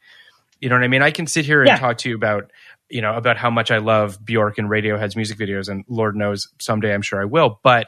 You 0.59 0.69
know 0.69 0.75
what 0.75 0.83
I 0.83 0.87
mean? 0.89 1.01
I 1.01 1.09
can 1.11 1.25
sit 1.25 1.45
here 1.45 1.61
and 1.61 1.69
Yeah. 1.69 1.77
talk 1.77 1.97
to 1.99 2.09
you 2.09 2.15
about 2.15 2.51
you 2.89 3.01
know 3.01 3.15
about 3.15 3.37
how 3.37 3.49
much 3.49 3.71
I 3.71 3.79
love 3.79 4.23
Bjork 4.23 4.59
and 4.59 4.69
Radiohead's 4.69 5.15
music 5.15 5.37
videos, 5.39 5.69
and 5.69 5.83
Lord 5.87 6.15
knows 6.15 6.49
someday 6.59 6.93
I'm 6.93 7.01
sure 7.01 7.19
I 7.21 7.25
will. 7.25 7.59
But 7.63 7.87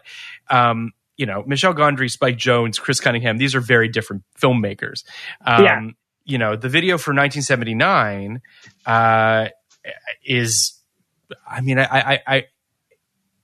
um, 0.50 0.94
you 1.16 1.28
know, 1.28 1.44
Michel 1.46 1.76
Gondry, 1.76 2.10
Spike 2.10 2.38
Jonze, 2.38 2.80
Chris 2.80 3.00
Cunningham, 3.00 3.38
these 3.38 3.54
are 3.54 3.60
very 3.62 3.88
different 3.90 4.24
filmmakers. 4.42 5.04
Um, 5.46 5.64
Yeah. 5.64 5.82
You 6.26 6.38
know, 6.38 6.56
the 6.56 6.70
video 6.70 6.98
for 6.98 7.12
1979 7.12 8.42
uh, 8.86 9.50
is, 10.26 10.80
I 11.48 11.62
mean, 11.62 11.80
I, 11.80 11.86
I, 11.86 12.20
I 12.28 12.44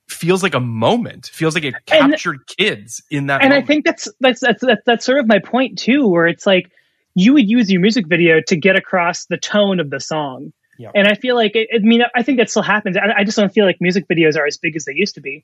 feels 0.08 0.44
like 0.44 0.54
a 0.56 0.60
moment. 0.60 1.28
Feels 1.28 1.56
like 1.56 1.64
it 1.64 1.74
And- 1.76 1.86
captured 2.12 2.40
kids 2.48 3.02
in 3.12 3.28
that. 3.28 3.44
and 3.44 3.54
I 3.54 3.62
think 3.62 3.86
that's, 3.86 4.08
that's 4.20 4.40
that's 4.42 4.62
that's 4.62 4.82
that's 4.86 5.06
sort 5.06 5.20
of 5.20 5.28
my 5.28 5.40
point 5.40 5.78
too, 5.78 6.08
where 6.08 6.28
it's 6.28 6.46
like 6.46 6.72
you 7.16 7.34
would 7.34 7.50
use 7.50 7.72
your 7.72 7.82
music 7.82 8.08
video 8.08 8.40
to 8.48 8.56
get 8.56 8.76
across 8.76 9.26
the 9.26 9.38
tone 9.38 9.80
of 9.80 9.90
the 9.90 10.00
song. 10.00 10.54
Yeah. 10.78 10.92
And 10.96 11.08
I 11.08 11.16
feel 11.16 11.36
like, 11.36 11.56
it, 11.56 11.68
I 11.74 11.80
mean, 11.80 12.02
I 12.16 12.24
think 12.24 12.38
that 12.38 12.50
still 12.50 12.62
happens. 12.62 12.96
I, 12.96 13.20
I 13.20 13.24
just 13.26 13.38
don't 13.38 13.52
feel 13.52 13.66
like 13.66 13.78
music 13.82 14.08
videos 14.08 14.38
are 14.38 14.46
as 14.46 14.58
big 14.58 14.78
as 14.78 14.86
they 14.86 14.94
used 14.96 15.16
to 15.16 15.22
be. 15.22 15.44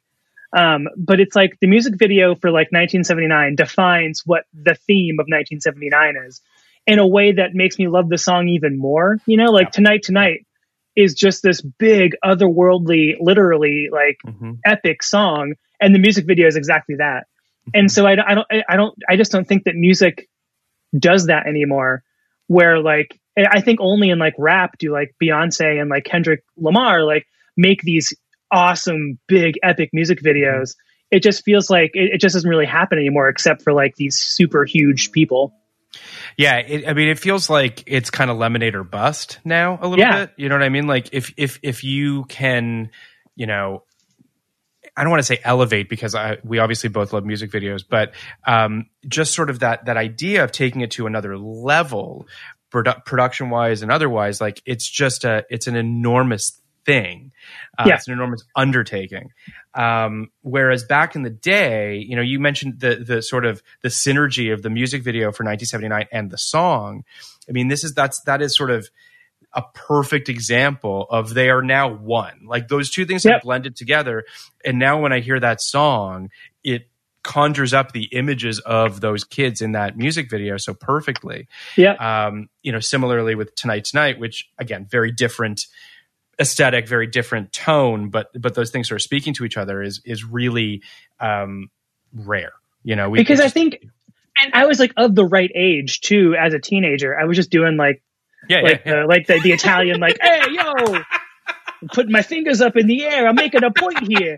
Um, 0.55 0.87
but 0.95 1.19
it's 1.19 1.35
like 1.35 1.57
the 1.59 1.67
music 1.67 1.95
video 1.97 2.35
for 2.35 2.49
like 2.49 2.71
1979 2.71 3.55
defines 3.55 4.21
what 4.25 4.45
the 4.53 4.75
theme 4.75 5.15
of 5.19 5.25
1979 5.25 6.15
is 6.27 6.41
in 6.87 6.99
a 6.99 7.07
way 7.07 7.33
that 7.33 7.53
makes 7.53 7.77
me 7.77 7.89
love 7.89 8.07
the 8.07 8.17
song 8.17 8.47
even 8.47 8.77
more. 8.77 9.17
You 9.25 9.35
know, 9.35 9.51
like 9.51 9.71
Tonight 9.71 10.03
Tonight 10.03 10.44
is 10.95 11.13
just 11.13 11.43
this 11.43 11.61
big, 11.61 12.15
otherworldly, 12.23 13.15
literally 13.19 13.89
like 13.91 14.17
Mhm. 14.25 14.59
epic 14.65 15.03
song, 15.03 15.53
and 15.81 15.93
the 15.93 15.99
music 15.99 16.25
video 16.25 16.47
is 16.47 16.55
exactly 16.55 16.95
that. 16.95 17.27
And 17.73 17.91
so 17.91 18.05
I, 18.05 18.11
I 18.11 18.35
don't, 18.35 18.47
I 18.69 18.75
don't, 18.75 18.95
I 19.09 19.15
just 19.17 19.31
don't 19.31 19.47
think 19.47 19.63
that 19.63 19.75
music 19.75 20.29
does 20.97 21.25
that 21.27 21.47
anymore. 21.47 22.03
Where 22.47 22.79
like, 22.79 23.19
I 23.37 23.59
think 23.61 23.79
only 23.81 24.11
in 24.11 24.19
like 24.19 24.35
rap 24.37 24.77
do 24.77 24.91
like 24.93 25.15
Beyonce 25.21 25.81
and 25.81 25.89
like 25.89 26.05
Kendrick 26.05 26.43
Lamar 26.57 27.03
like 27.03 27.25
make 27.57 27.81
these 27.81 28.13
awesome, 28.51 29.17
big, 29.27 29.55
epic 29.63 29.89
music 29.93 30.21
videos. 30.21 30.75
It 31.11 31.23
just 31.23 31.43
feels 31.43 31.69
like 31.69 31.91
it, 31.95 32.13
it 32.13 32.21
just 32.21 32.33
doesn't 32.33 32.49
really 32.49 32.65
happen 32.67 32.99
anymore, 32.99 33.29
except 33.29 33.63
for 33.63 33.73
like 33.73 33.95
these 33.95 34.15
super 34.15 34.63
huge 34.63 35.11
people. 35.11 35.53
Yeah, 36.37 36.57
it, 36.57 36.87
I 36.87 36.93
mean, 36.93 37.07
it 37.09 37.19
feels 37.19 37.49
like 37.49 37.83
it's 37.87 38.09
kind 38.09 38.29
of 38.31 38.37
lemonade 38.37 38.75
or 38.75 38.83
bust 38.83 39.39
now 39.45 39.79
a 39.81 39.87
little 39.87 40.03
Yeah. 40.03 40.25
bit. 40.25 40.33
You 40.37 40.49
know 40.49 40.55
what 40.55 40.63
I 40.63 40.69
mean? 40.69 40.87
Like 40.87 41.09
if 41.13 41.33
if 41.37 41.59
if 41.63 41.83
you 41.83 42.25
can, 42.25 42.89
you 43.35 43.47
know, 43.47 43.83
I 44.97 45.01
don't 45.03 45.09
want 45.11 45.19
to 45.19 45.25
say 45.25 45.39
elevate 45.43 45.89
because 45.89 46.15
I, 46.15 46.37
we 46.43 46.59
obviously 46.59 46.89
both 46.89 47.11
love 47.11 47.25
music 47.25 47.51
videos, 47.51 47.83
but 47.89 48.13
um, 48.47 48.85
just 49.07 49.33
sort 49.33 49.49
of 49.49 49.59
that 49.59 49.85
that 49.85 49.97
idea 49.97 50.43
of 50.43 50.51
taking 50.51 50.81
it 50.81 50.91
to 50.91 51.05
another 51.07 51.37
level, 51.37 52.27
produ- 52.73 53.03
production 53.05 53.49
wise 53.49 53.81
and 53.81 53.91
otherwise, 53.91 54.39
like 54.39 54.61
it's 54.65 54.89
just 54.89 55.25
a 55.25 55.43
it's 55.49 55.67
an 55.67 55.75
enormous 55.75 56.61
thing. 56.85 57.31
Uh, 57.77 57.85
Yeah. 57.87 57.95
It's 57.95 58.07
an 58.07 58.13
enormous 58.13 58.43
undertaking. 58.55 59.31
Um, 59.73 60.29
whereas 60.41 60.83
back 60.83 61.15
in 61.15 61.23
the 61.23 61.29
day, 61.29 61.97
you 61.97 62.15
know, 62.15 62.21
you 62.21 62.39
mentioned 62.39 62.79
the 62.79 62.95
the 62.95 63.21
sort 63.21 63.45
of 63.45 63.61
the 63.81 63.89
synergy 63.89 64.53
of 64.53 64.61
the 64.61 64.69
music 64.69 65.03
video 65.03 65.31
for 65.31 65.43
1979 65.43 66.07
and 66.11 66.31
the 66.31 66.37
song. 66.37 67.03
I 67.49 67.51
mean, 67.51 67.67
this 67.67 67.83
is 67.83 67.93
that's 67.93 68.21
that 68.21 68.41
is 68.41 68.55
sort 68.55 68.71
of 68.71 68.89
a 69.53 69.63
perfect 69.73 70.27
example 70.29 71.07
of 71.09 71.33
they 71.33 71.49
are 71.49 71.61
now 71.61 71.89
one. 71.93 72.41
Like 72.45 72.67
those 72.67 72.89
two 72.89 73.05
things 73.05 73.23
Yep. 73.25 73.33
have 73.33 73.41
blended 73.43 73.75
together. 73.75 74.25
And 74.65 74.79
now 74.79 74.99
when 75.01 75.13
I 75.13 75.21
hear 75.21 75.39
that 75.39 75.61
song, 75.61 76.29
it 76.63 76.89
conjures 77.23 77.73
up 77.73 77.91
the 77.91 78.03
images 78.11 78.59
of 78.59 79.01
those 79.01 79.23
kids 79.23 79.61
in 79.61 79.71
that 79.71 79.97
music 79.97 80.29
video 80.29 80.57
so 80.57 80.73
perfectly. 80.73 81.47
Yeah. 81.77 81.93
Um, 81.93 82.49
you 82.63 82.71
know, 82.71 82.79
similarly 82.81 83.33
with 83.33 83.55
Tonight 83.55 83.85
Tonight, 83.85 84.19
which 84.19 84.47
again, 84.59 84.85
very 84.89 85.11
different 85.11 85.65
aesthetic, 86.39 86.87
very 86.87 87.07
different 87.07 87.51
tone, 87.53 88.09
but 88.09 88.29
but 88.39 88.55
those 88.55 88.71
things 88.71 88.91
are 88.91 88.99
speaking 88.99 89.33
to 89.35 89.45
each 89.45 89.57
other 89.57 89.81
is 89.81 90.01
is 90.05 90.23
really 90.23 90.81
um 91.19 91.69
rare. 92.13 92.53
You 92.83 92.95
know, 92.95 93.09
we 93.09 93.19
because 93.19 93.39
I 93.39 93.49
think, 93.49 93.79
and 94.41 94.53
I 94.53 94.65
was 94.65 94.79
like 94.79 94.93
of 94.97 95.15
the 95.15 95.25
right 95.25 95.51
age 95.53 96.01
too 96.01 96.35
as 96.39 96.53
a 96.53 96.59
teenager. 96.59 97.17
I 97.17 97.25
was 97.25 97.37
just 97.37 97.49
doing 97.49 97.77
like 97.77 98.01
yeah, 98.49 98.61
like 98.61 98.83
yeah, 98.85 98.93
yeah. 98.93 99.01
the 99.01 99.07
like 99.07 99.27
the, 99.27 99.39
the 99.39 99.51
Italian 99.51 99.99
like 99.99 100.17
hey 100.21 100.41
yo, 100.51 100.71
I'm 101.81 101.87
putting 101.93 102.11
my 102.11 102.21
fingers 102.21 102.61
up 102.61 102.75
in 102.75 102.87
the 102.87 103.05
air. 103.05 103.27
I'm 103.27 103.35
making 103.35 103.63
a 103.63 103.71
point 103.71 104.07
here. 104.07 104.37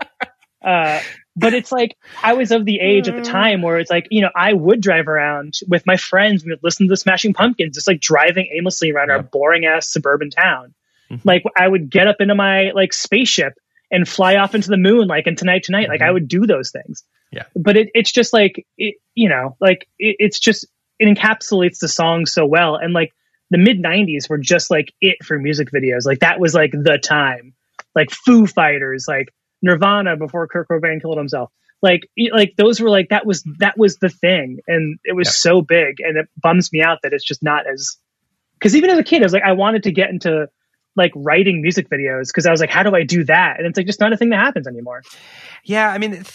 Uh, 0.63 1.01
but 1.35 1.53
it's 1.53 1.71
like 1.71 1.95
I 2.23 2.33
was 2.33 2.51
of 2.51 2.65
the 2.65 2.79
age 2.79 3.07
at 3.07 3.15
the 3.15 3.21
time 3.21 3.61
where 3.61 3.79
it's 3.79 3.91
like 3.91 4.07
you 4.09 4.21
know 4.21 4.31
I 4.35 4.53
would 4.53 4.81
drive 4.81 5.07
around 5.07 5.59
with 5.67 5.85
my 5.85 5.95
friends. 5.95 6.43
We 6.43 6.51
would 6.51 6.63
listen 6.63 6.87
to 6.87 6.89
the 6.89 6.97
Smashing 6.97 7.33
Pumpkins, 7.33 7.75
just 7.75 7.87
like 7.87 8.01
driving 8.01 8.49
aimlessly 8.51 8.91
around 8.91 9.11
our 9.11 9.21
boring 9.21 9.65
ass 9.65 9.87
suburban 9.87 10.29
town. 10.29 10.73
Mhm. 11.11 11.21
Like 11.23 11.43
I 11.55 11.67
would 11.67 11.89
get 11.89 12.07
up 12.07 12.17
into 12.19 12.35
my 12.35 12.71
like 12.73 12.93
spaceship 12.93 13.53
and 13.91 14.07
fly 14.07 14.35
off 14.35 14.53
into 14.55 14.69
the 14.69 14.77
moon 14.77 15.07
like 15.07 15.27
in 15.27 15.35
tonight 15.35 15.63
tonight. 15.63 15.87
Like 15.89 16.01
I 16.01 16.11
would 16.11 16.27
do 16.27 16.45
those 16.45 16.71
things. 16.71 17.03
Yeah. 17.31 17.43
But 17.55 17.77
it, 17.77 17.89
it's 17.93 18.11
just 18.11 18.33
like 18.33 18.65
it, 18.77 18.95
you 19.15 19.29
know 19.29 19.55
like 19.59 19.87
it, 19.99 20.15
it's 20.19 20.39
just 20.39 20.65
it 20.99 21.05
encapsulates 21.17 21.79
the 21.79 21.87
song 21.87 22.25
so 22.25 22.45
well 22.45 22.75
and 22.75 22.93
like 22.93 23.11
the 23.49 23.57
mid 23.57 23.81
90s 23.81 24.29
were 24.29 24.37
just 24.37 24.69
like 24.71 24.93
it 25.01 25.23
for 25.23 25.37
music 25.39 25.69
videos 25.71 26.05
like 26.05 26.19
that 26.19 26.39
was 26.39 26.53
like 26.53 26.71
the 26.71 26.97
time 26.97 27.53
like 27.95 28.09
foo 28.11 28.45
fighters 28.47 29.05
like 29.07 29.33
nirvana 29.61 30.15
before 30.17 30.47
kurt 30.47 30.67
cobain 30.67 31.01
killed 31.01 31.17
himself 31.17 31.51
like 31.81 32.09
like 32.33 32.53
those 32.57 32.79
were 32.81 32.89
like 32.89 33.09
that 33.09 33.25
was 33.25 33.43
that 33.59 33.77
was 33.77 33.97
the 33.97 34.09
thing 34.09 34.59
and 34.67 34.97
it 35.03 35.13
was 35.15 35.27
Yeah. 35.27 35.31
so 35.31 35.61
big 35.61 35.99
and 35.99 36.17
it 36.17 36.27
bums 36.41 36.71
me 36.73 36.81
out 36.81 36.99
that 37.03 37.13
it's 37.13 37.23
just 37.25 37.41
not 37.43 37.65
as 37.67 37.97
because 38.55 38.75
even 38.75 38.89
as 38.89 38.97
a 38.99 39.03
kid 39.03 39.21
i 39.21 39.25
was 39.25 39.33
like 39.33 39.43
i 39.43 39.53
wanted 39.53 39.83
to 39.83 39.91
get 39.91 40.09
into 40.09 40.47
like 40.97 41.11
writing 41.15 41.61
music 41.61 41.89
videos 41.89 42.27
because 42.27 42.45
i 42.45 42.51
was 42.51 42.59
like 42.59 42.69
how 42.69 42.83
do 42.83 42.95
i 42.95 43.03
do 43.03 43.23
that 43.23 43.55
and 43.57 43.67
it's 43.67 43.77
like 43.77 43.85
just 43.85 43.99
not 43.99 44.11
a 44.11 44.17
thing 44.17 44.29
that 44.29 44.39
happens 44.39 44.67
anymore 44.67 45.01
Yeah, 45.63 45.89
I 45.89 45.97
mean, 45.97 46.11
th- 46.11 46.33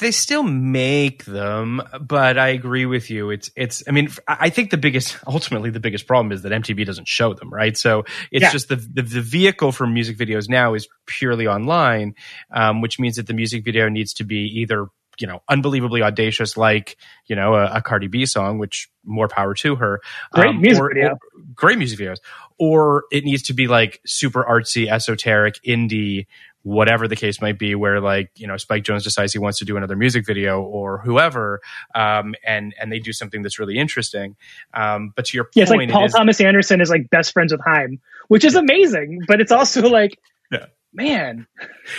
they 0.00 0.10
still 0.10 0.42
make 0.42 1.24
them, 1.24 1.80
but 1.98 2.36
I 2.36 2.48
agree 2.48 2.84
with 2.84 3.08
you. 3.08 3.30
It's, 3.30 3.50
it's. 3.56 3.82
I 3.88 3.92
mean, 3.92 4.10
I 4.28 4.50
think 4.50 4.70
the 4.70 4.76
biggest, 4.76 5.16
ultimately, 5.26 5.70
the 5.70 5.80
biggest 5.80 6.06
problem 6.06 6.30
is 6.32 6.42
that 6.42 6.52
MTV 6.52 6.84
doesn't 6.84 7.08
show 7.08 7.32
them, 7.32 7.48
right? 7.50 7.74
So 7.74 8.04
it's 8.30 8.42
Yeah. 8.42 8.50
just 8.52 8.68
the, 8.68 8.76
the 8.76 9.00
the 9.00 9.22
vehicle 9.22 9.72
for 9.72 9.86
music 9.86 10.18
videos 10.18 10.50
now 10.50 10.74
is 10.74 10.86
purely 11.06 11.46
online, 11.46 12.14
um, 12.50 12.82
which 12.82 12.98
means 12.98 13.16
that 13.16 13.26
the 13.26 13.32
music 13.32 13.64
video 13.64 13.88
needs 13.88 14.12
to 14.14 14.24
be 14.24 14.60
either 14.60 14.88
you 15.18 15.26
know 15.26 15.40
unbelievably 15.48 16.02
audacious, 16.02 16.58
like 16.58 16.98
you 17.26 17.34
know 17.36 17.54
a, 17.54 17.76
a 17.76 17.80
Cardi 17.80 18.08
B 18.08 18.26
song, 18.26 18.58
which 18.58 18.90
more 19.02 19.28
power 19.28 19.54
to 19.54 19.76
her. 19.76 20.00
Great 20.32 20.56
music 20.56 20.82
or- 20.82 20.90
video. 20.92 21.08
or- 21.12 21.18
great 21.54 21.78
music 21.78 21.98
videos, 21.98 22.18
or 22.58 23.04
it 23.10 23.24
needs 23.24 23.42
to 23.44 23.54
be 23.54 23.66
like 23.68 24.00
super 24.06 24.44
artsy, 24.44 24.90
esoteric, 24.90 25.56
indie 25.66 26.26
whatever 26.62 27.06
the 27.06 27.14
case 27.14 27.40
might 27.40 27.60
be, 27.60 27.76
where 27.76 28.00
like 28.00 28.28
you 28.36 28.46
know 28.46 28.56
Spike 28.56 28.82
Jonze 28.82 29.04
decides 29.04 29.32
he 29.32 29.38
wants 29.38 29.58
to 29.60 29.64
do 29.64 29.76
another 29.76 29.94
music 29.94 30.26
video 30.26 30.60
or 30.60 30.98
whoever, 30.98 31.60
um, 31.94 32.34
and 32.44 32.74
and 32.80 32.90
they 32.90 32.98
do 32.98 33.12
something 33.12 33.42
that's 33.42 33.58
really 33.60 33.78
interesting. 33.78 34.34
Um, 34.74 35.12
but 35.14 35.26
to 35.26 35.36
your 35.36 35.48
yeah 35.54 35.62
it's 35.62 35.70
point, 35.70 35.90
like 35.90 35.94
paul 35.94 36.06
is- 36.06 36.12
thomas 36.12 36.40
anderson 36.40 36.80
is 36.80 36.90
like 36.90 37.08
best 37.08 37.32
friends 37.32 37.52
with 37.52 37.60
Haim, 37.64 38.00
which 38.28 38.44
is 38.44 38.56
amazing 38.56 39.20
but 39.28 39.40
it's 39.40 39.52
also 39.52 39.88
like 39.88 40.18
Yeah. 40.50 40.66
Man 40.94 41.46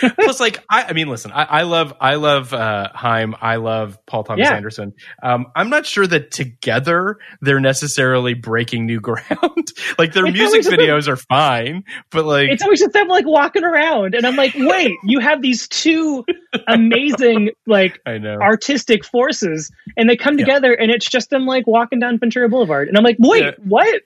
plus 0.00 0.40
like 0.40 0.58
I, 0.68 0.84
I 0.84 0.92
mean, 0.92 1.06
listen, 1.08 1.30
I, 1.30 1.44
I 1.44 1.62
love 1.62 1.94
I 2.00 2.16
love 2.16 2.52
uh, 2.52 2.88
Haim, 2.94 3.36
I 3.40 3.56
love 3.56 3.96
Paul 4.06 4.24
Thomas 4.24 4.48
Yeah. 4.48 4.56
Anderson. 4.56 4.92
Um, 5.22 5.46
I'm 5.54 5.70
not 5.70 5.86
sure 5.86 6.04
that 6.06 6.32
together 6.32 7.18
they're 7.40 7.60
necessarily 7.60 8.34
breaking 8.34 8.86
new 8.86 9.00
ground. 9.00 9.72
like 9.98 10.12
their 10.14 10.26
It's 10.26 10.36
music 10.36 10.62
videos 10.62 11.06
are 11.06 11.16
fine, 11.16 11.84
but 12.10 12.24
like 12.24 12.50
it's 12.50 12.62
always 12.62 12.80
just 12.80 12.92
them 12.92 13.06
like 13.06 13.24
walking 13.26 13.62
around 13.62 14.14
and 14.16 14.26
i'm 14.26 14.34
like 14.36 14.54
wait 14.58 14.96
you 15.04 15.20
have 15.20 15.42
these 15.42 15.68
two 15.68 16.24
amazing 16.66 17.50
like 17.66 18.00
I 18.06 18.18
know. 18.18 18.38
artistic 18.40 19.04
forces 19.04 19.70
and 19.96 20.08
they 20.08 20.16
come 20.16 20.38
Yeah. 20.38 20.44
together 20.44 20.72
and 20.74 20.90
it's 20.90 21.08
just 21.08 21.30
them 21.30 21.46
like 21.46 21.66
walking 21.66 22.00
down 22.00 22.18
ventura 22.18 22.48
boulevard 22.48 22.88
and 22.88 22.96
i'm 22.96 23.04
like 23.04 23.16
wait 23.18 23.42
Yeah. 23.44 23.50
what 23.64 24.02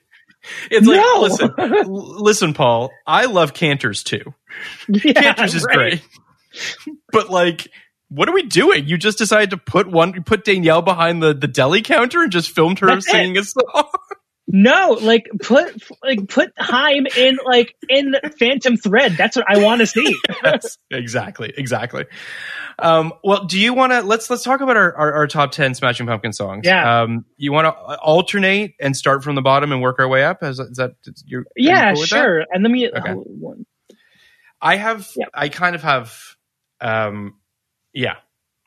It's 0.69 0.85
like 0.87 0.97
No. 0.97 1.21
listen, 1.21 1.53
listen, 2.21 2.53
Paul. 2.53 2.91
I 3.07 3.25
love 3.25 3.53
Canter's 3.53 4.03
too. 4.03 4.33
yeah, 4.89 5.13
Canter's 5.13 5.55
is 5.55 5.63
right. 5.63 5.75
great, 5.77 6.01
but 7.11 7.29
like. 7.29 7.67
What 8.09 8.29
are 8.29 8.33
we 8.33 8.43
doing? 8.43 8.87
You 8.87 8.99
just 8.99 9.17
decided 9.17 9.49
to 9.51 9.57
put 9.57 9.89
one, 9.89 10.21
put 10.21 10.45
Danielle 10.45 10.83
behind 10.83 11.23
the, 11.23 11.33
the 11.33 11.47
deli 11.47 11.81
counter 11.81 12.21
and 12.21 12.31
just 12.31 12.51
filmed 12.51 12.77
her 12.77 12.85
That's 12.85 13.07
it. 13.07 13.11
singing 13.11 13.37
a 13.39 13.43
song. 13.43 13.63
no 14.47 14.97
like 15.01 15.29
put 15.41 15.81
like 16.03 16.27
put 16.27 16.51
Haim 16.57 17.07
in 17.17 17.37
like 17.45 17.75
in 17.87 18.13
phantom 18.37 18.75
thread 18.77 19.13
that's 19.13 19.37
what 19.37 19.45
i 19.47 19.63
want 19.63 19.79
to 19.79 19.87
see 19.87 20.13
Yes, 20.43 20.77
exactly, 20.91 21.53
exactly. 21.55 22.05
Um, 22.79 23.13
well, 23.23 23.45
do 23.45 23.57
you 23.59 23.73
want 23.73 23.93
to 23.93 24.01
let's 24.01 24.29
let's 24.29 24.43
talk 24.43 24.59
about 24.61 24.75
our, 24.75 24.93
our, 24.95 25.13
our 25.13 25.27
top 25.27 25.51
ten 25.51 25.73
Smashing 25.75 26.07
Pumpkin 26.07 26.33
songs? 26.33 26.63
Yeah. 26.65 27.01
Um, 27.03 27.25
you 27.37 27.53
want 27.53 27.65
to 27.65 27.71
alternate 27.99 28.75
and 28.81 28.97
start 28.97 29.23
from 29.23 29.35
the 29.35 29.41
bottom 29.41 29.71
and 29.71 29.81
work 29.81 29.99
our 29.99 30.07
way 30.07 30.23
up? 30.23 30.43
Is, 30.43 30.59
is 30.59 30.77
that 30.77 30.91
you? 31.25 31.39
are 31.39 31.45
yeah 31.55 31.91
cool 31.93 32.01
with 32.01 32.09
that? 32.09 32.15
sure 32.17 32.45
and 32.51 32.63
let 32.63 32.71
me 32.71 32.89
Okay. 32.89 33.11
hold 33.11 33.27
one. 33.39 33.65
I 34.61 34.75
have. 34.77 35.09
Yeah. 35.15 35.25
I 35.33 35.49
kind 35.49 35.75
of 35.75 35.83
have. 35.83 36.17
Um, 36.81 37.35
yeah, 37.93 38.15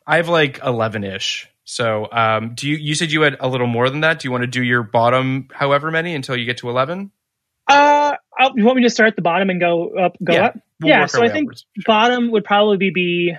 I 0.07 0.17
have 0.17 0.29
like 0.29 0.61
eleven 0.65 1.05
ish. 1.05 1.49
So, 1.69 2.09
um, 2.13 2.55
do 2.55 2.69
you? 2.69 2.77
You 2.77 2.95
said 2.95 3.11
you 3.13 3.23
had 3.23 3.37
a 3.41 3.49
little 3.49 3.67
more 3.67 3.91
than 3.91 4.01
that. 4.01 4.21
Do 4.21 4.29
you 4.29 4.33
want 4.33 4.43
to 4.43 4.47
do 4.47 4.63
your 4.63 4.83
bottom, 4.85 5.49
however 5.53 5.91
many, 5.91 6.15
until 6.15 6.37
you 6.37 6.45
get 6.47 6.59
to 6.59 6.71
eleven? 6.71 7.11
uh 7.69 8.15
I'll- 8.39 8.53
you 8.57 8.65
want 8.65 8.77
me 8.77 8.85
to 8.85 8.91
start 8.91 9.09
at 9.09 9.17
the 9.17 9.23
bottom 9.23 9.51
and 9.51 9.59
go 9.59 9.91
up 9.99 10.17
go 10.23 10.35
Yeah, 10.35 10.45
up 10.47 10.55
We'll 10.81 10.89
yeah 10.91 11.07
so 11.07 11.21
i 11.25 11.29
think 11.29 11.47
upwards. 11.49 11.67
bottom 11.85 12.31
would 12.31 12.45
probably 12.45 12.91
be 12.93 13.35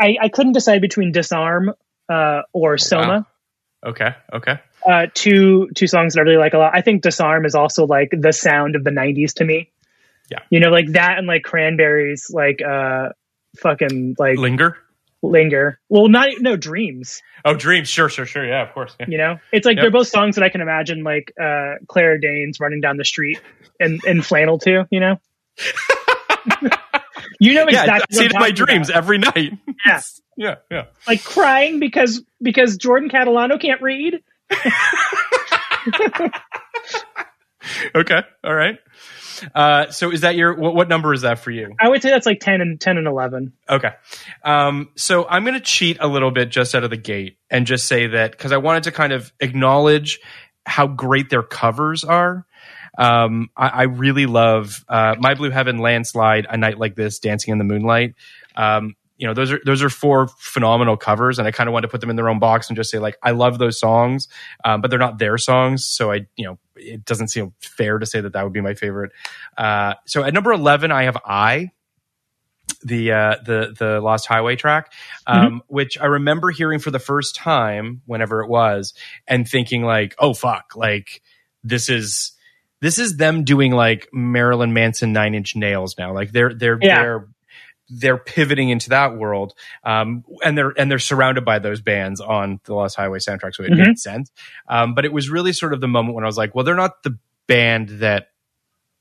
I, 0.00 0.16
I 0.20 0.28
couldn't 0.30 0.54
decide 0.54 0.80
between 0.80 1.12
disarm 1.12 1.72
uh, 2.08 2.42
or 2.52 2.76
Soma. 2.76 3.24
Okay. 3.86 4.14
Okay. 4.32 4.58
Uh, 4.84 5.06
two 5.14 5.70
two 5.76 5.86
songs 5.86 6.14
that 6.14 6.20
I 6.20 6.22
really 6.24 6.38
like 6.38 6.54
a 6.54 6.58
lot. 6.58 6.72
I 6.74 6.80
think 6.80 7.02
Disarm 7.02 7.44
is 7.46 7.54
also 7.54 7.86
like 7.86 8.10
the 8.10 8.32
sound 8.32 8.74
of 8.74 8.82
the 8.82 8.90
'90s 8.90 9.34
to 9.34 9.44
me. 9.44 9.70
Yeah. 10.28 10.38
You 10.50 10.58
know, 10.58 10.70
like 10.70 10.90
that 10.92 11.18
and 11.18 11.28
like 11.28 11.44
Cranberries, 11.44 12.30
like 12.32 12.60
uh, 12.62 13.10
fucking 13.58 14.16
like 14.18 14.38
Linger. 14.38 14.76
Linger. 15.22 15.78
Well, 15.88 16.08
not 16.08 16.28
no 16.40 16.56
dreams. 16.56 17.22
Oh, 17.44 17.54
Dreams. 17.54 17.88
Sure. 17.88 18.08
Sure. 18.08 18.26
Sure. 18.26 18.46
Yeah. 18.46 18.62
Of 18.62 18.72
course. 18.74 18.94
Yeah. 19.00 19.06
You 19.08 19.18
know, 19.18 19.38
it's 19.52 19.66
like 19.66 19.76
Yep. 19.76 19.82
they're 19.82 19.90
both 19.90 20.08
songs 20.08 20.36
that 20.36 20.44
I 20.44 20.48
can 20.48 20.60
imagine 20.60 21.02
like 21.02 21.32
uh, 21.40 21.74
Claire 21.88 22.18
Danes 22.18 22.60
running 22.60 22.80
down 22.80 22.96
the 22.96 23.04
street 23.04 23.40
in 23.80 23.98
in 24.06 24.22
flannel 24.22 24.58
too. 24.58 24.82
You 24.90 25.00
know. 25.00 25.16
you 27.40 27.54
know 27.54 27.66
exactly. 27.66 27.72
Yeah. 27.74 27.94
I 27.94 28.04
see 28.10 28.24
it 28.26 28.32
in 28.34 28.40
my 28.40 28.50
dreams 28.50 28.88
about. 28.90 28.98
every 28.98 29.18
night. 29.18 29.52
Yeah. 29.86 30.00
yeah. 30.36 30.54
Yeah. 30.70 30.84
like 31.06 31.24
crying 31.24 31.78
because 31.80 32.22
because 32.40 32.76
Jordan 32.76 33.10
Catalano 33.10 33.60
can't 33.60 33.82
read. 33.82 34.22
Okay. 37.94 38.20
All 38.44 38.54
right. 38.54 38.78
Uh, 39.54 39.90
so 39.90 40.10
is 40.10 40.22
that 40.22 40.36
your 40.36 40.54
what, 40.54 40.74
what 40.74 40.88
number 40.88 41.12
is 41.12 41.22
that 41.22 41.38
for 41.38 41.50
you? 41.50 41.74
I 41.80 41.88
would 41.88 42.02
say 42.02 42.10
that's 42.10 42.26
like 42.26 42.40
ten 42.40 42.60
and 42.60 42.80
ten 42.80 42.98
and 42.98 43.06
eleven. 43.06 43.52
Okay. 43.68 43.90
Um, 44.44 44.90
so 44.96 45.26
I'm 45.28 45.44
going 45.44 45.54
to 45.54 45.60
cheat 45.60 45.98
a 46.00 46.08
little 46.08 46.30
bit 46.30 46.50
just 46.50 46.74
out 46.74 46.84
of 46.84 46.90
the 46.90 46.96
gate 46.96 47.38
and 47.50 47.66
just 47.66 47.86
say 47.86 48.08
that 48.08 48.32
because 48.32 48.52
I 48.52 48.58
wanted 48.58 48.84
to 48.84 48.92
kind 48.92 49.12
of 49.12 49.32
acknowledge 49.40 50.20
how 50.64 50.86
great 50.86 51.30
their 51.30 51.42
covers 51.42 52.04
are. 52.04 52.46
Um, 52.98 53.48
I, 53.56 53.68
I 53.68 53.82
really 53.84 54.26
love 54.26 54.84
uh, 54.88 55.16
My 55.18 55.34
Blue 55.34 55.50
Heaven, 55.50 55.78
Landslide, 55.78 56.46
A 56.48 56.56
Night 56.56 56.78
Like 56.78 56.94
This, 56.94 57.18
Dancing 57.18 57.52
in 57.52 57.58
the 57.58 57.64
Moonlight. 57.64 58.14
Um, 58.54 58.96
you 59.16 59.28
know, 59.28 59.34
those 59.34 59.52
are 59.52 59.60
those 59.64 59.82
are 59.82 59.88
four 59.88 60.28
phenomenal 60.38 60.96
covers, 60.96 61.38
and 61.38 61.46
I 61.46 61.52
kind 61.52 61.68
of 61.68 61.72
want 61.72 61.84
to 61.84 61.88
put 61.88 62.00
them 62.00 62.10
in 62.10 62.16
their 62.16 62.28
own 62.28 62.40
box 62.40 62.68
and 62.68 62.76
just 62.76 62.90
say 62.90 62.98
like 62.98 63.16
I 63.22 63.30
love 63.30 63.58
those 63.58 63.78
songs, 63.78 64.26
um, 64.64 64.80
but 64.80 64.90
they're 64.90 64.98
not 64.98 65.18
their 65.18 65.38
songs, 65.38 65.84
so 65.84 66.10
I 66.10 66.26
you 66.34 66.44
know 66.44 66.58
it 66.82 67.04
doesn't 67.04 67.28
seem 67.28 67.52
fair 67.60 67.98
to 67.98 68.06
say 68.06 68.20
that 68.20 68.32
that 68.32 68.44
would 68.44 68.52
be 68.52 68.60
my 68.60 68.74
favorite. 68.74 69.12
Uh, 69.56 69.94
so 70.06 70.22
at 70.24 70.34
number 70.34 70.52
eleven, 70.52 70.90
I 70.90 71.04
have 71.04 71.16
I 71.24 71.70
the 72.84 73.12
uh, 73.12 73.36
the 73.44 73.74
the 73.78 74.00
Lost 74.00 74.26
Highway 74.26 74.56
track, 74.56 74.92
um, 75.26 75.62
which 75.68 75.98
I 75.98 76.06
remember 76.06 76.50
hearing 76.50 76.78
for 76.78 76.90
the 76.90 76.98
first 76.98 77.34
time 77.34 78.02
whenever 78.06 78.42
it 78.42 78.48
was, 78.48 78.94
and 79.26 79.48
thinking 79.48 79.82
like, 79.82 80.14
oh 80.18 80.34
fuck, 80.34 80.74
like 80.76 81.22
this 81.64 81.88
is 81.88 82.32
this 82.80 82.98
is 82.98 83.16
them 83.16 83.44
doing 83.44 83.72
like 83.72 84.08
Marilyn 84.12 84.72
Manson 84.72 85.12
Nine 85.12 85.34
Inch 85.34 85.54
Nails 85.54 85.96
now, 85.98 86.12
like 86.12 86.32
they're 86.32 86.54
they're 86.54 86.78
Yeah. 86.80 87.02
they're 87.02 87.28
they're 87.92 88.16
pivoting 88.18 88.70
into 88.70 88.90
that 88.90 89.16
world, 89.16 89.54
um, 89.84 90.24
and 90.44 90.56
they're 90.56 90.72
and 90.78 90.90
they're 90.90 90.98
surrounded 90.98 91.44
by 91.44 91.58
those 91.58 91.80
bands 91.80 92.20
on 92.20 92.60
the 92.64 92.74
Lost 92.74 92.96
Highway 92.96 93.18
soundtrack, 93.18 93.54
so 93.54 93.62
it 93.64 93.72
Mhm. 93.72 93.86
made 93.86 93.98
sense. 93.98 94.30
Um, 94.68 94.94
but 94.94 95.04
it 95.04 95.12
was 95.12 95.28
really 95.28 95.52
sort 95.52 95.72
of 95.74 95.80
the 95.80 95.88
moment 95.88 96.14
when 96.14 96.24
I 96.24 96.26
was 96.26 96.36
like, 96.38 96.54
well, 96.54 96.64
they're 96.64 96.74
not 96.74 97.02
the 97.02 97.18
band 97.46 97.88
that 98.00 98.28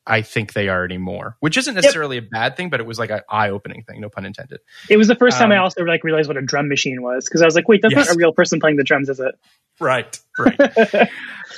I 0.05 0.23
think 0.23 0.53
they 0.53 0.67
are 0.67 0.83
anymore, 0.83 1.37
which 1.41 1.57
isn't 1.57 1.75
necessarily 1.75 2.17
a 2.17 2.21
bad 2.23 2.57
thing, 2.57 2.69
but 2.71 2.79
it 2.79 2.85
was 2.87 2.97
like 2.97 3.11
an 3.11 3.21
eye 3.29 3.49
opening 3.51 3.83
thing, 3.83 4.01
no 4.01 4.09
pun 4.09 4.25
intended. 4.25 4.59
It 4.89 4.97
was 4.97 5.07
the 5.07 5.15
first 5.15 5.37
time 5.37 5.51
I 5.51 5.57
Um, 5.57 5.63
also 5.63 5.83
like 5.83 6.03
realized 6.03 6.27
what 6.27 6.37
a 6.37 6.41
drum 6.41 6.67
machine 6.69 7.01
was 7.03 7.25
because 7.25 7.43
I 7.43 7.45
was 7.45 7.53
like, 7.55 7.67
wait, 7.69 7.81
that's 7.83 7.93
Yes. 7.93 8.07
not 8.07 8.15
a 8.15 8.17
real 8.17 8.33
person 8.33 8.59
playing 8.59 8.77
the 8.77 8.83
drums, 8.83 9.09
is 9.09 9.19
it? 9.19 9.35
Right, 9.79 10.19
right. 10.39 10.59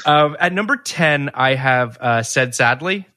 um, 0.06 0.36
at 0.40 0.52
number 0.52 0.76
10, 0.76 1.32
I 1.34 1.56
have 1.56 1.98
uh, 2.02 2.24
Said 2.24 2.54
Sadly, 2.54 3.08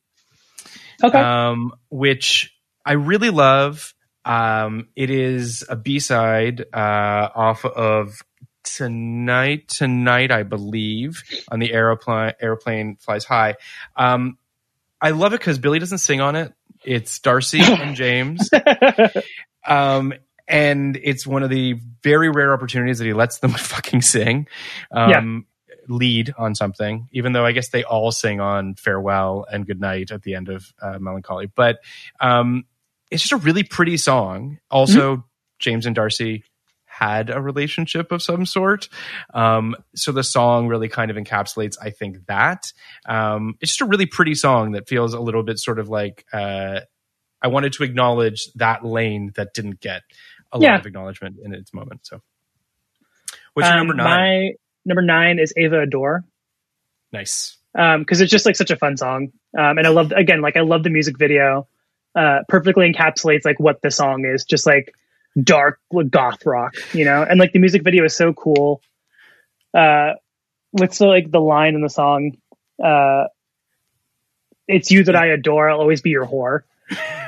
Okay. 1.02 1.18
um, 1.18 1.72
which 1.90 2.54
I 2.84 2.92
really 2.92 3.30
love. 3.30 3.94
Um, 4.26 4.88
it 4.96 5.08
is 5.08 5.64
a 5.68 5.76
B 5.76 6.00
side 6.00 6.64
uh, 6.74 7.28
off 7.34 7.64
of 7.64 8.22
Tonight, 8.64 9.68
Tonight, 9.68 10.32
I 10.32 10.42
believe, 10.42 11.22
on 11.48 11.60
the 11.60 11.72
aeroplane, 11.72 12.32
airplane 12.40 12.96
flies 12.96 13.24
high. 13.24 13.54
Um, 13.94 14.36
I 15.00 15.10
love 15.10 15.32
it 15.32 15.40
because 15.40 15.60
Billy 15.60 15.78
doesn't 15.78 15.98
sing 15.98 16.20
on 16.20 16.34
it. 16.34 16.52
It's 16.84 17.20
D'arcy 17.20 17.60
and 17.62 17.94
James. 17.94 18.50
um, 19.66 20.12
and 20.48 20.98
it's 21.00 21.26
one 21.26 21.44
of 21.44 21.50
the 21.50 21.74
very 22.02 22.28
rare 22.28 22.52
opportunities 22.52 22.98
that 22.98 23.04
he 23.04 23.12
lets 23.12 23.38
them 23.38 23.50
fucking 23.52 24.02
sing, 24.02 24.48
um, 24.90 25.46
lead 25.88 26.34
on 26.36 26.56
something. 26.56 27.08
Even 27.12 27.32
though 27.32 27.44
I 27.46 27.52
guess 27.52 27.68
they 27.68 27.84
all 27.84 28.10
sing 28.10 28.40
on 28.40 28.74
"Farewell" 28.74 29.46
and 29.50 29.66
"Goodnight" 29.66 30.10
at 30.10 30.22
the 30.22 30.34
end 30.34 30.48
of 30.48 30.72
uh, 30.82 30.98
"Melancholy," 30.98 31.46
but 31.46 31.78
um, 32.20 32.64
it's 33.10 33.22
just 33.22 33.32
a 33.32 33.36
really 33.36 33.62
pretty 33.62 33.96
song. 33.96 34.58
Also, 34.70 35.24
James 35.58 35.86
and 35.86 35.94
D'arcy 35.94 36.44
had 36.84 37.28
a 37.30 37.40
relationship 37.40 38.10
of 38.10 38.22
some 38.22 38.46
sort, 38.46 38.88
um, 39.34 39.76
so 39.94 40.12
the 40.12 40.22
song 40.24 40.66
really 40.66 40.88
kind 40.88 41.10
of 41.10 41.16
encapsulates, 41.18 41.76
I 41.80 41.90
think, 41.90 42.24
that. 42.26 42.72
Um, 43.06 43.54
it's 43.60 43.72
just 43.72 43.82
a 43.82 43.84
really 43.86 44.06
pretty 44.06 44.34
song 44.34 44.72
that 44.72 44.88
feels 44.88 45.12
a 45.12 45.20
little 45.20 45.42
bit 45.42 45.58
sort 45.58 45.78
of 45.78 45.88
like. 45.88 46.24
Uh, 46.32 46.80
I 47.42 47.48
wanted 47.48 47.74
to 47.74 47.82
acknowledge 47.84 48.50
that 48.54 48.82
lane 48.84 49.32
that 49.36 49.52
didn't 49.52 49.80
get 49.80 50.02
a 50.52 50.58
Yeah. 50.58 50.70
lot 50.72 50.80
of 50.80 50.86
acknowledgement 50.86 51.36
in 51.44 51.52
its 51.52 51.74
moment. 51.74 52.06
So, 52.06 52.22
what's 53.52 53.68
your 53.68 53.78
Um, 53.78 53.86
number 53.88 54.02
nine? 54.02 54.06
My 54.08 54.50
number 54.86 55.02
nine 55.02 55.38
is 55.38 55.52
Ava 55.56 55.80
Adore 55.82 56.24
nice. 57.12 57.58
because 57.74 58.20
it's 58.22 58.30
just 58.32 58.46
like 58.46 58.56
such 58.56 58.70
a 58.70 58.76
fun 58.76 58.96
song, 58.96 59.32
um, 59.56 59.76
and 59.78 59.86
I 59.86 59.90
love 59.90 60.12
again 60.12 60.40
like 60.40 60.56
I 60.56 60.60
love 60.62 60.82
the 60.82 60.90
music 60.90 61.18
video. 61.18 61.68
Uh, 62.16 62.38
perfectly 62.48 62.90
encapsulates 62.90 63.44
like 63.44 63.60
what 63.60 63.82
the 63.82 63.90
song 63.90 64.24
is, 64.24 64.44
just 64.44 64.66
like 64.66 64.94
dark 65.40 65.78
goth 66.08 66.46
rock, 66.46 66.74
you 66.94 67.04
know. 67.04 67.22
And 67.22 67.38
like 67.38 67.52
the 67.52 67.58
music 67.58 67.82
video 67.82 68.04
is 68.04 68.16
so 68.16 68.32
cool. 68.32 68.80
Uh, 69.74 70.14
what's 70.70 70.96
the 70.96 71.06
like 71.06 71.30
the 71.30 71.40
line 71.40 71.74
in 71.74 71.82
the 71.82 71.90
song? 71.90 72.32
Uh, 72.82 73.24
it's 74.66 74.90
you 74.90 75.04
that 75.04 75.14
I 75.14 75.26
adore. 75.26 75.68
I'll 75.68 75.80
always 75.80 76.00
be 76.00 76.10
your 76.10 76.26
whore. 76.26 76.62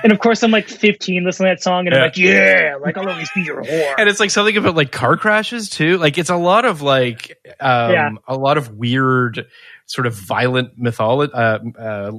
And 0.03 0.13
of 0.13 0.21
course, 0.21 0.43
I'm 0.43 0.53
like 0.53 0.69
15 0.69 1.25
listening 1.25 1.51
to 1.51 1.57
that 1.57 1.63
song, 1.63 1.87
and 1.87 1.95
I'm 1.95 2.03
like, 2.03 2.17
yeah, 2.17 2.77
like 2.81 2.97
I'll 2.97 3.09
always 3.09 3.29
be 3.35 3.43
your 3.43 3.63
whore. 3.63 3.95
And 3.99 4.09
it's 4.09 4.21
like 4.21 4.31
something 4.31 4.57
about 4.57 4.77
like 4.77 4.93
car 4.93 5.17
crashes 5.17 5.69
too. 5.69 5.99
Like 5.99 6.17
it's 6.17 6.31
a 6.31 6.37
lot 6.37 6.65
of 6.65 6.81
like 6.83 7.37
um 7.61 7.93
Yeah. 7.93 8.11
a 8.27 8.37
lot 8.37 8.57
of 8.57 8.71
weird 8.77 9.49
sort 9.87 10.07
of 10.07 10.15
violent 10.15 10.79
mythology 10.79 11.33
uh, 11.35 11.59
uh 11.79 12.13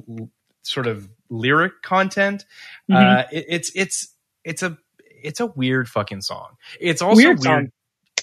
sort 0.64 0.88
of 0.88 1.08
lyric 1.30 1.82
content. 1.82 2.46
Mhm. 2.90 2.96
Uh 2.96 3.24
it, 3.32 3.46
it's 3.50 3.72
it's 3.76 4.16
it's 4.44 4.64
a 4.64 4.78
it's 5.24 5.40
a 5.40 5.46
weird 5.48 5.88
fucking 5.90 6.22
song. 6.22 6.56
It's 6.80 7.02
also 7.02 7.16
Weird 7.18 7.40
weird. 7.40 7.72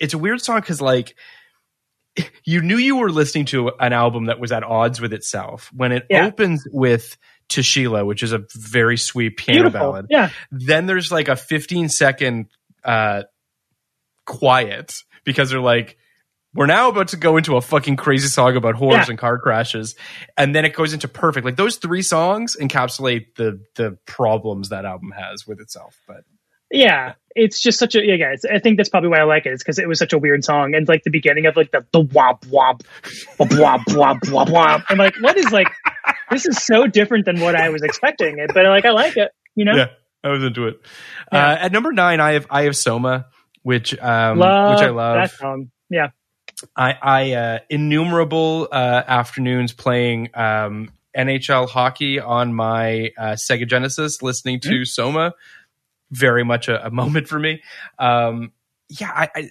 It's 0.00 0.14
a 0.14 0.18
weird 0.18 0.40
song 0.42 0.60
cuz 0.62 0.80
like 0.80 1.14
you 2.44 2.62
knew 2.62 2.76
you 2.78 2.96
were 2.96 3.10
listening 3.10 3.44
to 3.46 3.70
an 3.80 3.92
album 3.92 4.26
that 4.26 4.38
was 4.40 4.50
at 4.52 4.64
odds 4.64 5.00
with 5.00 5.12
itself 5.12 5.70
when 5.74 5.92
it 5.92 6.06
Yeah. 6.08 6.26
opens 6.26 6.66
with 6.72 7.16
to 7.50 7.62
Sheila, 7.62 8.04
which 8.04 8.22
is 8.22 8.32
a 8.32 8.44
very 8.54 8.96
sweet 8.96 9.36
piano 9.36 9.64
Beautiful. 9.64 9.78
ballad 9.92 10.06
Yeah. 10.10 10.30
then 10.50 10.86
there's 10.86 11.12
like 11.12 11.28
a 11.28 11.36
15 11.36 11.88
second 11.90 12.46
uh 12.84 13.22
quiet 14.24 15.02
because 15.24 15.50
they're 15.50 15.60
like 15.60 15.96
we're 16.56 16.66
now 16.66 16.88
about 16.88 17.08
to 17.08 17.16
go 17.16 17.36
into 17.36 17.56
a 17.56 17.60
fucking 17.60 17.96
crazy 17.96 18.28
song 18.28 18.56
about 18.56 18.74
whores 18.76 18.92
Yeah. 18.92 19.06
and 19.10 19.18
car 19.18 19.38
crashes 19.38 19.94
and 20.36 20.54
then 20.54 20.64
it 20.64 20.74
goes 20.74 20.92
into 20.92 21.06
perfect 21.08 21.44
like 21.44 21.56
those 21.56 21.76
three 21.76 22.02
songs 22.02 22.56
encapsulate 22.60 23.34
the 23.36 23.60
the 23.76 23.98
problems 24.06 24.70
that 24.70 24.84
album 24.84 25.12
has 25.16 25.46
with 25.46 25.60
itself 25.60 25.96
but 26.08 26.24
Yeah, 26.70 27.14
it's 27.36 27.60
just 27.62 27.78
such 27.78 27.94
a 27.94 28.04
yeah. 28.04 28.34
I 28.52 28.58
think 28.58 28.76
that's 28.76 28.88
probably 28.88 29.10
why 29.10 29.20
I 29.20 29.22
like 29.24 29.46
it. 29.46 29.50
it. 29.50 29.52
Is 29.54 29.62
because 29.62 29.78
it 29.78 29.86
was 29.86 30.00
such 30.00 30.12
a 30.12 30.18
weird 30.18 30.42
song, 30.42 30.74
and 30.74 30.88
like 30.88 31.04
the 31.04 31.10
beginning 31.12 31.46
of 31.46 31.54
like 31.56 31.70
the 31.70 31.86
the 31.92 32.02
womp 32.02 32.40
womp, 32.50 32.80
womp 33.38 33.84
womp 33.84 34.18
womp 34.24 34.48
womp. 34.48 34.84
I'm 34.88 34.98
like, 34.98 35.14
what 35.20 35.36
is 35.36 35.52
like? 35.52 35.68
This 36.30 36.44
is 36.44 36.60
so 36.60 36.88
different 36.88 37.24
than 37.24 37.38
what 37.40 37.54
I 37.54 37.68
was 37.68 37.82
expecting. 37.84 38.40
It, 38.40 38.50
but 38.52 38.64
like, 38.66 38.84
I 38.84 38.90
like 38.90 39.16
it. 39.16 39.30
You 39.54 39.64
know, 39.64 39.76
yeah 39.76 39.86
i 40.24 40.28
was 40.28 40.42
into 40.42 40.66
it 40.66 40.80
Yeah. 41.32 41.50
uh 41.50 41.56
at 41.66 41.72
number 41.72 41.92
nine 41.92 42.18
i 42.20 42.32
have 42.32 42.46
i 42.50 42.62
have 42.62 42.76
soma 42.76 43.26
which 43.62 43.96
um 44.00 44.38
love, 44.38 44.70
which 44.80 44.84
i 44.88 44.90
love 44.90 45.14
that 45.16 45.30
song. 45.30 45.70
Yeah, 45.88 46.08
I, 46.76 46.92
I 47.02 47.32
uh, 47.32 47.58
innumerable 47.70 48.68
uh, 48.72 49.02
afternoons 49.06 49.72
playing 49.72 50.30
um, 50.34 50.90
NHL 51.16 51.68
hockey 51.68 52.18
on 52.20 52.54
my 52.54 53.10
uh, 53.18 53.32
Sega 53.32 53.66
Genesis, 53.68 54.22
listening 54.22 54.60
to 54.60 54.84
Soma. 54.84 55.34
Very 56.10 56.44
much 56.44 56.68
a, 56.68 56.86
a 56.86 56.90
moment 56.90 57.28
for 57.28 57.38
me. 57.38 57.62
Um, 57.98 58.52
yeah, 58.88 59.10
I, 59.12 59.28
I, 59.34 59.48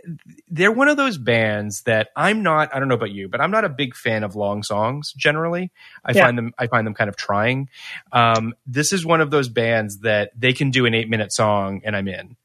they're 0.48 0.72
one 0.72 0.88
of 0.88 0.95
those 0.95 1.18
bands 1.18 1.82
that 1.84 2.07
I'm 2.15 2.41
not. 2.41 2.73
I 2.73 2.80
don't 2.80 2.88
know 2.88 2.95
about 2.95 3.11
you, 3.11 3.27
but 3.27 3.41
I'm 3.41 3.52
not 3.52 3.65
a 3.65 3.69
big 3.69 3.94
fan 3.94 4.23
of 4.23 4.36
long 4.38 4.64
songs. 4.64 5.11
Generally, 5.11 5.72
I 6.06 6.14
Yeah. 6.14 6.23
find 6.23 6.38
them. 6.38 6.53
I 6.57 6.68
find 6.68 6.88
them 6.88 6.94
kind 6.94 7.10
of 7.10 7.18
trying. 7.18 7.69
Um, 8.14 8.53
this 8.65 8.94
is 8.94 9.06
one 9.06 9.19
of 9.19 9.32
those 9.32 9.49
bands 9.49 9.99
that 9.99 10.32
they 10.40 10.53
can 10.53 10.72
do 10.72 10.86
an 10.86 10.94
eight 10.94 11.10
minute 11.10 11.34
song, 11.34 11.82
and 11.84 11.98
I'm 11.98 12.07
in. 12.07 12.38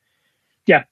Yeah. 0.66 0.82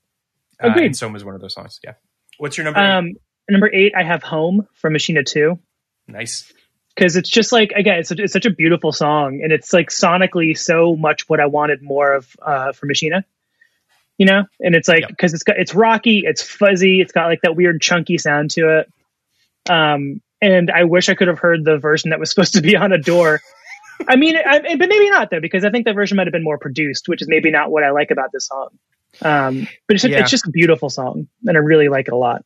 uh, 0.62 0.68
Agreed. 0.68 0.86
and 0.86 0.96
Soma 0.96 1.16
is 1.16 1.24
one 1.24 1.34
of 1.34 1.40
those 1.40 1.54
songs. 1.54 1.80
Yeah. 1.82 1.94
What's 2.38 2.56
your 2.56 2.64
number? 2.64 2.78
um, 2.78 3.14
number 3.50 3.70
eight, 3.72 3.92
I 3.96 4.02
have 4.02 4.22
"Home" 4.22 4.66
from 4.74 4.92
Machina 4.92 5.22
Two 5.24 5.58
nice. 6.06 6.52
because 6.94 7.16
it's 7.16 7.28
just 7.28 7.52
like 7.52 7.72
again, 7.74 7.98
it's, 8.00 8.10
it's 8.10 8.32
such 8.32 8.46
a 8.46 8.50
beautiful 8.50 8.92
song, 8.92 9.40
and 9.42 9.52
it's 9.52 9.72
like 9.72 9.90
sonically 9.90 10.56
so 10.56 10.96
much 10.96 11.28
what 11.28 11.40
I 11.40 11.46
wanted 11.46 11.82
more 11.82 12.12
of 12.14 12.28
uh, 12.42 12.72
for 12.72 12.86
Machina. 12.86 13.24
you 14.18 14.26
know. 14.26 14.44
And 14.60 14.74
it's 14.74 14.88
like 14.88 15.00
Yep. 15.02 15.10
because 15.10 15.34
it's 15.34 15.42
got 15.44 15.58
it's 15.58 15.74
rocky, 15.74 16.22
it's 16.24 16.42
fuzzy, 16.42 17.00
it's 17.00 17.12
got 17.12 17.26
like 17.26 17.40
that 17.42 17.56
weird 17.56 17.80
chunky 17.80 18.18
sound 18.18 18.50
to 18.52 18.80
it. 18.80 18.92
Um, 19.70 20.20
and 20.40 20.70
I 20.70 20.84
wish 20.84 21.08
I 21.08 21.14
could 21.14 21.28
have 21.28 21.38
heard 21.38 21.64
the 21.64 21.78
version 21.78 22.10
that 22.10 22.18
was 22.20 22.30
supposed 22.34 22.54
to 22.54 22.62
be 22.62 22.76
on 22.76 22.92
Adore. 22.92 23.40
I 24.08 24.14
mean, 24.16 24.36
I, 24.36 24.60
but 24.76 24.88
maybe 24.88 25.10
not 25.10 25.30
though, 25.30 25.40
because 25.40 25.64
I 25.64 25.70
think 25.70 25.84
that 25.86 25.94
version 25.96 26.16
might 26.16 26.26
have 26.28 26.32
been 26.32 26.44
more 26.44 26.58
produced, 26.58 27.08
which 27.08 27.20
is 27.22 27.28
maybe 27.28 27.50
not 27.50 27.70
what 27.70 27.82
I 27.82 27.90
like 27.90 28.10
about 28.12 28.30
this 28.32 28.46
song. 28.46 28.68
Um, 29.22 29.66
but 29.88 29.94
it's 29.96 30.04
Yeah. 30.04 30.20
it's 30.20 30.30
just 30.30 30.46
a 30.46 30.50
beautiful 30.50 30.88
song, 30.90 31.26
and 31.46 31.56
I 31.56 31.60
really 31.60 31.88
like 31.88 32.06
it 32.08 32.12
a 32.12 32.16
lot. 32.16 32.44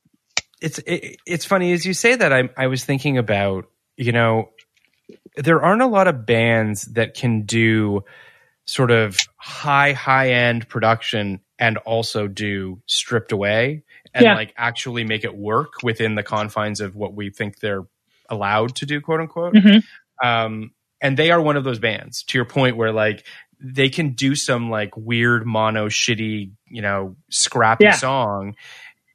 It's 0.62 0.78
it, 0.78 1.16
it's 1.26 1.44
funny 1.44 1.72
as 1.72 1.84
you 1.84 1.94
say 1.94 2.14
that 2.14 2.32
I 2.32 2.48
I 2.56 2.66
was 2.68 2.84
thinking 2.84 3.18
about 3.18 3.66
you 3.97 4.12
know 4.12 4.51
there 5.36 5.62
aren't 5.62 5.82
a 5.82 5.86
lot 5.86 6.09
of 6.09 6.26
bands 6.26 6.82
that 6.93 7.14
can 7.14 7.43
do 7.43 8.05
sort 8.64 8.90
of 8.90 9.18
high 9.36 9.93
high 9.93 10.30
end 10.30 10.68
production 10.68 11.40
and 11.59 11.78
also 11.78 12.28
do 12.28 12.80
stripped 12.86 13.32
away 13.32 13.82
and 14.14 14.24
Yeah. 14.24 14.34
like 14.34 14.52
actually 14.56 15.05
make 15.05 15.24
it 15.24 15.34
work 15.36 15.82
within 15.82 16.14
the 16.14 16.22
confines 16.22 16.80
of 16.80 16.94
what 16.97 17.14
we 17.14 17.30
think 17.30 17.59
they're 17.60 17.84
allowed 18.28 18.76
to 18.76 18.86
do 18.86 19.01
quote 19.01 19.20
unquote 19.20 19.55
Mhm. 19.55 19.82
um 20.22 20.70
and 21.01 21.16
they 21.16 21.30
are 21.32 21.40
one 21.43 21.56
of 21.56 21.64
those 21.64 21.80
bands 21.80 22.22
to 22.24 22.39
your 22.39 22.44
point 22.44 22.76
where 22.76 22.93
like 22.93 23.24
they 23.64 23.89
can 23.89 24.10
do 24.14 24.34
some 24.34 24.70
like 24.70 24.97
weird 24.97 25.44
mono 25.47 25.89
shitty 25.89 26.52
you 26.68 26.82
know 26.82 27.16
scrappy 27.30 27.84
Yeah. 27.84 27.93
song 27.93 28.55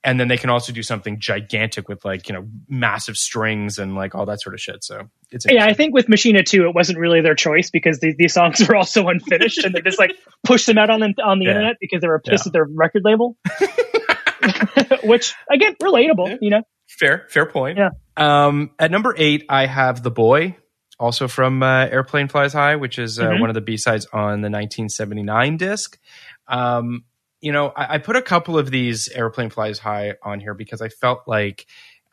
and 0.08 0.18
then 0.18 0.30
they 0.30 0.38
can 0.38 0.50
also 0.50 0.72
do 0.72 0.82
something 0.82 1.20
gigantic 1.20 1.90
with 1.90 2.06
like 2.06 2.30
you 2.30 2.34
know 2.34 2.48
massive 2.70 3.18
strings 3.18 3.78
and 3.78 3.94
like 3.94 4.16
all 4.16 4.26
that 4.26 4.42
sort 4.42 4.56
of 4.56 4.62
shit 4.62 4.82
so 4.84 5.02
it's 5.32 5.46
Yeah, 5.48 5.66
I 5.66 5.74
think 5.74 5.94
with 5.94 6.08
Machina 6.08 6.44
too, 6.44 6.66
it 6.70 6.74
wasn't 6.74 6.98
really 6.98 7.20
their 7.22 7.36
choice 7.36 7.70
because 7.70 8.00
the, 8.00 8.16
these 8.18 8.34
songs 8.34 8.66
were 8.68 8.76
also 8.78 9.08
unfinished 9.10 9.64
and 9.66 9.76
they 9.76 9.82
just 9.82 10.00
like 10.00 10.14
pushed 10.46 10.66
them 10.66 10.78
out 10.78 10.90
on 10.90 11.02
the, 11.02 11.14
on 11.22 11.40
the 11.40 11.46
Yeah. 11.46 11.52
internet 11.52 11.76
because 11.82 12.00
they 12.02 12.08
were 12.08 12.20
pissed 12.20 12.46
Yeah. 12.46 12.50
at 12.50 12.54
their 12.54 12.68
record 12.74 13.02
label. 13.04 13.36
Which, 15.04 15.34
again, 15.52 15.76
relatable, 15.82 16.38
you 16.42 16.50
know? 16.52 16.62
fair 16.90 17.26
fair 17.30 17.46
point 17.46 17.78
Yeah. 17.78 17.90
um 18.16 18.72
at 18.80 18.90
number 18.92 19.14
eight 19.18 19.44
i 19.50 19.66
have 19.66 20.02
the 20.04 20.10
boy 20.10 20.56
also 20.98 21.28
from 21.28 21.62
uh, 21.62 21.86
airplane 21.86 22.30
flies 22.30 22.54
high 22.54 22.78
which 22.78 22.98
is 22.98 23.20
uh, 23.20 23.26
Mhm. 23.28 23.42
one 23.42 23.50
of 23.50 23.56
the 23.56 23.62
b-sides 23.62 24.06
on 24.14 24.40
the 24.40 24.50
1979 24.50 25.58
disc 25.58 26.00
um 26.48 27.04
you 27.42 27.52
know 27.52 27.70
I, 27.76 27.96
I 27.96 27.98
put 27.98 28.16
a 28.16 28.22
couple 28.22 28.58
of 28.58 28.72
these 28.72 29.08
airplane 29.10 29.50
flies 29.50 29.80
high 29.80 30.16
on 30.24 30.40
here 30.40 30.54
because 30.54 30.82
i 30.82 30.90
felt 30.90 31.28
like 31.28 31.66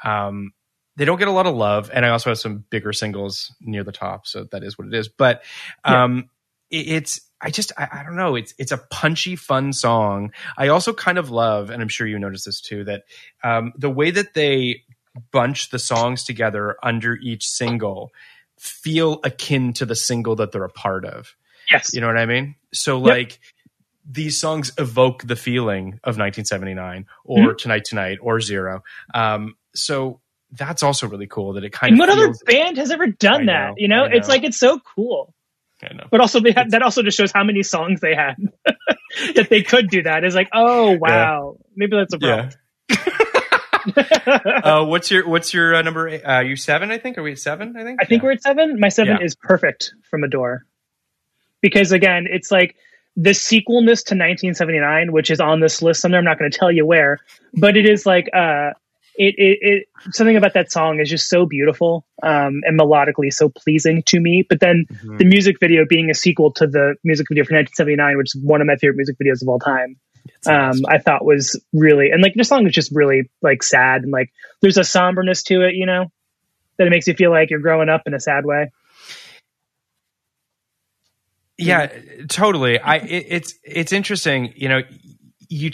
um 0.03 0.53
they 0.97 1.05
don't 1.05 1.19
get 1.19 1.29
a 1.29 1.33
lot 1.33 1.47
of 1.47 1.55
love 1.55 1.91
and 1.93 2.05
i 2.05 2.11
also 2.11 2.31
have 2.31 2.39
some 2.39 2.65
bigger 2.71 2.93
singles 2.93 3.53
near 3.61 3.85
the 3.85 3.93
top 3.93 4.27
so 4.27 4.45
that 4.45 4.63
is 4.63 4.79
what 4.79 4.87
it 4.87 4.95
is. 4.95 5.09
But 5.09 5.43
um 5.85 6.31
it, 6.71 6.89
it's 6.89 7.21
i 7.41 7.51
just 7.51 7.73
I, 7.77 7.89
I 7.93 8.03
don't 8.03 8.17
know 8.17 8.37
it's 8.37 8.55
it's 8.59 8.73
a 8.73 8.79
punchy 8.79 9.37
fun 9.37 9.73
song. 9.73 10.33
I 10.57 10.69
also 10.69 10.93
kind 10.93 11.19
of 11.19 11.31
love 11.31 11.71
and 11.71 11.83
i'm 11.83 11.89
sure 11.89 12.07
you 12.07 12.19
noticed 12.19 12.45
this 12.45 12.61
too 12.61 12.85
that 12.85 13.05
um 13.43 13.73
the 13.77 13.91
way 13.91 14.11
that 14.11 14.35
they 14.35 14.83
bunch 15.31 15.71
the 15.71 15.79
songs 15.79 16.25
together 16.25 16.77
under 16.83 17.15
each 17.15 17.49
single 17.49 18.13
feel 18.59 19.21
akin 19.25 19.73
to 19.75 19.87
the 19.87 19.97
single 19.97 20.37
that 20.37 20.53
they're 20.53 20.65
a 20.65 20.71
part 20.71 21.05
of. 21.05 21.35
Yes. 21.71 21.95
you 21.95 22.01
know 22.01 22.07
what 22.07 22.19
i 22.19 22.27
mean? 22.27 22.57
So 22.73 22.99
Yep. 22.99 23.54
These 24.11 24.39
songs 24.41 24.73
evoke 24.79 25.23
the 25.23 25.37
feeling 25.37 25.95
of 26.05 26.19
1979 26.19 27.07
or 27.25 27.55
tonight 27.55 27.85
tonight 27.85 28.19
or 28.21 28.41
zero 28.41 28.83
um 29.15 29.55
so 29.75 30.21
that's 30.53 30.83
also 30.83 31.09
really 31.09 31.27
cool 31.27 31.55
that 31.55 31.65
it 31.65 31.73
kind 31.73 31.93
And 31.93 32.01
of 32.01 32.07
what 32.09 32.17
other 32.17 32.33
band 32.47 32.77
has 32.77 32.91
ever 32.93 33.07
done 33.09 33.47
that? 33.47 33.71
know, 33.71 33.75
you 33.77 33.89
know? 33.89 34.05
I 34.05 34.11
it's 34.13 34.29
like, 34.29 34.45
it's 34.45 34.59
so 34.59 34.79
cool. 34.95 35.35
I 35.83 35.93
know. 35.95 36.07
But 36.11 36.21
also, 36.21 36.39
they 36.39 36.53
had, 36.53 36.71
that 36.71 36.83
also 36.83 37.03
just 37.03 37.17
shows 37.19 37.33
how 37.33 37.43
many 37.43 37.65
songs 37.65 38.01
they 38.01 38.15
had 38.15 38.37
that 39.35 39.49
they 39.51 39.63
could 39.65 39.89
do 39.91 40.05
that. 40.05 40.23
It's 40.23 40.35
like, 40.37 40.49
oh, 40.55 40.93
wow. 40.93 41.57
Maybe 41.75 41.97
that's 41.97 42.15
a 42.15 42.19
problem. 42.19 42.51
uh, 44.65 44.85
what's 44.87 45.11
your 45.11 45.29
what's 45.29 45.53
your 45.53 45.75
uh, 45.75 45.83
number? 45.83 46.09
eight? 46.09 46.23
Uh, 46.23 46.41
you 46.41 46.57
seven? 46.57 46.91
I 46.91 46.99
think. 46.99 47.19
Are 47.19 47.23
we 47.23 47.33
at 47.33 47.39
seven? 47.39 47.77
I 47.77 47.83
think. 47.85 48.01
I 48.03 48.07
think 48.07 48.23
we're 48.23 48.33
at 48.33 48.43
seven. 48.43 48.79
My 48.81 48.89
seven 48.89 49.17
Yeah. 49.19 49.25
is 49.25 49.35
perfect 49.35 49.95
from 50.11 50.25
Adore, 50.25 50.65
Because 51.61 51.93
again, 51.93 52.27
it's 52.31 52.51
like 52.51 52.77
the 53.17 53.33
sequelness 53.33 54.03
to 54.05 54.15
1979, 54.15 55.13
which 55.13 55.31
is 55.31 55.41
on 55.41 55.61
this 55.61 55.83
list 55.83 56.01
somewhere. 56.01 56.19
I'm 56.19 56.25
not 56.25 56.39
going 56.39 56.51
to 56.51 56.59
tell 56.59 56.73
you 56.73 56.85
where, 56.85 57.21
but 57.53 57.77
it 57.77 57.89
is 57.89 58.05
like, 58.07 58.29
uh, 58.35 58.71
it, 59.17 59.35
it, 59.39 59.59
it, 59.61 59.89
something 60.13 60.37
about 60.37 60.55
that 60.55 60.73
song 60.73 60.99
is 60.99 61.09
just 61.09 61.29
so 61.29 61.47
beautiful, 61.47 62.05
um, 62.23 62.63
and 62.65 62.79
melodically 62.79 63.33
so 63.33 63.49
pleasing 63.49 64.03
to 64.07 64.19
me. 64.19 64.45
But 64.49 64.59
then 64.61 64.87
Mm-hmm. 64.91 65.17
the 65.19 65.25
music 65.25 65.61
video 65.61 65.85
being 65.89 66.11
a 66.11 66.15
sequel 66.15 66.53
to 66.55 66.67
the 66.67 66.97
music 67.05 67.29
video 67.29 67.45
for 67.45 67.55
1979, 67.55 68.17
which 68.17 68.35
is 68.35 68.43
one 68.43 68.61
of 68.61 68.67
my 68.67 68.77
favorite 68.77 68.97
music 68.97 69.17
videos 69.23 69.41
of 69.43 69.49
all 69.49 69.61
time. 69.61 69.97
Um, 70.47 70.83
I 70.89 70.99
thought 70.99 71.25
was 71.25 71.61
really, 71.73 72.11
and 72.11 72.23
like 72.23 72.35
the 72.35 72.45
song 72.45 72.67
is 72.67 72.73
just 72.73 72.91
really 72.93 73.31
like 73.43 73.63
sad 73.63 74.03
and 74.03 74.11
like 74.11 74.33
there's 74.61 74.79
a 74.79 74.85
somberness 74.85 75.43
to 75.45 75.63
it, 75.63 75.75
you 75.75 75.87
know, 75.87 76.11
that 76.77 76.87
it 76.87 76.91
makes 76.91 77.07
you 77.07 77.15
feel 77.15 77.31
like 77.31 77.51
you're 77.51 77.61
growing 77.61 77.89
up 77.89 78.03
in 78.07 78.15
a 78.15 78.21
sad 78.21 78.45
way. 78.45 78.71
Yeah, 81.59 81.89
totally. 82.29 82.79
I 82.79 82.97
it, 82.97 83.27
it's 83.29 83.55
it's 83.63 83.93
interesting. 83.93 84.53
You 84.57 84.69
know, 84.69 84.81
you 85.49 85.71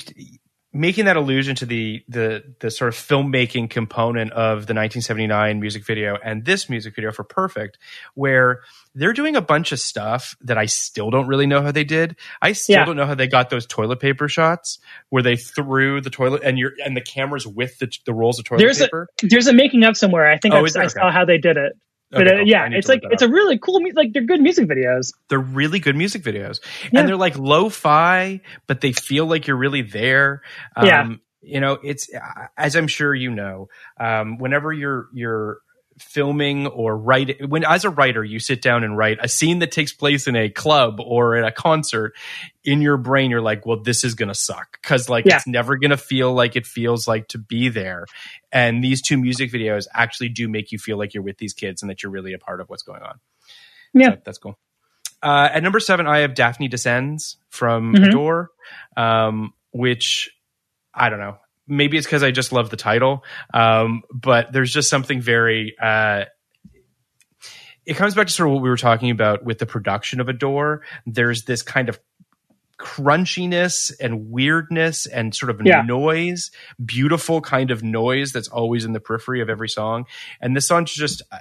making 0.73 1.07
that 1.07 1.17
allusion 1.17 1.57
to 1.57 1.67
the 1.67 2.03
the 2.09 2.45
the 2.61 2.71
sort 2.71 2.89
of 2.89 2.95
filmmaking 2.95 3.69
component 3.71 4.31
of 4.33 4.67
the 4.67 4.75
1979 4.75 5.59
music 5.59 5.85
video 5.85 6.17
and 6.25 6.45
this 6.45 6.69
music 6.69 6.95
video 6.95 7.11
for 7.13 7.25
Perfect, 7.25 7.79
where 8.15 8.61
they're 8.95 9.13
doing 9.15 9.37
a 9.37 9.41
bunch 9.41 9.73
of 9.73 9.81
stuff 9.81 10.37
that 10.43 10.59
I 10.59 10.67
still 10.67 11.11
don't 11.11 11.27
really 11.27 11.47
know 11.47 11.63
how 11.63 11.73
they 11.73 11.85
did. 11.85 12.17
I 12.43 12.53
still 12.53 12.77
Yeah. 12.77 12.85
don't 12.85 12.97
know 12.97 13.07
how 13.07 13.15
they 13.15 13.27
got 13.27 13.49
those 13.51 13.67
toilet 13.67 14.01
paper 14.01 14.29
shots 14.29 14.79
where 15.09 15.23
they 15.23 15.37
threw 15.37 16.01
the 16.01 16.11
toilet 16.11 16.43
and 16.45 16.59
you're 16.59 16.73
and 16.85 16.97
the 16.97 17.01
cameras 17.01 17.47
with 17.47 17.79
the 17.79 17.91
the 18.05 18.13
rolls 18.15 18.39
of 18.39 18.45
toilet 18.45 18.61
There's 18.61 18.81
a 18.81 18.85
paper. 18.85 19.09
there's 19.23 19.47
a 19.47 19.53
making 19.55 19.83
of 19.85 19.97
somewhere. 19.97 20.31
I 20.31 20.37
think 20.39 20.55
Oh, 20.55 20.67
there? 20.69 20.83
I 20.83 20.87
Okay. 20.87 20.93
saw 21.01 21.11
how 21.11 21.25
they 21.25 21.39
did 21.39 21.57
it. 21.57 21.73
But 22.11 22.27
Okay, 22.27 22.41
uh, 22.41 22.45
yeah, 22.45 22.69
it's 22.73 22.89
like 22.89 23.03
it's 23.05 23.23
a 23.23 23.29
really 23.29 23.59
cool, 23.59 23.81
like 23.95 24.13
they're 24.13 24.25
good 24.25 24.41
music 24.41 24.69
videos. 24.69 25.13
they're 25.29 25.39
really 25.39 25.79
good 25.79 25.95
music 25.97 26.23
videos 26.23 26.59
Yeah. 26.93 27.01
and 27.01 27.09
they're 27.09 27.17
like 27.17 27.39
lo-fi 27.39 28.41
but 28.67 28.81
they 28.81 28.93
feel 28.93 29.27
like 29.27 29.47
you're 29.47 29.57
really 29.57 29.83
there 29.83 30.43
um, 30.77 30.87
Yeah. 30.87 31.09
you 31.43 31.61
know 31.61 31.79
it's 31.85 32.11
as 32.57 32.75
i'm 32.77 32.89
sure 32.89 33.15
you 33.15 33.31
know 33.31 33.69
um, 33.99 34.39
whenever 34.39 34.73
you're 34.73 35.09
you're 35.15 35.59
filming 36.01 36.67
or 36.67 36.97
writing 36.97 37.37
when 37.49 37.65
as 37.65 37.85
a 37.85 37.91
writer 37.91 38.25
you 38.25 38.39
sit 38.39 38.61
down 38.63 38.83
and 38.85 38.97
write 38.97 39.19
a 39.21 39.29
scene 39.29 39.59
that 39.61 39.71
takes 39.71 39.93
place 39.93 40.27
in 40.27 40.35
a 40.37 40.49
club 40.49 40.99
or 41.01 41.37
at 41.37 41.45
a 41.47 41.53
concert 41.53 42.15
in 42.65 42.81
your 42.83 42.97
brain 42.97 43.31
you're 43.31 43.41
like 43.41 43.67
well 43.67 43.81
this 43.83 44.03
is 44.05 44.15
gonna 44.15 44.35
suck 44.35 44.79
because 44.81 45.09
like 45.09 45.25
Yeah. 45.27 45.37
it's 45.37 45.47
never 45.47 45.77
gonna 45.77 45.97
feel 45.97 46.33
like 46.33 46.57
it 46.57 46.67
feels 46.67 47.07
like 47.07 47.29
to 47.29 47.39
be 47.39 47.69
there 47.69 48.07
and 48.51 48.83
these 48.83 49.03
two 49.03 49.17
music 49.19 49.53
videos 49.53 49.87
actually 49.95 50.31
do 50.31 50.49
make 50.49 50.73
you 50.73 50.79
feel 50.79 50.97
like 50.99 51.15
you're 51.15 51.23
with 51.23 51.39
these 51.39 51.53
kids 51.53 51.83
and 51.83 51.91
that 51.91 52.03
you're 52.03 52.13
really 52.13 52.33
a 52.33 52.39
part 52.39 52.61
of 52.61 52.69
what's 52.71 52.83
going 52.83 53.03
on 53.03 53.21
Yeah. 53.95 54.11
so 54.15 54.19
that's 54.25 54.39
cool. 54.39 54.59
Uh, 55.23 55.51
at 55.53 55.63
number 55.63 55.81
seven, 55.81 56.07
I 56.07 56.21
have 56.21 56.35
Daphne 56.35 56.69
Descends 56.69 57.37
from 57.51 57.93
Mhm. 57.95 58.09
Adore, 58.09 58.49
um, 58.97 59.53
which 59.71 60.31
I 60.95 61.11
don't 61.11 61.19
know. 61.19 61.37
Maybe 61.71 61.97
it's 61.97 62.07
because 62.07 62.23
I 62.23 62.33
just 62.33 62.53
love 62.53 62.69
the 62.69 62.77
title, 62.77 63.25
um, 63.55 64.03
but 64.13 64.53
there's 64.53 64.73
just 64.73 64.91
something 64.91 65.21
very. 65.21 65.77
Uh, 65.81 66.25
it 67.87 67.95
comes 67.95 68.15
back 68.15 68.27
to 68.27 68.33
sort 68.33 68.49
of 68.49 68.55
what 68.55 68.63
we 68.63 68.69
were 68.69 68.77
talking 68.77 69.11
about 69.11 69.45
with 69.45 69.59
the 69.59 69.67
production 69.67 70.21
of 70.21 70.29
Adore. 70.29 70.83
There's 71.07 71.45
this 71.45 71.63
kind 71.63 71.89
of 71.89 71.99
crunchiness 72.79 73.93
and 74.01 74.31
weirdness 74.31 75.07
and 75.07 75.35
sort 75.35 75.51
of 75.51 75.61
Yeah. 75.65 75.83
noise, 75.83 76.51
beautiful 76.85 77.41
kind 77.41 77.71
of 77.71 77.83
noise 77.83 78.33
that's 78.33 78.49
always 78.49 78.85
in 78.85 78.93
the 78.93 79.01
periphery 79.01 79.41
of 79.41 79.51
every 79.51 79.69
song. 79.69 80.07
And 80.41 80.57
this 80.57 80.67
song's 80.67 80.93
just, 80.93 81.23
I, 81.31 81.41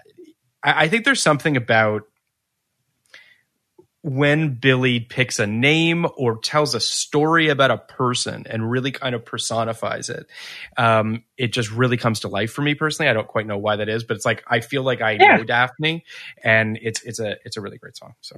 I 0.64 0.88
think 0.90 1.06
there's 1.06 1.22
something 1.22 1.56
about 1.56 2.04
when 4.02 4.56
Billy 4.56 5.00
picks 5.02 5.40
a 5.40 5.48
name 5.48 6.06
or 6.18 6.40
tells 6.40 6.74
a 6.76 6.80
story 6.80 7.50
about 7.50 7.72
a 7.72 7.78
person 7.78 8.46
and 8.50 8.70
really 8.70 8.92
kind 8.92 9.14
of 9.14 9.26
personifies 9.26 10.10
it, 10.10 10.28
um, 10.78 11.24
it 11.38 11.52
just 11.54 11.72
really 11.72 11.98
comes 11.98 12.22
to 12.22 12.30
life 12.30 12.52
for 12.52 12.62
me 12.62 12.76
personally. 12.76 13.10
I 13.10 13.14
don't 13.14 13.28
quite 13.28 13.46
know 13.46 13.58
why 13.58 13.76
that 13.78 13.90
is, 13.90 14.04
but 14.04 14.16
it's 14.18 14.26
like 14.26 14.44
I 14.48 14.62
feel 14.62 14.84
like 14.84 15.02
I 15.02 15.18
Yeah. 15.20 15.38
know 15.38 15.44
Daphne, 15.44 16.06
and 16.44 16.80
it's 16.82 17.04
it's 17.04 17.20
a 17.20 17.38
it's 17.46 17.58
a 17.58 17.62
really 17.62 17.78
great 17.78 17.98
song. 17.98 18.14
So, 18.22 18.38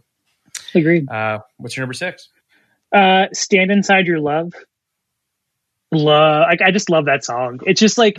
Agreed. 0.74 1.08
uh, 1.10 1.40
what's 1.58 1.78
your 1.78 1.84
number 1.84 1.94
six? 1.94 2.30
Uh, 2.94 3.28
Stand 3.34 3.72
Inside 3.72 4.08
Your 4.08 4.20
Love. 4.20 4.54
Love, 5.92 6.46
like 6.50 6.62
I 6.62 6.72
just 6.72 6.90
love 6.90 7.06
that 7.06 7.24
song. 7.24 7.60
It's 7.66 7.80
just 7.80 7.98
like 7.98 8.18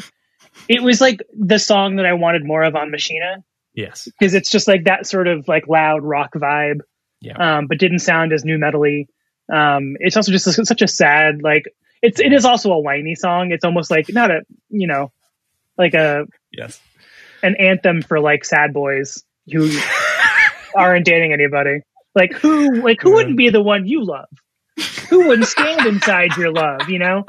it 0.69 0.83
was 0.83 1.01
like 1.01 1.21
the 1.39 1.59
song 1.59 1.97
that 1.97 2.07
I 2.07 2.13
wanted 2.15 2.45
more 2.45 2.63
of 2.63 2.77
on 2.77 2.91
Machina 2.91 3.39
Yes, 3.75 4.13
because 4.19 4.35
it's 4.35 4.51
just 4.51 4.69
like 4.69 4.85
that 4.85 5.07
sort 5.07 5.27
of 5.29 5.49
like 5.49 5.69
loud 5.69 6.03
rock 6.03 6.35
vibe. 6.35 6.81
Yeah. 7.23 7.59
Um, 7.59 7.67
but 7.69 7.79
didn't 7.79 8.01
sound 8.01 8.33
as 8.33 8.45
nu 8.45 8.59
metally. 8.59 9.07
Um, 9.53 9.97
it's 10.01 10.17
also 10.17 10.33
just 10.33 10.47
a, 10.47 10.53
such 10.67 10.83
a 10.83 10.89
sad 10.89 11.43
like 11.43 11.65
it's 12.03 12.21
it 12.21 12.33
is 12.33 12.45
also 12.45 12.73
a 12.73 12.81
whiny 12.81 13.15
song. 13.15 13.53
It's 13.53 13.65
almost 13.65 13.91
like 13.91 14.07
not 14.11 14.31
a 14.31 14.43
you 14.69 14.87
know 14.89 15.13
like 15.79 15.95
a 15.95 16.27
yes. 16.53 16.81
an 17.43 17.57
anthem 17.59 18.03
for 18.03 18.21
like 18.21 18.45
sad 18.45 18.73
boys 18.75 19.23
who 19.51 19.71
aren't 20.75 21.07
dating 21.07 21.33
anybody. 21.33 21.81
Like 22.15 22.33
who 22.35 22.83
like 22.83 23.01
who 23.01 23.13
wouldn't 23.15 23.37
be 23.37 23.51
the 23.51 23.63
one 23.63 23.87
you 23.87 24.05
love? 24.05 24.29
who 25.09 25.29
wouldn't 25.29 25.47
stand 25.47 25.87
inside 25.87 26.37
your 26.37 26.53
love? 26.53 26.89
You 26.89 26.99
know, 26.99 27.25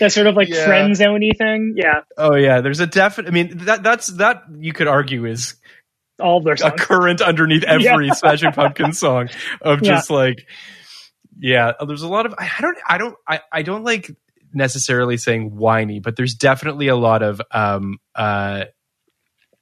that 0.00 0.12
sort 0.12 0.26
of 0.26 0.34
like 0.34 0.48
Yeah. 0.48 0.64
friend 0.66 0.94
zoney 0.94 1.36
thing. 1.36 1.74
Yeah, 1.76 2.00
Oh 2.16 2.34
yeah, 2.34 2.60
there's 2.60 2.80
a 2.80 2.86
definite. 2.86 3.28
I 3.28 3.30
mean, 3.30 3.58
that 3.66 3.82
that's 3.82 4.08
that 4.08 4.44
you 4.58 4.72
could 4.72 4.88
argue 4.88 5.26
is 5.26 5.54
all 6.20 6.38
of 6.38 6.44
their 6.44 6.54
a 6.62 6.72
current 6.72 7.20
underneath 7.20 7.62
every 7.66 7.84
Yeah. 8.06 8.12
Smashing 8.14 8.52
Pumpkins 8.52 8.98
song 8.98 9.28
of 9.62 9.82
Yeah. 9.82 9.90
just 9.92 10.10
like, 10.10 10.46
yeah. 11.38 11.72
There's 11.86 12.02
a 12.02 12.08
lot 12.08 12.26
of 12.26 12.34
I 12.38 12.50
don't 12.60 12.78
I 12.88 12.98
don't 12.98 13.16
I 13.26 13.40
I 13.52 13.62
don't 13.62 13.84
like 13.84 14.10
necessarily 14.52 15.16
saying 15.16 15.54
whiny, 15.56 16.00
but 16.00 16.16
there's 16.16 16.34
definitely 16.34 16.88
a 16.88 16.96
lot 16.96 17.22
of 17.22 17.40
um 17.50 17.98
uh. 18.14 18.64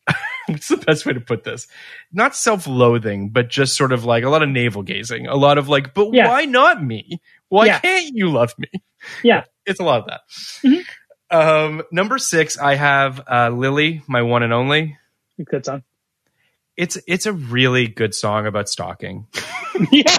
What's 0.47 0.69
the 0.69 0.77
best 0.77 1.05
way 1.05 1.13
to 1.13 1.21
put 1.21 1.43
this? 1.43 1.67
Not 2.13 2.37
self-loathing, 2.37 3.31
but 3.31 3.49
just 3.49 3.77
sort 3.77 3.93
of 3.93 4.05
like 4.05 4.23
a 4.23 4.29
lot 4.31 4.45
of 4.45 4.49
navel 4.49 4.85
gazing. 4.85 5.27
A 5.27 5.35
lot 5.35 5.59
of 5.59 5.69
like, 5.69 5.93
but 5.93 6.13
Yeah. 6.15 6.29
why 6.29 6.45
not 6.45 6.81
me? 6.85 7.21
Why 7.49 7.67
Yeah. 7.67 7.81
can't 7.81 8.15
you 8.15 8.31
love 8.31 8.55
me? 8.57 8.69
Yeah. 9.25 9.43
it's 9.67 9.81
a 9.81 9.83
lot 9.83 10.01
of 10.03 10.07
that. 10.07 10.21
Mhm. 10.65 10.85
Um, 11.29 11.83
number 11.91 12.19
six, 12.19 12.57
I 12.57 12.77
have 12.77 13.21
uh, 13.29 13.49
Lily, 13.51 14.03
my 14.07 14.23
one 14.23 14.45
and 14.45 14.53
only. 14.53 14.97
Good 15.45 15.65
song. 15.67 15.83
It's 16.77 16.99
it's 17.07 17.27
a 17.27 17.33
really 17.33 17.89
good 17.89 18.15
song 18.15 18.47
about 18.47 18.69
stalking. 18.69 19.27
yeah. 19.91 20.17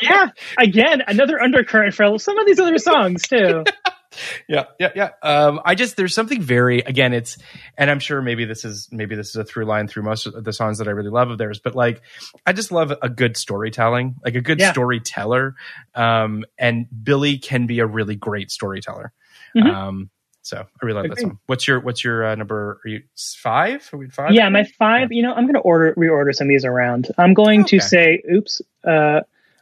yeah. 0.00 0.30
Again, 0.58 1.02
another 1.06 1.40
undercurrent 1.40 1.94
for 1.94 2.18
some 2.18 2.38
of 2.38 2.46
these 2.46 2.58
other 2.58 2.78
songs 2.78 3.22
too. 3.22 3.64
yeah, 4.48 4.64
yeah, 4.78 4.90
yeah. 4.94 5.10
Um, 5.22 5.60
I 5.64 5.74
just 5.74 5.96
there's 5.96 6.14
something 6.14 6.40
very 6.42 6.80
again. 6.80 7.12
It's 7.12 7.38
and 7.78 7.90
I'm 7.90 8.00
sure 8.00 8.20
maybe 8.20 8.44
this 8.44 8.64
is 8.64 8.88
maybe 8.92 9.14
this 9.16 9.30
is 9.30 9.36
a 9.36 9.44
through 9.44 9.64
line 9.64 9.88
through 9.88 10.02
most 10.02 10.26
of 10.26 10.44
the 10.44 10.52
songs 10.52 10.78
that 10.78 10.88
I 10.88 10.90
really 10.90 11.10
love 11.10 11.30
of 11.30 11.38
theirs. 11.38 11.60
But 11.62 11.74
like, 11.74 12.02
I 12.44 12.52
just 12.52 12.70
love 12.72 12.92
a 13.02 13.08
good 13.08 13.36
storytelling, 13.36 14.16
like 14.24 14.34
a 14.34 14.40
good 14.40 14.60
Yeah. 14.60 14.72
storyteller. 14.72 15.54
Um, 15.94 16.44
and 16.58 16.86
Billy 17.02 17.38
can 17.38 17.66
be 17.66 17.78
a 17.80 17.86
really 17.86 18.16
great 18.16 18.50
storyteller. 18.50 19.12
Mhm. 19.56 19.72
Um, 19.72 20.10
so 20.44 20.58
I 20.58 20.86
really 20.86 21.00
like 21.00 21.10
that 21.10 21.18
Agreed. 21.18 21.22
song. 21.30 21.38
What's 21.46 21.66
your 21.66 21.80
what's 21.80 22.04
your 22.04 22.24
uh, 22.26 22.34
number? 22.36 22.78
Are 22.84 22.88
you 22.88 23.02
five? 23.42 23.88
Are 23.92 23.96
we 23.96 24.08
five? 24.08 24.32
Yeah, 24.32 24.48
my 24.50 24.64
five. 24.78 25.10
You 25.10 25.22
know, 25.22 25.32
I'm 25.34 25.44
going 25.44 25.54
to 25.54 25.60
order 25.60 25.94
reorder 25.96 26.32
some 26.34 26.46
of 26.46 26.50
these 26.50 26.64
around. 26.64 27.08
I'm 27.18 27.34
going 27.34 27.62
Okay. 27.62 27.78
to 27.78 27.84
say, 27.84 28.22
oops. 28.32 28.62
Uh, 28.86 29.20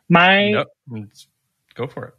my 0.08 0.50
Nope. 0.50 0.68
Go 1.74 1.86
for 1.86 2.06
it. 2.08 2.14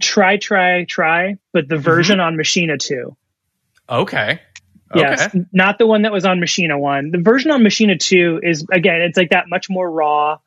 try, 0.00 0.38
try, 0.38 0.84
try, 0.84 1.36
but 1.52 1.64
Mm-hmm. 1.64 1.74
the 1.74 1.78
version 1.78 2.20
on 2.20 2.36
Machina 2.36 2.78
two. 2.78 3.16
Okay. 3.88 4.40
Okay. 4.94 5.00
Yes, 5.00 5.36
not 5.52 5.78
the 5.78 5.86
one 5.86 6.02
that 6.02 6.12
was 6.12 6.24
on 6.24 6.38
Machina 6.38 6.78
one. 6.78 7.10
The 7.10 7.18
version 7.18 7.50
on 7.50 7.62
Machina 7.64 7.98
two 7.98 8.40
is 8.42 8.64
again, 8.72 9.02
it's 9.02 9.16
like 9.18 9.30
that 9.30 9.48
much 9.48 9.68
more 9.68 9.90
raw. 9.90 10.38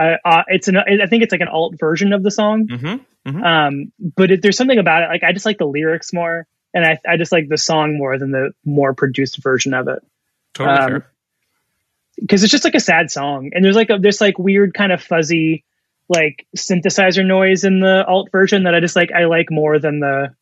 Uh, 0.00 0.14
uh, 0.24 0.42
it's 0.46 0.68
an, 0.68 0.76
I 0.76 1.06
think 1.08 1.24
it's 1.24 1.32
like 1.32 1.40
an 1.40 1.48
alt 1.48 1.74
version 1.80 2.12
of 2.12 2.22
the 2.22 2.30
song. 2.30 2.68
Mm-hmm. 2.68 3.42
Um, 3.44 3.92
but 4.16 4.30
it, 4.30 4.40
there's 4.42 4.56
something 4.56 4.78
about 4.78 5.02
it. 5.02 5.08
Like 5.08 5.24
I 5.24 5.32
just 5.32 5.44
like 5.44 5.58
the 5.58 5.66
lyrics 5.66 6.12
more, 6.12 6.46
and 6.78 6.86
I, 6.86 6.98
I 7.14 7.16
just 7.16 7.32
like 7.32 7.48
the 7.48 7.58
song 7.58 7.98
more 7.98 8.18
than 8.18 8.30
the 8.30 8.52
more 8.64 8.94
produced 8.94 9.42
version 9.42 9.74
of 9.74 9.88
it. 9.88 9.98
Totally 10.54 10.78
Um, 10.78 10.88
fair. 10.88 11.06
because 12.20 12.42
it's 12.42 12.50
just 12.52 12.64
like 12.64 12.74
a 12.74 12.80
sad 12.80 13.10
song 13.10 13.50
and 13.54 13.64
there's 13.64 13.76
like 13.76 13.90
a 13.90 13.98
this 13.98 14.20
like 14.20 14.38
weird 14.38 14.74
kind 14.74 14.92
of 14.92 15.02
fuzzy 15.02 15.64
like 16.08 16.46
synthesizer 16.56 17.24
noise 17.24 17.64
in 17.64 17.80
the 17.80 18.04
alt 18.06 18.30
version 18.32 18.62
that 18.64 18.74
i 18.74 18.80
just 18.80 18.96
like 18.96 19.12
i 19.12 19.26
like 19.26 19.48
more 19.50 19.78
than 19.78 20.00
the 20.00 20.34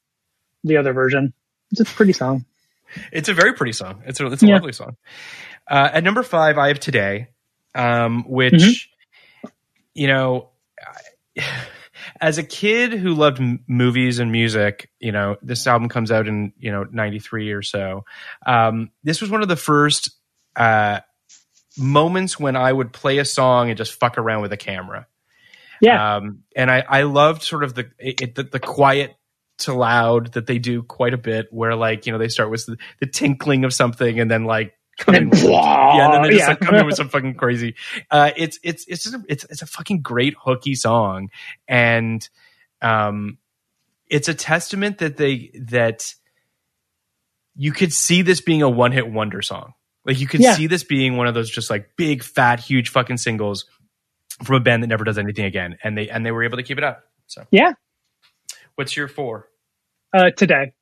the 0.65 0.77
other 0.77 0.93
version 0.93 1.33
it's 1.73 1.81
a 1.81 1.85
pretty 1.85 2.13
song 2.13 2.45
It's 3.13 3.29
a 3.29 3.35
very 3.35 3.53
pretty 3.53 3.73
song. 3.73 4.03
It's 4.07 4.21
a 4.21 4.27
it's 4.27 4.43
a 4.43 4.47
Yeah. 4.47 4.55
lovely 4.55 4.73
song. 4.73 4.97
Uh, 5.69 5.91
at 5.93 6.05
number 6.05 6.23
five, 6.23 6.57
I 6.57 6.69
have 6.69 6.79
today, 6.79 7.29
um, 7.75 8.23
which 8.29 8.55
Mhm. 9.45 9.51
you 9.93 10.07
know, 10.07 10.51
I- 11.37 11.43
as 12.21 12.39
a 12.39 12.43
kid 12.43 12.93
who 12.93 13.15
loved 13.15 13.41
m- 13.41 13.65
movies 13.67 14.19
and 14.19 14.33
music, 14.33 14.91
you 15.01 15.13
know, 15.13 15.37
this 15.43 15.67
album 15.67 15.89
comes 15.89 16.11
out 16.11 16.27
in 16.27 16.53
you 16.59 16.71
know 16.71 16.85
'93 16.91 17.53
or 17.53 17.63
so. 17.63 18.05
Um, 18.47 18.91
this 19.05 19.21
was 19.21 19.31
one 19.31 19.43
of 19.43 19.49
the 19.49 19.57
first 19.57 20.11
uh, 20.57 21.01
moments 21.79 22.39
when 22.39 22.57
I 22.57 22.73
would 22.73 22.93
play 22.93 23.19
a 23.19 23.25
song 23.25 23.69
and 23.69 23.79
just 23.79 23.99
fuck 23.99 24.19
around 24.19 24.43
with 24.43 24.53
a 24.53 24.57
camera. 24.57 25.07
yeah 25.81 26.17
Um, 26.17 26.45
and 26.55 26.71
I, 26.71 26.85
I 26.89 27.03
loved 27.03 27.43
sort 27.43 27.65
of 27.65 27.75
the, 27.75 27.91
it, 27.99 28.35
the 28.35 28.45
the 28.45 28.61
quiet 28.61 29.15
to 29.59 29.73
loud 29.73 30.33
that 30.35 30.47
they 30.47 30.59
do 30.59 30.83
quite 30.83 31.15
a 31.15 31.19
bit, 31.19 31.49
where 31.51 31.75
like 31.75 32.07
you 32.07 32.13
know 32.13 32.19
they 32.19 32.29
start 32.29 32.51
with 32.51 32.67
the, 32.67 32.77
the 33.01 33.07
tinkling 33.07 33.65
of 33.65 33.73
something 33.73 34.21
and 34.21 34.31
then 34.31 34.45
like 34.45 34.75
come 34.99 35.15
in 35.15 35.31
yeah, 35.35 36.05
and 36.07 36.15
then 36.15 36.23
they 36.23 36.29
just 36.31 36.41
yeah. 36.41 36.49
like 36.49 36.61
come 36.61 36.75
in 36.75 36.87
with 36.87 36.97
some 36.97 37.09
fucking 37.09 37.35
crazy. 37.35 37.75
Uh, 38.11 38.31
it's 38.37 38.59
it's 38.63 38.85
it's 38.87 39.05
just 39.05 39.15
a, 39.15 39.23
it's 39.29 39.45
it's 39.45 39.63
a 39.63 39.67
fucking 39.67 40.03
great 40.03 40.35
hooky 40.39 40.75
song, 40.75 41.31
and 41.69 42.29
um, 42.83 43.39
it's 44.09 44.29
a 44.29 44.35
testament 44.35 44.99
that 44.99 45.17
they 45.17 45.51
that 45.69 46.15
you 47.55 47.73
could 47.73 47.93
see 47.93 48.23
this 48.23 48.41
being 48.41 48.63
a 48.63 48.69
one 48.69 48.93
hit 48.93 49.09
wonder 49.11 49.43
song. 49.43 49.73
Like 50.05 50.21
you 50.21 50.27
could 50.27 50.41
Yeah. 50.41 50.55
see 50.55 50.67
this 50.67 50.85
being 50.85 51.17
one 51.17 51.27
of 51.27 51.35
those 51.35 51.51
just 51.51 51.71
like 51.71 51.91
big 51.97 52.23
fat 52.23 52.61
huge 52.61 52.91
fucking 52.91 53.17
singles 53.17 53.65
from 54.45 54.57
a 54.57 54.61
band 54.61 54.83
that 54.83 54.87
never 54.89 55.05
does 55.05 55.19
anything 55.19 55.45
again, 55.47 55.79
and 55.83 55.97
they 55.97 56.09
and 56.09 56.25
they 56.25 56.31
were 56.31 56.45
able 56.45 56.59
to 56.59 56.63
keep 56.63 56.79
it 56.79 56.85
up. 56.85 57.03
So, 57.27 57.45
yeah 57.51 57.73
what's 58.77 58.97
your 58.97 59.09
four? 59.09 59.49
uh 60.13 60.31
today 60.37 60.73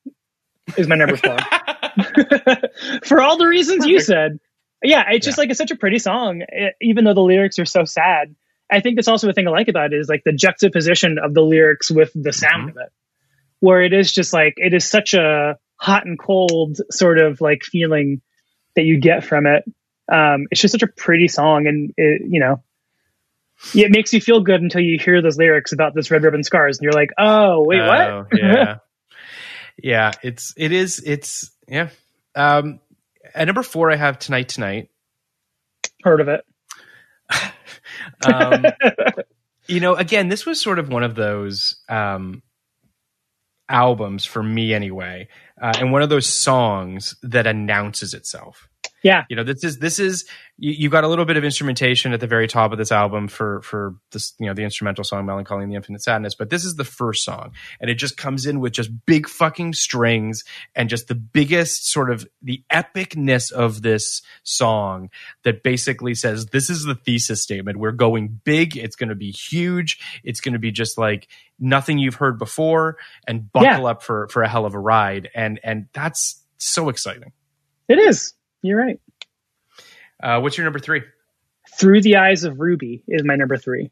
is 0.77 0.86
my 0.86 0.97
number 0.97 1.16
four 1.16 1.36
for 3.04 3.20
all 3.20 3.36
the 3.38 3.46
reasons 3.46 3.86
you 3.86 4.00
said. 4.00 4.38
Yeah 4.82 5.04
it's 5.10 5.24
just 5.24 5.38
like 5.38 5.48
it's 5.50 5.58
such 5.58 5.70
a 5.70 5.76
pretty 5.76 5.98
song 5.98 6.42
eh, 6.52 6.70
even 6.82 7.04
though 7.04 7.14
the 7.14 7.20
lyrics 7.20 7.58
are 7.58 7.64
so 7.64 7.84
sad. 7.84 8.34
I 8.70 8.80
think 8.80 8.96
that's 8.96 9.08
also 9.08 9.28
a 9.28 9.32
thing 9.32 9.46
i 9.46 9.50
like 9.50 9.68
about 9.68 9.92
it 9.92 9.96
is 9.98 10.08
like 10.08 10.22
the 10.24 10.32
juxtaposition 10.32 11.18
of 11.22 11.34
the 11.34 11.40
lyrics 11.42 11.90
with 11.90 12.10
the 12.14 12.32
sound 12.32 12.68
Mhm. 12.68 12.70
of 12.70 12.76
it. 12.78 12.92
Where 13.60 13.82
it 13.82 13.92
is 13.92 14.12
just 14.12 14.32
like 14.32 14.54
it 14.56 14.74
is 14.74 14.84
such 14.88 15.14
a 15.14 15.56
hot 15.76 16.06
and 16.06 16.18
cold 16.18 16.78
sort 16.90 17.18
of 17.18 17.40
like 17.40 17.62
feeling 17.62 18.20
that 18.76 18.82
you 18.84 18.98
get 19.00 19.24
from 19.24 19.46
it. 19.46 19.64
Um 20.12 20.46
it's 20.50 20.60
just 20.60 20.72
such 20.72 20.82
a 20.82 20.86
pretty 20.88 21.28
song 21.28 21.66
and 21.66 21.92
it, 21.96 22.22
you 22.28 22.40
know 22.40 22.62
it 23.74 23.90
makes 23.90 24.12
you 24.12 24.20
feel 24.20 24.40
good 24.40 24.60
until 24.60 24.82
you 24.82 24.98
hear 24.98 25.22
those 25.22 25.38
lyrics 25.38 25.72
about 25.72 25.94
this 25.94 26.10
red 26.10 26.22
ribbon 26.24 26.42
scars 26.42 26.76
and 26.76 26.82
you're 26.84 26.92
like 26.92 27.10
oh 27.18 27.62
wait 27.64 27.80
Oh, 27.80 27.86
what 28.26 28.38
yeah, 28.38 28.76
yeah. 29.82 30.12
It's 30.22 30.52
it 30.56 30.72
is 30.72 31.02
it's 31.06 31.50
yeah. 31.69 31.89
Um, 32.35 32.81
at 33.35 33.47
number 33.47 33.62
four, 33.62 33.91
I 33.91 33.97
have 33.97 34.19
tonight 34.19 34.49
tonight. 34.49 34.91
heard 36.03 36.20
of 36.20 36.28
it 36.28 36.45
Um, 38.27 38.65
you 39.66 39.81
know, 39.81 39.95
again, 39.95 40.28
this 40.28 40.47
was 40.47 40.61
sort 40.61 40.78
of 40.78 40.89
one 40.89 41.03
of 41.03 41.15
those 41.15 41.77
um, 41.89 42.43
albums 43.69 44.24
for 44.24 44.43
me, 44.43 44.74
anyway, 44.74 45.28
uh, 45.61 45.73
and 45.78 45.93
one 45.93 46.03
of 46.03 46.09
those 46.09 46.27
songs 46.27 47.16
that 47.23 47.47
announces 47.47 48.15
itself. 48.15 48.69
yeah 49.03 49.24
You 49.28 49.36
know, 49.36 49.45
this 49.45 49.65
is 49.65 49.78
this 49.78 49.99
is 49.99 50.27
you, 50.56 50.72
you 50.72 50.89
got 50.90 51.05
a 51.05 51.09
little 51.09 51.24
bit 51.24 51.36
of 51.36 51.44
instrumentation 51.44 52.12
at 52.12 52.20
the 52.20 52.26
very 52.26 52.47
top 52.47 52.70
of 52.72 52.78
this 52.78 52.93
album 52.93 53.28
for 53.28 53.60
for 53.62 53.94
this 54.12 54.35
you 54.39 54.47
know 54.47 54.55
the 54.55 54.62
instrumental 54.62 55.02
song 55.05 55.26
"Melancholy 55.26 55.62
and 55.64 55.72
the 55.72 55.76
Infinite 55.76 56.02
Sadness," 56.02 56.35
but 56.35 56.51
this 56.51 56.64
is 56.64 56.76
the 56.76 56.85
first 56.85 57.24
song, 57.24 57.52
and 57.81 57.90
it 57.90 57.94
just 57.97 58.16
comes 58.16 58.47
in 58.47 58.60
with 58.60 58.72
just 58.72 58.90
big 59.06 59.28
fucking 59.28 59.72
strings 59.72 60.44
and 60.74 60.89
just 60.89 61.09
the 61.09 61.14
biggest 61.14 61.89
sort 61.90 62.10
of 62.10 62.26
the 62.43 62.62
epicness 62.72 63.51
of 63.52 63.82
this 63.82 64.22
song 64.44 65.10
that 65.43 65.62
basically 65.62 66.14
says 66.14 66.47
this 66.47 66.70
is 66.70 66.85
the 66.85 66.94
thesis 66.94 67.43
statement. 67.43 67.78
We're 67.78 67.93
going 67.93 68.40
big. 68.44 68.76
It's 68.76 68.97
going 68.97 69.09
to 69.10 69.14
be 69.14 69.31
huge. 69.32 69.98
It's 70.22 70.40
going 70.40 70.52
to 70.52 70.59
be 70.60 70.70
just 70.70 70.98
like 70.98 71.28
nothing 71.59 71.98
you've 71.98 72.16
heard 72.16 72.39
before, 72.39 72.97
and 73.26 73.51
buckle 73.52 73.68
Yeah. 73.85 73.90
up 73.90 74.02
for 74.02 74.28
for 74.28 74.43
a 74.43 74.48
hell 74.48 74.66
of 74.66 74.74
a 74.74 74.78
ride. 74.78 75.31
And 75.35 75.59
and 75.64 75.86
that's 75.93 76.43
so 76.59 76.89
exciting. 76.89 77.32
it 77.89 77.98
is 77.98 78.35
you're 78.62 78.78
right 78.81 78.98
Uh, 80.23 80.41
what's 80.41 80.57
your 80.57 80.65
number 80.65 80.78
three? 80.78 81.03
Through 81.78 82.03
the 82.03 82.16
Eyes 82.16 82.45
of 82.45 82.61
Ruby 82.61 83.03
is 83.09 83.24
my 83.24 83.36
number 83.36 83.57
three, 83.57 83.91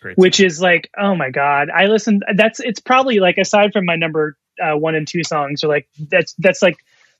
Great. 0.00 0.18
which 0.18 0.40
is 0.40 0.60
like, 0.60 0.90
oh 0.98 1.14
my 1.14 1.30
god, 1.30 1.70
I 1.70 1.86
listened. 1.86 2.24
That's 2.36 2.60
it's 2.60 2.80
probably 2.80 3.18
like 3.20 3.38
aside 3.38 3.72
from 3.72 3.84
my 3.86 3.96
number 3.96 4.36
uh, 4.62 4.76
one 4.76 4.94
and 4.94 5.06
two 5.06 5.22
songs, 5.24 5.64
or 5.64 5.68
like 5.68 5.88
that's 6.10 6.34
that's 6.38 6.60
like 6.62 6.76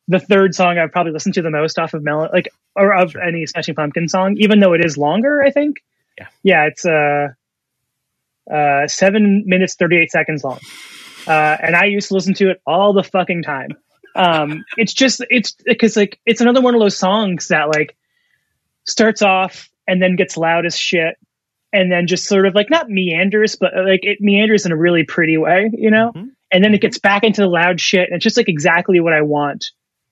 the 0.09 0.19
third 0.21 0.55
song 0.55 0.79
I've 0.79 0.93
probably 0.93 1.13
listened 1.13 1.35
to 1.37 1.43
the 1.43 1.51
most 1.51 1.79
off 1.79 1.95
of 1.95 2.03
Mellon, 2.03 2.31
like 2.33 2.49
or 2.77 2.93
of 2.93 3.13
Sure. 3.13 3.23
any 3.23 3.47
Smashing 3.47 3.75
Pumpkin 3.77 4.09
song, 4.09 4.37
even 4.39 4.59
though 4.61 4.75
it 4.75 4.85
is 4.85 4.99
longer. 4.99 5.43
I 5.43 5.51
think. 5.51 5.83
Yeah. 6.19 6.27
Yeah, 6.43 6.65
it's 6.67 6.85
uh, 6.85 7.29
uh, 8.53 8.87
seven 8.89 9.45
minutes 9.47 9.75
thirty 9.77 9.97
eight 9.97 10.11
seconds 10.11 10.45
long, 10.45 10.61
uh, 11.27 11.57
and 11.63 11.75
I 11.75 11.85
used 11.87 12.09
to 12.09 12.15
listen 12.15 12.35
to 12.35 12.51
it 12.51 12.61
all 12.67 12.93
the 12.93 13.03
fucking 13.03 13.43
time. 13.43 13.71
Um, 14.15 14.65
it's 14.77 14.93
just 14.93 15.25
it's 15.31 15.53
because 15.65 15.97
like 15.97 16.21
it's 16.27 16.41
another 16.41 16.61
one 16.61 16.75
of 16.75 16.81
those 16.81 16.97
songs 16.97 17.49
that 17.49 17.69
like 17.69 17.97
starts 18.85 19.23
off 19.23 19.69
and 19.89 20.01
then 20.03 20.17
gets 20.17 20.37
loud 20.37 20.67
as 20.67 20.77
shit 20.77 21.17
and 21.73 21.91
then 21.91 22.07
just 22.07 22.25
sort 22.27 22.47
of 22.47 22.55
like 22.55 22.71
not 22.71 22.89
meanders 22.89 23.57
but 23.57 23.77
uh, 23.77 23.83
like 23.85 24.01
it 24.03 24.19
meanders 24.21 24.67
in 24.67 24.73
a 24.73 24.77
really 24.77 25.05
pretty 25.05 25.37
way 25.39 25.71
you 25.73 25.91
know 25.91 26.13
Mhm. 26.15 26.29
and 26.53 26.63
then 26.65 26.75
it 26.75 26.81
gets 26.81 26.99
back 26.99 27.25
into 27.25 27.41
the 27.41 27.49
loud 27.49 27.81
shit 27.81 28.09
and 28.09 28.17
it's 28.17 28.23
just 28.23 28.37
like 28.37 28.49
exactly 28.49 29.01
what 29.01 29.13
i 29.13 29.23
want 29.23 29.65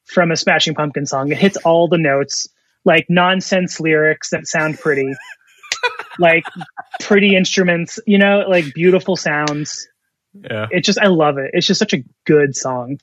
from 0.05 0.31
a 0.31 0.37
smashing 0.37 0.75
pumpkin 0.75 1.07
song 1.07 1.31
it 1.31 1.39
hits 1.39 1.57
all 1.59 1.89
the 1.89 1.99
notes 1.99 2.49
like 2.85 3.07
nonsense 3.09 3.79
lyrics 3.79 4.31
that 4.31 4.47
sound 4.47 4.79
pretty 4.79 5.13
like 6.19 6.45
pretty 7.01 7.35
instruments, 7.37 7.99
you 8.07 8.19
know, 8.19 8.45
like 8.49 8.75
beautiful 8.75 9.17
sounds. 9.17 9.89
Yeah. 10.35 10.67
It 10.71 10.85
just 10.85 10.99
I 10.99 11.07
love 11.07 11.39
it. 11.39 11.51
It's 11.55 11.67
just 11.67 11.79
such 11.79 11.93
a 11.95 12.05
good 12.27 12.55
song. 12.55 12.99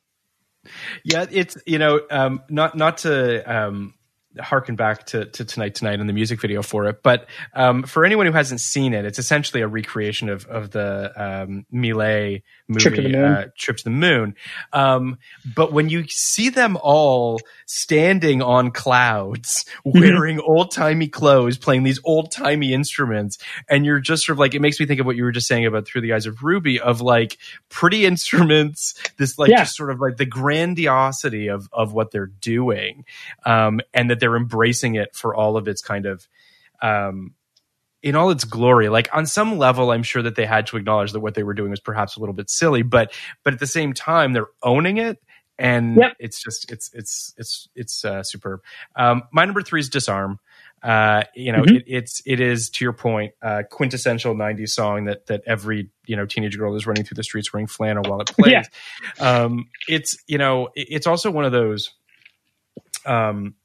Yeah, 1.04 1.26
it's 1.32 1.58
you 1.66 1.80
know, 1.80 2.02
um, 2.12 2.44
not 2.50 2.76
not 2.78 3.00
to 3.00 3.42
um, 3.52 3.94
harken 4.40 4.76
back 4.76 5.06
to, 5.08 5.26
to 5.26 5.44
tonight 5.44 5.74
tonight 5.76 6.00
and 6.00 6.08
the 6.08 6.14
music 6.14 6.40
video 6.40 6.62
for 6.62 6.86
it 6.88 7.02
but 7.02 7.26
um, 7.56 7.84
for 7.84 8.06
anyone 8.06 8.26
who 8.28 8.32
hasn't 8.32 8.62
seen 8.62 8.94
it 8.94 9.04
it's 9.06 9.18
essentially 9.20 9.62
a 9.62 9.68
recreation 9.68 10.30
of 10.30 10.46
of 10.46 10.70
the 10.72 11.12
um, 11.16 11.66
Méliès 11.74 12.44
movie 12.68 12.80
Trip 12.82 12.96
to 12.96 13.02
the 13.02 13.10
Moon. 13.10 13.26
Uh, 13.26 13.46
trip 13.58 13.78
to 13.78 13.84
the 13.86 13.90
moon 13.90 14.36
um, 14.72 15.18
but 15.56 15.74
when 15.74 15.90
you 15.90 16.06
see 16.08 16.50
them 16.50 16.78
all 16.82 17.40
standing 17.66 18.42
on 18.42 18.72
clouds 18.72 19.66
Mm-hmm. 19.86 20.00
wearing 20.00 20.40
old-timey 20.42 21.08
clothes 21.08 21.58
playing 21.58 21.84
these 21.84 22.00
old-timey 22.04 22.74
instruments 22.74 23.38
and 23.70 23.86
you're 23.86 24.00
just 24.00 24.26
sort 24.26 24.36
of 24.36 24.40
like 24.40 24.54
it 24.54 24.62
makes 24.62 24.80
me 24.80 24.86
think 24.86 25.00
of 25.00 25.06
what 25.06 25.16
you 25.16 25.24
were 25.24 25.32
just 25.32 25.48
saying 25.48 25.66
about 25.66 25.86
through 25.88 26.02
the 26.02 26.14
eyes 26.14 26.26
of 26.26 26.44
ruby 26.44 26.80
of 26.80 27.02
like 27.02 27.38
pretty 27.70 28.06
instruments 28.06 28.94
this 29.18 29.40
like 29.40 29.50
Yeah. 29.50 29.60
just 29.60 29.76
sort 29.76 29.90
of 29.90 30.00
like 30.00 30.18
the 30.18 30.26
grandiosity 30.26 31.48
of 31.48 31.70
of 31.74 31.94
what 31.94 32.12
they're 32.12 32.28
doing 32.28 33.06
um, 33.46 33.80
and 33.94 34.10
that 34.10 34.20
they're 34.20 34.29
embracing 34.36 34.96
it 34.96 35.16
for 35.16 35.36
all 35.36 35.58
of 35.58 35.68
its 35.68 35.82
kind 35.82 36.06
of 36.06 36.28
um, 36.82 37.34
in 38.02 38.16
all 38.16 38.30
its 38.30 38.44
glory 38.46 38.88
like 38.90 39.10
on 39.14 39.26
some 39.26 39.58
level 39.58 39.92
i'm 39.92 40.04
sure 40.04 40.22
that 40.22 40.36
they 40.36 40.46
had 40.46 40.66
to 40.68 40.78
acknowledge 40.78 41.12
that 41.12 41.20
what 41.20 41.36
they 41.36 41.44
were 41.44 41.54
doing 41.54 41.70
was 41.72 41.82
perhaps 41.82 42.16
a 42.16 42.20
little 42.20 42.34
bit 42.34 42.50
silly 42.50 42.82
but 42.82 43.14
but 43.44 43.54
at 43.54 43.60
the 43.60 43.68
same 43.68 43.92
time 43.94 44.32
they're 44.34 44.48
owning 44.64 44.98
it 44.98 45.20
and 45.58 45.98
Yep. 45.98 46.14
it's 46.20 46.42
just 46.42 46.72
it's 46.72 46.90
it's 46.94 47.34
it's 47.38 47.68
it's 47.76 48.06
uh, 48.06 48.24
superb 48.24 48.62
um, 48.96 49.24
my 49.34 49.44
number 49.44 49.62
three 49.62 49.82
is 49.82 49.90
disarm 49.90 50.40
uh, 50.82 51.24
you 51.36 51.52
know, 51.52 51.64
Mhm. 51.64 51.76
it, 51.80 51.84
it's 51.88 52.22
it 52.26 52.40
is 52.40 52.70
to 52.70 52.86
your 52.86 52.94
point, 52.94 53.34
uh, 53.42 53.64
quintessential 53.70 54.34
'90s 54.34 54.70
song 54.70 55.04
that 55.08 55.26
that 55.26 55.42
every 55.46 55.90
you 56.06 56.16
know 56.16 56.26
teenage 56.26 56.58
girl 56.58 56.74
is 56.74 56.88
running 56.88 57.04
through 57.04 57.16
the 57.16 57.24
streets 57.24 57.52
wearing 57.52 57.68
flannel 57.68 58.02
while 58.10 58.22
it 58.22 58.28
plays. 58.38 58.54
Yeah. 58.54 58.64
Um, 59.20 59.66
it's 59.90 60.18
you 60.26 60.38
know, 60.38 60.70
it- 60.76 60.88
it's 60.90 61.06
also 61.06 61.32
one 61.32 61.44
of 61.44 61.52
those 61.52 61.90
um, 63.06 63.56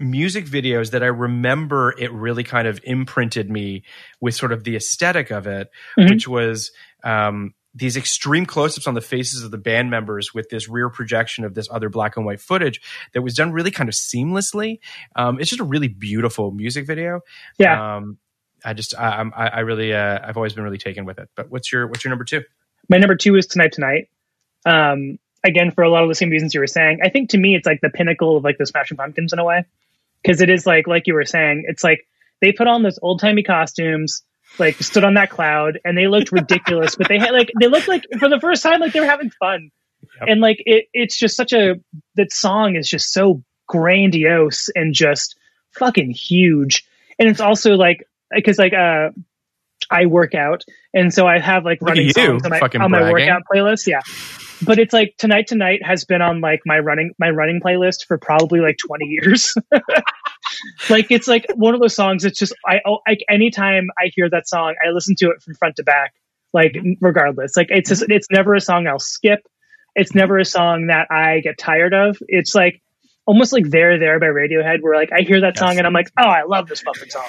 music 0.00 0.46
videos 0.46 0.90
that 0.90 1.02
I 1.02 1.06
remember 1.06 1.94
it 1.98 2.10
really 2.12 2.42
kind 2.42 2.66
of 2.66 2.80
imprinted 2.84 3.50
me 3.50 3.84
with 4.20 4.34
sort 4.34 4.52
of 4.52 4.64
the 4.64 4.74
aesthetic 4.76 5.30
of 5.30 5.46
it, 5.46 5.70
Mhm. 5.98 6.10
which 6.10 6.26
was 6.26 6.72
um, 7.04 7.54
these 7.74 7.96
extreme 7.96 8.44
close-ups 8.46 8.86
on 8.86 8.94
the 8.94 9.00
faces 9.00 9.42
of 9.44 9.50
the 9.50 9.58
band 9.58 9.90
members 9.90 10.34
with 10.34 10.48
this 10.50 10.68
rear 10.68 10.88
projection 10.90 11.44
of 11.44 11.54
this 11.54 11.68
other 11.70 11.88
black 11.88 12.16
and 12.16 12.26
white 12.26 12.40
footage 12.40 12.80
that 13.14 13.22
was 13.22 13.34
done 13.34 13.52
really 13.52 13.70
kind 13.70 13.88
of 13.88 13.94
seamlessly. 13.94 14.78
Um, 15.16 15.38
it's 15.40 15.50
just 15.50 15.60
a 15.60 15.64
really 15.64 15.88
beautiful 15.88 16.50
music 16.50 16.86
video. 16.86 17.20
Yeah. 17.58 17.96
Um, 17.96 18.18
I 18.64 18.72
just 18.74 18.94
I, 18.98 19.08
I'm- 19.10 19.32
I, 19.36 19.48
I 19.48 19.60
really 19.60 19.94
uh, 19.94 20.18
I've 20.22 20.36
always 20.36 20.52
been 20.52 20.64
really 20.64 20.78
taken 20.78 21.04
with 21.04 21.18
it. 21.18 21.28
But 21.36 21.50
what's 21.50 21.70
your 21.72 21.86
what's 21.86 22.04
your 22.04 22.10
number 22.10 22.24
two? 22.24 22.42
My 22.88 22.98
number 22.98 23.14
two 23.16 23.36
is 23.36 23.46
Tonight 23.46 23.72
Tonight. 23.72 24.08
Um, 24.66 25.18
again, 25.44 25.70
for 25.70 25.82
a 25.82 25.88
lot 25.88 26.02
of 26.02 26.08
the 26.08 26.14
same 26.14 26.28
reasons 26.30 26.52
you 26.52 26.60
were 26.60 26.66
saying. 26.66 26.98
I 27.02 27.08
think 27.08 27.30
to 27.30 27.38
me, 27.38 27.54
it's 27.54 27.66
like 27.66 27.80
the 27.80 27.88
pinnacle 27.90 28.36
of 28.36 28.44
like 28.44 28.58
the 28.58 28.66
Smashing 28.66 28.96
Pumpkins 28.98 29.32
in 29.32 29.38
a 29.38 29.44
way, 29.44 29.64
because 30.22 30.40
it 30.40 30.50
is 30.50 30.66
like 30.66 30.86
like 30.86 31.06
you 31.06 31.14
were 31.14 31.24
saying, 31.24 31.64
it's 31.68 31.84
like 31.84 32.06
they 32.40 32.52
put 32.52 32.66
on 32.66 32.82
those 32.82 32.98
old 33.02 33.20
timey 33.20 33.42
costumes, 33.42 34.22
like 34.58 34.76
stood 34.76 35.04
on 35.04 35.14
that 35.14 35.30
cloud, 35.30 35.80
and 35.84 35.96
they 35.96 36.06
looked 36.06 36.32
ridiculous, 36.32 36.96
but 36.96 37.08
they 37.08 37.18
had 37.18 37.30
like 37.32 37.50
they 37.60 37.68
looked 37.68 37.88
like 37.88 38.04
for 38.18 38.28
the 38.28 38.40
first 38.40 38.62
time 38.62 38.80
like 38.80 38.92
they 38.92 39.00
were 39.00 39.06
having 39.06 39.30
fun, 39.30 39.70
Yep. 40.20 40.28
and 40.28 40.40
like 40.40 40.62
it 40.66 40.86
it's 40.92 41.18
just 41.18 41.36
such 41.36 41.52
a 41.52 41.74
that 42.16 42.32
song 42.32 42.76
is 42.76 42.88
just 42.88 43.12
so 43.12 43.42
grandiose 43.66 44.68
and 44.74 44.94
just 44.94 45.36
fucking 45.72 46.10
huge, 46.10 46.86
and 47.18 47.28
it's 47.28 47.40
also 47.40 47.74
like 47.74 48.06
because 48.30 48.58
like 48.58 48.72
uh. 48.72 49.10
I 49.92 50.06
work 50.06 50.34
out, 50.34 50.64
and 50.94 51.12
so 51.12 51.26
I 51.26 51.40
have 51.40 51.64
like 51.64 51.78
running 51.80 52.10
songs 52.10 52.44
on 52.44 52.50
my, 52.50 52.60
on 52.60 52.90
my 52.92 53.10
workout 53.10 53.42
playlist. 53.52 53.88
Yeah, 53.88 54.02
but 54.62 54.78
it's 54.78 54.92
like 54.92 55.14
tonight 55.18 55.46
tonight 55.46 55.82
has 55.84 56.04
been 56.04 56.22
on 56.22 56.40
like 56.40 56.60
my 56.66 56.78
running 56.78 57.12
my 57.18 57.30
running 57.30 57.60
playlist 57.60 58.06
for 58.06 58.18
probably 58.18 58.60
like 58.60 58.76
20 58.78 59.06
years. 59.06 59.54
Like 60.90 61.10
it's 61.10 61.26
like 61.26 61.46
one 61.54 61.74
of 61.74 61.80
those 61.80 61.94
songs 61.94 62.24
it's 62.24 62.38
just 62.38 62.52
i 62.66 62.80
oh, 62.84 62.98
like 63.08 63.20
anytime 63.30 63.88
i 63.98 64.10
hear 64.14 64.28
that 64.28 64.46
song 64.46 64.74
i 64.84 64.90
listen 64.90 65.14
to 65.20 65.30
it 65.30 65.40
from 65.42 65.54
front 65.54 65.76
to 65.76 65.84
back 65.84 66.12
like 66.52 66.72
mm-hmm. 66.72 66.92
regardless. 67.00 67.56
Like 67.56 67.68
it's 67.70 67.88
just, 67.88 68.04
it's 68.08 68.26
never 68.30 68.54
a 68.54 68.60
song 68.60 68.86
i'll 68.86 68.98
skip. 68.98 69.40
It's 69.94 70.14
never 70.14 70.38
a 70.38 70.44
song 70.44 70.88
that 70.88 71.06
i 71.10 71.40
get 71.40 71.56
tired 71.56 71.94
of. 71.94 72.18
It's 72.28 72.54
like 72.54 72.82
almost 73.26 73.52
like 73.52 73.70
there 73.70 73.98
there 73.98 74.18
by 74.18 74.26
radiohead 74.26 74.80
where 74.80 74.96
like 74.96 75.12
i 75.12 75.20
hear 75.20 75.42
that 75.42 75.56
song 75.56 75.68
Yes. 75.68 75.78
and 75.78 75.86
i'm 75.86 75.92
like 75.92 76.10
oh 76.18 76.26
i 76.26 76.42
love 76.42 76.66
this 76.66 76.80
fucking 76.80 77.10
song 77.10 77.28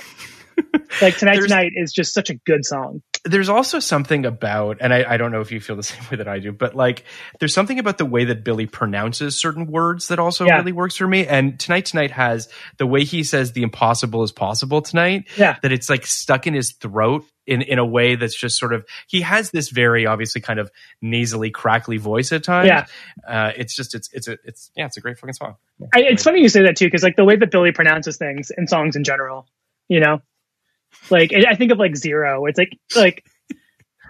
like 1.01 1.17
tonight 1.17 1.33
There's- 1.33 1.43
tonight 1.49 1.71
is 1.75 1.91
just 1.93 2.13
such 2.13 2.29
a 2.29 2.35
good 2.35 2.65
song 2.65 3.01
there's 3.23 3.49
also 3.49 3.77
something 3.77 4.25
about, 4.25 4.77
and 4.81 4.91
I, 4.91 5.05
I 5.13 5.17
don't 5.17 5.31
know 5.31 5.41
if 5.41 5.51
you 5.51 5.59
feel 5.61 5.75
the 5.75 5.83
same 5.91 6.01
way 6.09 6.17
that 6.17 6.27
I 6.27 6.39
do, 6.39 6.51
but 6.51 6.73
like 6.73 7.03
there's 7.39 7.53
something 7.53 7.77
about 7.77 7.99
the 7.99 8.05
way 8.05 8.23
that 8.25 8.43
Billy 8.43 8.65
pronounces 8.65 9.38
certain 9.38 9.67
words 9.67 10.07
that 10.07 10.17
also 10.17 10.43
Yeah. 10.47 10.57
really 10.57 10.71
works 10.71 10.95
for 10.97 11.05
me. 11.07 11.27
And 11.27 11.59
tonight, 11.59 11.85
tonight 11.85 12.09
has 12.09 12.49
the 12.77 12.88
way 12.88 13.03
he 13.03 13.23
says 13.23 13.51
the 13.51 13.61
impossible 13.61 14.23
is 14.23 14.31
possible 14.31 14.81
tonight. 14.81 15.27
Yeah. 15.38 15.57
that 15.61 15.71
it's 15.71 15.88
like 15.88 16.07
stuck 16.07 16.47
in 16.47 16.55
his 16.55 16.71
throat 16.71 17.23
in 17.45 17.61
in 17.61 17.77
a 17.77 17.85
way 17.85 18.15
that's 18.15 18.35
just 18.35 18.57
sort 18.57 18.73
of 18.73 18.85
he 19.07 19.21
has 19.21 19.51
this 19.51 19.69
very 19.69 20.07
obviously 20.07 20.41
kind 20.41 20.57
of 20.59 20.71
nasally 20.99 21.51
crackly 21.51 21.97
voice 21.97 22.31
at 22.31 22.43
times. 22.43 22.69
Yeah. 22.69 22.85
uh, 23.27 23.51
it's 23.55 23.75
just 23.75 23.93
it's 23.93 24.09
it's 24.13 24.27
a 24.29 24.39
it's 24.45 24.71
yeah 24.75 24.88
it's 24.88 24.97
a 24.97 25.01
great 25.01 25.19
fucking 25.19 25.33
song. 25.33 25.57
I, 25.93 26.01
it's 26.01 26.23
funny 26.23 26.41
you 26.41 26.49
say 26.49 26.63
that 26.63 26.75
too, 26.75 26.85
because 26.88 27.03
like 27.03 27.17
the 27.17 27.25
way 27.25 27.35
that 27.35 27.51
Billy 27.51 27.71
pronounces 27.71 28.17
things 28.17 28.49
in 28.57 28.65
songs 28.67 28.95
in 28.95 29.03
general, 29.03 29.45
you 29.88 29.99
know, 29.99 30.23
like 31.09 31.34
I 31.34 31.51
I 31.51 31.55
think 31.55 31.72
of 31.72 31.80
like 31.80 31.95
zero. 31.95 32.45
It's 32.45 32.57
like 32.57 32.77
like 32.95 33.26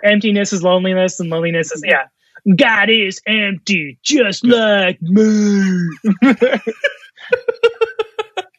emptiness 0.03 0.53
is 0.53 0.63
loneliness, 0.63 1.19
and 1.19 1.29
loneliness 1.29 1.71
is 1.71 1.83
yeah. 1.85 2.07
God 2.55 2.89
is 2.89 3.21
empty, 3.27 3.99
just 4.01 4.43
like 4.43 4.99
me. 4.99 5.89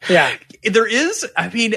yeah, 0.09 0.37
there 0.63 0.87
is 0.87 1.25
i 1.35 1.49
mean 1.49 1.75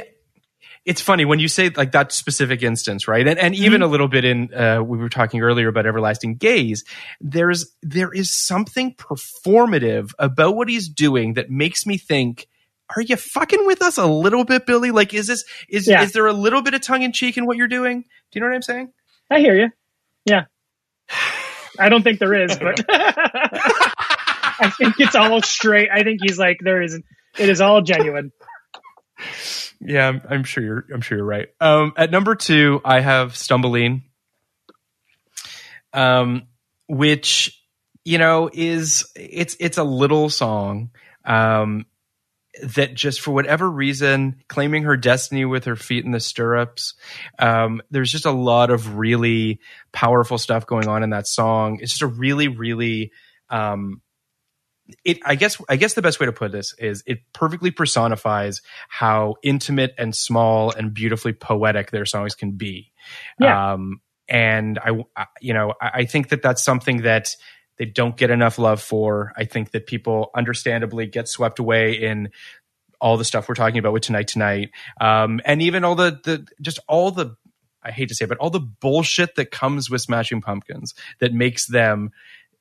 it's 0.85 1.01
funny 1.01 1.25
when 1.25 1.41
you 1.41 1.49
say 1.49 1.71
like 1.71 1.93
that 1.93 2.13
specific 2.13 2.63
instance 2.63 3.09
right 3.09 3.27
and, 3.27 3.39
and 3.39 3.55
even 3.55 3.83
a 3.83 3.87
little 3.87 4.09
bit 4.09 4.25
in 4.25 4.53
uh, 4.55 4.81
we 4.83 4.99
were 4.99 5.09
talking 5.09 5.41
earlier 5.41 5.69
about 5.69 5.87
everlasting 5.87 6.37
gaze 6.37 6.85
there's 7.21 7.75
there 7.83 8.13
is 8.13 8.31
something 8.31 8.95
performative 8.95 10.13
about 10.19 10.55
what 10.55 10.69
he's 10.69 10.89
doing 10.89 11.35
that 11.35 11.51
makes 11.51 11.87
me 11.87 11.99
think 11.99 12.47
are 12.95 13.03
you 13.03 13.17
fucking 13.17 13.67
with 13.67 13.83
us 13.83 13.99
a 13.99 14.07
little 14.07 14.45
bit 14.45 14.67
billy 14.67 14.91
like 14.93 15.13
is 15.15 15.27
this 15.27 15.45
is 15.69 15.89
Yeah. 15.89 16.03
is 16.03 16.13
there 16.13 16.27
a 16.27 16.33
little 16.33 16.63
bit 16.63 16.75
of 16.75 16.83
tongue-in-cheek 16.83 17.37
in 17.37 17.47
what 17.47 17.57
you're 17.57 17.67
doing 17.69 18.03
do 18.03 18.07
you 18.35 18.41
know 18.41 18.47
what 18.49 18.55
i'm 18.55 18.63
saying 18.63 18.93
I 19.31 19.41
hear 19.41 19.57
you. 19.57 19.71
Yeah, 20.25 20.45
I 21.81 21.89
don't 21.89 22.03
think 22.05 22.21
there 22.21 22.33
is, 22.45 22.57
but 22.57 22.85
I 22.89 24.73
think 24.79 25.01
it's 25.01 25.17
all 25.17 25.43
straight. 25.43 25.89
I 25.93 26.05
think 26.05 26.21
he's 26.23 26.39
like 26.39 26.59
there 26.63 26.81
is. 26.81 26.95
It 27.39 27.49
is 27.49 27.61
all 27.61 27.83
genuine. 27.83 28.31
Yeah, 29.81 30.07
I'm, 30.09 30.23
I'm 30.31 30.45
sure 30.45 30.63
you're. 30.63 30.85
I'm 30.95 31.01
sure 31.01 31.19
you're 31.19 31.27
right. 31.27 31.49
Um, 31.61 31.93
at 31.97 32.11
number 32.13 32.35
two, 32.37 32.81
I 32.85 33.01
have 33.01 33.37
"Stumbling," 33.37 34.05
um, 35.93 36.47
which 36.89 37.61
you 38.05 38.19
know 38.19 38.49
is 38.53 39.11
it's 39.17 39.57
it's 39.61 39.79
a 39.79 39.85
little 39.85 40.31
song 40.31 40.91
um, 41.25 41.87
that 42.63 42.95
just 42.95 43.21
for 43.21 43.33
whatever 43.33 43.71
reason, 43.71 44.37
claiming 44.49 44.85
her 44.85 44.97
destiny 44.97 45.45
with 45.45 45.65
her 45.65 45.77
feet 45.77 46.05
in 46.05 46.11
the 46.13 46.21
stirrups. 46.21 46.95
Um, 47.39 47.83
there's 47.91 48.11
just 48.13 48.27
a 48.27 48.31
lot 48.31 48.71
of 48.71 48.97
really 48.97 49.61
powerful 49.93 50.39
stuff 50.39 50.67
going 50.67 50.89
on 50.89 51.03
in 51.03 51.11
that 51.11 51.27
song. 51.27 51.79
It's 51.81 51.93
just 51.93 52.03
a 52.03 52.07
really, 52.07 52.49
really 52.49 53.13
um, 53.51 54.01
it 55.05 55.19
i 55.25 55.35
guess 55.35 55.61
i 55.69 55.75
guess 55.77 55.95
the 55.95 56.03
best 56.03 56.21
way 56.21 56.27
to 56.27 56.33
put 56.33 56.53
this 56.53 56.73
is 56.79 57.03
it 57.07 57.19
perfectly 57.33 57.73
personifies 57.73 58.63
how 58.89 59.35
intimate 59.43 59.93
and 59.99 60.15
small 60.15 60.71
and 60.71 60.95
beautifully 60.95 61.33
poetic 61.33 61.91
their 61.91 62.07
songs 62.07 62.37
can 62.37 62.53
be 62.53 62.93
Yeah. 63.41 63.73
um 63.73 64.01
and 64.29 64.79
i 64.79 64.91
you 65.41 65.55
know 65.55 65.75
i 65.81 65.91
I 65.95 66.05
think 66.05 66.29
that 66.29 66.41
that's 66.43 66.63
something 66.63 67.03
that 67.03 67.35
they 67.79 67.85
don't 67.85 68.17
get 68.17 68.31
enough 68.31 68.59
love 68.59 68.81
for 68.83 69.33
i 69.37 69.45
think 69.45 69.71
that 69.73 69.87
people 69.87 70.31
understandably 70.35 71.07
get 71.07 71.29
swept 71.29 71.59
away 71.59 71.93
in 71.93 72.31
all 73.01 73.17
the 73.17 73.25
stuff 73.25 73.49
we're 73.49 73.55
talking 73.55 73.79
about 73.79 73.93
with 73.93 74.03
tonight 74.03 74.29
tonight 74.29 74.71
um 75.01 75.41
and 75.45 75.63
even 75.63 75.85
all 75.85 75.95
the 75.95 76.19
the 76.25 76.47
just 76.61 76.79
all 76.89 77.11
the 77.11 77.37
I 77.83 77.93
hate 77.93 78.09
to 78.09 78.17
say 78.17 78.25
it, 78.25 78.29
but 78.29 78.39
all 78.39 78.51
the 78.51 78.59
bullshit 78.59 79.37
that 79.37 79.53
comes 79.53 79.89
with 79.89 80.01
Smashing 80.01 80.41
Pumpkins 80.41 80.93
that 81.21 81.33
makes 81.33 81.67
them 81.67 82.11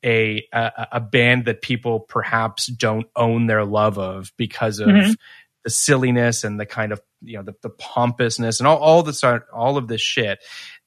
a 0.04 0.46
a, 0.54 0.88
a 0.92 1.00
band 1.00 1.46
that 1.46 1.64
people 1.64 2.00
perhaps 2.02 2.68
don't 2.68 3.08
own 3.16 3.48
their 3.48 3.66
love 3.66 3.98
of 3.98 4.32
because 4.38 4.78
of 4.80 4.90
Mhm. 4.90 5.16
the 5.64 5.72
silliness 5.72 6.44
and 6.44 6.60
the 6.60 6.66
kind 6.68 6.92
of 6.92 7.02
you 7.22 7.38
know 7.38 7.44
the, 7.44 7.56
the 7.64 7.72
pompousness 7.72 8.60
and 8.60 8.68
all 8.68 8.78
all 8.78 9.02
this 9.02 9.24
all 9.24 9.78
of 9.78 9.88
this 9.88 10.02
shit. 10.02 10.38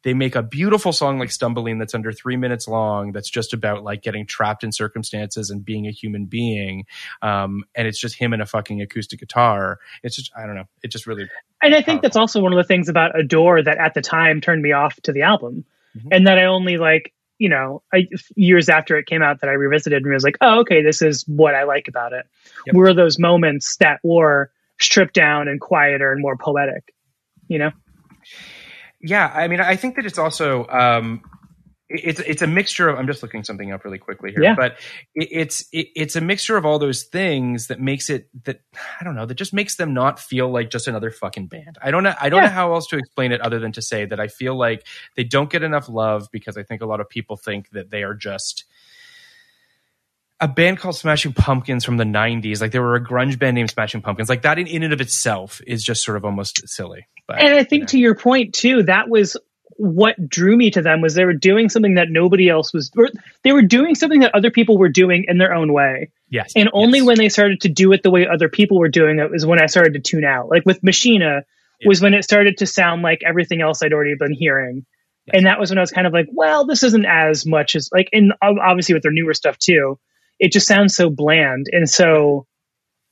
They 0.08 0.14
make 0.14 0.36
a 0.36 0.42
beautiful 0.42 0.94
song 0.94 1.18
like 1.18 1.30
"Stumbling" 1.30 1.76
that's 1.76 1.94
under 1.94 2.12
three 2.12 2.38
minutes 2.38 2.66
long. 2.66 3.12
That's 3.12 3.28
just 3.28 3.52
about 3.52 3.84
like 3.84 4.00
getting 4.00 4.24
trapped 4.24 4.64
in 4.64 4.72
circumstances 4.72 5.50
and 5.50 5.62
being 5.62 5.86
a 5.86 5.90
human 5.90 6.24
being. 6.24 6.86
Um, 7.20 7.64
and 7.74 7.86
it's 7.86 8.00
just 8.00 8.14
him 8.14 8.32
and 8.32 8.40
a 8.40 8.46
fucking 8.46 8.80
acoustic 8.80 9.20
guitar. 9.20 9.80
It's 10.02 10.16
just 10.16 10.32
I 10.34 10.46
don't 10.46 10.54
know. 10.54 10.64
It 10.82 10.90
just 10.90 11.06
really 11.06 11.28
And 11.60 11.74
I 11.74 11.82
think 11.82 12.00
that's 12.00 12.16
also 12.16 12.40
one 12.40 12.54
of 12.54 12.56
the 12.56 12.64
things 12.64 12.88
about 12.88 13.20
Adore 13.20 13.62
that 13.62 13.76
at 13.76 13.92
the 13.92 14.00
time 14.00 14.40
turned 14.40 14.62
me 14.62 14.72
off 14.72 14.98
to 15.02 15.12
the 15.12 15.20
album, 15.20 15.66
Mhm. 15.94 16.08
and 16.10 16.26
that 16.26 16.38
I 16.38 16.44
only 16.46 16.78
like 16.78 17.12
you 17.36 17.50
know 17.50 17.82
I, 17.92 18.08
years 18.34 18.70
after 18.70 18.96
it 18.96 19.04
came 19.04 19.20
out 19.22 19.42
that 19.42 19.50
I 19.50 19.52
revisited 19.52 20.02
and 20.04 20.14
was 20.14 20.24
like, 20.24 20.38
oh 20.40 20.60
okay, 20.60 20.80
this 20.82 21.02
is 21.02 21.22
what 21.28 21.54
I 21.54 21.64
like 21.64 21.86
about 21.86 22.14
it. 22.14 22.24
Yep. 22.64 22.76
Were 22.76 22.94
those 22.94 23.18
moments 23.18 23.76
that 23.80 24.00
were 24.02 24.50
stripped 24.80 25.12
down 25.12 25.48
and 25.48 25.60
quieter 25.60 26.12
and 26.12 26.22
more 26.22 26.38
poetic, 26.38 26.94
you 27.46 27.58
know? 27.58 27.72
Yeah, 29.00 29.30
I 29.34 29.48
mean, 29.48 29.60
I 29.60 29.76
think 29.76 29.96
that 29.96 30.06
it's 30.06 30.18
also 30.18 30.66
um, 30.66 31.22
it's 31.88 32.20
it's 32.20 32.42
a 32.42 32.46
mixture 32.46 32.88
of. 32.88 32.98
I'm 32.98 33.06
just 33.06 33.22
looking 33.22 33.44
something 33.44 33.72
up 33.72 33.84
really 33.84 33.98
quickly 33.98 34.32
here, 34.32 34.42
Yeah. 34.42 34.54
but 34.56 34.72
it, 35.14 35.28
it's 35.30 35.60
it, 35.72 35.88
it's 35.94 36.16
a 36.16 36.20
mixture 36.20 36.56
of 36.56 36.66
all 36.66 36.78
those 36.78 37.04
things 37.04 37.68
that 37.68 37.80
makes 37.80 38.10
it 38.10 38.28
that 38.44 38.60
I 39.00 39.04
don't 39.04 39.14
know 39.14 39.24
that 39.24 39.34
just 39.36 39.54
makes 39.54 39.76
them 39.76 39.94
not 39.94 40.18
feel 40.18 40.50
like 40.50 40.70
just 40.70 40.88
another 40.88 41.10
fucking 41.10 41.46
band. 41.46 41.78
I 41.80 41.90
don't 41.90 42.02
know. 42.02 42.14
I 42.20 42.28
don't 42.28 42.42
Yeah. 42.42 42.48
know 42.48 42.52
how 42.54 42.74
else 42.74 42.88
to 42.88 42.98
explain 42.98 43.32
it 43.32 43.40
other 43.40 43.58
than 43.60 43.72
to 43.72 43.82
say 43.82 44.04
that 44.04 44.18
I 44.20 44.26
feel 44.28 44.56
like 44.58 44.86
they 45.16 45.24
don't 45.24 45.48
get 45.48 45.62
enough 45.62 45.88
love 45.88 46.28
because 46.32 46.56
I 46.56 46.62
think 46.64 46.82
a 46.82 46.86
lot 46.86 47.00
of 47.00 47.08
people 47.08 47.36
think 47.36 47.70
that 47.70 47.90
they 47.90 48.02
are 48.02 48.14
just 48.14 48.64
a 50.40 50.48
band 50.48 50.78
called 50.78 50.96
Smashing 50.96 51.32
Pumpkins 51.32 51.84
from 51.84 51.96
the 51.96 52.04
90s. 52.04 52.60
Like 52.60 52.72
there 52.72 52.82
were 52.82 52.94
a 52.94 53.04
grunge 53.04 53.38
band 53.38 53.54
named 53.56 53.70
Smashing 53.70 54.02
Pumpkins. 54.02 54.28
Like 54.28 54.42
that 54.42 54.58
in, 54.58 54.66
in 54.66 54.82
and 54.82 54.92
of 54.92 55.00
itself 55.00 55.60
is 55.66 55.82
just 55.82 56.04
sort 56.04 56.16
of 56.16 56.24
almost 56.24 56.68
silly. 56.68 57.06
But 57.26 57.40
And 57.40 57.54
I 57.54 57.64
think 57.64 57.72
you 57.72 57.80
know. 57.80 57.86
to 57.86 57.98
your 57.98 58.14
point 58.14 58.54
too, 58.54 58.82
that 58.84 59.08
was 59.08 59.36
what 59.76 60.28
drew 60.28 60.56
me 60.56 60.70
to 60.72 60.82
them 60.82 61.00
was 61.00 61.14
they 61.14 61.24
were 61.24 61.32
doing 61.34 61.68
something 61.68 61.94
that 61.94 62.08
nobody 62.10 62.48
else 62.48 62.72
was. 62.72 62.90
Or 62.96 63.08
they 63.44 63.52
were 63.52 63.62
doing 63.62 63.94
something 63.94 64.20
that 64.20 64.34
other 64.34 64.50
people 64.50 64.76
were 64.76 64.88
doing 64.88 65.24
in 65.28 65.38
their 65.38 65.54
own 65.54 65.72
way, 65.72 66.10
yes, 66.28 66.52
and 66.56 66.68
only 66.72 66.98
yes. 66.98 67.06
when 67.06 67.18
they 67.18 67.28
started 67.28 67.60
to 67.60 67.68
do 67.68 67.92
it 67.92 68.02
the 68.02 68.10
way 68.10 68.26
other 68.26 68.48
people 68.48 68.78
were 68.78 68.88
doing 68.88 69.20
it 69.20 69.30
was 69.30 69.46
when 69.46 69.62
I 69.62 69.66
started 69.66 69.94
to 69.94 70.00
tune 70.00 70.24
out. 70.24 70.48
Like 70.48 70.64
with 70.66 70.82
Machina, 70.82 71.42
Yeah. 71.78 71.88
was 71.88 72.00
when 72.00 72.12
it 72.14 72.24
started 72.24 72.58
to 72.58 72.66
sound 72.66 73.02
like 73.02 73.20
everything 73.24 73.60
else 73.60 73.80
I'd 73.82 73.92
already 73.92 74.16
been 74.18 74.32
hearing. 74.34 74.84
Yes. 75.26 75.34
And 75.36 75.46
that 75.46 75.60
was 75.60 75.70
when 75.70 75.78
I 75.78 75.82
was 75.82 75.92
kind 75.92 76.08
of 76.08 76.12
like, 76.12 76.26
well, 76.32 76.64
this 76.66 76.82
isn't 76.82 77.06
as 77.06 77.46
much 77.46 77.76
as 77.76 77.88
like, 77.92 78.08
and 78.12 78.32
obviously 78.42 78.94
with 78.94 79.04
their 79.04 79.12
newer 79.12 79.34
stuff 79.34 79.58
too, 79.58 79.98
it 80.38 80.52
just 80.52 80.66
sounds 80.66 80.94
so 80.94 81.10
bland 81.10 81.66
and 81.72 81.88
so 81.88 82.46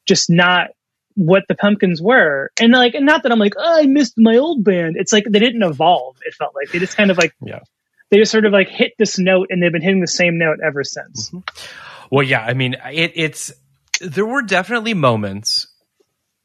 just 0.07 0.31
not 0.31 0.69
what 1.15 1.45
the 1.49 1.55
pumpkins 1.55 2.01
were. 2.01 2.51
And 2.61 2.73
like, 2.73 2.95
and 2.95 3.07
not 3.07 3.23
that 3.23 3.33
I'm 3.33 3.39
like, 3.39 3.55
oh, 3.57 3.79
I 3.79 3.87
missed 3.87 4.15
my 4.19 4.37
old 4.37 4.63
band. 4.65 4.97
It's 4.99 5.13
like 5.13 5.25
they 5.29 5.39
didn't 5.39 5.63
evolve. 5.63 6.17
It 6.25 6.35
felt 6.35 6.55
like 6.55 6.71
they 6.71 6.79
just 6.79 6.97
kind 6.97 7.11
of 7.11 7.17
like, 7.19 7.33
Yeah. 7.43 7.61
they 8.11 8.19
just 8.19 8.31
sort 8.31 8.45
of 8.45 8.53
like 8.53 8.69
hit 8.69 8.93
this 8.99 9.19
note 9.19 9.49
and 9.51 9.63
they've 9.63 9.73
been 9.73 9.83
hitting 9.83 10.01
the 10.01 10.07
same 10.07 10.39
note 10.39 10.59
ever 10.65 10.85
since. 10.85 11.31
Mm-hmm. 11.31 11.39
Well, 12.15 12.23
yeah, 12.23 12.43
I 12.43 12.53
mean, 12.55 12.77
it, 12.93 13.13
it's 13.17 13.53
there 14.01 14.27
were 14.27 14.43
definitely 14.43 14.95
moments 14.95 15.67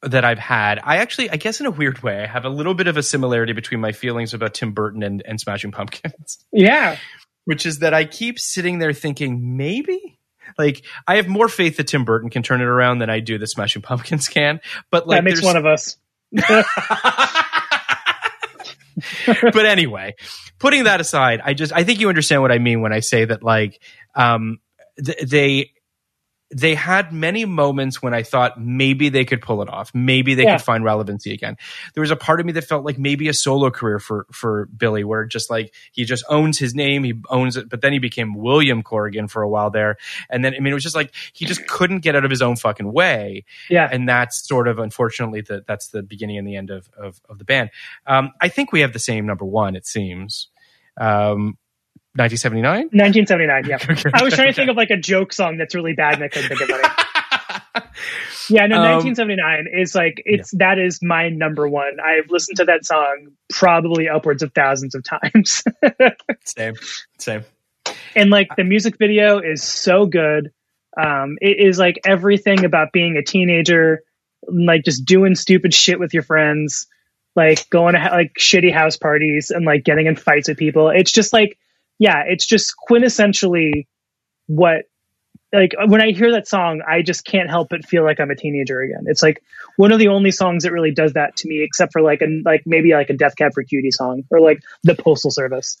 that 0.00 0.24
I've 0.24 0.38
had. 0.38 0.80
I 0.82 0.96
actually, 0.96 1.30
I 1.30 1.36
guess, 1.36 1.60
in 1.60 1.66
a 1.66 1.70
weird 1.70 2.02
way, 2.02 2.22
I 2.22 2.26
have 2.26 2.44
a 2.44 2.48
little 2.48 2.74
bit 2.74 2.88
of 2.88 2.96
a 2.96 3.02
similarity 3.02 3.52
between 3.52 3.80
my 3.80 3.92
feelings 3.92 4.34
about 4.34 4.54
Tim 4.54 4.72
Burton 4.72 5.02
and, 5.04 5.22
and 5.24 5.38
Smashing 5.40 5.70
Pumpkins, 5.70 6.38
Yeah. 6.50 6.96
which 7.44 7.66
is 7.66 7.80
that 7.80 7.92
I 7.94 8.06
keep 8.06 8.40
sitting 8.40 8.78
there 8.78 8.92
thinking 8.92 9.56
maybe. 9.56 10.18
Like 10.58 10.84
I 11.06 11.16
have 11.16 11.28
more 11.28 11.48
faith 11.48 11.76
that 11.78 11.88
Tim 11.88 12.04
Burton 12.04 12.30
can 12.30 12.42
turn 12.42 12.60
it 12.60 12.66
around 12.66 12.98
than 12.98 13.10
I 13.10 13.20
do 13.20 13.38
that 13.38 13.46
Smashing 13.46 13.82
Pumpkins 13.82 14.28
can. 14.28 14.60
But 14.90 15.06
like 15.06 15.18
that 15.18 15.24
makes 15.24 15.42
one 15.42 15.56
of 15.56 15.66
us. 15.66 15.96
but 19.26 19.66
anyway, 19.66 20.14
putting 20.58 20.84
that 20.84 21.00
aside, 21.00 21.40
I 21.44 21.54
just 21.54 21.72
I 21.72 21.84
think 21.84 22.00
you 22.00 22.08
understand 22.08 22.42
what 22.42 22.52
I 22.52 22.58
mean 22.58 22.80
when 22.80 22.92
I 22.92 23.00
say 23.00 23.24
that 23.24 23.42
like 23.42 23.80
um 24.14 24.58
th- 25.02 25.18
they 25.28 25.72
they 26.54 26.74
had 26.74 27.12
many 27.12 27.44
moments 27.44 28.02
when 28.02 28.12
I 28.12 28.22
thought 28.22 28.60
maybe 28.60 29.08
they 29.08 29.24
could 29.24 29.40
pull 29.40 29.62
it 29.62 29.68
off. 29.70 29.90
Maybe 29.94 30.34
they 30.34 30.42
Yeah. 30.44 30.56
could 30.58 30.64
find 30.64 30.84
relevancy 30.84 31.32
again. 31.32 31.56
There 31.94 32.02
was 32.02 32.10
a 32.10 32.16
part 32.16 32.40
of 32.40 32.46
me 32.46 32.52
that 32.52 32.64
felt 32.64 32.84
like 32.84 32.98
maybe 32.98 33.28
a 33.28 33.32
solo 33.34 33.70
career 33.70 33.98
for 33.98 34.26
for 34.32 34.66
Billy, 34.76 35.02
where 35.04 35.24
just 35.24 35.48
like 35.50 35.74
he 35.92 36.04
just 36.04 36.24
owns 36.28 36.58
his 36.58 36.74
name, 36.74 37.04
he 37.04 37.14
owns 37.30 37.56
it, 37.56 37.68
but 37.70 37.80
then 37.80 37.92
he 37.92 37.98
became 37.98 38.34
William 38.34 38.82
Corgan 38.82 39.30
for 39.30 39.42
a 39.42 39.48
while 39.48 39.70
there, 39.70 39.96
and 40.28 40.44
then 40.44 40.54
I 40.54 40.60
mean 40.60 40.72
it 40.72 40.74
was 40.74 40.82
just 40.82 40.96
like 40.96 41.14
he 41.32 41.44
just 41.46 41.66
couldn't 41.66 42.00
get 42.00 42.14
out 42.14 42.24
of 42.24 42.30
his 42.30 42.42
own 42.42 42.56
fucking 42.56 42.92
way 42.92 43.44
Yeah. 43.70 43.88
and 43.90 44.08
that's 44.08 44.46
sort 44.46 44.68
of 44.68 44.78
unfortunately 44.78 45.40
the, 45.40 45.64
that's 45.66 45.88
the 45.88 46.02
beginning 46.02 46.36
and 46.38 46.46
the 46.46 46.56
end 46.56 46.70
of 46.70 46.88
of, 46.98 47.20
of 47.28 47.38
the 47.38 47.44
band. 47.44 47.70
Um, 48.06 48.32
I 48.40 48.48
think 48.48 48.72
we 48.72 48.80
have 48.80 48.92
the 48.92 48.98
same 48.98 49.26
number 49.26 49.44
one. 49.44 49.74
It 49.74 49.86
seems. 49.86 50.48
Um, 50.98 51.56
1979. 52.14 52.90
1979. 52.92 53.64
Yeah. 53.68 54.10
I 54.14 54.22
was 54.22 54.34
trying 54.34 54.48
to 54.48 54.52
think 54.52 54.70
of 54.70 54.76
like 54.76 54.90
a 54.90 54.96
joke 54.96 55.32
song 55.32 55.56
that's 55.56 55.74
really 55.74 55.94
bad 55.94 56.14
and 56.14 56.24
I 56.24 56.28
couldn't 56.28 56.48
think 56.48 56.60
of 56.60 56.70
any. 56.70 56.82
Yeah, 58.48 58.66
no, 58.66 58.76
Um, 58.82 59.02
1979 59.04 59.66
is 59.80 59.94
like 59.94 60.20
it's 60.26 60.50
that 60.58 60.78
is 60.78 61.00
my 61.00 61.28
number 61.28 61.68
one. 61.68 61.98
I've 62.04 62.28
listened 62.28 62.58
to 62.58 62.64
that 62.66 62.84
song 62.84 63.28
probably 63.50 64.08
upwards 64.08 64.42
of 64.42 64.52
thousands 64.52 64.94
of 64.94 65.04
times. 65.04 65.62
Same, 66.44 66.74
same. 67.18 67.44
and 68.16 68.30
like 68.30 68.48
the 68.56 68.64
music 68.64 68.98
video 68.98 69.38
is 69.38 69.62
so 69.62 70.06
good. 70.06 70.50
Um, 71.00 71.38
it 71.40 71.58
is 71.60 71.78
like 71.78 72.00
everything 72.04 72.64
about 72.64 72.92
being 72.92 73.16
a 73.16 73.22
teenager, 73.22 74.02
like 74.48 74.84
just 74.84 75.04
doing 75.04 75.34
stupid 75.34 75.72
shit 75.72 76.00
with 76.00 76.12
your 76.12 76.24
friends, 76.24 76.88
like 77.36 77.70
going 77.70 77.94
to 77.94 78.00
like 78.00 78.32
shitty 78.38 78.72
house 78.72 78.96
parties 78.96 79.50
and 79.50 79.64
like 79.64 79.84
getting 79.84 80.06
in 80.06 80.16
fights 80.16 80.48
with 80.48 80.58
people. 80.58 80.90
It's 80.90 81.12
just 81.12 81.32
like, 81.32 81.58
yeah, 82.02 82.24
it's 82.26 82.44
just 82.46 82.74
quintessentially 82.90 83.86
what 84.48 84.86
like 85.52 85.72
when 85.86 86.02
I 86.02 86.10
hear 86.10 86.32
that 86.32 86.48
song, 86.48 86.82
I 86.84 87.02
just 87.02 87.24
can't 87.24 87.48
help 87.48 87.68
but 87.70 87.84
feel 87.86 88.02
like 88.02 88.18
I'm 88.18 88.32
a 88.32 88.34
teenager 88.34 88.80
again. 88.80 89.04
It's 89.06 89.22
like 89.22 89.40
one 89.76 89.92
of 89.92 90.00
the 90.00 90.08
only 90.08 90.32
songs 90.32 90.64
that 90.64 90.72
really 90.72 90.90
does 90.90 91.12
that 91.12 91.36
to 91.36 91.48
me, 91.48 91.62
except 91.62 91.92
for 91.92 92.02
like 92.02 92.20
a 92.20 92.42
like 92.44 92.62
maybe 92.66 92.92
like 92.92 93.08
a 93.10 93.12
Death 93.12 93.36
Cab 93.36 93.52
for 93.54 93.62
Cutie 93.62 93.92
song 93.92 94.24
or 94.30 94.40
like 94.40 94.58
the 94.82 94.96
Postal 94.96 95.30
Service. 95.30 95.80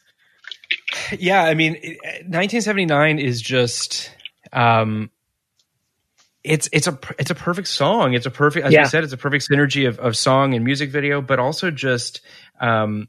Yeah, 1.18 1.42
I 1.42 1.54
mean, 1.54 1.72
1979 1.72 3.18
is 3.18 3.42
just. 3.42 4.14
Um, 4.52 5.10
it's 6.44 6.68
it's 6.72 6.86
a 6.86 6.96
it's 7.18 7.32
a 7.32 7.34
perfect 7.34 7.66
song. 7.66 8.14
It's 8.14 8.26
a 8.26 8.30
perfect, 8.30 8.66
as 8.66 8.72
Yeah. 8.72 8.80
you 8.82 8.86
said, 8.86 9.02
it's 9.02 9.12
a 9.12 9.16
perfect 9.16 9.48
synergy 9.50 9.88
of, 9.88 9.98
of 9.98 10.16
song 10.16 10.54
and 10.54 10.64
music 10.64 10.90
video, 10.90 11.20
but 11.20 11.40
also 11.40 11.72
just 11.72 12.20
um, 12.60 13.08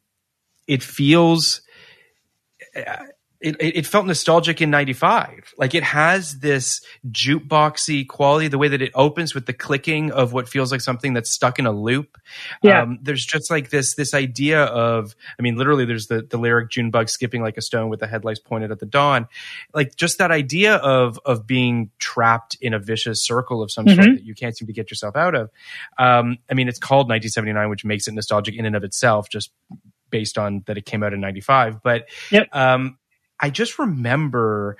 it 0.67 0.81
feels 0.81 1.61
it, 2.75 3.57
it 3.59 3.75
it 3.77 3.85
felt 3.85 4.05
nostalgic 4.05 4.61
in 4.61 4.69
95 4.71 5.53
like 5.57 5.75
it 5.75 5.83
has 5.83 6.39
this 6.39 6.79
jukeboxy 7.11 8.07
quality 8.07 8.47
the 8.47 8.57
way 8.57 8.69
that 8.69 8.81
it 8.81 8.91
opens 8.95 9.35
with 9.35 9.45
the 9.47 9.53
clicking 9.53 10.11
of 10.11 10.31
what 10.31 10.47
feels 10.47 10.71
like 10.71 10.79
something 10.81 11.13
that's 11.13 11.29
stuck 11.29 11.59
in 11.59 11.65
a 11.65 11.71
loop 11.71 12.17
Yeah. 12.61 12.83
um, 12.83 12.99
there's 13.01 13.25
just 13.25 13.51
like 13.51 13.69
this 13.69 13.95
this 13.95 14.13
idea 14.13 14.63
of 14.63 15.13
i 15.37 15.41
mean 15.41 15.57
literally 15.57 15.83
there's 15.85 16.07
the 16.07 16.21
the 16.21 16.37
lyric 16.37 16.69
june 16.69 16.89
bug 16.89 17.09
skipping 17.09 17.41
like 17.41 17.57
a 17.57 17.61
stone 17.61 17.89
with 17.89 17.99
the 17.99 18.07
headlights 18.07 18.39
pointed 18.39 18.71
at 18.71 18.79
the 18.79 18.85
dawn 18.85 19.27
like 19.73 19.95
just 19.97 20.19
that 20.19 20.31
idea 20.31 20.75
of 20.77 21.19
of 21.25 21.45
being 21.45 21.89
trapped 21.99 22.57
in 22.61 22.73
a 22.73 22.79
vicious 22.79 23.21
circle 23.25 23.61
of 23.61 23.71
some 23.71 23.87
sort 23.89 24.07
Mhm. 24.07 24.15
that 24.15 24.23
you 24.23 24.35
can't 24.35 24.55
seem 24.57 24.67
to 24.67 24.73
get 24.73 24.89
yourself 24.89 25.15
out 25.17 25.35
of 25.35 25.49
um, 25.97 26.37
i 26.49 26.53
mean 26.53 26.67
it's 26.69 26.79
called 26.79 27.07
1979 27.09 27.69
which 27.69 27.83
makes 27.83 28.07
it 28.07 28.13
nostalgic 28.13 28.55
in 28.55 28.65
and 28.65 28.75
of 28.75 28.83
itself 28.85 29.27
just 29.29 29.51
based 30.13 30.37
on 30.37 30.61
that 30.67 30.77
it 30.77 30.85
came 30.85 31.01
out 31.03 31.11
in 31.13 31.19
95 31.19 31.81
but 31.83 32.05
Yep. 32.31 32.47
um, 32.53 32.97
i 33.41 33.49
just 33.49 33.79
remember 33.79 34.77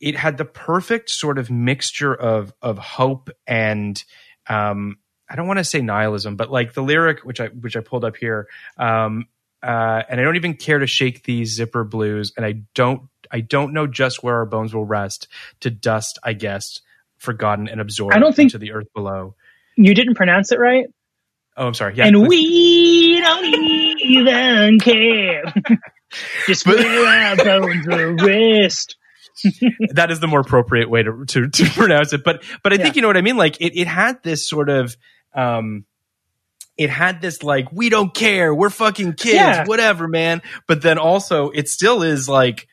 it 0.00 0.14
had 0.16 0.36
the 0.38 0.44
perfect 0.44 1.10
sort 1.10 1.36
of 1.38 1.50
mixture 1.50 2.14
of 2.14 2.52
of 2.62 2.78
hope 2.78 3.28
and 3.46 4.02
um, 4.48 4.96
i 5.28 5.34
don't 5.36 5.48
want 5.48 5.58
to 5.58 5.64
say 5.64 5.80
nihilism 5.82 6.36
but 6.36 6.50
like 6.50 6.72
the 6.74 6.82
lyric 6.82 7.20
which 7.24 7.40
i 7.40 7.46
which 7.48 7.76
i 7.76 7.80
pulled 7.80 8.04
up 8.04 8.16
here 8.16 8.46
um, 8.78 9.26
uh, 9.62 10.02
and 10.08 10.20
i 10.20 10.22
don't 10.24 10.36
even 10.36 10.54
care 10.54 10.78
to 10.78 10.86
shake 10.86 11.24
these 11.24 11.54
zipper 11.56 11.82
blues 11.84 12.32
and 12.36 12.46
i 12.46 12.52
don't 12.74 13.02
i 13.32 13.40
don't 13.40 13.72
know 13.72 13.86
just 13.88 14.22
where 14.22 14.36
our 14.36 14.46
bones 14.46 14.72
will 14.72 14.84
rest 14.86 15.26
to 15.60 15.68
dust 15.70 16.18
i 16.22 16.32
guess 16.32 16.80
forgotten 17.18 17.66
and 17.68 17.80
absorbed 17.80 18.14
I 18.14 18.20
don't 18.20 18.34
think- 18.36 18.48
into 18.54 18.58
the 18.58 18.70
earth 18.72 18.86
below 18.94 19.34
You 19.76 19.92
didn't 19.94 20.14
pronounce 20.14 20.52
it 20.52 20.60
right. 20.60 20.86
oh 21.56 21.66
i'm 21.66 21.74
sorry 21.74 21.94
yeah 21.96 22.06
and 22.06 22.28
we 22.28 23.18
don't 23.20 23.44
even 24.08 24.78
care. 24.80 25.44
Just 26.46 26.64
But- 26.64 26.76
where 26.78 27.26
our 27.28 27.36
bones 27.36 27.86
will 27.86 28.14
rest. 28.14 28.96
that 29.94 30.10
is 30.10 30.18
the 30.20 30.26
more 30.26 30.40
appropriate 30.40 30.90
way 30.90 31.02
to 31.02 31.24
to, 31.26 31.48
to 31.48 31.64
pronounce 31.74 32.12
it. 32.12 32.24
But 32.24 32.42
but 32.64 32.72
I 32.72 32.76
think 32.78 32.96
you 32.96 33.02
know 33.02 33.08
what 33.08 33.16
I 33.16 33.20
mean. 33.20 33.36
Like 33.36 33.60
it, 33.60 33.78
it 33.78 33.86
had 33.86 34.22
this 34.24 34.48
sort 34.48 34.68
of 34.68 34.96
um 35.34 35.84
it 36.76 36.90
had 36.90 37.20
this 37.20 37.42
like 37.42 37.70
we 37.70 37.88
don't 37.88 38.12
care, 38.14 38.52
we're 38.54 38.70
fucking 38.70 39.12
kids, 39.14 39.34
Yeah. 39.34 39.64
whatever, 39.66 40.08
man. 40.08 40.42
But 40.66 40.82
then 40.82 40.98
also 40.98 41.50
it 41.50 41.68
still 41.68 42.02
is 42.02 42.28
like 42.28 42.66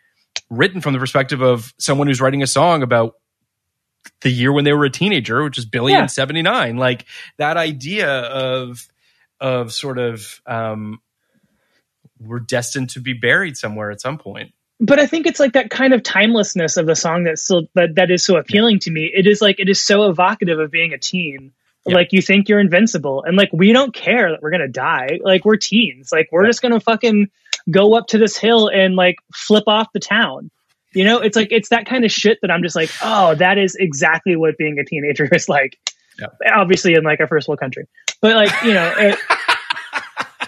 written 0.49 0.81
from 0.81 0.93
the 0.93 0.99
perspective 0.99 1.41
of 1.41 1.73
someone 1.77 2.07
who's 2.07 2.21
writing 2.21 2.41
a 2.41 2.47
song 2.47 2.81
about 2.83 3.13
the 4.21 4.29
year 4.29 4.51
when 4.51 4.63
they 4.63 4.73
were 4.73 4.85
a 4.85 4.89
teenager, 4.89 5.43
which 5.43 5.57
is 5.57 5.65
Billy 5.65 5.91
Yeah. 5.93 6.03
in 6.03 6.09
79. 6.09 6.77
Like 6.77 7.05
that 7.37 7.57
idea 7.57 8.09
of 8.09 8.87
of 9.39 9.71
sort 9.73 9.99
of 9.99 10.41
um 10.47 10.99
we're 12.19 12.39
destined 12.39 12.89
to 12.91 12.99
be 12.99 13.13
buried 13.13 13.57
somewhere 13.57 13.91
at 13.91 14.01
some 14.01 14.17
point. 14.17 14.53
But 14.79 14.99
I 14.99 15.07
think 15.07 15.25
it's 15.25 15.39
like 15.39 15.53
that 15.53 15.69
kind 15.69 15.93
of 15.93 16.03
timelessness 16.03 16.75
of 16.75 16.85
the 16.85 16.95
song 16.95 17.23
that's 17.23 17.43
still 17.43 17.67
that, 17.75 17.95
that 17.95 18.11
is 18.11 18.23
so 18.23 18.35
appealing 18.35 18.79
to 18.79 18.91
me. 18.91 19.09
It 19.13 19.25
is 19.25 19.41
like 19.41 19.59
it 19.59 19.69
is 19.69 19.81
so 19.81 20.09
evocative 20.09 20.59
of 20.59 20.69
being 20.69 20.93
a 20.93 20.97
teen 20.97 21.53
Yeah. 21.85 21.95
Like 21.95 22.13
you 22.13 22.21
think 22.21 22.49
you're 22.49 22.59
invincible, 22.59 23.23
and 23.23 23.37
like 23.37 23.51
we 23.53 23.71
don't 23.71 23.93
care 23.93 24.31
that 24.31 24.41
we're 24.41 24.51
gonna 24.51 24.67
die. 24.67 25.19
Like 25.23 25.45
we're 25.45 25.55
teens. 25.55 26.09
Like 26.11 26.29
we're 26.31 26.45
just 26.45 26.61
gonna 26.61 26.79
fucking 26.79 27.29
go 27.69 27.95
up 27.95 28.07
to 28.07 28.17
this 28.17 28.37
hill 28.37 28.67
and 28.67 28.95
like 28.95 29.15
flip 29.33 29.65
off 29.67 29.87
the 29.93 29.99
town. 29.99 30.51
You 30.93 31.05
know, 31.05 31.19
it's 31.19 31.35
like 31.35 31.49
it's 31.51 31.69
that 31.69 31.85
kind 31.85 32.03
of 32.03 32.11
shit 32.11 32.39
that 32.41 32.51
I'm 32.51 32.63
just 32.63 32.75
like, 32.75 32.89
oh, 33.03 33.35
that 33.35 33.57
is 33.57 33.75
exactly 33.75 34.35
what 34.35 34.57
being 34.57 34.79
a 34.79 34.83
teenager 34.83 35.25
is 35.31 35.47
like. 35.47 35.77
Yeah. 36.19 36.27
Obviously, 36.53 36.95
in 36.95 37.03
like 37.03 37.19
a 37.19 37.27
first 37.27 37.47
world 37.47 37.59
country, 37.59 37.87
but 38.21 38.35
like 38.35 38.63
you 38.63 38.73
know. 38.73 38.93
It, 38.97 39.19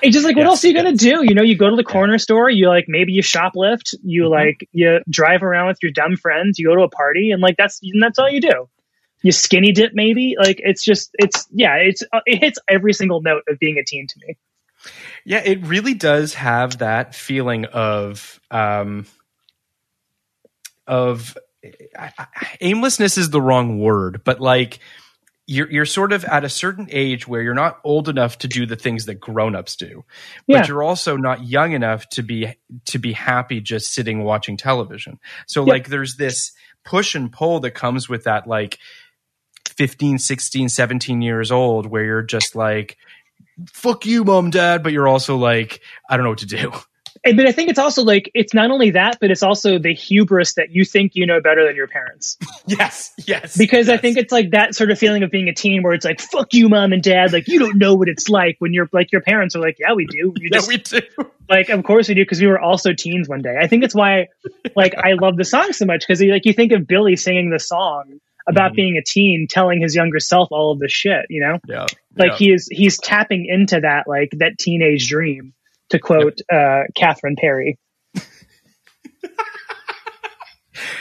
it's 0.02 0.14
just 0.14 0.26
like 0.26 0.36
what 0.36 0.46
Yes, 0.46 0.48
else 0.48 0.64
are 0.64 0.68
you 0.68 0.74
gonna 0.74 0.94
do? 0.94 1.24
You 1.24 1.36
know, 1.36 1.44
you 1.44 1.58
go 1.58 1.70
to 1.70 1.76
the 1.76 1.84
corner 1.84 2.18
store, 2.18 2.50
you 2.50 2.68
like 2.70 2.86
maybe 2.88 3.14
you 3.14 3.22
shoplift, 3.22 3.96
you 4.04 4.30
Mm-hmm. 4.30 4.30
like 4.30 4.68
you 4.72 5.00
drive 5.10 5.44
around 5.44 5.68
with 5.68 5.78
your 5.82 5.92
dumb 5.92 6.16
friends, 6.18 6.60
you 6.60 6.68
go 6.68 6.76
to 6.76 6.84
a 6.84 6.90
party, 6.90 7.32
and 7.32 7.42
like 7.42 7.56
that's 7.58 7.80
and 7.84 8.02
that's 8.02 8.20
all 8.20 8.30
you 8.30 8.42
do. 8.42 8.70
You 9.24 9.32
skinny 9.32 9.72
dip 9.72 9.92
maybe, 9.94 10.36
like 10.40 10.62
it's 10.64 10.84
just 10.84 11.10
it's 11.16 11.48
yeah, 11.52 11.76
it's 11.76 12.04
uh, 12.14 12.22
it 12.26 12.40
hits 12.44 12.60
every 12.70 12.94
single 12.94 13.22
note 13.22 13.44
of 13.50 13.60
being 13.60 13.78
a 13.78 13.84
teen 13.84 14.08
to 14.08 14.16
me. 14.28 14.38
Yeah, 15.26 15.42
it 15.44 15.66
really 15.66 15.94
does 15.94 16.34
have 16.36 16.80
that 16.80 17.16
feeling 17.16 17.66
of 17.66 18.40
um 18.52 19.06
of 20.86 21.38
I, 21.98 22.12
I, 22.18 22.28
aimlessness 22.62 23.18
is 23.18 23.30
the 23.30 23.42
wrong 23.42 23.80
word, 23.80 24.22
but 24.24 24.40
like 24.40 24.80
you're 25.48 25.72
you're 25.72 25.86
sort 25.86 26.12
of 26.12 26.26
at 26.26 26.44
a 26.44 26.50
certain 26.50 26.88
age 26.92 27.28
where 27.28 27.42
you're 27.42 27.54
not 27.54 27.80
old 27.84 28.10
enough 28.10 28.38
to 28.40 28.48
do 28.48 28.66
the 28.66 28.76
things 28.76 29.06
that 29.06 29.16
grown-ups 29.16 29.76
do. 29.78 30.04
Yeah. 30.46 30.60
But 30.60 30.68
you're 30.68 30.84
also 30.84 31.16
not 31.18 31.48
young 31.48 31.72
enough 31.72 32.08
to 32.10 32.22
be 32.22 32.56
to 32.86 33.00
be 33.00 33.14
happy 33.14 33.62
just 33.62 33.94
sitting 33.94 34.24
watching 34.24 34.58
television. 34.58 35.20
So 35.48 35.66
Yeah. 35.66 35.74
like 35.74 35.88
there's 35.88 36.18
this 36.18 36.52
push 36.84 37.16
and 37.16 37.32
pull 37.32 37.62
that 37.62 37.72
comes 37.72 38.08
with 38.10 38.26
that 38.26 38.46
like 38.48 38.78
15, 39.70 40.20
16, 40.20 40.70
17 40.70 41.22
years 41.22 41.52
old 41.52 41.86
where 41.86 42.04
you're 42.04 42.22
just 42.24 42.56
like 42.56 42.98
fuck 43.74 44.06
you 44.06 44.24
mom 44.24 44.52
dad 44.52 44.84
but 44.84 44.92
you're 44.94 45.08
also 45.08 45.36
like 45.36 45.82
i 46.08 46.16
don't 46.16 46.24
know 46.24 46.30
what 46.30 46.38
to 46.40 46.46
do 46.46 46.72
but 47.34 47.48
I 47.48 47.52
think 47.52 47.70
it's 47.70 47.80
also 47.80 48.04
like 48.04 48.30
it's 48.34 48.54
not 48.54 48.72
only 48.72 48.92
that, 48.92 49.18
but 49.20 49.32
it's 49.32 49.44
also 49.44 49.80
the 49.80 49.94
hubris 49.94 50.54
that 50.56 50.72
you 50.72 50.86
think 50.86 51.14
you 51.16 51.26
know 51.26 51.42
better 51.42 51.66
than 51.66 51.76
your 51.76 51.88
parents. 51.88 52.38
yes 52.68 53.14
yes 53.26 53.58
Because 53.58 53.90
I 53.90 53.98
think 53.98 54.18
it's 54.18 54.32
like 54.32 54.52
that 54.52 54.76
sort 54.76 54.92
of 54.92 55.00
feeling 55.00 55.24
of 55.24 55.32
being 55.32 55.48
a 55.50 55.54
teen 55.54 55.84
where 55.84 55.94
it's 55.94 56.06
like, 56.06 56.20
fuck 56.22 56.54
you, 56.54 56.70
mom 56.70 56.94
and 56.94 57.02
dad. 57.02 57.34
Like, 57.34 57.48
you 57.48 57.60
don't 57.60 57.78
know 57.78 57.96
what 57.96 58.10
it's 58.10 58.30
like 58.30 58.56
when 58.60 58.74
you're 58.74 58.90
like, 58.92 59.12
your 59.12 59.22
parents 59.22 59.56
are 59.56 59.60
like, 59.62 59.78
yeah, 59.80 59.94
we 59.94 60.06
do. 60.06 60.34
You 60.38 60.50
yeah 60.52 60.58
just, 60.58 60.68
we 60.68 60.78
do 60.78 61.02
like, 61.50 61.70
of 61.70 61.84
course 61.84 62.08
we 62.10 62.16
do. 62.16 62.26
Cause 62.26 62.40
we 62.42 62.48
were 62.48 62.60
also 62.60 62.94
teens 62.94 63.28
one 63.30 63.42
day. 63.42 63.56
I 63.60 63.68
think 63.68 63.84
it's 63.84 63.96
why, 63.96 64.28
like, 64.76 64.96
I 64.96 65.14
love 65.14 65.38
the 65.38 65.46
song 65.46 65.74
so 65.74 65.86
much. 65.86 66.06
Cause 66.08 66.22
like, 66.22 66.46
you 66.46 66.54
think 66.54 66.72
of 66.72 66.88
Billy 66.88 67.16
singing 67.16 67.50
the 67.50 67.60
song 67.60 68.20
about 68.50 68.72
Mhm. 68.72 68.76
being 68.76 68.98
a 68.98 69.04
teen, 69.06 69.46
telling 69.50 69.82
his 69.82 69.94
younger 69.94 70.20
self 70.20 70.48
all 70.52 70.72
of 70.72 70.80
this 70.80 70.92
shit, 70.92 71.26
you 71.30 71.42
know? 71.42 71.60
yeah 71.68 71.86
Like 72.16 72.32
yeah. 72.32 72.38
he 72.38 72.52
is, 72.54 72.68
he's 72.72 72.98
tapping 72.98 73.46
into 73.46 73.82
that, 73.82 74.08
like, 74.08 74.30
that 74.40 74.58
teenage 74.58 75.10
dream 75.10 75.54
to 75.90 76.00
quote, 76.00 76.40
uh, 76.52 76.84
Catherine 76.96 77.36
Perry. 77.38 77.78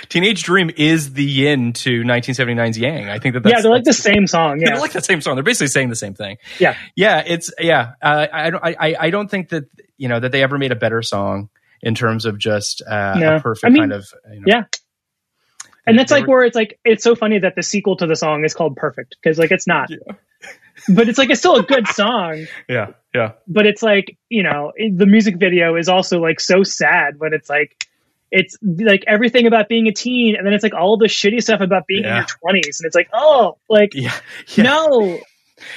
teenage 0.09 0.43
dream 0.43 0.71
is 0.77 1.13
the 1.13 1.25
yin 1.25 1.73
to 1.75 2.03
1979's 2.03 2.79
yang 2.79 3.11
i 3.11 3.19
think 3.19 3.35
that 3.35 3.43
that's 3.43 3.53
yeah, 3.57 3.61
they're 3.61 3.71
like 3.71 3.85
the 3.85 3.93
same 3.93 4.27
song. 4.27 4.59
Yeah. 4.59 4.71
they're 4.71 4.81
like 4.81 4.93
the 4.93 5.03
same 5.03 5.21
song 5.21 5.35
they're 5.37 5.45
basically 5.45 5.67
saying 5.67 5.91
the 5.91 5.97
same 5.97 6.15
thing 6.15 6.39
Yeah. 6.59 6.77
yeah 6.95 7.23
it's 7.27 7.53
yeah 7.61 7.93
uh, 8.01 8.27
I, 8.33 8.51
don't, 8.51 8.65
I 8.65 8.97
i 8.99 9.11
don't 9.11 9.29
think 9.31 9.51
that 9.51 9.65
you 9.99 10.09
know 10.09 10.19
that 10.19 10.33
they 10.33 10.43
ever 10.43 10.57
made 10.57 10.73
a 10.73 10.77
better 10.77 11.03
song 11.03 11.51
in 11.83 11.95
terms 11.95 12.25
of 12.25 12.39
just 12.39 12.81
uh, 12.89 13.19
No. 13.19 13.37
a 13.37 13.41
perfect 13.41 13.67
I 13.67 13.69
mean, 13.71 13.83
kind 13.83 13.93
of 13.93 14.07
you 14.33 14.41
know, 14.41 14.45
yeah. 14.47 14.63
And 15.87 15.99
that's 15.99 16.11
like 16.11 16.27
were- 16.27 16.39
where 16.39 16.45
it's 16.47 16.57
like 16.57 16.81
it's 16.85 17.05
so 17.05 17.15
funny 17.15 17.39
that 17.41 17.55
the 17.55 17.63
sequel 17.63 17.97
to 17.99 18.07
the 18.07 18.17
song 18.17 18.45
is 18.45 18.55
called 18.55 18.77
Perfect 18.77 19.17
because 19.23 19.39
like 19.39 19.53
it's 19.53 19.67
not, 19.67 19.89
but 20.95 21.09
it's 21.09 21.19
like 21.19 21.31
it's 21.31 21.41
still 21.41 21.57
a 21.57 21.63
good 21.63 21.87
song. 21.89 22.47
yeah 22.69 22.89
yeah 23.15 23.33
But 23.49 23.67
it's 23.67 23.83
like 23.83 24.17
you 24.29 24.43
know 24.43 24.73
the 24.77 25.07
music 25.07 25.37
video 25.39 25.77
is 25.77 25.89
also 25.89 26.19
like 26.21 26.41
so 26.41 26.63
sad 26.63 27.19
when 27.19 27.33
it's 27.33 27.49
like 27.49 27.87
it's 28.31 28.57
like 28.63 29.05
everything 29.07 29.47
about 29.47 29.69
being 29.69 29.87
a 29.87 29.93
teen 29.93 30.37
and 30.37 30.45
then 30.47 30.53
it's 30.53 30.63
like 30.65 30.75
all 30.75 30.97
the 30.97 31.07
shitty 31.07 31.43
stuff 31.43 31.61
about 31.61 31.87
being 31.87 32.05
in 32.05 32.15
your 32.15 32.25
twenties 32.25 32.81
and 32.81 32.87
it's 32.87 32.97
like 32.97 33.09
oh 33.13 33.57
like 33.69 33.95
yeah, 33.95 34.13
yeah. 34.55 34.65
no 34.65 35.19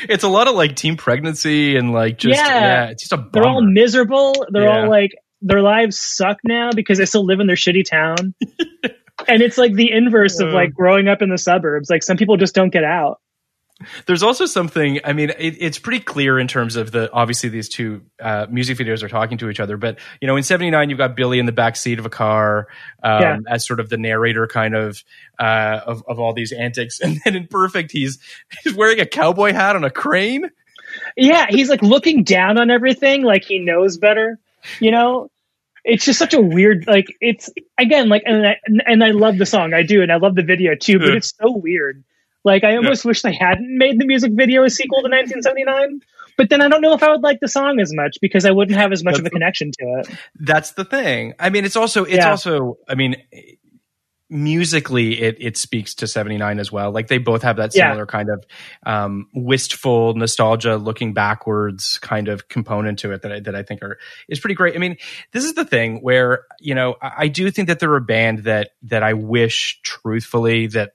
it's 0.10 0.24
a 0.24 0.28
lot 0.28 0.48
of 0.48 0.56
like 0.56 0.76
teen 0.76 0.98
pregnancy 0.98 1.78
and 1.78 1.94
like 1.94 2.18
just 2.18 2.36
yeah, 2.38 2.60
Yeah. 2.60 2.90
it's 2.90 3.04
just 3.08 3.14
a 3.14 3.30
they're 3.32 3.48
all 3.48 3.62
miserable 3.62 4.46
they're 4.52 4.64
Yeah. 4.64 4.82
all 4.84 4.90
like 4.90 5.12
their 5.42 5.62
lives 5.62 5.98
suck 5.98 6.38
now 6.44 6.72
because 6.76 6.98
they 6.98 7.06
still 7.06 7.24
live 7.26 7.40
in 7.40 7.48
their 7.48 7.56
shitty 7.56 7.86
town. 7.86 8.34
and 9.28 9.42
it's 9.42 9.58
like 9.58 9.74
the 9.74 9.90
inverse 9.90 10.42
of 10.42 10.50
like 10.52 10.74
growing 10.74 11.08
up 11.08 11.22
in 11.22 11.30
the 11.30 11.38
suburbs. 11.38 11.90
Like 11.90 12.04
some 12.04 12.18
people 12.18 12.36
just 12.36 12.54
don't 12.54 12.72
get 12.72 12.84
out. 12.84 13.22
There's 14.08 14.24
also 14.24 14.46
something. 14.46 15.00
I 15.06 15.14
mean, 15.14 15.30
it, 15.30 15.56
it's 15.60 15.80
pretty 15.80 16.02
clear 16.04 16.38
in 16.38 16.48
terms 16.48 16.76
of 16.76 16.92
the 16.92 17.12
obviously 17.14 17.50
these 17.50 17.70
two 17.70 18.02
uh, 18.20 18.46
music 18.50 18.78
videos 18.78 19.04
are 19.04 19.08
talking 19.08 19.38
to 19.38 19.50
each 19.50 19.60
other. 19.60 19.78
But 19.78 20.00
you 20.20 20.28
know, 20.28 20.36
in 20.36 20.44
'79, 20.44 20.90
you've 20.90 20.98
got 20.98 21.16
Billy 21.16 21.40
in 21.40 21.46
the 21.46 21.52
back 21.54 21.76
seat 21.76 21.98
of 21.98 22.06
a 22.06 22.10
car 22.10 22.68
um, 23.04 23.22
Yeah. 23.22 23.38
as 23.48 23.66
sort 23.66 23.80
of 23.80 23.90
the 23.90 23.98
narrator, 23.98 24.48
kind 24.48 24.76
of 24.76 25.04
uh, 25.40 25.80
of 25.86 26.04
of 26.08 26.20
all 26.20 26.34
these 26.34 26.52
antics. 26.52 27.00
And 27.10 27.20
then 27.24 27.36
in 27.36 27.48
Perfect, 27.48 27.92
he's 27.92 28.20
he's 28.64 28.74
wearing 28.76 29.00
a 29.00 29.06
cowboy 29.06 29.54
hat 29.54 29.76
on 29.76 29.84
a 29.84 29.90
crane. 29.90 30.50
Yeah, 31.16 31.46
he's 31.50 31.70
like 31.70 31.82
looking 31.82 32.24
down 32.24 32.58
on 32.58 32.70
everything, 32.70 33.24
like 33.24 33.46
he 33.46 33.60
knows 33.60 33.98
better. 33.98 34.40
You 34.80 34.92
know, 34.92 35.30
it's 35.86 36.04
just 36.04 36.20
such 36.20 36.34
a 36.34 36.42
weird. 36.42 36.86
Like 36.88 37.16
it's 37.22 37.50
again, 37.78 38.10
like 38.10 38.24
and 38.26 38.46
I, 38.46 38.58
and 38.86 39.04
I 39.04 39.12
love 39.12 39.38
the 39.38 39.46
song, 39.46 39.74
I 39.74 39.84
do, 39.84 40.02
and 40.02 40.12
I 40.12 40.18
love 40.18 40.36
the 40.36 40.44
video 40.44 40.76
too. 40.76 41.00
But 41.00 41.10
it's 41.16 41.34
so 41.42 41.52
weird. 41.52 42.04
Like 42.44 42.64
I 42.64 42.76
almost 42.78 43.06
wish 43.06 43.22
they 43.22 43.34
hadn't 43.34 43.78
made 43.78 44.00
the 44.00 44.06
music 44.06 44.32
video 44.34 44.64
a 44.64 44.70
sequel 44.70 45.00
to 45.02 45.10
1979. 45.10 46.02
But 46.38 46.50
then 46.50 46.62
I 46.62 46.70
don't 46.70 46.82
know 46.82 46.94
if 46.94 47.04
I 47.04 47.12
would 47.12 47.22
like 47.22 47.40
the 47.42 47.50
song 47.50 47.80
as 47.82 47.94
much 47.94 48.18
because 48.22 48.46
I 48.46 48.52
wouldn't 48.52 48.78
have 48.78 48.94
as 48.94 49.04
much 49.04 49.20
of 49.20 49.26
a 49.26 49.30
connection 49.30 49.72
to 49.80 49.86
it. 50.00 50.10
That's 50.40 50.72
the 50.72 50.86
thing. 50.86 51.34
I 51.38 51.50
mean, 51.50 51.66
it's 51.66 51.76
also 51.76 52.06
it's 52.06 52.16
Yeah. 52.16 52.30
also. 52.32 52.78
I 52.88 52.96
mean. 52.96 53.18
Musically, 54.32 55.20
it 55.20 55.38
it 55.40 55.58
speaks 55.58 55.96
to 55.96 56.06
'79 56.06 56.60
as 56.60 56.72
well. 56.72 56.92
Like 56.92 57.08
they 57.08 57.18
both 57.18 57.42
have 57.42 57.56
that 57.58 57.72
Yeah. 57.74 57.88
similar 57.90 58.06
kind 58.06 58.30
of 58.30 58.46
um, 58.86 59.28
wistful 59.34 60.14
nostalgia, 60.14 60.78
looking 60.78 61.16
backwards 61.16 61.98
kind 61.98 62.28
of 62.28 62.48
component 62.48 63.00
to 63.00 63.12
it 63.12 63.24
that 63.24 63.32
I, 63.32 63.40
that 63.40 63.56
I 63.56 63.64
think 63.64 63.82
are 63.82 63.98
is 64.28 64.40
pretty 64.40 64.54
great. 64.54 64.76
I 64.76 64.78
mean, 64.78 64.98
this 65.32 65.46
is 65.46 65.56
the 65.56 65.66
thing 65.66 65.98
where 66.04 66.46
you 66.60 66.76
know 66.76 66.96
I, 67.02 67.12
I 67.18 67.28
do 67.28 67.50
think 67.50 67.70
that 67.70 67.80
they're 67.80 67.96
a 67.96 68.02
band 68.02 68.44
that 68.44 68.70
that 68.84 69.02
I 69.02 69.14
wish 69.14 69.80
truthfully 69.82 70.68
that 70.68 70.92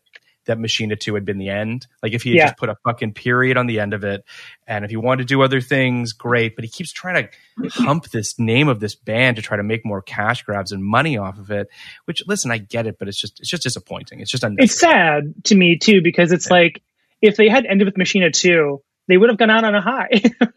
that 0.46 0.58
Machina 0.58 0.96
2 0.96 1.14
had 1.14 1.24
been 1.24 1.38
the 1.38 1.48
end. 1.48 1.86
Like 2.02 2.12
if 2.12 2.22
he 2.22 2.30
had 2.30 2.36
Yeah. 2.36 2.46
just 2.46 2.56
put 2.58 2.68
a 2.68 2.76
fucking 2.84 3.14
period 3.14 3.56
on 3.56 3.66
the 3.66 3.80
end 3.80 3.94
of 3.94 4.04
it, 4.04 4.24
and 4.66 4.84
if 4.84 4.90
he 4.90 4.96
wanted 4.96 5.22
to 5.22 5.26
do 5.34 5.42
other 5.42 5.60
things, 5.60 6.12
great. 6.12 6.54
But 6.56 6.64
he 6.64 6.70
keeps 6.70 6.92
trying 6.92 7.28
to 7.62 7.68
hump 7.72 8.10
this 8.10 8.38
name 8.38 8.68
of 8.68 8.80
this 8.80 8.94
band 8.94 9.36
to 9.36 9.42
try 9.42 9.56
to 9.56 9.62
make 9.62 9.84
more 9.84 10.02
cash 10.02 10.42
grabs 10.42 10.72
and 10.72 10.84
money 10.84 11.16
off 11.18 11.38
of 11.38 11.50
it. 11.50 11.68
Which, 12.04 12.22
listen, 12.26 12.50
I 12.50 12.58
get 12.58 12.86
it, 12.86 12.98
but 12.98 13.08
it's 13.08 13.20
just 13.20 13.40
it's 13.40 13.48
just 13.50 13.62
disappointing. 13.62 14.20
It's 14.20 14.30
just 14.30 14.44
unnecessary. 14.44 14.64
It's 14.64 14.80
sad 14.80 15.44
to 15.44 15.54
me 15.54 15.78
too 15.78 16.00
because 16.02 16.32
it's 16.32 16.50
like 16.50 16.82
if 17.22 17.36
they 17.36 17.48
had 17.48 17.64
ended 17.66 17.86
with 17.86 17.96
Machina 17.96 18.30
2, 18.30 18.82
they 19.08 19.16
would 19.16 19.28
have 19.30 19.38
gone 19.38 19.50
out 19.50 19.64
on 19.64 19.74
a 19.74 19.80
high. 19.80 20.08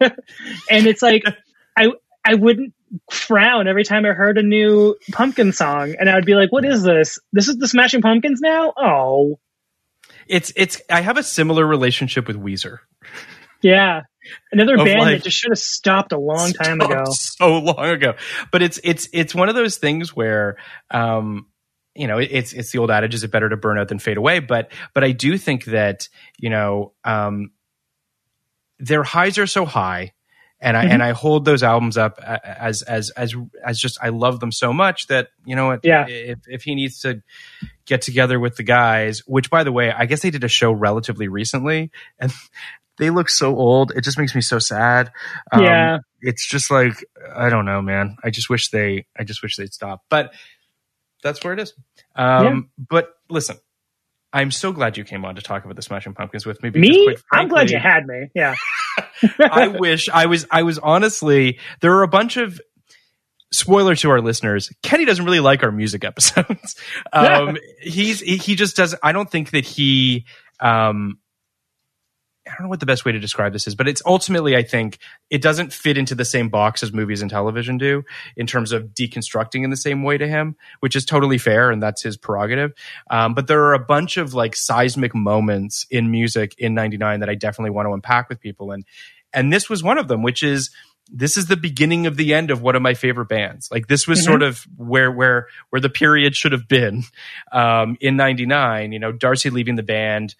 and 0.70 0.86
it's 0.86 1.02
like 1.02 1.22
I 1.76 1.88
I 2.24 2.34
wouldn't 2.34 2.74
frown 3.10 3.68
every 3.68 3.84
time 3.84 4.04
I 4.06 4.10
heard 4.10 4.38
a 4.38 4.42
new 4.42 4.96
pumpkin 5.12 5.52
song 5.52 5.94
and 5.98 6.08
I 6.08 6.14
would 6.14 6.24
be 6.24 6.34
like, 6.34 6.50
what 6.50 6.64
is 6.64 6.82
this? 6.82 7.18
This 7.32 7.48
is 7.48 7.56
the 7.56 7.68
Smashing 7.68 8.00
Pumpkins 8.02 8.40
now? 8.40 8.72
Oh. 8.76 9.38
It's 10.28 10.52
it's. 10.56 10.80
I 10.90 11.00
have 11.00 11.16
a 11.16 11.22
similar 11.22 11.66
relationship 11.66 12.26
with 12.26 12.36
Weezer. 12.36 12.78
Yeah. 13.62 14.02
Another 14.52 14.76
band 14.76 15.00
like- 15.00 15.16
that 15.18 15.24
just 15.24 15.38
should 15.38 15.50
have 15.50 15.58
stopped 15.58 16.12
a 16.12 16.18
long 16.18 16.52
time 16.62 16.80
ago. 16.80 17.04
so 17.10 17.58
long 17.58 17.86
ago. 17.90 18.14
But 18.52 18.62
it's 18.62 18.78
it's 18.84 19.08
it's 19.12 19.34
one 19.34 19.48
of 19.48 19.54
those 19.54 19.76
things 19.76 20.14
where 20.14 20.56
um 20.90 21.46
you 21.94 22.06
know 22.06 22.18
it's 22.18 22.52
it's 22.52 22.70
the 22.70 22.78
old 22.78 22.90
adage 22.90 23.14
is 23.14 23.24
it 23.24 23.30
better 23.30 23.48
to 23.48 23.56
burn 23.56 23.78
out 23.78 23.88
than 23.88 23.98
fade 23.98 24.18
away 24.18 24.38
but 24.38 24.70
but 24.94 25.02
I 25.02 25.10
do 25.10 25.36
think 25.36 25.64
that 25.64 26.08
you 26.38 26.48
know 26.48 26.92
um 27.02 27.50
their 28.78 29.02
highs 29.02 29.38
are 29.38 29.48
so 29.48 29.64
high 29.64 30.12
and 30.60 30.76
I 30.76 30.84
Mhm. 30.86 30.90
and 30.90 31.02
I 31.02 31.12
hold 31.12 31.44
those 31.44 31.62
albums 31.62 31.96
up 31.96 32.18
as 32.22 32.82
as 32.82 33.10
as 33.10 33.34
as 33.64 33.78
just 33.78 33.98
I 34.02 34.08
love 34.08 34.40
them 34.40 34.50
so 34.52 34.72
much 34.72 35.06
that 35.06 35.28
you 35.44 35.54
know 35.56 35.66
what 35.66 35.80
Yeah. 35.84 36.06
if 36.08 36.38
if 36.46 36.62
he 36.64 36.74
needs 36.74 37.00
to 37.02 37.22
get 37.86 38.02
together 38.02 38.40
with 38.40 38.56
the 38.56 38.62
guys 38.64 39.22
which 39.26 39.50
by 39.50 39.62
the 39.64 39.72
way 39.72 39.92
I 39.92 40.06
guess 40.06 40.22
they 40.22 40.30
did 40.30 40.44
a 40.44 40.48
show 40.48 40.72
relatively 40.72 41.28
recently 41.28 41.90
and 42.18 42.32
they 42.98 43.10
look 43.10 43.28
so 43.28 43.54
old 43.56 43.92
it 43.94 44.02
just 44.02 44.18
makes 44.18 44.34
me 44.34 44.40
so 44.40 44.58
sad 44.58 45.12
Um, 45.52 45.62
Yeah. 45.62 45.98
it's 46.20 46.46
just 46.48 46.70
like 46.70 47.04
I 47.36 47.48
don't 47.50 47.64
know, 47.64 47.80
man. 47.80 48.16
I 48.24 48.30
just 48.30 48.50
wish 48.50 48.70
they 48.70 49.06
I 49.18 49.22
just 49.24 49.42
wish 49.42 49.56
they'd 49.56 49.72
stop. 49.72 50.02
But 50.10 50.32
that's 51.22 51.42
where 51.44 51.52
it 51.52 51.60
is. 51.60 51.72
Um 52.16 52.70
but 52.76 53.10
listen, 53.30 53.56
I'm 54.32 54.50
so 54.50 54.72
glad 54.72 54.96
you 54.98 55.04
came 55.04 55.24
on 55.24 55.36
to 55.36 55.42
talk 55.42 55.64
about 55.64 55.76
the 55.76 55.82
Smashing 55.82 56.14
Pumpkins 56.14 56.44
with 56.44 56.62
me. 56.62 56.70
because 56.70 56.88
Me? 56.88 57.04
quite 57.30 57.40
I'm 57.40 57.48
glad 57.48 57.70
you 57.70 57.78
had 57.78 58.06
me. 58.06 58.28
Yeah. 58.34 58.54
I 59.38 59.68
wish 59.68 60.08
I 60.08 60.26
was 60.26 60.46
I 60.50 60.62
was 60.62 60.78
honestly 60.78 61.58
there 61.80 61.94
are 61.94 62.02
a 62.02 62.08
bunch 62.08 62.36
of 62.36 62.60
spoiler 63.50 63.94
to 63.96 64.10
our 64.10 64.20
listeners 64.20 64.70
kenny 64.82 65.06
doesn't 65.06 65.24
really 65.24 65.40
like 65.40 65.62
our 65.62 65.72
music 65.72 66.04
episodes. 66.04 66.76
Um 67.12 67.56
he's 67.80 68.20
he, 68.20 68.36
he 68.36 68.54
just 68.54 68.76
does 68.76 68.94
i 69.02 69.12
don't 69.12 69.30
think 69.30 69.52
that 69.52 69.64
he 69.64 70.26
um 70.60 71.18
I 72.48 72.54
don't 72.56 72.66
know 72.66 72.68
what 72.68 72.80
the 72.80 72.86
best 72.86 73.04
way 73.04 73.12
to 73.12 73.18
describe 73.18 73.52
this 73.52 73.66
is, 73.66 73.74
but 73.74 73.86
it's 73.86 74.02
ultimately, 74.06 74.56
I 74.56 74.62
think, 74.62 74.98
it 75.30 75.42
doesn't 75.42 75.72
fit 75.72 75.98
into 75.98 76.14
the 76.14 76.24
same 76.24 76.48
box 76.48 76.82
as 76.82 76.92
movies 76.92 77.20
and 77.20 77.30
television 77.30 77.78
do 77.78 78.04
in 78.36 78.46
terms 78.46 78.72
of 78.72 78.94
deconstructing 78.94 79.64
in 79.64 79.70
the 79.70 79.76
same 79.76 80.02
way 80.02 80.16
to 80.18 80.26
him, 80.26 80.56
which 80.80 80.96
is 80.96 81.04
totally 81.04 81.38
fair 81.38 81.70
and 81.70 81.82
that's 81.82 82.02
his 82.02 82.16
prerogative. 82.16 82.72
Um, 83.10 83.34
but 83.34 83.46
there 83.46 83.64
are 83.64 83.74
a 83.74 83.78
bunch 83.78 84.16
of 84.16 84.34
like 84.34 84.56
seismic 84.56 85.14
moments 85.14 85.86
in 85.90 86.10
music 86.10 86.54
in 86.58 86.74
99 86.74 87.20
that 87.20 87.28
I 87.28 87.34
definitely 87.34 87.70
want 87.70 87.86
to 87.86 87.92
unpack 87.92 88.28
with 88.28 88.40
people. 88.40 88.72
And, 88.72 88.84
and 89.32 89.52
this 89.52 89.68
was 89.68 89.82
one 89.82 89.98
of 89.98 90.08
them, 90.08 90.22
which 90.22 90.42
is, 90.42 90.70
this 91.10 91.36
is 91.36 91.46
the 91.46 91.56
beginning 91.56 92.06
of 92.06 92.16
the 92.16 92.34
end 92.34 92.50
of 92.50 92.60
one 92.60 92.76
of 92.76 92.82
my 92.82 92.94
favorite 92.94 93.28
bands. 93.28 93.70
Like 93.70 93.86
this 93.86 94.06
was 94.06 94.18
mm-hmm. 94.18 94.30
sort 94.30 94.42
of 94.42 94.66
where 94.76 95.10
where 95.10 95.48
where 95.70 95.80
the 95.80 95.88
period 95.88 96.36
should 96.36 96.52
have 96.52 96.68
been 96.68 97.04
um, 97.50 97.96
in 98.00 98.16
'99. 98.16 98.92
You 98.92 98.98
know, 98.98 99.12
D'arcy 99.12 99.48
leaving 99.48 99.76
the 99.76 99.82
band, 99.82 100.34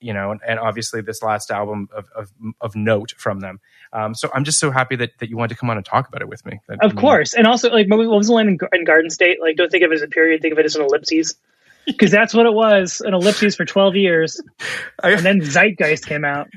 you 0.00 0.12
know, 0.12 0.32
and, 0.32 0.40
and 0.46 0.58
obviously 0.58 1.00
this 1.00 1.22
last 1.22 1.50
album 1.50 1.88
of, 1.94 2.06
of, 2.14 2.32
of 2.60 2.74
note 2.74 3.12
from 3.16 3.40
them. 3.40 3.60
Um, 3.92 4.14
so 4.14 4.30
I'm 4.34 4.44
just 4.44 4.58
so 4.58 4.70
happy 4.70 4.96
that, 4.96 5.10
that 5.18 5.28
you 5.28 5.36
wanted 5.36 5.54
to 5.54 5.56
come 5.56 5.70
on 5.70 5.76
and 5.76 5.84
talk 5.84 6.08
about 6.08 6.22
it 6.22 6.28
with 6.28 6.44
me. 6.46 6.60
That, 6.68 6.84
of 6.84 6.96
course. 6.96 7.34
And 7.34 7.46
also 7.46 7.70
like, 7.70 7.88
what 7.88 7.98
was 7.98 8.28
the 8.28 8.32
line 8.32 8.48
in, 8.48 8.58
in, 8.72 8.84
Garden 8.84 9.10
State? 9.10 9.38
Like, 9.40 9.56
don't 9.56 9.70
think 9.70 9.84
of 9.84 9.92
it 9.92 9.94
as 9.94 10.02
a 10.02 10.08
period, 10.08 10.42
think 10.42 10.52
of 10.52 10.58
it 10.58 10.64
as 10.64 10.76
an 10.76 10.82
ellipses. 10.82 11.36
Cause 11.98 12.10
that's 12.10 12.34
what 12.34 12.46
it 12.46 12.52
was, 12.52 13.00
an 13.00 13.14
ellipses 13.14 13.56
for 13.56 13.64
12 13.64 13.96
years. 13.96 14.40
I, 15.02 15.12
and 15.12 15.24
then 15.24 15.40
Zeitgeist 15.40 16.06
came 16.06 16.24
out. 16.24 16.48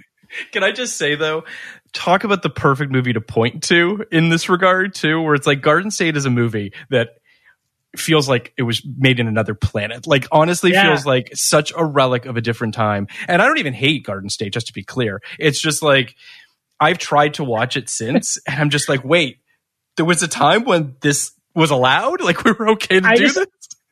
Can 0.51 0.63
I 0.63 0.71
just 0.71 0.97
say 0.97 1.15
though, 1.15 1.43
talk 1.93 2.23
about 2.23 2.41
the 2.41 2.49
perfect 2.49 2.91
movie 2.91 3.13
to 3.13 3.21
point 3.21 3.63
to 3.63 4.05
in 4.11 4.29
this 4.29 4.49
regard 4.49 4.95
too, 4.95 5.21
where 5.21 5.35
it's 5.35 5.47
like 5.47 5.61
Garden 5.61 5.91
State 5.91 6.17
is 6.17 6.25
a 6.25 6.29
movie 6.29 6.73
that 6.89 7.09
feels 7.95 8.27
like 8.27 8.53
it 8.57 8.63
was 8.63 8.85
made 8.85 9.19
in 9.19 9.27
another 9.27 9.53
planet. 9.53 10.07
Like 10.07 10.27
honestly 10.31 10.71
yeah. 10.71 10.83
feels 10.83 11.05
like 11.05 11.31
such 11.33 11.71
a 11.75 11.85
relic 11.85 12.25
of 12.25 12.37
a 12.37 12.41
different 12.41 12.73
time. 12.73 13.07
And 13.27 13.41
I 13.41 13.47
don't 13.47 13.59
even 13.59 13.73
hate 13.73 14.05
Garden 14.05 14.29
State, 14.29 14.53
just 14.53 14.67
to 14.67 14.73
be 14.73 14.83
clear. 14.83 15.21
It's 15.39 15.61
just 15.61 15.83
like 15.83 16.15
I've 16.79 16.97
tried 16.97 17.35
to 17.35 17.43
watch 17.43 17.77
it 17.77 17.89
since 17.89 18.37
and 18.47 18.59
I'm 18.59 18.69
just 18.69 18.89
like, 18.89 19.03
wait, 19.03 19.39
there 19.97 20.05
was 20.05 20.23
a 20.23 20.27
time 20.27 20.65
when 20.65 20.95
this 21.01 21.31
was 21.55 21.71
allowed? 21.71 22.21
Like 22.21 22.43
we 22.45 22.51
were 22.51 22.69
okay 22.71 22.99
to 22.99 23.07
I 23.07 23.15
do 23.15 23.23
just, 23.23 23.35
this? 23.35 23.47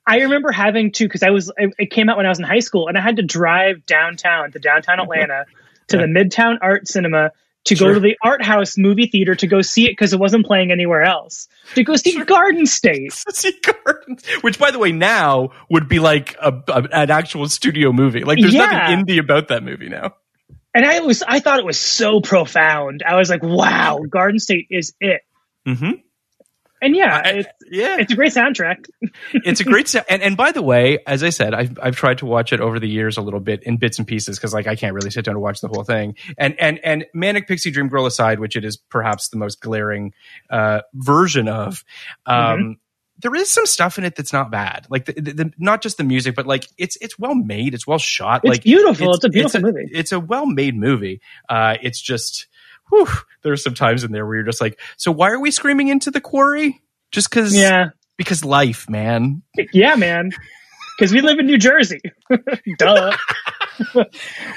I 0.06 0.22
remember 0.22 0.52
having 0.52 0.92
to 0.94 1.06
because 1.06 1.24
I 1.24 1.30
was 1.30 1.52
it 1.58 1.92
came 1.92 2.10
out 2.10 2.18
when 2.18 2.26
I 2.26 2.30
was 2.30 2.40
in 2.40 2.46
high 2.46 2.60
school 2.60 2.88
and 2.88 2.98
I 2.98 3.02
had 3.02 3.18
to 3.18 3.22
drive 3.22 3.86
downtown 3.86 4.52
to 4.52 4.60
downtown 4.60 5.00
Atlanta 5.02 5.46
to 5.90 5.98
the 5.98 6.04
Midtown 6.04 6.58
Art 6.62 6.88
Cinema 6.88 7.32
to 7.66 7.76
sure. 7.76 7.90
go 7.90 7.94
to 7.96 8.00
the 8.00 8.18
art 8.24 8.44
house 8.44 8.78
movie 8.78 9.08
theater 9.08 9.36
to 9.36 9.48
go 9.48 9.62
see 9.62 9.86
it 9.86 9.92
because 9.92 10.14
it 10.14 10.20
wasn't 10.20 10.46
playing 10.46 10.72
anywhere 10.72 11.04
else. 11.04 11.48
To 11.76 11.84
go 11.84 11.96
see 11.96 12.14
sure. 12.14 12.26
Garden 12.26 12.66
State. 12.66 13.14
see 13.32 13.54
Garden, 13.62 14.18
which 14.42 14.58
by 14.58 14.72
the 14.72 14.80
way 14.80 14.92
now 14.92 15.50
would 15.70 15.88
be 15.88 16.00
like 16.00 16.36
a, 16.42 16.54
a, 16.68 16.88
an 16.92 17.12
actual 17.12 17.48
studio 17.50 17.92
movie. 17.92 18.24
Like 18.24 18.40
there's 18.40 18.54
yeah. 18.54 18.66
nothing 18.66 19.06
indie 19.06 19.20
about 19.20 19.50
that 19.50 19.64
movie 19.64 19.90
now. 19.90 20.16
And 20.74 20.86
I 20.86 21.02
was 21.02 21.22
I 21.22 21.40
thought 21.40 21.60
it 21.60 21.66
was 21.66 21.80
so 21.80 22.22
profound. 22.22 23.04
I 23.06 23.16
was 23.16 23.30
like, 23.30 23.44
wow, 23.44 24.00
Garden 24.10 24.40
State 24.40 24.68
is 24.70 24.94
it. 25.00 25.22
Mm-hmm. 25.68 25.92
And 26.82 26.96
yeah, 26.96 27.22
it's, 27.26 27.50
yeah, 27.70 27.98
it's 28.00 28.12
a 28.12 28.16
great 28.16 28.34
soundtrack. 28.34 28.90
it's 29.34 29.60
a 29.60 29.64
great 29.64 29.88
sound. 29.88 30.06
And, 30.10 30.24
and 30.24 30.36
by 30.36 30.52
the 30.52 30.64
way, 30.64 30.98
as 31.06 31.24
I 31.24 31.30
said, 31.30 31.54
I've, 31.54 31.78
I've 31.82 31.96
tried 31.96 32.18
to 32.20 32.26
watch 32.26 32.54
it 32.54 32.60
over 32.60 32.80
the 32.80 32.90
years 32.90 33.18
a 33.18 33.22
little 33.22 33.40
bit 33.40 33.62
in 33.64 33.78
bits 33.78 34.00
and 34.00 34.08
pieces 34.08 34.38
because 34.38 34.52
like 34.52 34.66
I 34.66 34.76
can't 34.76 34.96
really 34.96 35.12
sit 35.12 35.26
down 35.26 35.36
and 35.36 35.44
watch 35.44 35.62
the 35.62 35.68
whole 35.68 35.84
thing. 35.84 36.16
And 36.40 36.60
and 36.60 36.80
and 36.84 37.06
Manic 37.14 37.48
Pixie 37.48 37.70
Dream 37.70 37.88
Girl 37.88 38.08
aside, 38.08 38.40
which 38.40 38.56
it 38.56 38.66
is 38.66 38.78
perhaps 38.78 39.30
the 39.30 39.38
most 39.38 39.62
glaring 39.62 40.14
uh, 40.50 40.82
version 40.96 41.48
of. 41.48 41.84
Um, 42.26 42.36
mm-hmm. 42.36 42.72
There 43.20 43.36
is 43.36 43.52
some 43.52 43.68
stuff 43.68 44.00
in 44.00 44.04
it 44.04 44.16
that's 44.16 44.34
not 44.34 44.50
bad, 44.50 44.88
like 44.90 45.06
the, 45.06 45.14
the, 45.14 45.34
the, 45.34 45.54
not 45.60 45.84
just 45.84 45.98
the 45.98 46.04
music, 46.04 46.34
but 46.34 46.48
like 46.48 46.66
it's 46.80 46.98
it's 47.00 47.20
well 47.20 47.36
made, 47.36 47.76
it's 47.76 47.86
well 47.86 48.00
shot. 48.00 48.42
It's 48.44 48.50
like 48.50 48.64
beautiful. 48.64 49.10
It's, 49.10 49.18
it's 49.18 49.26
a 49.26 49.30
beautiful 49.30 49.58
it's 49.60 49.64
a, 49.64 49.74
movie. 49.74 49.92
It's 49.94 50.12
a 50.12 50.20
well 50.20 50.48
made 50.48 50.76
movie. 50.76 51.22
Uh, 51.48 51.78
it's 51.84 52.02
just 52.02 52.48
whew, 52.92 53.08
there's 53.42 53.64
some 53.64 53.74
times 53.74 54.04
in 54.04 54.12
there 54.12 54.26
where 54.26 54.36
you're 54.36 54.46
just 54.46 54.62
like, 54.62 54.80
so 54.98 55.12
why 55.12 55.32
are 55.32 55.40
we 55.40 55.50
screaming 55.50 55.88
into 55.88 56.12
the 56.12 56.22
quarry? 56.22 56.82
Just 57.12 57.30
because, 57.30 57.56
yeah, 57.56 57.90
because 58.18 58.46
life, 58.46 58.90
man. 58.90 59.42
Yeah, 59.74 59.96
man. 59.96 60.32
Because 60.98 61.14
we 61.14 61.22
live 61.22 61.40
in 61.40 61.48
New 61.48 61.58
Jersey. 61.58 62.00
Duh. 62.78 63.16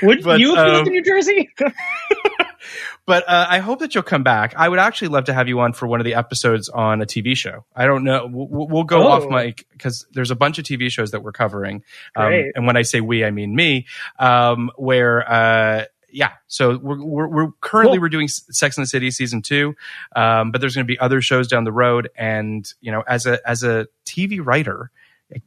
Wouldn't 0.03 0.25
but, 0.25 0.41
you 0.41 0.53
if 0.53 0.59
um, 0.59 0.67
you 0.67 0.73
lived 0.73 0.87
in 0.89 0.93
New 0.93 1.03
Jersey? 1.03 1.49
but 3.07 3.29
uh, 3.29 3.47
I 3.49 3.59
hope 3.61 3.79
that 3.79 3.95
you'll 3.95 4.05
come 4.05 4.23
back. 4.23 4.55
I 4.57 4.69
would 4.69 4.79
actually 4.79 5.09
love 5.09 5.25
to 5.25 5.35
have 5.35 5.49
you 5.49 5.61
on 5.61 5.73
for 5.73 5.87
one 5.87 6.01
of 6.01 6.05
the 6.05 6.15
episodes 6.15 6.69
on 6.69 7.01
a 7.01 7.07
TV 7.07 7.37
show. 7.37 7.65
I 7.75 7.87
don't 7.87 8.05
know. 8.05 8.29
We'll, 8.31 8.69
we'll 8.69 8.85
go 8.85 9.09
oh. 9.09 9.13
off 9.13 9.31
mic 9.31 9.67
because 9.73 10.07
there's 10.13 10.31
a 10.31 10.37
bunch 10.37 10.59
of 10.59 10.65
TV 10.65 10.91
shows 10.91 11.13
that 11.13 11.23
we're 11.23 11.33
covering. 11.33 11.83
Um, 12.17 12.33
and 12.55 12.67
when 12.67 12.77
I 12.77 12.83
say 12.83 13.01
we, 13.01 13.25
I 13.25 13.31
mean 13.31 13.55
me, 13.55 13.87
um, 14.19 14.71
where 14.77 15.31
uh, 15.31 15.85
yeah, 16.15 16.31
so 16.47 16.79
we're, 16.79 17.03
we're, 17.03 17.27
we're 17.27 17.51
currently 17.61 17.97
cool. 17.97 18.03
we're 18.03 18.09
doing 18.09 18.29
Sex 18.29 18.79
and 18.79 18.85
the 18.85 18.89
City 18.89 19.11
season 19.11 19.43
two, 19.43 19.75
um, 20.15 20.53
but 20.53 20.61
there's 20.61 20.75
going 20.77 20.87
to 20.87 20.91
be 20.91 20.99
other 21.01 21.21
shows 21.21 21.49
down 21.49 21.65
the 21.65 21.73
road. 21.73 22.09
And 22.17 22.73
you 22.81 22.93
know, 22.93 23.03
as 23.09 23.27
a 23.27 23.41
as 23.49 23.65
a 23.65 23.89
TV 24.07 24.39
writer, 24.41 24.93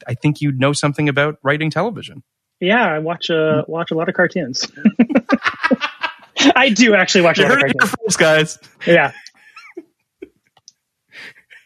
I 0.06 0.14
think 0.14 0.42
you 0.42 0.52
know 0.52 0.74
something 0.74 1.08
about 1.08 1.40
writing 1.42 1.70
television. 1.70 2.22
Yeah, 2.60 2.86
I 2.86 3.00
watch 3.00 3.30
uh, 3.30 3.64
watch 3.68 3.92
a 3.92 3.96
lot 3.96 4.10
of 4.10 4.16
cartoons. 4.16 4.70
I 6.56 6.70
do 6.70 6.94
actually 6.96 7.22
watch 7.22 7.38
you 7.38 7.46
a 7.46 7.50
lot 7.50 7.64
of 7.64 7.72
cartoons, 7.72 7.96
first, 8.06 8.20
guys. 8.20 8.60
Yeah. 8.86 9.14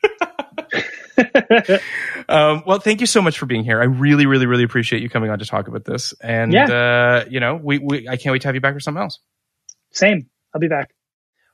um, 2.30 2.64
well, 2.66 2.80
thank 2.80 3.02
you 3.02 3.08
so 3.08 3.22
much 3.22 3.38
for 3.38 3.46
being 3.46 3.64
here. 3.64 3.82
I 3.82 3.86
really, 3.86 4.26
really, 4.26 4.46
really 4.46 4.64
appreciate 4.64 5.02
you 5.02 5.10
coming 5.10 5.30
on 5.30 5.40
to 5.40 5.46
talk 5.46 5.68
about 5.68 5.86
this. 5.86 6.14
And 6.22 6.54
yeah. 6.54 6.66
uh, 6.66 7.26
you 7.30 7.40
know, 7.40 7.60
we, 7.62 7.80
we 7.80 8.08
I 8.08 8.18
can't 8.18 8.32
wait 8.32 8.42
to 8.44 8.48
have 8.48 8.56
you 8.56 8.62
back 8.62 8.74
for 8.74 8.80
something 8.80 9.02
else. 9.02 9.20
Same. 9.92 10.30
I'll 10.54 10.62
be 10.62 10.68
back. 10.68 10.92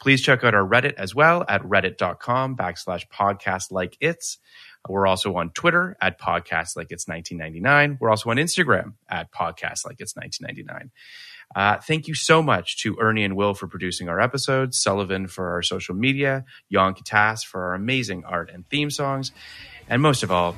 Please 0.00 0.22
check 0.22 0.44
out 0.44 0.54
our 0.54 0.66
Reddit 0.66 0.94
as 0.94 1.14
well 1.14 1.44
at 1.48 1.62
reddit.com 1.62 2.56
backslash 2.56 3.08
podcast 3.08 3.70
like 3.70 3.96
it's. 4.00 4.38
We're 4.88 5.06
also 5.06 5.34
on 5.36 5.50
Twitter 5.50 5.96
at 6.00 6.20
podcast 6.20 6.76
like 6.76 6.90
it's 6.90 7.06
1999. 7.08 7.98
We're 8.00 8.10
also 8.10 8.30
on 8.30 8.36
Instagram 8.36 8.94
at 9.08 9.32
podcast 9.32 9.84
like 9.84 9.96
it's 9.98 10.16
1999. 10.16 10.90
Uh, 11.54 11.78
thank 11.78 12.08
you 12.08 12.14
so 12.14 12.42
much 12.42 12.82
to 12.82 12.96
Ernie 13.00 13.24
and 13.24 13.34
Will 13.34 13.54
for 13.54 13.66
producing 13.66 14.08
our 14.08 14.20
episodes, 14.20 14.80
Sullivan 14.80 15.26
for 15.26 15.50
our 15.52 15.62
social 15.62 15.94
media, 15.94 16.44
Jan 16.70 16.94
Katas 16.94 17.44
for 17.44 17.64
our 17.64 17.74
amazing 17.74 18.24
art 18.24 18.50
and 18.52 18.68
theme 18.68 18.90
songs, 18.90 19.32
and 19.88 20.02
most 20.02 20.22
of 20.22 20.30
all, 20.30 20.56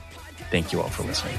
thank 0.50 0.72
you 0.72 0.80
all 0.80 0.88
for 0.88 1.04
listening. 1.04 1.38